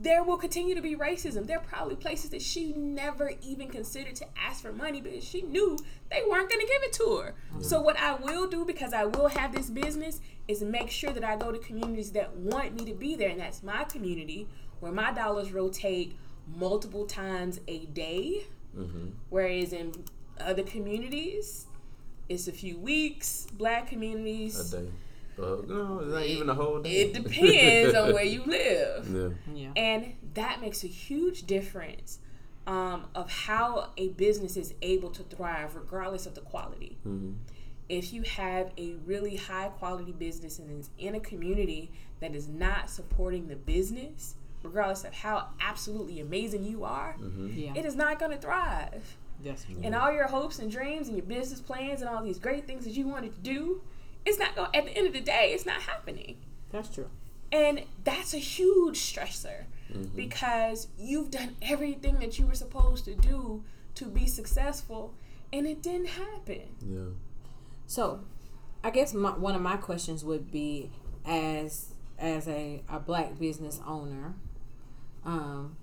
there 0.01 0.25
will 0.25 0.37
continue 0.37 0.75
to 0.75 0.81
be 0.81 0.97
racism. 0.97 1.47
There 1.47 1.59
are 1.59 1.65
probably 1.65 1.95
places 1.95 2.31
that 2.31 2.43
she 2.43 2.73
never 2.73 3.33
even 3.43 3.69
considered 3.69 4.17
to 4.17 4.27
ask 4.37 4.63
for 4.63 4.73
money 4.73 5.01
because 5.01 5.23
she 5.23 5.43
knew 5.43 5.79
they 6.11 6.23
weren't 6.29 6.49
going 6.49 6.61
to 6.61 6.67
give 6.67 6.83
it 6.83 6.93
to 6.95 7.17
her. 7.19 7.35
So, 7.61 7.81
what 7.81 7.97
I 7.99 8.15
will 8.15 8.49
do, 8.49 8.65
because 8.65 8.93
I 8.93 9.05
will 9.05 9.29
have 9.29 9.55
this 9.55 9.71
business, 9.71 10.21
is 10.49 10.63
make 10.63 10.91
sure 10.91 11.11
that 11.11 11.23
I 11.23 11.37
go 11.37 11.53
to 11.53 11.59
communities 11.59 12.13
that 12.13 12.35
want 12.37 12.79
me 12.79 12.85
to 12.87 12.95
be 12.95 13.15
there. 13.15 13.29
And 13.29 13.41
that's 13.41 13.63
my 13.63 13.85
community 13.85 14.49
where 14.81 14.91
my 14.93 15.13
dollars 15.13 15.53
rotate 15.53 16.17
multiple 16.57 17.07
times 17.07 17.61
a 17.69 17.85
day. 17.87 18.47
Mm-hmm. 18.77 19.11
Whereas 19.29 19.73
in 19.73 19.93
other 20.41 20.63
communities, 20.63 21.67
it's 22.29 22.49
a 22.49 22.53
few 22.53 22.79
weeks. 22.79 23.47
Black 23.53 23.89
communities, 23.89 24.73
A 24.73 24.81
day. 24.83 24.89
Uh, 25.39 25.57
no, 25.67 26.01
it's 26.03 26.13
not 26.13 26.25
even 26.27 26.49
a 26.51 26.55
whole 26.55 26.81
day. 26.83 26.91
it 26.91 27.15
depends 27.15 27.95
on 27.95 28.13
where 28.13 28.25
you 28.25 28.45
live. 28.47 29.09
Yeah. 29.11 29.55
Yeah. 29.55 29.73
And 29.77 30.13
that 30.35 30.61
makes 30.61 30.85
a 30.85 30.89
huge 30.89 31.45
difference 31.47 32.19
um, 32.67 33.07
of 33.15 33.31
how 33.31 33.91
a 33.97 34.09
business 34.11 34.57
is 34.57 34.75
able 34.83 35.11
to 35.11 35.23
thrive, 35.25 35.75
regardless 35.75 36.27
of 36.27 36.35
the 36.35 36.43
quality. 36.43 36.99
Mm-hmm. 37.07 37.33
If 37.89 38.13
you 38.13 38.23
have 38.23 38.71
a 38.79 38.95
really 39.05 39.37
high 39.37 39.69
quality 39.69 40.13
business 40.13 40.59
and 40.59 40.71
is 40.81 40.91
in 40.99 41.15
a 41.15 41.21
community 41.21 41.91
that 42.21 42.35
is 42.35 42.47
not 42.49 42.89
supporting 42.89 43.49
the 43.49 43.57
business, 43.57 44.35
regardless 44.63 45.03
of 45.05 45.13
how 45.13 45.49
absolutely 45.61 46.21
amazing 46.21 46.63
you 46.65 46.85
are, 46.85 47.17
Yeah. 47.53 47.73
it 47.75 47.85
is 47.85 47.97
not 47.97 48.19
going 48.19 48.31
to 48.31 48.39
thrive. 48.39 49.17
That's 49.45 49.65
And 49.83 49.95
all 49.95 50.13
your 50.13 50.29
hopes 50.29 50.59
and 50.59 50.71
dreams 50.71 51.09
and 51.09 51.17
your 51.17 51.27
business 51.27 51.61
plans 51.61 52.01
and 52.01 52.09
all 52.09 52.23
these 52.23 52.39
great 52.39 52.67
things 52.67 52.85
that 52.85 52.93
you 52.93 53.07
wanted 53.09 53.35
to 53.35 53.41
do, 53.41 53.83
it's 54.25 54.39
not 54.39 54.55
going. 54.55 54.71
At 54.75 54.85
the 54.87 54.97
end 54.97 55.07
of 55.07 55.13
the 55.13 55.21
day, 55.21 55.53
it's 55.55 55.67
not 55.67 55.83
happening. 55.83 56.37
that's 56.71 56.89
true. 56.89 57.09
And 57.51 57.83
that's 58.05 58.33
a 58.35 58.39
huge 58.39 58.99
stressor 58.99 59.65
Mm-hmm. 59.93 60.17
because 60.17 60.89
you've 60.99 61.31
done 61.31 61.55
everything 61.61 62.19
that 62.21 62.39
you 62.39 62.47
were 62.47 62.55
supposed 62.55 63.05
to 63.05 63.15
do 63.15 63.63
to 63.95 64.07
be 64.07 64.27
successful 64.27 65.13
and 65.53 65.67
it 65.67 65.83
didn't 65.83 66.07
happen. 66.07 66.63
Yeah. 66.81 67.01
So, 67.87 68.21
I 68.83 68.89
guess 68.89 69.13
my, 69.13 69.33
one 69.33 69.55
of 69.55 69.61
my 69.61 69.77
questions 69.77 70.25
would 70.25 70.51
be, 70.51 70.91
as 71.27 71.93
as 72.19 72.49
a, 72.49 72.83
a 72.89 73.01
black 73.01 73.39
business 73.39 73.81
owner, 73.87 74.33
um, 75.27 75.77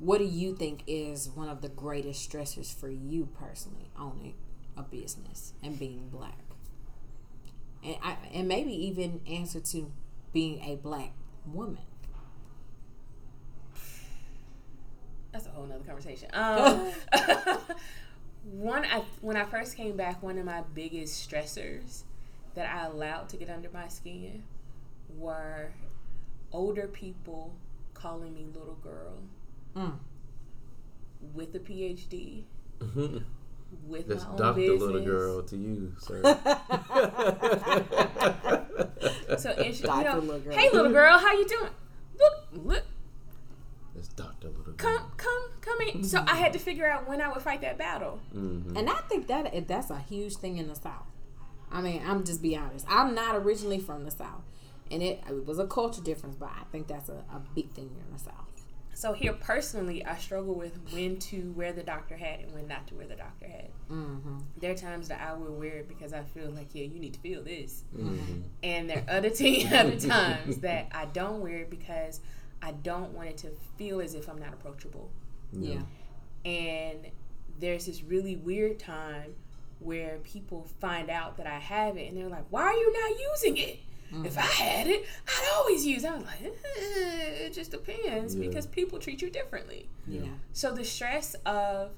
what 0.00 0.16
do 0.18 0.24
you 0.24 0.56
think 0.56 0.82
is 0.86 1.28
one 1.28 1.48
of 1.50 1.60
the 1.60 1.68
greatest 1.68 2.28
stressors 2.28 2.74
for 2.74 2.88
you 2.88 3.28
personally 3.38 3.90
owning 3.98 4.34
a 4.74 4.82
business 4.82 5.52
and 5.62 5.78
being 5.78 6.08
black? 6.08 6.38
And 7.84 7.96
I, 8.02 8.16
and 8.32 8.48
maybe 8.48 8.72
even 8.86 9.20
answer 9.28 9.60
to 9.60 9.92
being 10.32 10.62
a 10.64 10.76
black 10.76 11.12
woman. 11.44 11.82
That's 15.32 15.46
a 15.46 15.50
whole 15.50 15.66
nother 15.66 15.84
conversation. 15.84 16.30
Um, 16.32 16.90
one, 18.44 18.86
I, 18.86 19.02
when 19.20 19.36
I 19.36 19.44
first 19.44 19.76
came 19.76 19.96
back, 19.96 20.22
one 20.22 20.38
of 20.38 20.46
my 20.46 20.62
biggest 20.74 21.30
stressors 21.30 22.04
that 22.54 22.74
I 22.74 22.86
allowed 22.86 23.28
to 23.28 23.36
get 23.36 23.50
under 23.50 23.68
my 23.70 23.88
skin 23.88 24.44
were 25.18 25.72
older 26.52 26.88
people 26.88 27.54
calling 27.92 28.32
me 28.32 28.46
little 28.54 28.78
girl 28.82 29.18
Mm. 29.76 29.92
with 31.34 31.54
a 31.54 31.58
PhD, 31.60 32.42
with 33.86 34.08
That's 34.08 34.24
my 34.24 34.30
own 34.30 34.36
Dr. 34.36 34.54
business. 34.56 34.82
Little 34.82 35.04
Girl 35.04 35.42
to 35.42 35.56
you, 35.56 35.92
sir. 35.98 36.22
So 39.38 39.50
and 39.50 39.74
she, 39.74 39.82
you 39.82 39.88
know, 39.88 40.18
Little 40.18 40.40
Girl. 40.40 40.54
hey 40.54 40.70
little 40.70 40.92
girl, 40.92 41.18
how 41.18 41.32
you 41.32 41.46
doing? 41.46 41.70
Look, 42.18 42.64
look, 42.64 42.82
That's 43.94 44.08
Dr. 44.08 44.48
Little 44.48 44.72
Girl. 44.74 44.76
come, 44.76 45.12
come, 45.16 45.42
come 45.60 45.80
in. 45.80 46.04
So 46.04 46.22
I 46.26 46.36
had 46.36 46.52
to 46.52 46.58
figure 46.58 46.90
out 46.90 47.08
when 47.08 47.22
I 47.22 47.28
would 47.28 47.40
fight 47.40 47.60
that 47.62 47.78
battle. 47.78 48.20
Mm-hmm. 48.36 48.76
And 48.76 48.90
I 48.90 48.96
think 49.08 49.28
that 49.28 49.66
that's 49.68 49.90
a 49.90 49.98
huge 49.98 50.36
thing 50.36 50.58
in 50.58 50.68
the 50.68 50.74
South. 50.74 51.06
I 51.72 51.80
mean, 51.80 52.02
I'm 52.04 52.24
just 52.24 52.42
be 52.42 52.56
honest. 52.56 52.84
I'm 52.88 53.14
not 53.14 53.36
originally 53.36 53.78
from 53.78 54.04
the 54.04 54.10
South, 54.10 54.42
and 54.90 55.02
it, 55.02 55.22
it 55.28 55.46
was 55.46 55.58
a 55.58 55.66
culture 55.66 56.02
difference, 56.02 56.34
but 56.36 56.50
I 56.50 56.64
think 56.72 56.88
that's 56.88 57.08
a, 57.08 57.24
a 57.32 57.40
big 57.54 57.70
thing 57.70 57.90
in 58.06 58.12
the 58.12 58.18
South. 58.18 58.59
So 58.94 59.12
here 59.12 59.32
personally, 59.32 60.04
I 60.04 60.16
struggle 60.16 60.54
with 60.54 60.78
when 60.92 61.18
to 61.20 61.52
wear 61.56 61.72
the 61.72 61.82
doctor 61.82 62.16
hat 62.16 62.40
and 62.40 62.52
when 62.52 62.66
not 62.66 62.86
to 62.88 62.94
wear 62.94 63.06
the 63.06 63.16
doctor 63.16 63.46
hat. 63.46 63.70
Mm-hmm. 63.90 64.38
There 64.58 64.72
are 64.72 64.76
times 64.76 65.08
that 65.08 65.20
I 65.20 65.32
will 65.32 65.54
wear 65.54 65.76
it 65.78 65.88
because 65.88 66.12
I 66.12 66.22
feel 66.22 66.50
like, 66.50 66.68
yeah, 66.74 66.84
you 66.84 67.00
need 67.00 67.14
to 67.14 67.20
feel 67.20 67.42
this. 67.42 67.84
Mm-hmm. 67.96 68.42
And 68.62 68.90
there 68.90 69.04
are 69.08 69.16
other, 69.16 69.30
t- 69.30 69.66
other 69.74 69.98
times 69.98 70.58
that 70.58 70.88
I 70.92 71.06
don't 71.06 71.40
wear 71.40 71.58
it 71.58 71.70
because 71.70 72.20
I 72.62 72.72
don't 72.72 73.12
want 73.12 73.30
it 73.30 73.36
to 73.38 73.50
feel 73.78 74.00
as 74.00 74.14
if 74.14 74.28
I'm 74.28 74.38
not 74.38 74.52
approachable. 74.52 75.10
Yeah. 75.52 75.80
And 76.44 77.06
there's 77.58 77.86
this 77.86 78.02
really 78.02 78.36
weird 78.36 78.78
time 78.78 79.34
where 79.78 80.18
people 80.24 80.66
find 80.80 81.10
out 81.10 81.36
that 81.38 81.46
I 81.46 81.58
have 81.58 81.96
it 81.96 82.08
and 82.08 82.18
they're 82.18 82.28
like, 82.28 82.44
why 82.50 82.62
are 82.62 82.74
you 82.74 82.92
not 82.92 83.18
using 83.18 83.56
it? 83.56 83.80
If 84.12 84.36
I 84.36 84.42
had 84.42 84.86
it, 84.88 85.04
I'd 85.28 85.52
always 85.56 85.86
use. 85.86 86.04
I 86.04 86.14
was 86.16 86.24
like, 86.24 86.42
eh, 86.42 87.46
it 87.46 87.52
just 87.52 87.70
depends 87.70 88.34
Yeah. 88.34 88.46
because 88.48 88.66
people 88.66 88.98
treat 88.98 89.22
you 89.22 89.30
differently. 89.30 89.88
Yeah. 90.06 90.22
So 90.52 90.72
the 90.74 90.84
stress 90.84 91.34
of 91.46 91.92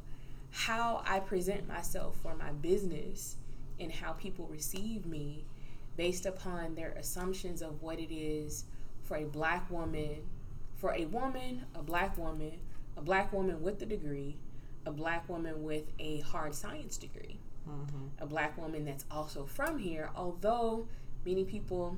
how 0.50 1.02
I 1.06 1.20
present 1.20 1.66
myself 1.66 2.18
for 2.22 2.34
my 2.34 2.52
business 2.52 3.36
and 3.80 3.90
how 3.90 4.12
people 4.12 4.46
receive 4.46 5.06
me 5.06 5.44
based 5.96 6.26
upon 6.26 6.74
their 6.74 6.90
assumptions 6.90 7.62
of 7.62 7.80
what 7.82 7.98
it 7.98 8.12
is 8.14 8.64
for 9.02 9.16
a 9.16 9.24
black 9.24 9.70
woman, 9.70 10.22
for 10.76 10.92
a 10.94 11.06
woman, 11.06 11.64
a 11.74 11.82
black 11.82 12.16
woman, 12.18 12.52
a 12.96 13.00
black 13.00 13.32
woman 13.32 13.62
with 13.62 13.80
a 13.82 13.86
degree, 13.86 14.36
a 14.84 14.90
black 14.90 15.26
woman 15.28 15.62
with 15.62 15.84
a 15.98 16.20
hard 16.20 16.54
science 16.54 16.96
degree, 16.98 17.38
Mm-hmm. 17.68 18.06
a 18.22 18.26
black 18.26 18.58
woman 18.58 18.84
that's 18.84 19.04
also 19.08 19.46
from 19.46 19.78
here, 19.78 20.10
although 20.16 20.88
many 21.24 21.44
people 21.44 21.96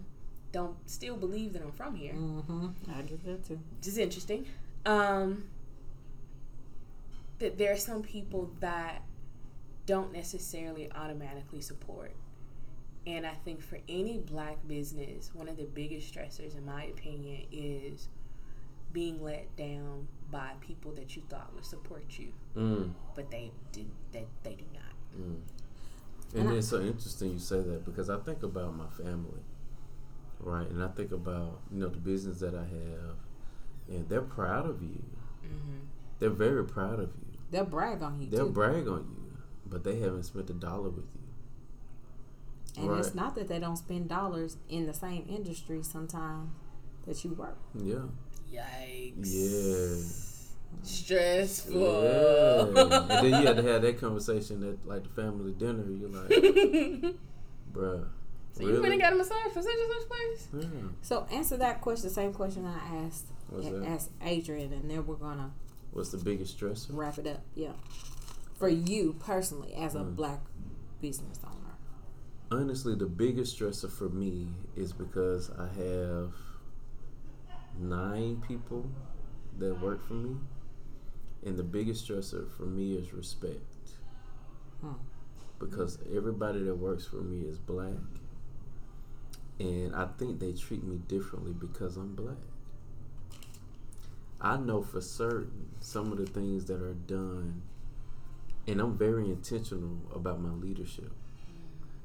don't 0.52 0.76
still 0.88 1.16
believe 1.16 1.52
that 1.52 1.62
I'm 1.62 1.72
from 1.72 1.94
here 1.96 2.12
Mm-hmm. 2.14 2.66
I 2.96 3.02
get 3.02 3.24
that 3.24 3.44
too. 3.46 3.58
which 3.78 3.88
is 3.88 3.98
interesting. 3.98 4.46
Um, 4.86 5.44
that 7.38 7.58
there 7.58 7.72
are 7.72 7.76
some 7.76 8.02
people 8.02 8.50
that 8.60 9.02
don't 9.86 10.12
necessarily 10.12 10.90
automatically 10.92 11.60
support. 11.60 12.12
And 13.06 13.26
I 13.26 13.34
think 13.44 13.60
for 13.60 13.78
any 13.88 14.18
black 14.18 14.66
business, 14.66 15.30
one 15.34 15.48
of 15.48 15.56
the 15.58 15.64
biggest 15.64 16.14
stressors, 16.14 16.56
in 16.56 16.64
my 16.64 16.84
opinion, 16.84 17.42
is 17.52 18.08
being 18.92 19.22
let 19.22 19.54
down 19.56 20.06
by 20.30 20.52
people 20.60 20.92
that 20.92 21.14
you 21.16 21.22
thought 21.28 21.52
would 21.54 21.64
support 21.66 22.04
you, 22.18 22.28
Mm. 22.56 22.92
but 23.14 23.30
they 23.30 23.50
did 23.72 23.90
that 24.12 24.26
they 24.44 24.54
do 24.54 24.64
not. 24.72 25.20
Mm. 25.20 25.40
And 26.34 26.48
And 26.48 26.58
it's 26.58 26.68
so 26.68 26.80
interesting 26.80 27.32
you 27.32 27.38
say 27.38 27.60
that 27.62 27.84
because 27.84 28.10
I 28.10 28.18
think 28.18 28.42
about 28.42 28.74
my 28.76 28.88
family, 28.88 29.40
right? 30.40 30.68
And 30.68 30.82
I 30.82 30.88
think 30.88 31.12
about 31.12 31.60
you 31.70 31.78
know 31.80 31.88
the 31.88 31.98
business 31.98 32.40
that 32.40 32.54
I 32.54 32.64
have, 32.64 33.16
and 33.88 34.08
they're 34.08 34.20
proud 34.22 34.66
of 34.68 34.82
you. 34.82 35.02
Mm-hmm. 35.44 35.78
They're 36.18 36.30
very 36.30 36.64
proud 36.64 36.98
of 37.00 37.10
you. 37.16 37.38
They'll 37.50 37.64
brag 37.66 38.02
on 38.02 38.20
you 38.20 38.28
They'll 38.30 38.46
too. 38.46 38.52
brag 38.52 38.88
on 38.88 39.06
you, 39.16 39.38
but 39.66 39.84
they 39.84 40.00
haven't 40.00 40.24
spent 40.24 40.50
a 40.50 40.54
dollar 40.54 40.88
with 40.90 41.04
you. 41.14 42.82
and 42.90 42.98
it's 42.98 43.14
not 43.14 43.34
that 43.36 43.46
they 43.48 43.60
don't 43.60 43.76
spend 43.76 44.08
dollars 44.08 44.56
in 44.68 44.86
the 44.86 44.94
same 44.94 45.24
industry 45.28 45.82
sometimes 45.82 46.50
that 47.06 47.22
you 47.24 47.32
work. 47.34 47.58
Yeah. 47.74 48.06
Yikes! 48.52 49.14
Yeah. 49.24 50.33
Stressful. 50.84 51.72
Yeah. 52.04 52.60
and 52.66 53.10
then 53.10 53.24
you 53.42 53.46
had 53.46 53.56
to 53.56 53.62
have 53.62 53.82
that 53.82 53.98
conversation 54.00 54.62
at 54.68 54.86
like 54.86 55.02
the 55.04 55.08
family 55.10 55.52
dinner. 55.52 55.84
You're 55.90 56.08
like, 56.10 56.28
bruh. 57.72 58.06
So 58.52 58.62
you 58.62 58.68
went 58.68 58.82
really? 58.84 58.92
and 58.92 59.00
got 59.00 59.12
a 59.12 59.16
massage 59.16 59.52
from 59.52 59.62
such 59.64 59.72
and 59.74 59.92
such 59.92 60.08
place? 60.08 60.48
Yeah. 60.72 60.80
So 61.02 61.26
answer 61.32 61.56
that 61.56 61.80
question, 61.80 62.08
the 62.08 62.14
same 62.14 62.32
question 62.32 62.64
I 62.66 63.04
asked 63.04 63.26
What's 63.48 63.68
that? 63.68 63.84
asked 63.84 64.10
Adrian, 64.22 64.72
and 64.72 64.88
then 64.90 65.04
we're 65.06 65.16
gonna 65.16 65.50
What's 65.92 66.10
the 66.10 66.18
biggest 66.18 66.58
stressor? 66.58 66.88
wrap 66.90 67.18
it 67.18 67.26
up. 67.26 67.40
Yeah, 67.56 67.72
for 68.58 68.68
you 68.68 69.16
personally 69.18 69.74
as 69.74 69.94
a 69.96 70.00
Mm. 70.00 70.14
black 70.14 70.40
business 71.00 71.40
owner. 71.44 71.52
Honestly, 72.62 72.94
the 72.94 73.06
biggest 73.06 73.58
stressor 73.58 73.90
for 73.90 74.08
me 74.08 74.48
is 74.76 74.92
because 74.92 75.50
I 75.50 75.66
have 75.66 76.32
nine 77.78 78.42
people 78.46 78.86
that 79.58 79.80
work 79.80 80.00
for 80.06 80.14
me, 80.14 80.36
and 81.44 81.56
the 81.56 81.62
biggest 81.62 82.08
stressor 82.08 82.50
for 82.56 82.64
me 82.64 82.94
is 82.94 83.12
respect. 83.12 83.60
Hmm. 84.80 84.92
Because 85.58 85.98
everybody 86.14 86.62
that 86.64 86.76
works 86.76 87.06
for 87.06 87.22
me 87.22 87.46
is 87.46 87.58
black, 87.58 87.92
and 89.58 89.94
I 89.94 90.08
think 90.18 90.40
they 90.40 90.52
treat 90.52 90.82
me 90.82 90.98
differently 91.08 91.52
because 91.52 91.96
I'm 91.96 92.14
black. 92.14 92.36
I 94.40 94.56
know 94.56 94.82
for 94.82 95.00
certain 95.00 95.70
some 95.80 96.12
of 96.12 96.18
the 96.18 96.26
things 96.26 96.66
that 96.66 96.82
are 96.82 96.94
done, 96.94 97.62
and 98.66 98.80
I'm 98.80 98.98
very 98.98 99.26
intentional 99.26 99.98
about 100.14 100.40
my 100.40 100.50
leadership. 100.50 101.12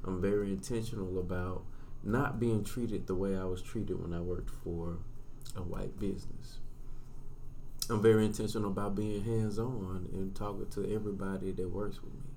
I'm 0.04 0.20
very 0.20 0.50
intentional 0.50 1.18
about 1.18 1.64
not 2.02 2.40
being 2.40 2.64
treated 2.64 3.06
the 3.06 3.14
way 3.14 3.36
I 3.36 3.44
was 3.44 3.60
treated 3.60 4.00
when 4.00 4.14
I 4.14 4.20
worked 4.20 4.50
for 4.50 4.98
a 5.56 5.62
white 5.62 5.98
business. 5.98 6.60
I'm 7.90 8.02
very 8.02 8.24
intentional 8.26 8.70
about 8.70 8.94
being 8.94 9.24
hands 9.24 9.58
on 9.58 10.08
and 10.12 10.34
talking 10.34 10.68
to 10.70 10.94
everybody 10.94 11.52
that 11.52 11.68
works 11.70 12.00
with 12.02 12.12
me. 12.14 12.30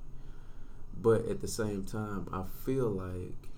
But 1.00 1.28
at 1.28 1.42
the 1.42 1.48
same 1.48 1.84
time, 1.84 2.28
I 2.32 2.44
feel 2.66 2.90
like 2.90 3.50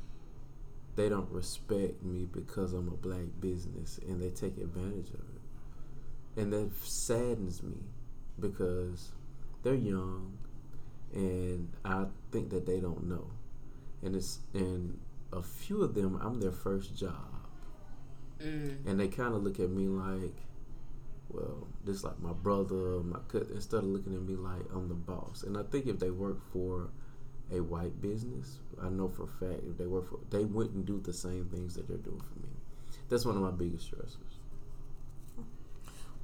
they 0.95 1.09
don't 1.09 1.29
respect 1.31 2.03
me 2.03 2.25
because 2.31 2.73
I'm 2.73 2.87
a 2.87 2.97
black 2.97 3.27
business 3.39 3.99
and 4.07 4.21
they 4.21 4.29
take 4.29 4.57
advantage 4.57 5.09
of 5.09 5.19
it. 5.19 6.41
And 6.41 6.51
that 6.53 6.71
saddens 6.83 7.63
me 7.63 7.77
because 8.39 9.11
they're 9.63 9.73
young, 9.73 10.37
and 11.13 11.69
I 11.85 12.05
think 12.31 12.49
that 12.49 12.65
they 12.65 12.79
don't 12.79 13.05
know, 13.05 13.27
and 14.03 14.15
it's 14.15 14.39
and 14.53 14.99
a 15.31 15.41
few 15.41 15.81
of 15.81 15.95
them 15.95 16.19
I'm 16.21 16.39
their 16.41 16.51
first 16.51 16.95
job, 16.95 17.31
Mm. 18.41 18.85
and 18.85 18.99
they 18.99 19.07
kind 19.07 19.33
of 19.33 19.43
look 19.43 19.59
at 19.61 19.69
me 19.69 19.87
like, 19.87 20.35
well, 21.29 21.67
just 21.85 22.03
like 22.03 22.19
my 22.19 22.33
brother, 22.33 23.01
my 23.03 23.19
cousin, 23.27 23.55
instead 23.55 23.79
of 23.79 23.85
looking 23.85 24.13
at 24.15 24.21
me 24.21 24.35
like 24.35 24.61
I'm 24.73 24.87
the 24.87 24.95
boss. 24.95 25.43
And 25.43 25.57
I 25.57 25.63
think 25.63 25.87
if 25.87 25.99
they 25.99 26.11
work 26.11 26.39
for 26.51 26.89
a 27.51 27.59
white 27.61 28.01
business, 28.01 28.59
I 28.81 28.89
know 28.89 29.09
for 29.09 29.23
a 29.23 29.27
fact 29.27 29.63
if 29.69 29.77
they 29.77 29.87
work 29.87 30.09
for, 30.09 30.19
they 30.29 30.45
wouldn't 30.45 30.85
do 30.85 30.99
the 30.99 31.13
same 31.13 31.45
things 31.45 31.75
that 31.75 31.87
they're 31.87 31.97
doing 31.97 32.21
for 32.21 32.39
me. 32.39 32.49
That's 33.09 33.25
one 33.25 33.35
of 33.35 33.41
my 33.41 33.51
biggest 33.51 33.91
stressors. 33.91 34.34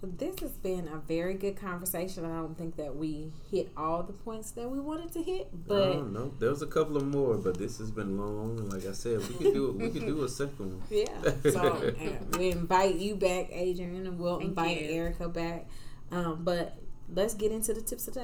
Well, 0.02 0.11
this 0.18 0.40
has 0.40 0.52
been 0.52 0.88
a 0.88 0.98
very 0.98 1.36
good 1.36 1.56
conversation. 1.57 2.26
I 2.26 2.30
don't 2.30 2.57
think 2.57 2.76
that 2.78 2.95
we 2.95 3.32
hit 3.52 3.69
all 3.78 4.02
the 4.02 4.14
points 4.14 4.49
that 4.52 4.68
we 4.69 4.80
wanted 4.80 5.11
to 5.14 5.22
hit, 5.22 5.49
I 5.53 5.57
but 5.68 5.94
don't 5.94 6.11
know. 6.14 6.34
There 6.40 6.49
was 6.49 6.64
a 6.64 6.68
couple 6.68 6.98
of 6.98 7.06
more, 7.06 7.36
but 7.38 7.57
this 7.60 7.78
has 7.78 7.91
been 7.91 8.18
long. 8.18 8.68
Like 8.69 8.88
I 8.88 8.94
said, 8.94 9.19
we 9.28 9.36
could 9.36 9.53
do 9.53 9.69
it. 9.69 9.76
We 9.76 9.90
could 9.91 10.06
do 10.07 10.23
a 10.23 10.30
second 10.30 10.80
one. 10.80 10.82
yeah. 10.90 11.06
So 11.52 11.60
uh, 11.61 12.38
we 12.38 12.49
invite 12.49 12.95
you 12.95 13.15
back, 13.15 13.49
Adrian, 13.52 14.07
and 14.07 14.18
we'll 14.18 14.38
Thank 14.40 14.49
invite 14.49 14.82
you. 14.82 14.90
Erica 14.90 15.30
back. 15.30 15.68
Um, 16.11 16.40
but 16.44 16.78
let's 17.14 17.36
get 17.36 17.52
into 17.52 17.73
the 17.73 17.82
tips 17.82 18.07
of 18.07 18.15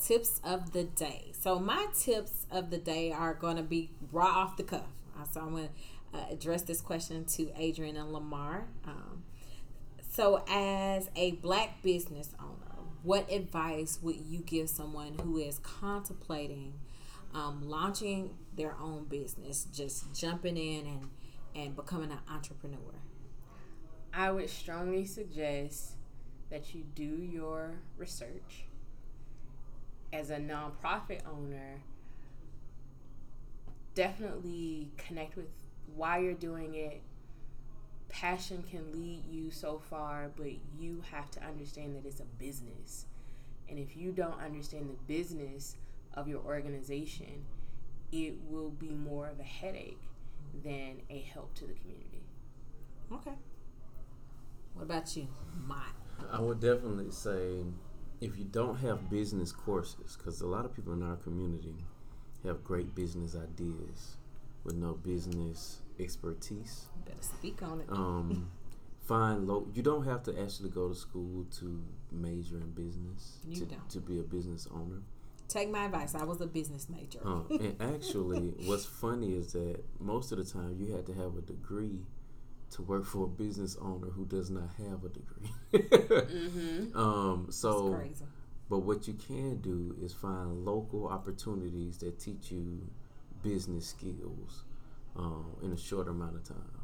tips 0.00 0.40
of 0.44 0.72
the 0.72 0.84
day. 0.84 1.32
So 1.38 1.58
my 1.58 1.86
tips 1.94 2.46
of 2.50 2.70
the 2.70 2.78
day 2.78 3.12
are 3.12 3.34
going 3.34 3.56
to 3.56 3.62
be 3.62 3.90
raw 4.12 4.26
off 4.26 4.56
the 4.56 4.62
cuff. 4.64 4.86
Uh, 5.18 5.24
So 5.24 5.40
I'm 5.40 5.50
going 5.50 5.68
to 5.68 6.18
uh, 6.18 6.24
address 6.30 6.62
this 6.62 6.80
question 6.80 7.24
to 7.24 7.50
Adrian 7.56 7.96
and 7.96 8.12
Lamar. 8.12 8.66
Um, 8.84 9.24
so, 10.08 10.42
as 10.48 11.10
a 11.14 11.32
black 11.32 11.82
business 11.82 12.34
owner, 12.40 12.82
what 13.02 13.30
advice 13.30 13.98
would 14.02 14.16
you 14.16 14.40
give 14.40 14.70
someone 14.70 15.18
who 15.22 15.36
is 15.38 15.58
contemplating 15.58 16.74
um, 17.34 17.68
launching 17.68 18.34
their 18.56 18.74
own 18.80 19.04
business, 19.04 19.66
just 19.72 20.14
jumping 20.14 20.56
in 20.56 20.86
and 20.86 21.10
and 21.54 21.76
becoming 21.76 22.10
an 22.10 22.18
entrepreneur? 22.30 22.94
I 24.14 24.30
would 24.30 24.48
strongly 24.48 25.04
suggest 25.04 25.92
that 26.50 26.74
you 26.74 26.84
do 26.94 27.04
your 27.22 27.80
research. 27.98 28.65
As 30.16 30.30
a 30.30 30.38
nonprofit 30.38 31.20
owner, 31.30 31.82
definitely 33.94 34.90
connect 34.96 35.36
with 35.36 35.48
why 35.94 36.20
you're 36.20 36.32
doing 36.32 36.74
it. 36.74 37.02
Passion 38.08 38.64
can 38.70 38.92
lead 38.92 39.26
you 39.26 39.50
so 39.50 39.78
far, 39.78 40.30
but 40.34 40.52
you 40.78 41.02
have 41.10 41.30
to 41.32 41.44
understand 41.44 41.96
that 41.96 42.06
it's 42.06 42.20
a 42.20 42.24
business. 42.38 43.04
And 43.68 43.78
if 43.78 43.94
you 43.94 44.10
don't 44.10 44.40
understand 44.40 44.88
the 44.88 45.12
business 45.12 45.76
of 46.14 46.28
your 46.28 46.40
organization, 46.40 47.44
it 48.10 48.36
will 48.48 48.70
be 48.70 48.88
more 48.88 49.28
of 49.28 49.38
a 49.38 49.42
headache 49.42 50.00
than 50.64 51.02
a 51.10 51.18
help 51.18 51.52
to 51.56 51.66
the 51.66 51.74
community. 51.74 52.22
Okay. 53.12 53.36
What 54.72 54.84
about 54.84 55.14
you, 55.14 55.28
Mott? 55.66 55.92
I 56.32 56.40
would 56.40 56.60
definitely 56.60 57.10
say 57.10 57.64
if 58.20 58.38
you 58.38 58.44
don't 58.44 58.76
have 58.78 59.10
business 59.10 59.52
courses, 59.52 60.16
because 60.16 60.40
a 60.40 60.46
lot 60.46 60.64
of 60.64 60.74
people 60.74 60.92
in 60.92 61.02
our 61.02 61.16
community 61.16 61.74
have 62.44 62.64
great 62.64 62.94
business 62.94 63.34
ideas 63.36 64.16
with 64.64 64.74
no 64.76 64.92
business 64.94 65.80
expertise. 66.00 66.86
Better 67.04 67.16
speak 67.20 67.62
on 67.62 67.80
it. 67.80 67.86
Um, 67.90 68.50
find 69.06 69.46
low. 69.46 69.68
You 69.74 69.82
don't 69.82 70.04
have 70.04 70.22
to 70.24 70.40
actually 70.40 70.70
go 70.70 70.88
to 70.88 70.94
school 70.94 71.46
to 71.60 71.82
major 72.10 72.56
in 72.56 72.70
business 72.72 73.38
You 73.46 73.60
to, 73.60 73.66
don't. 73.66 73.90
to 73.90 74.00
be 74.00 74.18
a 74.18 74.22
business 74.22 74.66
owner. 74.72 75.02
Take 75.48 75.70
my 75.70 75.84
advice. 75.84 76.14
I 76.16 76.24
was 76.24 76.40
a 76.40 76.46
business 76.46 76.88
major. 76.88 77.20
Um, 77.24 77.46
and 77.50 77.80
actually, 77.94 78.54
what's 78.64 78.84
funny 78.84 79.34
is 79.36 79.52
that 79.52 79.84
most 80.00 80.32
of 80.32 80.38
the 80.38 80.44
time 80.44 80.76
you 80.80 80.92
had 80.92 81.06
to 81.06 81.14
have 81.14 81.36
a 81.36 81.40
degree 81.40 82.00
to 82.70 82.82
work 82.82 83.04
for 83.04 83.24
a 83.24 83.28
business 83.28 83.76
owner 83.80 84.08
who 84.08 84.24
does 84.24 84.50
not 84.50 84.68
have 84.78 85.04
a 85.04 85.08
degree. 85.08 85.50
Mm-hmm. 85.72 86.98
um, 86.98 87.46
so, 87.50 88.00
but 88.68 88.78
what 88.78 89.06
you 89.06 89.14
can 89.14 89.60
do 89.60 89.96
is 90.02 90.12
find 90.12 90.64
local 90.64 91.08
opportunities 91.08 91.98
that 91.98 92.18
teach 92.18 92.50
you 92.50 92.88
business 93.42 93.88
skills 93.88 94.64
um, 95.16 95.56
in 95.62 95.72
a 95.72 95.76
short 95.76 96.08
amount 96.08 96.36
of 96.36 96.44
time. 96.44 96.76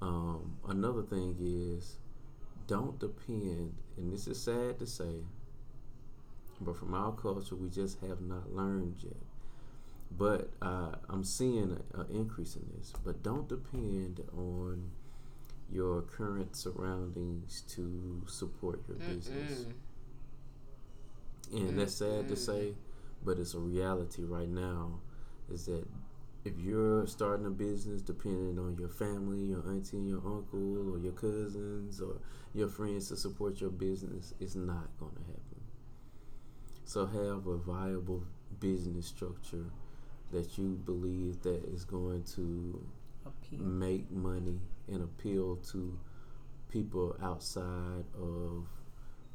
Um, 0.00 0.56
another 0.68 1.02
thing 1.02 1.36
is 1.40 1.96
don't 2.66 2.98
depend, 2.98 3.74
and 3.96 4.12
this 4.12 4.26
is 4.26 4.40
sad 4.40 4.78
to 4.78 4.86
say, 4.86 5.24
but 6.60 6.76
from 6.76 6.94
our 6.94 7.12
culture, 7.12 7.56
we 7.56 7.68
just 7.68 8.00
have 8.00 8.20
not 8.20 8.52
learned 8.52 8.96
yet. 9.00 9.16
But 10.16 10.50
uh, 10.62 10.96
I'm 11.08 11.24
seeing 11.24 11.80
an 11.94 12.06
increase 12.10 12.56
in 12.56 12.66
this. 12.76 12.92
But 13.04 13.22
don't 13.22 13.48
depend 13.48 14.20
on 14.36 14.90
your 15.70 16.02
current 16.02 16.56
surroundings 16.56 17.62
to 17.70 18.22
support 18.26 18.82
your 18.88 18.98
business. 18.98 19.66
And 21.52 21.78
that's 21.78 21.94
sad 21.96 22.28
to 22.28 22.34
Mm-mm. 22.34 22.38
say, 22.38 22.74
but 23.24 23.38
it's 23.38 23.54
a 23.54 23.58
reality 23.58 24.24
right 24.24 24.48
now. 24.48 25.00
Is 25.50 25.66
that 25.66 25.86
if 26.44 26.58
you're 26.58 27.06
starting 27.06 27.46
a 27.46 27.50
business 27.50 28.02
depending 28.02 28.58
on 28.58 28.76
your 28.78 28.88
family, 28.88 29.40
your 29.40 29.66
auntie, 29.68 29.98
your 29.98 30.22
uncle, 30.26 30.94
or 30.94 30.98
your 30.98 31.12
cousins, 31.12 32.00
or 32.00 32.20
your 32.54 32.68
friends 32.68 33.08
to 33.08 33.16
support 33.16 33.60
your 33.60 33.70
business, 33.70 34.34
it's 34.40 34.54
not 34.54 34.88
going 34.98 35.12
to 35.14 35.22
happen. 35.22 35.62
So 36.84 37.06
have 37.06 37.46
a 37.46 37.56
viable 37.56 38.24
business 38.60 39.06
structure 39.06 39.66
that 40.34 40.58
you 40.58 40.78
believe 40.84 41.42
that 41.42 41.64
is 41.72 41.84
going 41.84 42.24
to 42.36 42.84
Appeal. 43.26 43.60
make 43.60 44.10
money 44.10 44.60
and 44.88 45.02
appeal 45.02 45.56
to 45.72 45.98
people 46.70 47.16
outside 47.22 48.04
of 48.20 48.66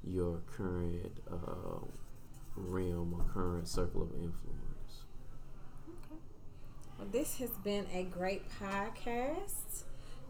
your 0.04 0.42
current 0.56 1.20
uh, 1.32 1.80
realm 2.56 3.14
or 3.14 3.24
current 3.34 3.68
circle 3.68 4.04
of 4.04 4.12
influence. 4.14 5.06
Well, 6.98 7.08
this 7.12 7.38
has 7.40 7.50
been 7.64 7.86
a 7.94 8.04
great 8.04 8.44
podcast. 8.60 9.84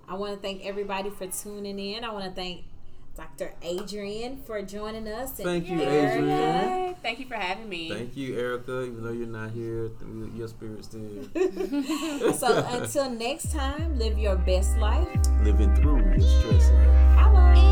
I 0.08 0.16
want 0.16 0.36
to 0.36 0.41
thank 0.41 0.66
everybody 0.66 1.10
for 1.10 1.28
tuning 1.28 1.80
in. 1.80 2.04
I 2.04 2.12
want 2.12 2.26
to 2.26 2.32
thank 2.32 2.64
Dr. 3.20 3.52
Adrian 3.62 4.41
for 4.48 4.62
joining 4.62 5.06
us. 5.10 5.40
and 5.40 5.46
Thank 5.46 5.68
you, 5.70 5.82
Erica. 5.82 6.14
Adrian. 6.16 6.30
Yay. 6.30 6.96
Thank 7.02 7.20
you 7.20 7.26
for 7.28 7.36
having 7.36 7.68
me. 7.68 7.90
Thank 7.91 8.16
you, 8.16 8.40
Erica. 8.40 8.84
Even 8.84 9.04
though 9.04 9.12
you're 9.12 9.28
not 9.28 9.52
here, 9.52 9.91
your 10.34 10.48
spirit's 10.48 10.88
still 10.88 11.04
So 12.34 12.66
until 12.70 13.10
next 13.10 13.52
time, 13.52 14.00
live 14.00 14.18
your 14.18 14.38
best 14.38 14.78
life. 14.78 15.08
living 15.44 15.76
through 15.76 15.98
your 16.00 16.20
stress. 16.22 17.69